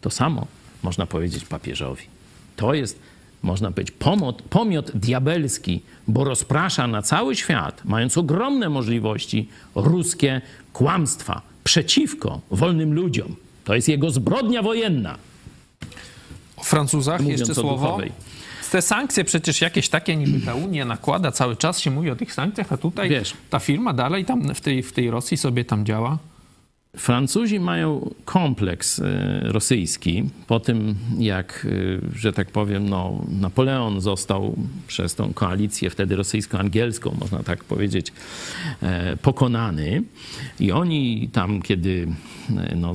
To 0.00 0.10
samo 0.10 0.46
można 0.82 1.06
powiedzieć 1.06 1.44
papieżowi. 1.44 2.04
To 2.56 2.74
jest, 2.74 2.98
można 3.42 3.70
powiedzieć, 3.70 3.96
pomot, 3.98 4.42
pomiot 4.42 4.90
diabelski, 4.94 5.80
bo 6.12 6.24
rozprasza 6.24 6.86
na 6.86 7.02
cały 7.02 7.36
świat, 7.36 7.82
mając 7.84 8.18
ogromne 8.18 8.68
możliwości, 8.68 9.48
ruskie 9.74 10.40
kłamstwa 10.72 11.42
przeciwko 11.64 12.40
wolnym 12.50 12.94
ludziom. 12.94 13.36
To 13.64 13.74
jest 13.74 13.88
jego 13.88 14.10
zbrodnia 14.10 14.62
wojenna. 14.62 15.16
O 16.56 16.64
Francuzach 16.64 17.20
Mówiąc 17.20 17.40
jeszcze 17.40 17.54
słowo. 17.54 17.86
duchowej. 17.86 18.12
Te 18.70 18.82
sankcje 18.82 19.24
przecież 19.24 19.60
jakieś 19.60 19.88
takie 19.88 20.16
niby 20.16 20.46
ta 20.46 20.54
Unia 20.54 20.84
nakłada, 20.84 21.32
cały 21.32 21.56
czas 21.56 21.80
się 21.80 21.90
mówi 21.90 22.10
o 22.10 22.16
tych 22.16 22.34
sankcjach, 22.34 22.72
a 22.72 22.76
tutaj 22.76 23.08
Wiesz. 23.08 23.34
ta 23.50 23.58
firma 23.58 23.92
dalej 23.92 24.24
tam 24.24 24.54
w 24.54 24.60
tej, 24.60 24.82
w 24.82 24.92
tej 24.92 25.10
Rosji 25.10 25.36
sobie 25.36 25.64
tam 25.64 25.86
działa. 25.86 26.18
Francuzi 26.96 27.60
mają 27.60 28.14
kompleks 28.24 28.98
e, 28.98 29.40
rosyjski 29.42 30.24
po 30.46 30.60
tym, 30.60 30.94
jak, 31.18 31.66
e, 32.14 32.18
że 32.18 32.32
tak 32.32 32.50
powiem, 32.50 32.88
no, 32.88 33.24
Napoleon 33.40 34.00
został 34.00 34.56
przez 34.86 35.14
tą 35.14 35.32
koalicję 35.32 35.90
wtedy 35.90 36.16
rosyjsko-angielską, 36.16 37.16
można 37.20 37.42
tak 37.42 37.64
powiedzieć, 37.64 38.12
e, 38.82 39.16
pokonany. 39.16 40.02
I 40.60 40.72
oni 40.72 41.28
tam, 41.32 41.62
kiedy 41.62 42.08
no, 42.76 42.94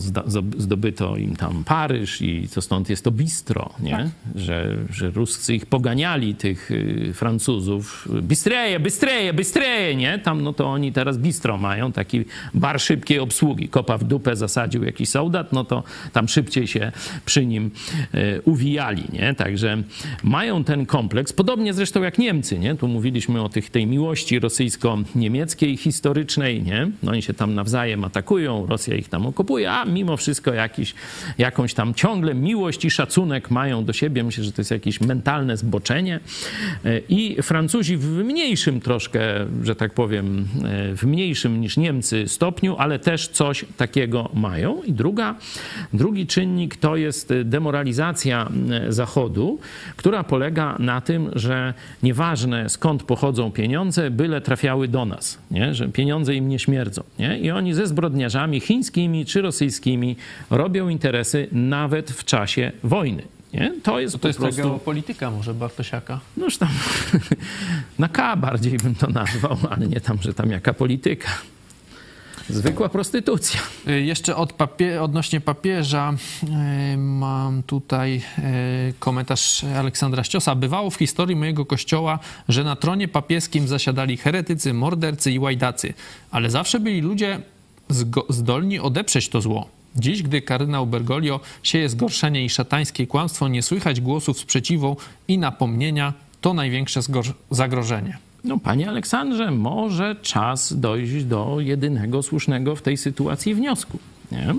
zdobyto 0.58 1.18
im 1.18 1.36
tam 1.36 1.64
Paryż 1.64 2.22
i 2.22 2.48
co 2.48 2.62
stąd 2.62 2.90
jest 2.90 3.04
to 3.04 3.12
bistro, 3.12 3.70
nie? 3.80 4.10
Że, 4.36 4.78
że 4.90 5.10
Ruscy 5.10 5.56
ich 5.56 5.66
poganiali, 5.66 6.36
tych 6.36 6.72
y, 6.72 7.12
Francuzów. 7.14 8.08
Bistreje, 8.22 8.80
bistreje, 8.80 9.34
bistreje, 9.34 9.96
nie? 9.96 10.20
Tam 10.20 10.42
no 10.42 10.54
to 10.54 10.68
oni 10.68 10.92
teraz 10.92 11.18
bistro 11.18 11.58
mają, 11.58 11.92
taki 11.92 12.26
bar 12.54 12.82
szybkiej 12.82 13.20
obsługi. 13.20 13.70
Kopa 13.70 13.98
w 13.98 14.04
dupę 14.04 14.36
zasadził 14.36 14.84
jakiś 14.84 15.10
soldat, 15.10 15.54
no 15.54 15.64
to 15.64 15.84
tam 16.14 16.28
szybciej 16.28 16.68
się 16.68 16.92
przy 17.26 17.46
nim 17.46 17.72
y, 18.16 18.42
uwijali, 18.46 19.04
nie? 19.14 19.34
Także 19.34 19.84
mają 20.24 20.64
ten 20.64 20.86
kompleks, 20.86 21.34
podobnie 21.34 21.74
zresztą 21.74 22.04
jak 22.04 22.18
Niemcy, 22.18 22.60
nie? 22.60 22.76
Tu 22.76 22.88
mówiliśmy 22.88 23.42
o 23.42 23.50
tych, 23.50 23.70
tej 23.70 23.88
miłości 23.88 24.40
rosyjsko-niemieckiej, 24.40 25.78
historycznej, 25.78 26.64
nie? 26.64 26.92
No 27.04 27.12
oni 27.12 27.22
się 27.22 27.34
tam 27.34 27.56
nawzajem 27.56 28.04
atakują, 28.04 28.66
Rosja 28.66 28.96
ich 28.96 29.10
tam 29.10 29.26
okupuje, 29.26 29.45
a 29.70 29.86
mimo 29.86 30.18
wszystko 30.18 30.54
jakiś, 30.54 30.96
jakąś 31.38 31.74
tam 31.74 31.94
ciągle 31.94 32.36
miłość 32.36 32.86
i 32.86 32.92
szacunek 32.92 33.52
mają 33.52 33.86
do 33.86 33.94
siebie. 33.94 34.24
Myślę, 34.24 34.44
że 34.44 34.52
to 34.52 34.62
jest 34.62 34.72
jakieś 34.72 35.02
mentalne 35.02 35.58
zboczenie. 35.58 36.20
E, 36.86 37.00
I 37.10 37.42
Francuzi 37.42 37.98
w 37.98 38.06
mniejszym 38.06 38.82
troszkę, 38.82 39.22
że 39.64 39.76
tak 39.76 39.94
powiem, 39.94 40.48
e, 40.64 40.96
w 40.96 41.04
mniejszym 41.04 41.62
niż 41.62 41.78
Niemcy 41.78 42.28
stopniu, 42.28 42.76
ale 42.78 43.00
też 43.00 43.28
coś 43.28 43.66
takiego 43.78 44.30
mają. 44.34 44.84
I 44.84 44.94
druga, 44.94 45.36
drugi 45.94 46.28
czynnik 46.28 46.76
to 46.76 46.96
jest 46.96 47.34
demoralizacja 47.44 48.50
e, 48.72 48.94
Zachodu, 48.94 49.60
która 49.96 50.24
polega 50.24 50.76
na 50.80 51.02
tym, 51.02 51.32
że 51.36 51.74
nieważne 52.04 52.70
skąd 52.70 53.04
pochodzą 53.04 53.52
pieniądze, 53.52 54.12
byle 54.12 54.42
trafiały 54.42 54.88
do 54.88 55.06
nas, 55.06 55.38
nie? 55.52 55.74
że 55.74 55.88
pieniądze 55.88 56.36
im 56.36 56.50
nie 56.50 56.60
śmierdzą. 56.60 57.04
Nie? 57.20 57.40
I 57.40 57.52
oni 57.52 57.74
ze 57.74 57.88
zbrodniarzami 57.88 58.60
chińskimi 58.60 59.26
czy 59.26 59.35
rosyjskimi 59.42 60.16
robią 60.50 60.90
interesy 60.90 61.48
nawet 61.52 62.12
w 62.12 62.24
czasie 62.26 62.72
wojny. 62.84 63.24
Nie? 63.54 63.74
To 63.84 64.00
jest 64.00 64.14
To 64.14 64.20
po 64.20 64.28
jest 64.28 64.40
ta 64.40 64.46
prostu... 64.46 64.62
geopolityka 64.62 65.32
może 65.32 65.54
Bartosiaka. 65.54 66.20
Noż 66.38 66.58
tam 66.58 66.70
na 68.00 68.08
K 68.10 68.36
bardziej 68.36 68.78
bym 68.78 68.96
to 68.96 69.08
nazwał, 69.08 69.58
ale 69.70 69.88
nie 69.88 70.02
tam, 70.02 70.18
że 70.22 70.34
tam 70.34 70.52
jaka 70.52 70.74
polityka. 70.74 71.28
Zwykła 72.50 72.90
prostytucja. 72.90 73.60
Y, 73.88 74.02
Jeszcze 74.02 74.36
od 74.36 74.54
papie- 74.54 75.02
odnośnie 75.02 75.42
papieża 75.42 76.14
y, 76.94 76.98
mam 76.98 77.64
tutaj 77.64 78.22
y, 78.90 78.94
komentarz 79.00 79.64
Aleksandra 79.64 80.24
Ściosa. 80.24 80.56
Bywało 80.56 80.90
w 80.90 80.96
historii 80.96 81.36
mojego 81.36 81.66
kościoła, 81.66 82.20
że 82.50 82.64
na 82.64 82.76
tronie 82.76 83.08
papieskim 83.08 83.68
zasiadali 83.68 84.18
heretycy, 84.18 84.74
mordercy 84.74 85.32
i 85.32 85.40
łajdacy, 85.40 85.94
ale 86.32 86.50
zawsze 86.50 86.80
byli 86.80 87.02
ludzie 87.02 87.40
zdolni 88.30 88.80
odeprzeć 88.80 89.30
to 89.30 89.42
zło. 89.42 89.70
Dziś, 89.96 90.24
gdy 90.24 90.42
kardynał 90.42 90.88
Bergoglio 90.88 91.40
sieje 91.64 91.90
zgorszenie 91.90 92.46
i 92.46 92.50
szatańskie 92.50 93.08
kłamstwo, 93.08 93.48
nie 93.48 93.64
słychać 93.64 94.02
głosów 94.02 94.40
sprzeciwu 94.40 94.98
i 95.28 95.38
napomnienia, 95.38 96.14
to 96.42 96.54
największe 96.54 97.00
zagrożenie. 97.52 98.18
No, 98.44 98.60
panie 98.60 98.90
Aleksandrze, 98.90 99.52
może 99.52 100.16
czas 100.22 100.80
dojść 100.80 101.24
do 101.24 101.58
jedynego 101.60 102.24
słusznego 102.24 102.76
w 102.76 102.82
tej 102.82 102.98
sytuacji 102.98 103.56
wniosku. 103.56 104.00
Nie? 104.32 104.56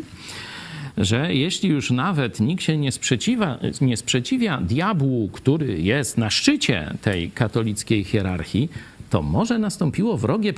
Że 0.97 1.35
jeśli 1.35 1.69
już 1.69 1.91
nawet 1.91 2.41
nikt 2.41 2.63
się 2.63 2.77
nie 2.77 2.93
sprzeciwia, 2.93 3.59
nie 3.81 3.97
sprzeciwia 3.97 4.61
diabłu, 4.61 5.29
który 5.33 5.83
jest 5.83 6.19
na 6.19 6.31
szczycie 6.31 6.95
tej 7.03 7.31
katolickiej 7.31 8.05
hierarchii, 8.05 8.69
to 9.11 9.23
może 9.23 9.59
nastąpiło 9.59 10.17
wrogie 10.17 10.53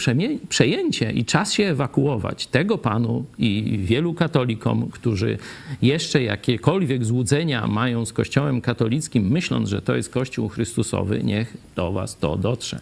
przejęcie 0.48 1.12
i 1.12 1.24
czas 1.24 1.52
się 1.52 1.64
ewakuować 1.64 2.46
tego 2.46 2.78
panu 2.78 3.24
i 3.38 3.78
wielu 3.82 4.14
katolikom, 4.14 4.88
którzy 4.90 5.38
jeszcze 5.82 6.22
jakiekolwiek 6.22 7.04
złudzenia 7.04 7.66
mają 7.66 8.06
z 8.06 8.12
Kościołem 8.12 8.60
katolickim, 8.60 9.28
myśląc, 9.30 9.68
że 9.68 9.82
to 9.82 9.96
jest 9.96 10.10
Kościół 10.10 10.48
Chrystusowy, 10.48 11.22
niech 11.24 11.56
do 11.76 11.92
was 11.92 12.16
to 12.16 12.36
dotrze. 12.36 12.80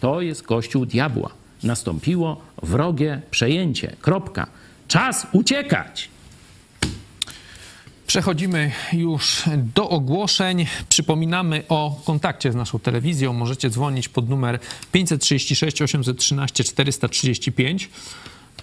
To 0.00 0.20
jest 0.20 0.42
Kościół 0.42 0.86
diabła. 0.86 1.30
Nastąpiło 1.62 2.40
wrogie 2.62 3.22
przejęcie. 3.30 3.96
Kropka. 4.00 4.46
Czas 4.88 5.26
uciekać. 5.32 6.08
Przechodzimy 8.08 8.72
już 8.92 9.42
do 9.56 9.88
ogłoszeń. 9.88 10.66
Przypominamy 10.88 11.64
o 11.68 12.00
kontakcie 12.04 12.52
z 12.52 12.54
naszą 12.54 12.78
telewizją. 12.78 13.32
Możecie 13.32 13.70
dzwonić 13.70 14.08
pod 14.08 14.28
numer 14.28 14.58
536 14.92 15.82
813 15.82 16.64
435. 16.64 17.90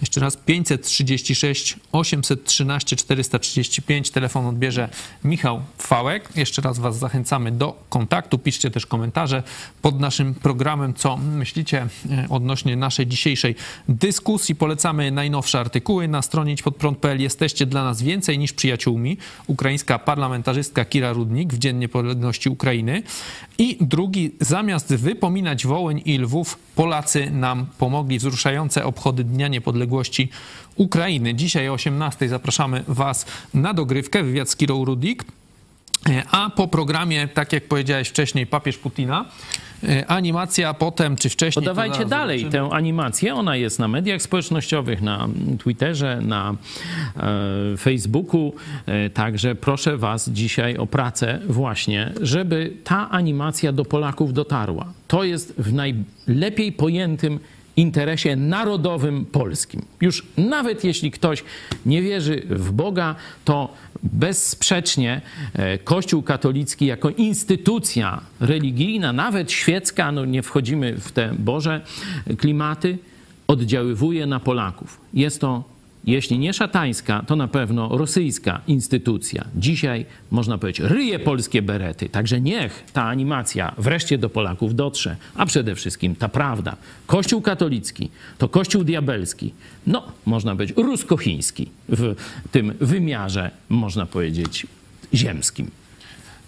Jeszcze 0.00 0.20
raz 0.20 0.36
536 0.36 1.76
813 1.92 2.96
435. 2.96 4.10
Telefon 4.10 4.46
odbierze 4.46 4.88
Michał 5.24 5.62
Fałek. 5.78 6.28
Jeszcze 6.36 6.62
raz 6.62 6.78
Was 6.78 6.98
zachęcamy 6.98 7.52
do 7.52 7.84
kontaktu. 7.88 8.38
Piszcie 8.38 8.70
też 8.70 8.86
komentarze 8.86 9.42
pod 9.82 10.00
naszym 10.00 10.34
programem, 10.34 10.94
co 10.94 11.16
myślicie 11.16 11.86
e, 12.10 12.26
odnośnie 12.30 12.76
naszej 12.76 13.06
dzisiejszej 13.06 13.54
dyskusji. 13.88 14.54
Polecamy 14.54 15.10
najnowsze 15.10 15.60
artykuły 15.60 16.08
na 16.08 16.22
stronie 16.22 16.52
idźpodprąd.pl. 16.52 17.20
Jesteście 17.20 17.66
dla 17.66 17.84
nas 17.84 18.02
więcej 18.02 18.38
niż 18.38 18.52
przyjaciółmi. 18.52 19.18
Ukraińska 19.46 19.98
parlamentarzystka 19.98 20.84
Kira 20.84 21.12
Rudnik 21.12 21.54
w 21.54 21.58
Dzień 21.58 21.76
Niepodległości 21.76 22.48
Ukrainy. 22.48 23.02
I 23.58 23.78
drugi, 23.80 24.30
zamiast 24.40 24.94
wypominać 24.94 25.66
Wołyń 25.66 26.02
i 26.04 26.18
Lwów, 26.18 26.58
Polacy 26.74 27.30
nam 27.30 27.66
pomogli. 27.78 28.18
Wzruszające 28.18 28.84
obchody 28.84 29.24
Dnia 29.24 29.48
Niepodległości 29.48 29.85
Ukrainy. 30.76 31.34
Dzisiaj 31.34 31.68
o 31.68 31.72
18 31.72 32.28
zapraszamy 32.28 32.84
Was 32.88 33.26
na 33.54 33.74
dogrywkę, 33.74 34.22
wywiad 34.22 34.50
z 34.50 34.56
Kirą 34.56 34.84
Rudik. 34.84 35.24
E, 36.08 36.22
A 36.30 36.50
po 36.50 36.68
programie, 36.68 37.28
tak 37.28 37.52
jak 37.52 37.68
powiedziałeś 37.68 38.08
wcześniej, 38.08 38.46
papież 38.46 38.78
Putina. 38.78 39.24
E, 39.88 40.06
Animacja 40.06 40.74
potem, 40.74 41.16
czy 41.16 41.28
wcześniej. 41.28 41.64
Podawajcie 41.64 42.04
dalej 42.04 42.38
zobaczymy. 42.40 42.68
tę 42.68 42.74
animację. 42.76 43.34
Ona 43.34 43.56
jest 43.56 43.78
na 43.78 43.88
mediach 43.88 44.22
społecznościowych, 44.22 45.02
na 45.02 45.28
Twitterze, 45.58 46.20
na 46.22 46.54
e, 47.16 47.76
Facebooku. 47.76 48.52
E, 48.86 49.10
także 49.10 49.54
proszę 49.54 49.96
Was 49.96 50.28
dzisiaj 50.30 50.76
o 50.76 50.86
pracę 50.86 51.40
właśnie, 51.48 52.12
żeby 52.20 52.72
ta 52.84 53.10
animacja 53.10 53.72
do 53.72 53.84
Polaków 53.84 54.32
dotarła. 54.32 54.86
To 55.08 55.24
jest 55.24 55.54
w 55.58 55.72
najlepiej 55.72 56.72
pojętym 56.72 57.40
interesie 57.76 58.36
narodowym 58.36 59.24
polskim. 59.24 59.82
Już 60.00 60.26
nawet 60.36 60.84
jeśli 60.84 61.10
ktoś 61.10 61.44
nie 61.86 62.02
wierzy 62.02 62.42
w 62.50 62.72
Boga, 62.72 63.14
to 63.44 63.74
bezsprzecznie 64.02 65.20
e, 65.54 65.78
Kościół 65.78 66.22
katolicki 66.22 66.86
jako 66.86 67.10
instytucja 67.10 68.20
religijna, 68.40 69.12
nawet 69.12 69.52
świecka, 69.52 70.12
no 70.12 70.24
nie 70.24 70.42
wchodzimy 70.42 70.96
w 71.00 71.12
te 71.12 71.34
Boże 71.38 71.80
klimaty, 72.38 72.98
oddziaływuje 73.46 74.26
na 74.26 74.40
Polaków. 74.40 75.00
Jest 75.14 75.40
to, 75.40 75.75
jeśli 76.06 76.38
nie 76.38 76.52
szatańska, 76.54 77.24
to 77.26 77.36
na 77.36 77.48
pewno 77.48 77.88
rosyjska 77.98 78.60
instytucja. 78.66 79.44
Dzisiaj, 79.56 80.06
można 80.30 80.58
powiedzieć, 80.58 80.86
ryje 80.86 81.18
polskie 81.18 81.62
berety. 81.62 82.08
Także 82.08 82.40
niech 82.40 82.84
ta 82.92 83.04
animacja 83.04 83.74
wreszcie 83.78 84.18
do 84.18 84.30
Polaków 84.30 84.74
dotrze, 84.74 85.16
a 85.34 85.46
przede 85.46 85.74
wszystkim 85.74 86.16
ta 86.16 86.28
prawda. 86.28 86.76
Kościół 87.06 87.40
katolicki 87.40 88.10
to 88.38 88.48
kościół 88.48 88.84
diabelski. 88.84 89.54
No, 89.86 90.02
można 90.26 90.54
powiedzieć, 90.54 90.76
rusko-chiński 90.76 91.68
w 91.88 92.14
tym 92.52 92.72
wymiarze, 92.80 93.50
można 93.68 94.06
powiedzieć, 94.06 94.66
ziemskim. 95.14 95.70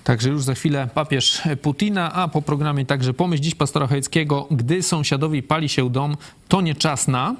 Także 0.04 0.30
już 0.30 0.42
za 0.42 0.54
chwilę 0.54 0.88
papież 0.94 1.42
Putina, 1.62 2.12
a 2.12 2.28
po 2.28 2.42
programie 2.42 2.86
także 2.86 3.14
pomyśl 3.14 3.42
dziś 3.42 3.54
pastora 3.54 3.86
Chojeckiego, 3.86 4.46
gdy 4.50 4.82
sąsiadowi 4.82 5.42
pali 5.42 5.68
się 5.68 5.90
dom, 5.90 6.16
to 6.48 6.60
nie 6.60 6.74
czas 6.74 7.08
na, 7.08 7.36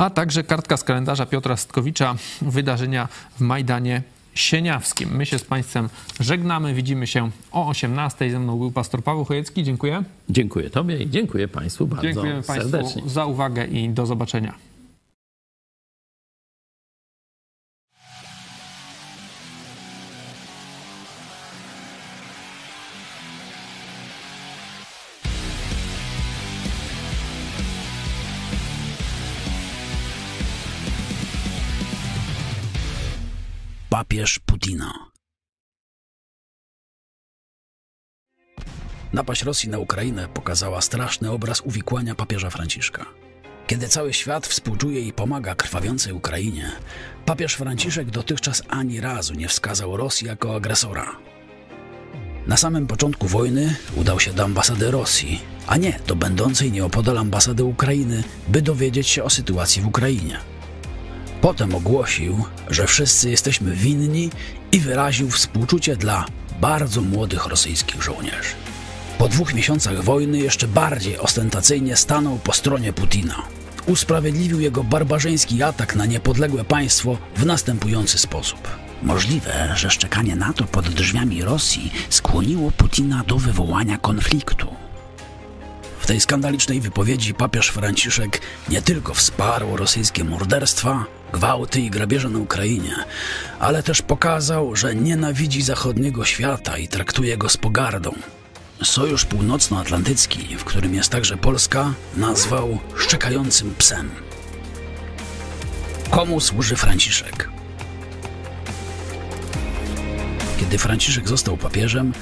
a 0.00 0.10
także 0.10 0.44
kartka 0.44 0.76
z 0.76 0.84
kalendarza 0.84 1.26
Piotra 1.26 1.56
Stkowicza, 1.56 2.14
wydarzenia 2.42 3.08
w 3.36 3.40
Majdanie 3.40 4.02
Sieniawskim. 4.34 5.16
My 5.16 5.26
się 5.26 5.38
z 5.38 5.44
Państwem 5.44 5.88
żegnamy, 6.20 6.74
widzimy 6.74 7.06
się 7.06 7.30
o 7.52 7.68
18. 7.68 8.30
Ze 8.30 8.38
mną 8.38 8.58
był 8.58 8.72
pastor 8.72 9.02
Paweł 9.02 9.24
Chojecki, 9.24 9.64
dziękuję. 9.64 10.02
Dziękuję 10.28 10.70
Tobie 10.70 11.02
i 11.02 11.10
dziękuję 11.10 11.48
Państwu 11.48 11.86
bardzo 11.86 12.02
Dziękujemy 12.02 12.42
Państwu 12.42 12.70
serdecznie. 12.70 13.02
za 13.06 13.26
uwagę 13.26 13.66
i 13.66 13.88
do 13.88 14.06
zobaczenia. 14.06 14.69
Papież 34.00 34.38
Putina. 34.38 34.92
Napaść 39.12 39.42
Rosji 39.42 39.68
na 39.68 39.78
Ukrainę 39.78 40.28
pokazała 40.28 40.80
straszny 40.80 41.30
obraz 41.30 41.60
uwikłania 41.60 42.14
papieża 42.14 42.50
Franciszka. 42.50 43.06
Kiedy 43.66 43.88
cały 43.88 44.12
świat 44.12 44.46
współczuje 44.46 45.00
i 45.00 45.12
pomaga 45.12 45.54
krwawiącej 45.54 46.12
Ukrainie, 46.12 46.70
papież 47.26 47.54
Franciszek 47.54 48.10
dotychczas 48.10 48.62
ani 48.68 49.00
razu 49.00 49.34
nie 49.34 49.48
wskazał 49.48 49.96
Rosji 49.96 50.26
jako 50.26 50.54
agresora. 50.56 51.16
Na 52.46 52.56
samym 52.56 52.86
początku 52.86 53.26
wojny 53.26 53.76
udał 53.96 54.20
się 54.20 54.32
do 54.32 54.44
ambasady 54.44 54.90
Rosji, 54.90 55.40
a 55.66 55.76
nie 55.76 56.00
do 56.06 56.16
będącej 56.16 56.72
nieopodal 56.72 57.18
ambasady 57.18 57.64
Ukrainy, 57.64 58.24
by 58.48 58.62
dowiedzieć 58.62 59.08
się 59.08 59.24
o 59.24 59.30
sytuacji 59.30 59.82
w 59.82 59.86
Ukrainie. 59.86 60.59
Potem 61.40 61.74
ogłosił, 61.74 62.44
że 62.68 62.86
wszyscy 62.86 63.30
jesteśmy 63.30 63.76
winni 63.76 64.30
i 64.72 64.80
wyraził 64.80 65.30
współczucie 65.30 65.96
dla 65.96 66.26
bardzo 66.60 67.00
młodych 67.00 67.46
rosyjskich 67.46 68.02
żołnierzy. 68.02 68.54
Po 69.18 69.28
dwóch 69.28 69.54
miesiącach 69.54 70.04
wojny 70.04 70.38
jeszcze 70.38 70.68
bardziej 70.68 71.18
ostentacyjnie 71.18 71.96
stanął 71.96 72.38
po 72.38 72.52
stronie 72.52 72.92
Putina. 72.92 73.42
Usprawiedliwił 73.86 74.60
jego 74.60 74.84
barbarzyński 74.84 75.62
atak 75.62 75.96
na 75.96 76.06
niepodległe 76.06 76.64
państwo 76.64 77.18
w 77.36 77.46
następujący 77.46 78.18
sposób. 78.18 78.68
Możliwe, 79.02 79.72
że 79.76 79.90
szczekanie 79.90 80.36
NATO 80.36 80.64
pod 80.64 80.88
drzwiami 80.88 81.42
Rosji 81.42 81.92
skłoniło 82.10 82.70
Putina 82.70 83.24
do 83.26 83.38
wywołania 83.38 83.98
konfliktu. 83.98 84.66
W 86.00 86.06
tej 86.06 86.20
skandalicznej 86.20 86.80
wypowiedzi 86.80 87.34
papież 87.34 87.68
Franciszek 87.68 88.40
nie 88.68 88.82
tylko 88.82 89.14
wsparł 89.14 89.76
rosyjskie 89.76 90.24
morderstwa, 90.24 91.04
gwałty 91.30 91.80
i 91.80 91.90
grabieże 91.90 92.28
na 92.28 92.38
Ukrainie, 92.38 92.94
ale 93.60 93.82
też 93.82 94.02
pokazał, 94.02 94.76
że 94.76 94.94
nienawidzi 94.94 95.62
zachodniego 95.62 96.24
świata 96.24 96.78
i 96.78 96.88
traktuje 96.88 97.36
go 97.36 97.48
z 97.48 97.56
pogardą. 97.56 98.12
Sojusz 98.84 99.24
Północnoatlantycki, 99.24 100.56
w 100.56 100.64
którym 100.64 100.94
jest 100.94 101.10
także 101.10 101.36
Polska, 101.36 101.94
nazwał 102.16 102.78
szczekającym 102.96 103.74
psem. 103.78 104.10
Komu 106.10 106.40
służy 106.40 106.76
Franciszek? 106.76 107.50
kiedy 110.70 110.78
Franciszek 110.78 111.28
został 111.28 111.56
papieżem, 111.56 112.12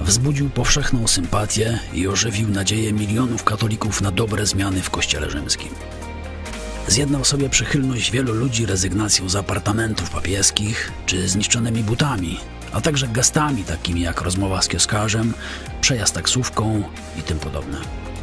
wzbudził 0.00 0.50
powszechną 0.50 1.06
sympatię 1.06 1.78
i 1.92 2.08
ożywił 2.08 2.48
nadzieję 2.48 2.92
milionów 2.92 3.44
katolików 3.44 4.00
na 4.00 4.10
dobre 4.10 4.46
zmiany 4.46 4.82
w 4.82 4.90
Kościele 4.90 5.30
Rzymskim. 5.30 5.68
Zjednał 6.88 7.24
sobie 7.24 7.48
przychylność 7.48 8.10
wielu 8.10 8.34
ludzi 8.34 8.66
rezygnacją 8.66 9.28
z 9.28 9.36
apartamentów 9.36 10.10
papieskich 10.10 10.92
czy 11.06 11.28
zniszczonymi 11.28 11.82
butami, 11.82 12.40
a 12.72 12.80
także 12.80 13.08
gestami 13.08 13.64
takimi 13.64 14.00
jak 14.00 14.20
rozmowa 14.20 14.62
z 14.62 14.68
kioskarzem, 14.68 15.34
przejazd 15.80 16.14
taksówką 16.14 16.82
i 17.18 17.22
tym 17.22 17.38
podobne. 17.38 17.78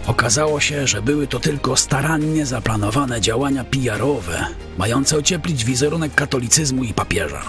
Okazało 0.05 0.59
się, 0.59 0.87
że 0.87 1.01
były 1.01 1.27
to 1.27 1.39
tylko 1.39 1.75
starannie 1.75 2.45
zaplanowane 2.45 3.21
działania 3.21 3.63
PR-owe, 3.63 4.45
mające 4.77 5.17
ocieplić 5.17 5.65
wizerunek 5.65 6.15
katolicyzmu 6.15 6.83
i 6.83 6.93
papieża. 6.93 7.41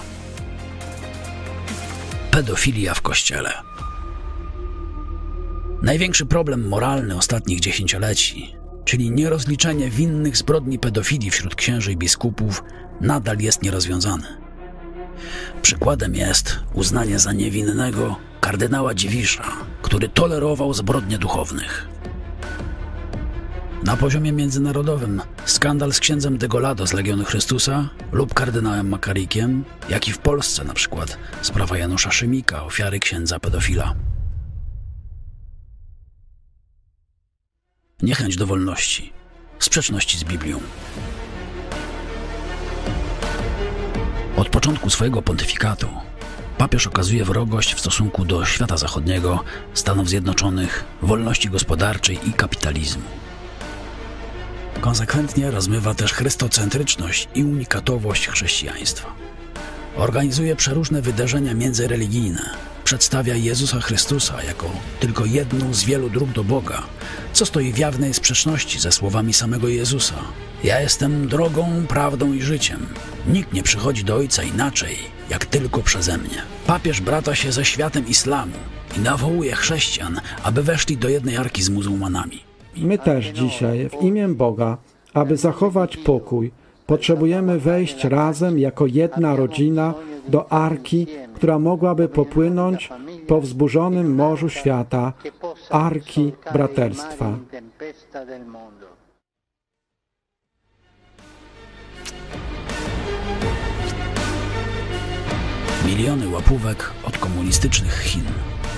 Pedofilia 2.31 2.95
w 2.95 3.01
kościele. 3.01 3.53
Największy 5.83 6.27
problem 6.27 6.69
moralny 6.69 7.17
ostatnich 7.17 7.61
dziesięcioleci, 7.61 8.55
czyli 8.95 9.11
nierozliczenie 9.11 9.91
winnych 9.91 10.37
zbrodni 10.37 10.79
pedofilii 10.79 11.31
wśród 11.31 11.55
księży 11.55 11.93
i 11.93 11.97
biskupów, 11.97 12.65
nadal 13.01 13.39
jest 13.39 13.63
nierozwiązany. 13.63 14.27
Przykładem 15.63 16.15
jest 16.15 16.61
uznanie 16.75 17.19
za 17.19 17.33
niewinnego 17.33 18.17
kardynała 18.41 18.95
Dziwisza, 18.95 19.45
który 19.83 20.09
tolerował 20.09 20.75
zbrodnie 20.75 21.19
duchownych. 21.19 21.89
Na 23.83 23.97
poziomie 23.97 24.33
międzynarodowym 24.33 25.23
skandal 25.45 25.93
z 25.93 26.01
księdzem 26.01 26.39
Degolado 26.39 26.87
z 26.87 26.93
Legionu 26.93 27.25
Chrystusa 27.25 27.89
lub 28.13 28.35
kardynałem 28.35 28.89
Makarikiem, 28.89 29.65
jak 29.89 30.09
i 30.09 30.13
w 30.13 30.19
Polsce 30.19 30.65
na 30.65 30.75
przykład 30.75 31.19
sprawa 31.43 31.79
Janusza 31.79 32.11
Szymika, 32.11 32.65
ofiary 32.65 33.01
księdza 33.01 33.41
pedofila. 33.41 33.95
Niechęć 38.05 38.37
do 38.37 38.47
wolności, 38.47 39.13
sprzeczności 39.59 40.19
z 40.19 40.25
Biblią. 40.25 40.61
Od 44.37 44.49
początku 44.49 44.91
swojego 44.91 45.23
pontyfikatu 45.23 45.89
papież 46.59 46.87
okazuje 46.87 47.25
wrogość 47.25 47.75
w 47.75 47.81
stosunku 47.81 48.25
do 48.25 48.45
świata 48.45 48.77
zachodniego, 48.77 49.45
Stanów 49.75 50.09
Zjednoczonych, 50.09 50.85
wolności 51.03 51.51
gospodarczej 51.51 52.29
i 52.29 52.33
kapitalizmu. 52.33 53.03
Konsekwentnie 54.81 55.51
rozmywa 55.51 55.95
też 55.95 56.13
chrystocentryczność 56.13 57.29
i 57.35 57.45
unikatowość 57.45 58.29
chrześcijaństwa. 58.29 59.13
Organizuje 59.97 60.57
przeróżne 60.57 61.03
wydarzenia 61.03 61.55
międzyreligijne. 61.55 62.51
Przedstawia 62.85 63.35
Jezusa 63.35 63.81
Chrystusa 63.81 64.43
jako 64.43 64.71
tylko 65.01 65.25
jedną 65.25 65.75
z 65.75 65.85
wielu 65.85 66.11
dróg 66.11 66.31
do 66.31 66.45
Boga, 66.45 66.83
co 67.33 67.47
stoi 67.47 67.73
w 67.73 67.79
jawnej 67.79 68.15
sprzeczności 68.15 68.81
ze 68.81 68.93
słowami 68.93 69.33
samego 69.33 69.69
Jezusa. 69.69 70.15
Ja 70.65 70.81
jestem 70.81 71.29
drogą, 71.29 71.87
prawdą 71.89 72.33
i 72.33 72.43
życiem. 72.43 72.87
Nikt 73.29 73.53
nie 73.53 73.63
przychodzi 73.63 74.05
do 74.05 74.17
Ojca 74.17 74.43
inaczej, 74.43 74.97
jak 75.31 75.47
tylko 75.47 75.83
przeze 75.83 76.19
mnie. 76.19 76.43
Papież 76.67 77.01
brata 77.01 77.35
się 77.35 77.53
ze 77.53 77.65
światem 77.65 78.09
islamu 78.09 78.57
i 78.97 79.01
nawołuje 79.01 79.53
chrześcijan, 79.53 80.21
aby 80.43 80.63
weszli 80.63 80.97
do 80.97 81.09
jednej 81.09 81.37
arki 81.37 81.63
z 81.63 81.69
muzułmanami. 81.69 82.41
My 82.77 82.99
też 82.99 83.27
dzisiaj, 83.27 83.89
w 83.89 84.03
imię 84.03 84.29
Boga, 84.29 84.79
aby 85.15 85.37
zachować 85.37 85.97
pokój, 85.97 86.53
potrzebujemy 86.87 87.59
wejść 87.59 88.05
razem 88.05 88.59
jako 88.59 88.87
jedna 88.87 89.37
rodzina 89.37 89.95
do 90.29 90.53
arki, 90.53 91.07
która 91.35 91.59
mogłaby 91.59 92.09
popłynąć 92.09 92.91
po 93.27 93.41
wzburzonym 93.41 94.15
morzu 94.15 94.49
świata, 94.49 95.13
arki 95.71 96.33
braterstwa. 96.53 97.39
Miliony 105.87 106.29
łapówek 106.29 106.91
od 107.05 107.19
komunistycznych 107.19 107.99
Chin. 108.03 108.25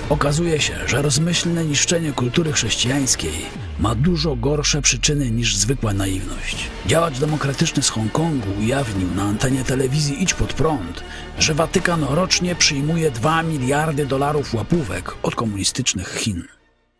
Okazuje 0.09 0.59
się, 0.59 0.73
że 0.85 1.01
rozmyślne 1.01 1.65
niszczenie 1.65 2.11
kultury 2.11 2.51
chrześcijańskiej 2.51 3.66
ma 3.79 3.95
dużo 3.95 4.35
gorsze 4.35 4.81
przyczyny 4.81 5.31
niż 5.31 5.55
zwykła 5.55 5.93
naiwność. 5.93 6.69
Działacz 6.85 7.19
demokratyczny 7.19 7.83
z 7.83 7.89
Hongkongu 7.89 8.47
ujawnił 8.59 9.07
na 9.15 9.23
antenie 9.23 9.63
telewizji 9.63 10.23
Idź 10.23 10.33
Pod 10.33 10.53
Prąd, 10.53 11.03
że 11.39 11.53
Watykan 11.53 12.03
rocznie 12.03 12.55
przyjmuje 12.55 13.11
2 13.11 13.43
miliardy 13.43 14.05
dolarów 14.05 14.53
łapówek 14.53 15.15
od 15.23 15.35
komunistycznych 15.35 16.15
Chin. 16.15 16.43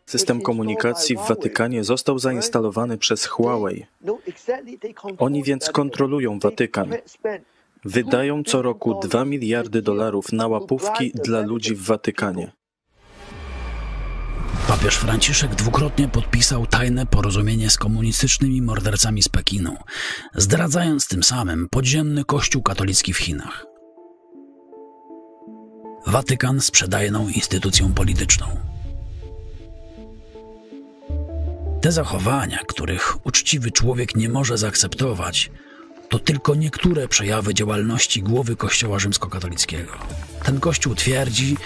System 0.05 0.41
komunikacji 0.41 1.15
w 1.15 1.27
Watykanie 1.27 1.83
został 1.83 2.19
zainstalowany 2.19 2.97
przez 2.97 3.25
Huawei. 3.25 3.85
Oni 5.17 5.43
więc 5.43 5.69
kontrolują 5.69 6.39
Watykan. 6.39 6.89
Wydają 7.85 8.43
co 8.43 8.61
roku 8.61 8.99
2 8.99 9.25
miliardy 9.25 9.81
dolarów 9.81 10.31
na 10.31 10.47
łapówki 10.47 11.11
dla 11.11 11.41
ludzi 11.41 11.75
w 11.75 11.83
Watykanie. 11.83 12.51
Papież 14.67 14.95
Franciszek 14.95 15.55
dwukrotnie 15.55 16.07
podpisał 16.07 16.65
tajne 16.65 17.05
porozumienie 17.05 17.69
z 17.69 17.77
komunistycznymi 17.77 18.61
mordercami 18.61 19.23
z 19.23 19.29
Pekinu, 19.29 19.77
zdradzając 20.35 21.07
tym 21.07 21.23
samym 21.23 21.69
podziemny 21.69 22.25
kościół 22.25 22.63
katolicki 22.63 23.13
w 23.13 23.17
Chinach. 23.17 23.65
Watykan 26.07 26.61
sprzedaje 26.61 27.11
nową 27.11 27.29
instytucją 27.29 27.93
polityczną. 27.93 28.47
Te 31.81 31.91
zachowania, 31.91 32.59
których 32.67 33.25
uczciwy 33.25 33.71
człowiek 33.71 34.15
nie 34.15 34.29
może 34.29 34.57
zaakceptować, 34.57 35.51
to 36.09 36.19
tylko 36.19 36.55
niektóre 36.55 37.07
przejawy 37.07 37.53
działalności 37.53 38.23
głowy 38.23 38.55
Kościoła 38.55 38.99
rzymskokatolickiego. 38.99 39.91
Ten 40.43 40.59
Kościół 40.59 40.95
twierdzi, 40.95 41.57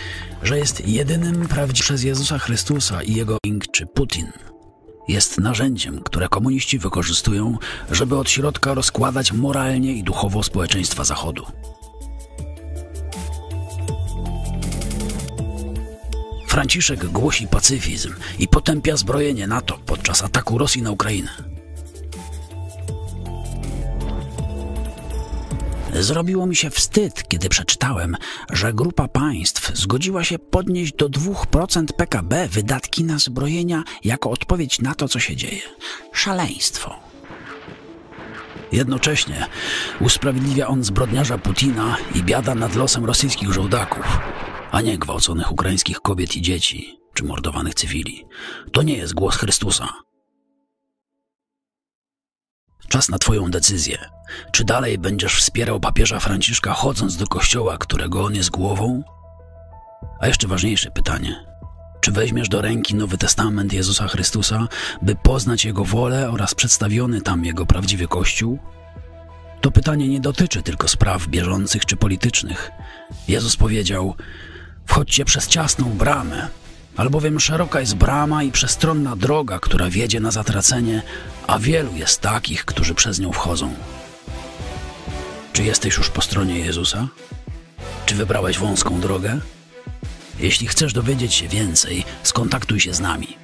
że 0.44 0.58
jest 0.58 0.88
jedynym 0.88 1.48
prawdziwym 1.48 1.84
przez 1.84 2.04
Jezusa 2.04 2.40
Chrystusa 2.40 3.04
i 3.04 3.14
jego 3.14 3.38
Ing 3.46 3.72
czy 3.72 3.86
Putin. 3.86 4.32
Jest 5.08 5.38
narzędziem, 5.38 6.02
które 6.04 6.28
komuniści 6.28 6.80
wykorzystują, 6.80 7.58
żeby 7.92 8.18
od 8.18 8.30
środka 8.30 8.74
rozkładać 8.74 9.32
moralnie 9.32 9.94
i 9.94 10.04
duchowo 10.04 10.44
społeczeństwa 10.44 11.04
Zachodu. 11.04 11.46
Franciszek 16.48 17.06
głosi 17.06 17.48
pacyfizm 17.48 18.14
i 18.40 18.48
potępia 18.48 18.98
zbrojenie 18.98 19.48
NATO 19.48 19.80
podczas 19.86 20.24
ataku 20.24 20.58
Rosji 20.58 20.82
na 20.82 20.92
Ukrainę. 20.92 21.61
Zrobiło 26.00 26.46
mi 26.46 26.56
się 26.56 26.70
wstyd, 26.70 27.28
kiedy 27.28 27.50
przeczytałem, 27.50 28.18
że 28.50 28.74
grupa 28.74 29.08
państw 29.08 29.78
zgodziła 29.78 30.24
się 30.24 30.40
podnieść 30.40 30.94
do 30.94 31.10
2% 31.10 31.86
PKB 31.98 32.48
wydatki 32.48 33.04
na 33.04 33.20
zbrojenia 33.20 33.84
jako 34.04 34.32
odpowiedź 34.32 34.80
na 34.80 34.96
to, 34.96 35.08
co 35.08 35.20
się 35.20 35.36
dzieje. 35.36 35.62
Szaleństwo. 36.14 36.96
Jednocześnie 38.72 39.46
usprawiedliwia 40.00 40.68
on 40.68 40.84
zbrodniarza 40.84 41.38
Putina 41.38 41.98
i 42.16 42.24
biada 42.24 42.56
nad 42.56 42.76
losem 42.76 43.06
rosyjskich 43.06 43.54
żołdaków, 43.54 44.20
a 44.72 44.82
nie 44.82 44.98
gwałconych 44.98 45.52
ukraińskich 45.52 46.00
kobiet 46.00 46.36
i 46.36 46.42
dzieci 46.42 47.00
czy 47.14 47.24
mordowanych 47.24 47.76
cywili. 47.76 48.26
To 48.72 48.82
nie 48.82 48.98
jest 48.98 49.14
głos 49.14 49.36
Chrystusa. 49.36 50.11
Czas 52.92 53.10
na 53.10 53.20
Twoją 53.20 53.52
decyzję. 53.52 53.98
Czy 54.52 54.64
dalej 54.64 54.98
będziesz 54.98 55.40
wspierał 55.40 55.80
papieża 55.80 56.20
Franciszka, 56.20 56.74
chodząc 56.74 57.18
do 57.18 57.28
kościoła, 57.28 57.78
którego 57.78 58.24
on 58.24 58.36
jest 58.36 58.50
głową? 58.50 59.04
A 60.20 60.28
jeszcze 60.28 60.48
ważniejsze 60.48 60.92
pytanie. 60.92 61.46
Czy 62.02 62.12
weźmiesz 62.12 62.50
do 62.50 62.62
ręki 62.62 62.96
Nowy 62.96 63.18
Testament 63.18 63.74
Jezusa 63.74 64.08
Chrystusa, 64.08 64.68
by 65.02 65.16
poznać 65.16 65.66
Jego 65.66 65.86
wolę 65.86 66.30
oraz 66.32 66.56
przedstawiony 66.56 67.22
tam 67.22 67.46
Jego 67.46 67.66
prawdziwy 67.66 68.08
Kościół? 68.08 68.60
To 69.62 69.72
pytanie 69.72 70.08
nie 70.08 70.20
dotyczy 70.20 70.62
tylko 70.62 70.88
spraw 70.88 71.28
bieżących 71.28 71.86
czy 71.86 71.96
politycznych. 71.96 72.72
Jezus 73.28 73.56
powiedział: 73.56 74.16
Wchodźcie 74.86 75.26
przez 75.26 75.48
ciasną 75.48 75.90
bramę, 75.90 76.48
albowiem 76.98 77.40
szeroka 77.40 77.80
jest 77.80 77.96
brama 77.96 78.44
i 78.44 78.52
przestronna 78.52 79.16
droga, 79.16 79.60
która 79.60 79.90
wiedzie 79.90 80.20
na 80.20 80.32
zatracenie, 80.32 81.02
a 81.48 81.60
wielu 81.60 81.96
jest 81.96 82.22
takich, 82.22 82.66
którzy 82.66 82.96
przez 82.96 83.20
nią 83.20 83.32
wchodzą. 83.32 83.74
Czy 85.54 85.64
jesteś 85.64 85.98
już 85.98 86.10
po 86.10 86.22
stronie 86.22 86.60
Jezusa? 86.60 87.08
Czy 88.06 88.16
wybrałeś 88.16 88.58
wąską 88.58 89.02
drogę? 89.02 89.40
Jeśli 90.40 90.68
chcesz 90.68 90.94
dowiedzieć 90.94 91.34
się 91.34 91.48
więcej, 91.48 92.04
skontaktuj 92.24 92.80
się 92.80 92.94
z 92.94 93.00
nami. 93.00 93.38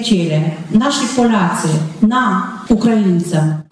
przyjaciele, 0.00 0.50
nasi 0.70 1.06
Polacy, 1.16 1.68
na 2.02 2.52
Ukraińca. 2.68 3.62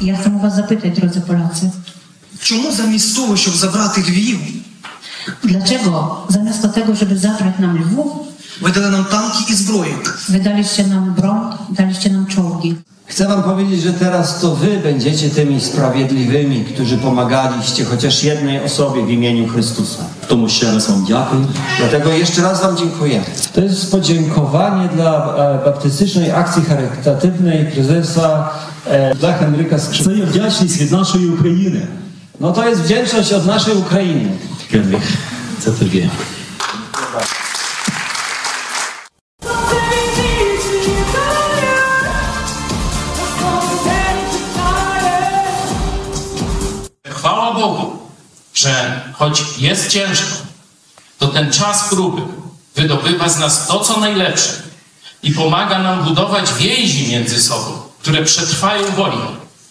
Я 0.00 0.16
хочу 0.16 0.38
вас 0.38 0.54
запитати, 0.56 0.90
друзі 1.00 1.20
Пolacy. 1.20 1.70
Чому 2.40 2.72
замість 2.72 3.16
того, 3.16 3.36
щоб 3.36 3.54
забрати 3.54 4.00
Львів? 4.00 4.38
Dlaczego 5.44 6.26
zamiast 6.28 6.74
tego, 6.74 6.94
żeby 6.94 7.18
zabrać 7.18 7.54
nam 7.58 7.78
Lwów, 7.78 8.27
ви 8.61 8.71
дали 8.71 8.89
нам 8.89 9.05
танки 9.05 9.37
і 9.49 9.53
зброю? 9.53 9.93
wydaliście 10.29 10.87
nam 10.87 11.13
broń, 11.13 11.41
daliście 11.69 12.09
nam 12.09 12.25
czołgi? 12.25 12.75
Chcę 13.05 13.27
wam 13.27 13.43
powiedzieć, 13.43 13.81
że 13.81 13.93
teraz 13.93 14.39
to 14.41 14.55
wy 14.55 14.79
będziecie 14.83 15.29
tymi 15.29 15.61
sprawiedliwymi, 15.61 16.65
którzy 16.65 16.97
pomagaliście 16.97 17.85
chociaż 17.85 18.23
jednej 18.23 18.63
osobie 18.63 19.05
w 19.05 19.09
imieniu 19.09 19.47
Chrystusa. 19.47 20.03
Тому 20.27 20.49
ще 20.49 20.71
раз 20.71 20.89
вам 20.89 21.05
дякую. 21.07 21.47
Dlatego 21.79 22.09
jeszcze 22.09 22.41
raz 22.41 22.61
wam 22.61 22.77
dziękuję. 22.77 23.21
To 23.53 23.61
jest 23.61 23.91
podziękowanie 23.91 24.89
dla 24.95 25.35
e, 25.35 25.65
baptystycznej 25.65 26.31
akcji 26.31 26.63
charytatywnej 26.63 27.65
prezesa 27.65 28.49
e, 28.87 29.15
dla 29.15 29.33
Henryka 29.33 29.79
Skrzypka. 29.79 30.03
Це 30.03 30.17
є 30.17 30.25
вдячність 30.25 30.81
від 30.81 30.91
нашої 30.91 31.29
України. 31.29 31.87
No 32.39 32.51
to 32.51 32.69
jest 32.69 32.81
wdzięczność 32.81 33.33
od 33.33 33.45
naszej 33.45 33.73
Ukrainy. 33.73 34.29
Генріх, 34.71 35.03
це 35.59 35.71
тобі. 35.71 36.09
że 48.68 49.00
choć 49.12 49.44
jest 49.58 49.88
ciężko, 49.90 50.36
to 51.18 51.28
ten 51.28 51.52
czas 51.52 51.88
próby 51.88 52.22
wydobywa 52.76 53.28
z 53.28 53.38
nas 53.38 53.66
to, 53.66 53.80
co 53.80 54.00
najlepsze 54.00 54.52
i 55.22 55.32
pomaga 55.32 55.78
nam 55.78 56.04
budować 56.04 56.54
więzi 56.54 57.12
między 57.12 57.42
sobą, 57.42 57.70
które 58.00 58.24
przetrwają 58.24 58.90
wojnę. 58.90 59.26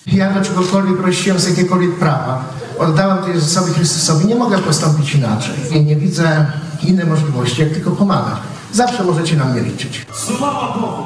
Ja 0.08 0.34
do 0.34 0.46
czegokolwiek 0.46 0.98
prosiłem 0.98 1.40
z 1.40 1.50
jakiekolwiek 1.50 2.00
prawa, 2.00 2.44
oddałem 2.80 3.18
to 3.18 3.30
Jezusowi 3.30 3.74
Chrystusowi, 3.74 4.28
nie 4.28 4.36
mogę 4.36 4.60
postąpić 4.60 5.16
inaczej. 5.16 5.56
I 5.72 5.82
nie 5.82 5.96
widzę 5.96 6.46
innej 6.84 7.06
możliwości, 7.06 7.62
jak 7.62 7.74
tylko 7.74 7.92
pomagać. 7.92 8.38
Zawsze 8.74 9.04
możecie 9.04 9.36
na 9.36 9.46
mnie 9.46 9.62
liczyć. 9.62 10.06
Sława 10.26 10.74
Bogu! 10.74 11.04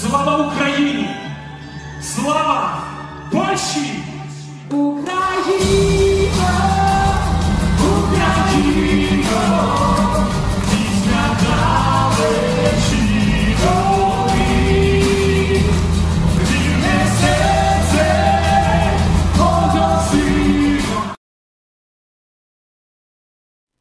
Sława 0.00 0.36
Ukrainie! 0.36 1.32
Sława 2.14 2.82
Polsce! 3.32 3.80
Ukraina! 4.70 5.20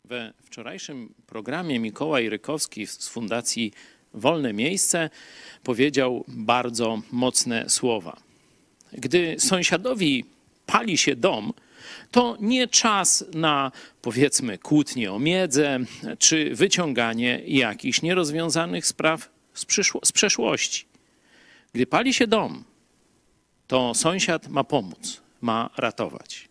We 0.10 0.34
wczorajszym 0.44 1.14
programie 1.28 1.80
Mikołaj 1.80 2.30
Rykowski 2.30 2.88
z 2.88 3.08
Fundacji 3.08 3.74
Wolne 4.14 4.54
Miejsce 4.54 5.10
powiedział 5.64 6.26
bardzo 6.28 7.02
mocne 7.12 7.70
słowa. 7.70 8.18
Gdy 8.94 9.36
sąsiadowi 9.40 10.26
pali 10.66 10.98
się 10.98 11.16
dom, 11.16 11.54
to 12.12 12.38
nie 12.40 12.68
czas 12.68 13.26
na 13.34 13.72
powiedzmy 14.02 14.58
kłótnie 14.58 15.12
o 15.14 15.20
miedzę 15.20 15.80
czy 16.20 16.56
wyciąganie 16.56 17.42
jakichś 17.46 18.02
nierozwiązanych 18.02 18.86
spraw 18.86 19.30
z, 19.54 19.66
z 20.04 20.12
przeszłości. 20.12 20.86
Gdy 21.74 21.86
pali 21.86 22.14
się 22.14 22.28
dom, 22.28 22.64
to 23.68 23.94
sąsiad 23.94 24.48
ma 24.48 24.64
pomóc, 24.64 25.22
ma 25.42 25.70
ratować. 25.78 26.50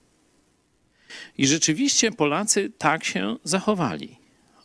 I 1.39 1.47
rzeczywiście 1.47 2.13
Polacy 2.13 2.73
tak 2.79 3.05
się 3.05 3.37
zachowali. 3.45 4.19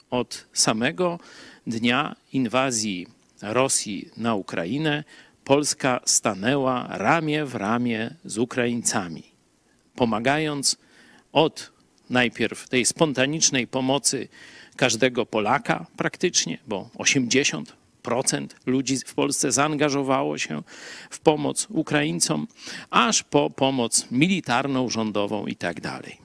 Od 0.10 0.48
samego 0.54 1.20
dnia 1.68 2.16
inwazji 2.34 3.08
Rosji 3.42 4.10
na 4.18 4.36
Ukrainę 4.36 5.04
Polska 5.44 6.00
stanęła 6.06 6.88
ramię 6.90 7.46
w 7.46 7.56
ramię 7.56 8.16
z 8.26 8.38
Ukraińcami, 8.38 9.24
pomagając 9.96 10.78
od 11.34 11.72
najpierw 12.10 12.70
tej 12.70 12.86
spontanicznej 12.86 13.68
pomocy 13.68 14.28
każdego 14.76 15.26
Polaka 15.26 15.86
praktycznie, 15.98 16.58
bo 16.68 16.90
80% 16.98 17.64
ludzi 18.66 18.98
w 18.98 19.14
Polsce 19.14 19.52
zaangażowało 19.52 20.38
się 20.38 20.64
w 21.10 21.20
pomoc 21.20 21.68
Ukraińcom, 21.70 22.48
aż 22.90 23.24
po 23.24 23.50
pomoc 23.50 24.08
militarną, 24.12 24.90
rządową 24.90 25.46
i 25.46 25.56
tak 25.56 25.82
dalej. 25.82 26.18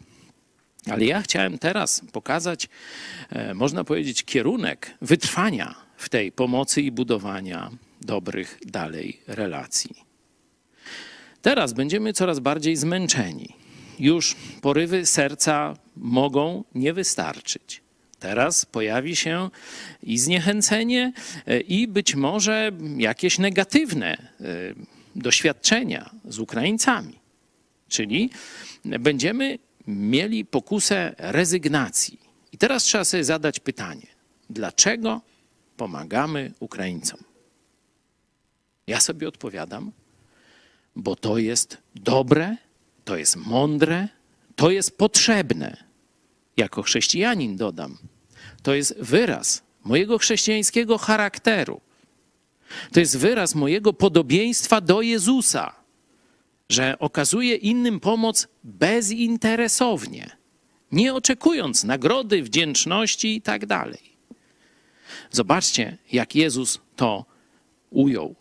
Ale 0.90 1.04
ja 1.04 1.22
chciałem 1.22 1.58
teraz 1.58 2.02
pokazać, 2.12 2.68
e, 3.30 3.54
można 3.54 3.84
powiedzieć, 3.84 4.24
kierunek 4.24 4.94
wytrwania 5.02 5.74
w 5.96 6.08
tej 6.08 6.32
pomocy 6.32 6.82
i 6.82 6.92
budowania 6.92 7.70
dobrych 8.00 8.58
dalej 8.66 9.20
relacji. 9.26 9.94
Teraz 11.42 11.72
będziemy 11.72 12.12
coraz 12.12 12.38
bardziej 12.40 12.76
zmęczeni. 12.76 13.67
Już 14.00 14.36
porywy 14.60 15.06
serca 15.06 15.76
mogą 15.96 16.64
nie 16.74 16.92
wystarczyć. 16.92 17.82
Teraz 18.18 18.66
pojawi 18.66 19.16
się 19.16 19.50
i 20.02 20.18
zniechęcenie, 20.18 21.12
e, 21.46 21.60
i 21.60 21.88
być 21.88 22.14
może 22.14 22.72
jakieś 22.96 23.38
negatywne 23.38 24.12
e, 24.12 24.44
doświadczenia 25.16 26.10
z 26.24 26.38
Ukraińcami. 26.38 27.18
Czyli 27.88 28.30
będziemy 28.84 29.58
mieli 29.86 30.44
pokusę 30.44 31.14
rezygnacji. 31.18 32.20
I 32.52 32.58
teraz 32.58 32.82
trzeba 32.84 33.04
sobie 33.04 33.24
zadać 33.24 33.60
pytanie: 33.60 34.06
dlaczego 34.50 35.20
pomagamy 35.76 36.52
Ukraińcom? 36.60 37.20
Ja 38.86 39.00
sobie 39.00 39.28
odpowiadam, 39.28 39.92
bo 40.96 41.16
to 41.16 41.38
jest 41.38 41.78
dobre, 41.94 42.56
to 43.08 43.16
jest 43.16 43.36
mądre, 43.36 44.08
to 44.56 44.70
jest 44.70 44.98
potrzebne. 44.98 45.84
Jako 46.56 46.82
chrześcijanin 46.82 47.56
dodam, 47.56 47.98
to 48.62 48.74
jest 48.74 49.00
wyraz 49.00 49.62
mojego 49.84 50.18
chrześcijańskiego 50.18 50.98
charakteru. 50.98 51.80
To 52.92 53.00
jest 53.00 53.18
wyraz 53.18 53.54
mojego 53.54 53.92
podobieństwa 53.92 54.80
do 54.80 55.00
Jezusa 55.02 55.74
że 56.68 56.98
okazuje 56.98 57.54
innym 57.56 58.00
pomoc 58.00 58.48
bezinteresownie, 58.64 60.36
nie 60.92 61.14
oczekując 61.14 61.84
nagrody, 61.84 62.42
wdzięczności 62.42 63.36
i 63.36 63.42
tak 63.42 63.66
dalej. 63.66 64.16
Zobaczcie, 65.30 65.96
jak 66.12 66.34
Jezus 66.34 66.80
to 66.96 67.24
ujął. 67.90 68.34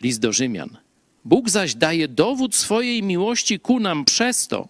List 0.00 0.20
do 0.20 0.32
Rzymian. 0.32 0.85
Bóg 1.26 1.50
zaś 1.50 1.74
daje 1.74 2.08
dowód 2.08 2.54
swojej 2.54 3.02
miłości 3.02 3.60
ku 3.60 3.80
nam 3.80 4.04
przez 4.04 4.48
to, 4.48 4.68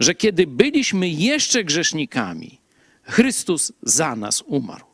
że 0.00 0.14
kiedy 0.14 0.46
byliśmy 0.46 1.08
jeszcze 1.08 1.64
grzesznikami, 1.64 2.58
Chrystus 3.02 3.72
za 3.82 4.16
nas 4.16 4.42
umarł. 4.46 4.84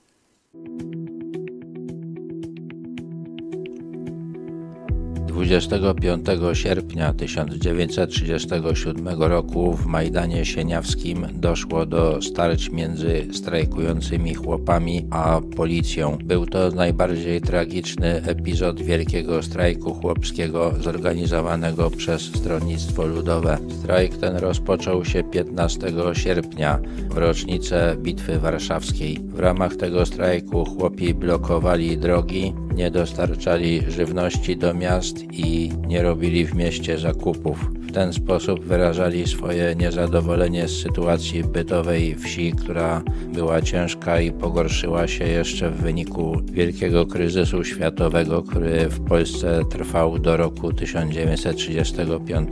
25 5.35 6.27
sierpnia 6.53 7.13
1937 7.13 9.09
roku 9.23 9.77
w 9.77 9.87
Majdanie 9.87 10.45
Sieniawskim 10.45 11.27
doszło 11.33 11.87
do 11.87 12.23
starć 12.23 12.71
między 12.71 13.27
strajkującymi 13.33 14.35
chłopami 14.35 15.07
a 15.11 15.41
policją. 15.57 16.19
Był 16.25 16.47
to 16.47 16.71
najbardziej 16.71 17.41
tragiczny 17.41 18.23
epizod 18.23 18.83
wielkiego 18.83 19.43
strajku 19.43 19.95
chłopskiego 19.95 20.73
zorganizowanego 20.81 21.91
przez 21.91 22.23
Stronnictwo 22.23 23.07
Ludowe. 23.07 23.59
Strajk 23.81 24.17
ten 24.17 24.37
rozpoczął 24.37 25.05
się 25.05 25.23
15 25.23 25.93
sierpnia 26.13 26.81
w 27.11 27.17
rocznicę 27.17 27.97
Bitwy 27.99 28.39
Warszawskiej. 28.39 29.19
W 29.29 29.39
ramach 29.39 29.77
tego 29.77 30.07
strajku 30.07 30.65
chłopi 30.65 31.15
blokowali 31.15 31.99
drogi, 31.99 32.53
nie 32.75 32.91
dostarczali 32.91 33.83
żywności 33.89 34.57
do 34.57 34.75
miast 34.75 35.23
i 35.33 35.73
nie 35.87 36.03
robili 36.03 36.47
w 36.47 36.55
mieście 36.55 36.99
zakupów. 36.99 37.71
Ten 37.95 38.13
sposób 38.13 38.65
wyrażali 38.65 39.27
swoje 39.27 39.75
niezadowolenie 39.75 40.69
z 40.69 40.83
sytuacji 40.83 41.45
bytowej 41.45 42.15
wsi, 42.15 42.53
która 42.53 43.03
była 43.33 43.63
ciężka 43.63 44.21
i 44.21 44.33
pogorszyła 44.33 45.09
się 45.09 45.25
jeszcze 45.25 45.71
w 45.71 45.77
wyniku 45.77 46.37
wielkiego 46.53 47.07
kryzysu 47.07 47.65
światowego, 47.65 48.43
który 48.43 48.89
w 48.89 49.01
Polsce 49.01 49.61
trwał 49.71 50.19
do 50.19 50.37
roku 50.37 50.73
1935. 50.73 52.49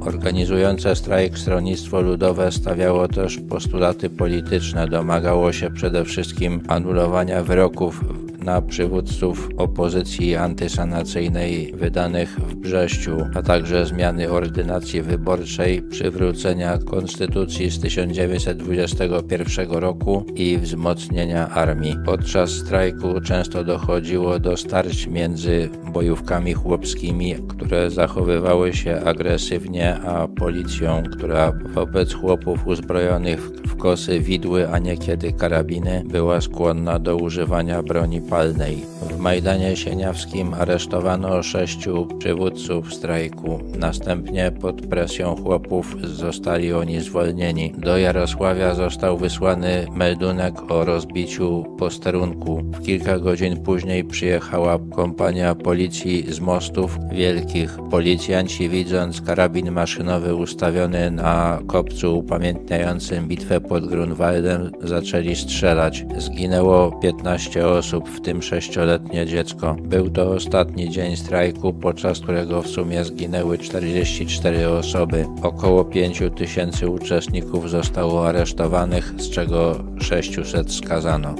Organizujące 0.00 0.96
strajk 0.96 1.38
Stronnictwo 1.38 2.00
Ludowe 2.00 2.52
stawiało 2.52 3.08
też 3.08 3.38
postulaty 3.48 4.10
polityczne, 4.10 4.88
domagało 4.88 5.52
się 5.52 5.70
przede 5.70 6.04
wszystkim 6.04 6.60
anulowania 6.68 7.42
wyroków 7.42 8.04
na 8.48 8.62
przywódców 8.62 9.48
opozycji 9.56 10.36
antysanacyjnej 10.36 11.72
wydanych 11.76 12.40
w 12.40 12.54
Brześciu, 12.54 13.16
a 13.34 13.42
także 13.42 13.86
zmiany 13.86 14.30
ordynacji 14.30 14.77
wyborczej, 14.78 15.82
przywrócenia 15.82 16.78
konstytucji 16.78 17.70
z 17.70 17.80
1921 17.80 19.70
roku 19.70 20.24
i 20.34 20.58
wzmocnienia 20.58 21.48
armii. 21.48 21.96
Podczas 22.04 22.50
strajku 22.50 23.20
często 23.20 23.64
dochodziło 23.64 24.38
do 24.38 24.56
starć 24.56 25.06
między 25.06 25.68
bojówkami 25.92 26.52
chłopskimi, 26.52 27.34
które 27.48 27.90
zachowywały 27.90 28.72
się 28.74 29.00
agresywnie, 29.04 29.94
a 29.94 30.28
policją, 30.28 31.02
która 31.12 31.52
wobec 31.74 32.14
chłopów 32.14 32.66
uzbrojonych 32.66 33.40
w 33.40 33.76
kosy 33.76 34.20
widły, 34.20 34.68
a 34.68 34.78
niekiedy 34.78 35.32
karabiny, 35.32 36.02
była 36.06 36.40
skłonna 36.40 36.98
do 36.98 37.16
używania 37.16 37.82
broni 37.82 38.20
palnej. 38.20 38.78
W 39.10 39.18
Majdanie 39.18 39.76
Sieniawskim 39.76 40.54
aresztowano 40.54 41.42
sześciu 41.42 42.08
przywódców 42.18 42.94
strajku. 42.94 43.60
Następnie 43.78 44.52
pod 44.68 44.86
presją 44.86 45.36
chłopów 45.36 45.96
zostali 46.02 46.72
oni 46.72 47.00
zwolnieni. 47.00 47.72
Do 47.78 47.98
Jarosławia 47.98 48.74
został 48.74 49.18
wysłany 49.18 49.86
meldunek 49.94 50.70
o 50.70 50.84
rozbiciu 50.84 51.64
posterunku. 51.78 52.56
W 52.56 52.82
kilka 52.82 53.18
godzin 53.18 53.56
później 53.56 54.04
przyjechała 54.04 54.78
kompania 54.96 55.54
policji 55.54 56.32
z 56.32 56.40
mostów 56.40 56.98
wielkich. 57.12 57.78
Policjanci 57.90 58.68
widząc 58.68 59.20
karabin 59.20 59.70
maszynowy 59.70 60.34
ustawiony 60.34 61.10
na 61.10 61.58
kopcu 61.66 62.18
upamiętniającym 62.18 63.28
bitwę 63.28 63.60
pod 63.60 63.86
Grunwaldem 63.86 64.70
zaczęli 64.82 65.36
strzelać. 65.36 66.04
Zginęło 66.18 66.92
15 67.02 67.68
osób, 67.68 68.08
w 68.08 68.20
tym 68.20 68.42
sześcioletnie 68.42 69.26
dziecko. 69.26 69.76
Był 69.82 70.10
to 70.10 70.30
ostatni 70.30 70.90
dzień 70.90 71.16
strajku, 71.16 71.74
podczas 71.74 72.20
którego 72.20 72.62
w 72.62 72.68
sumie 72.68 73.04
zginęły 73.04 73.58
44 73.58 74.57
osoby. 74.66 75.26
Około 75.42 75.84
5 75.84 76.22
tysięcy 76.36 76.88
uczestników 76.88 77.70
zostało 77.70 78.28
aresztowanych, 78.28 79.14
z 79.18 79.30
czego 79.30 79.84
600 80.00 80.72
skazano. 80.72 81.34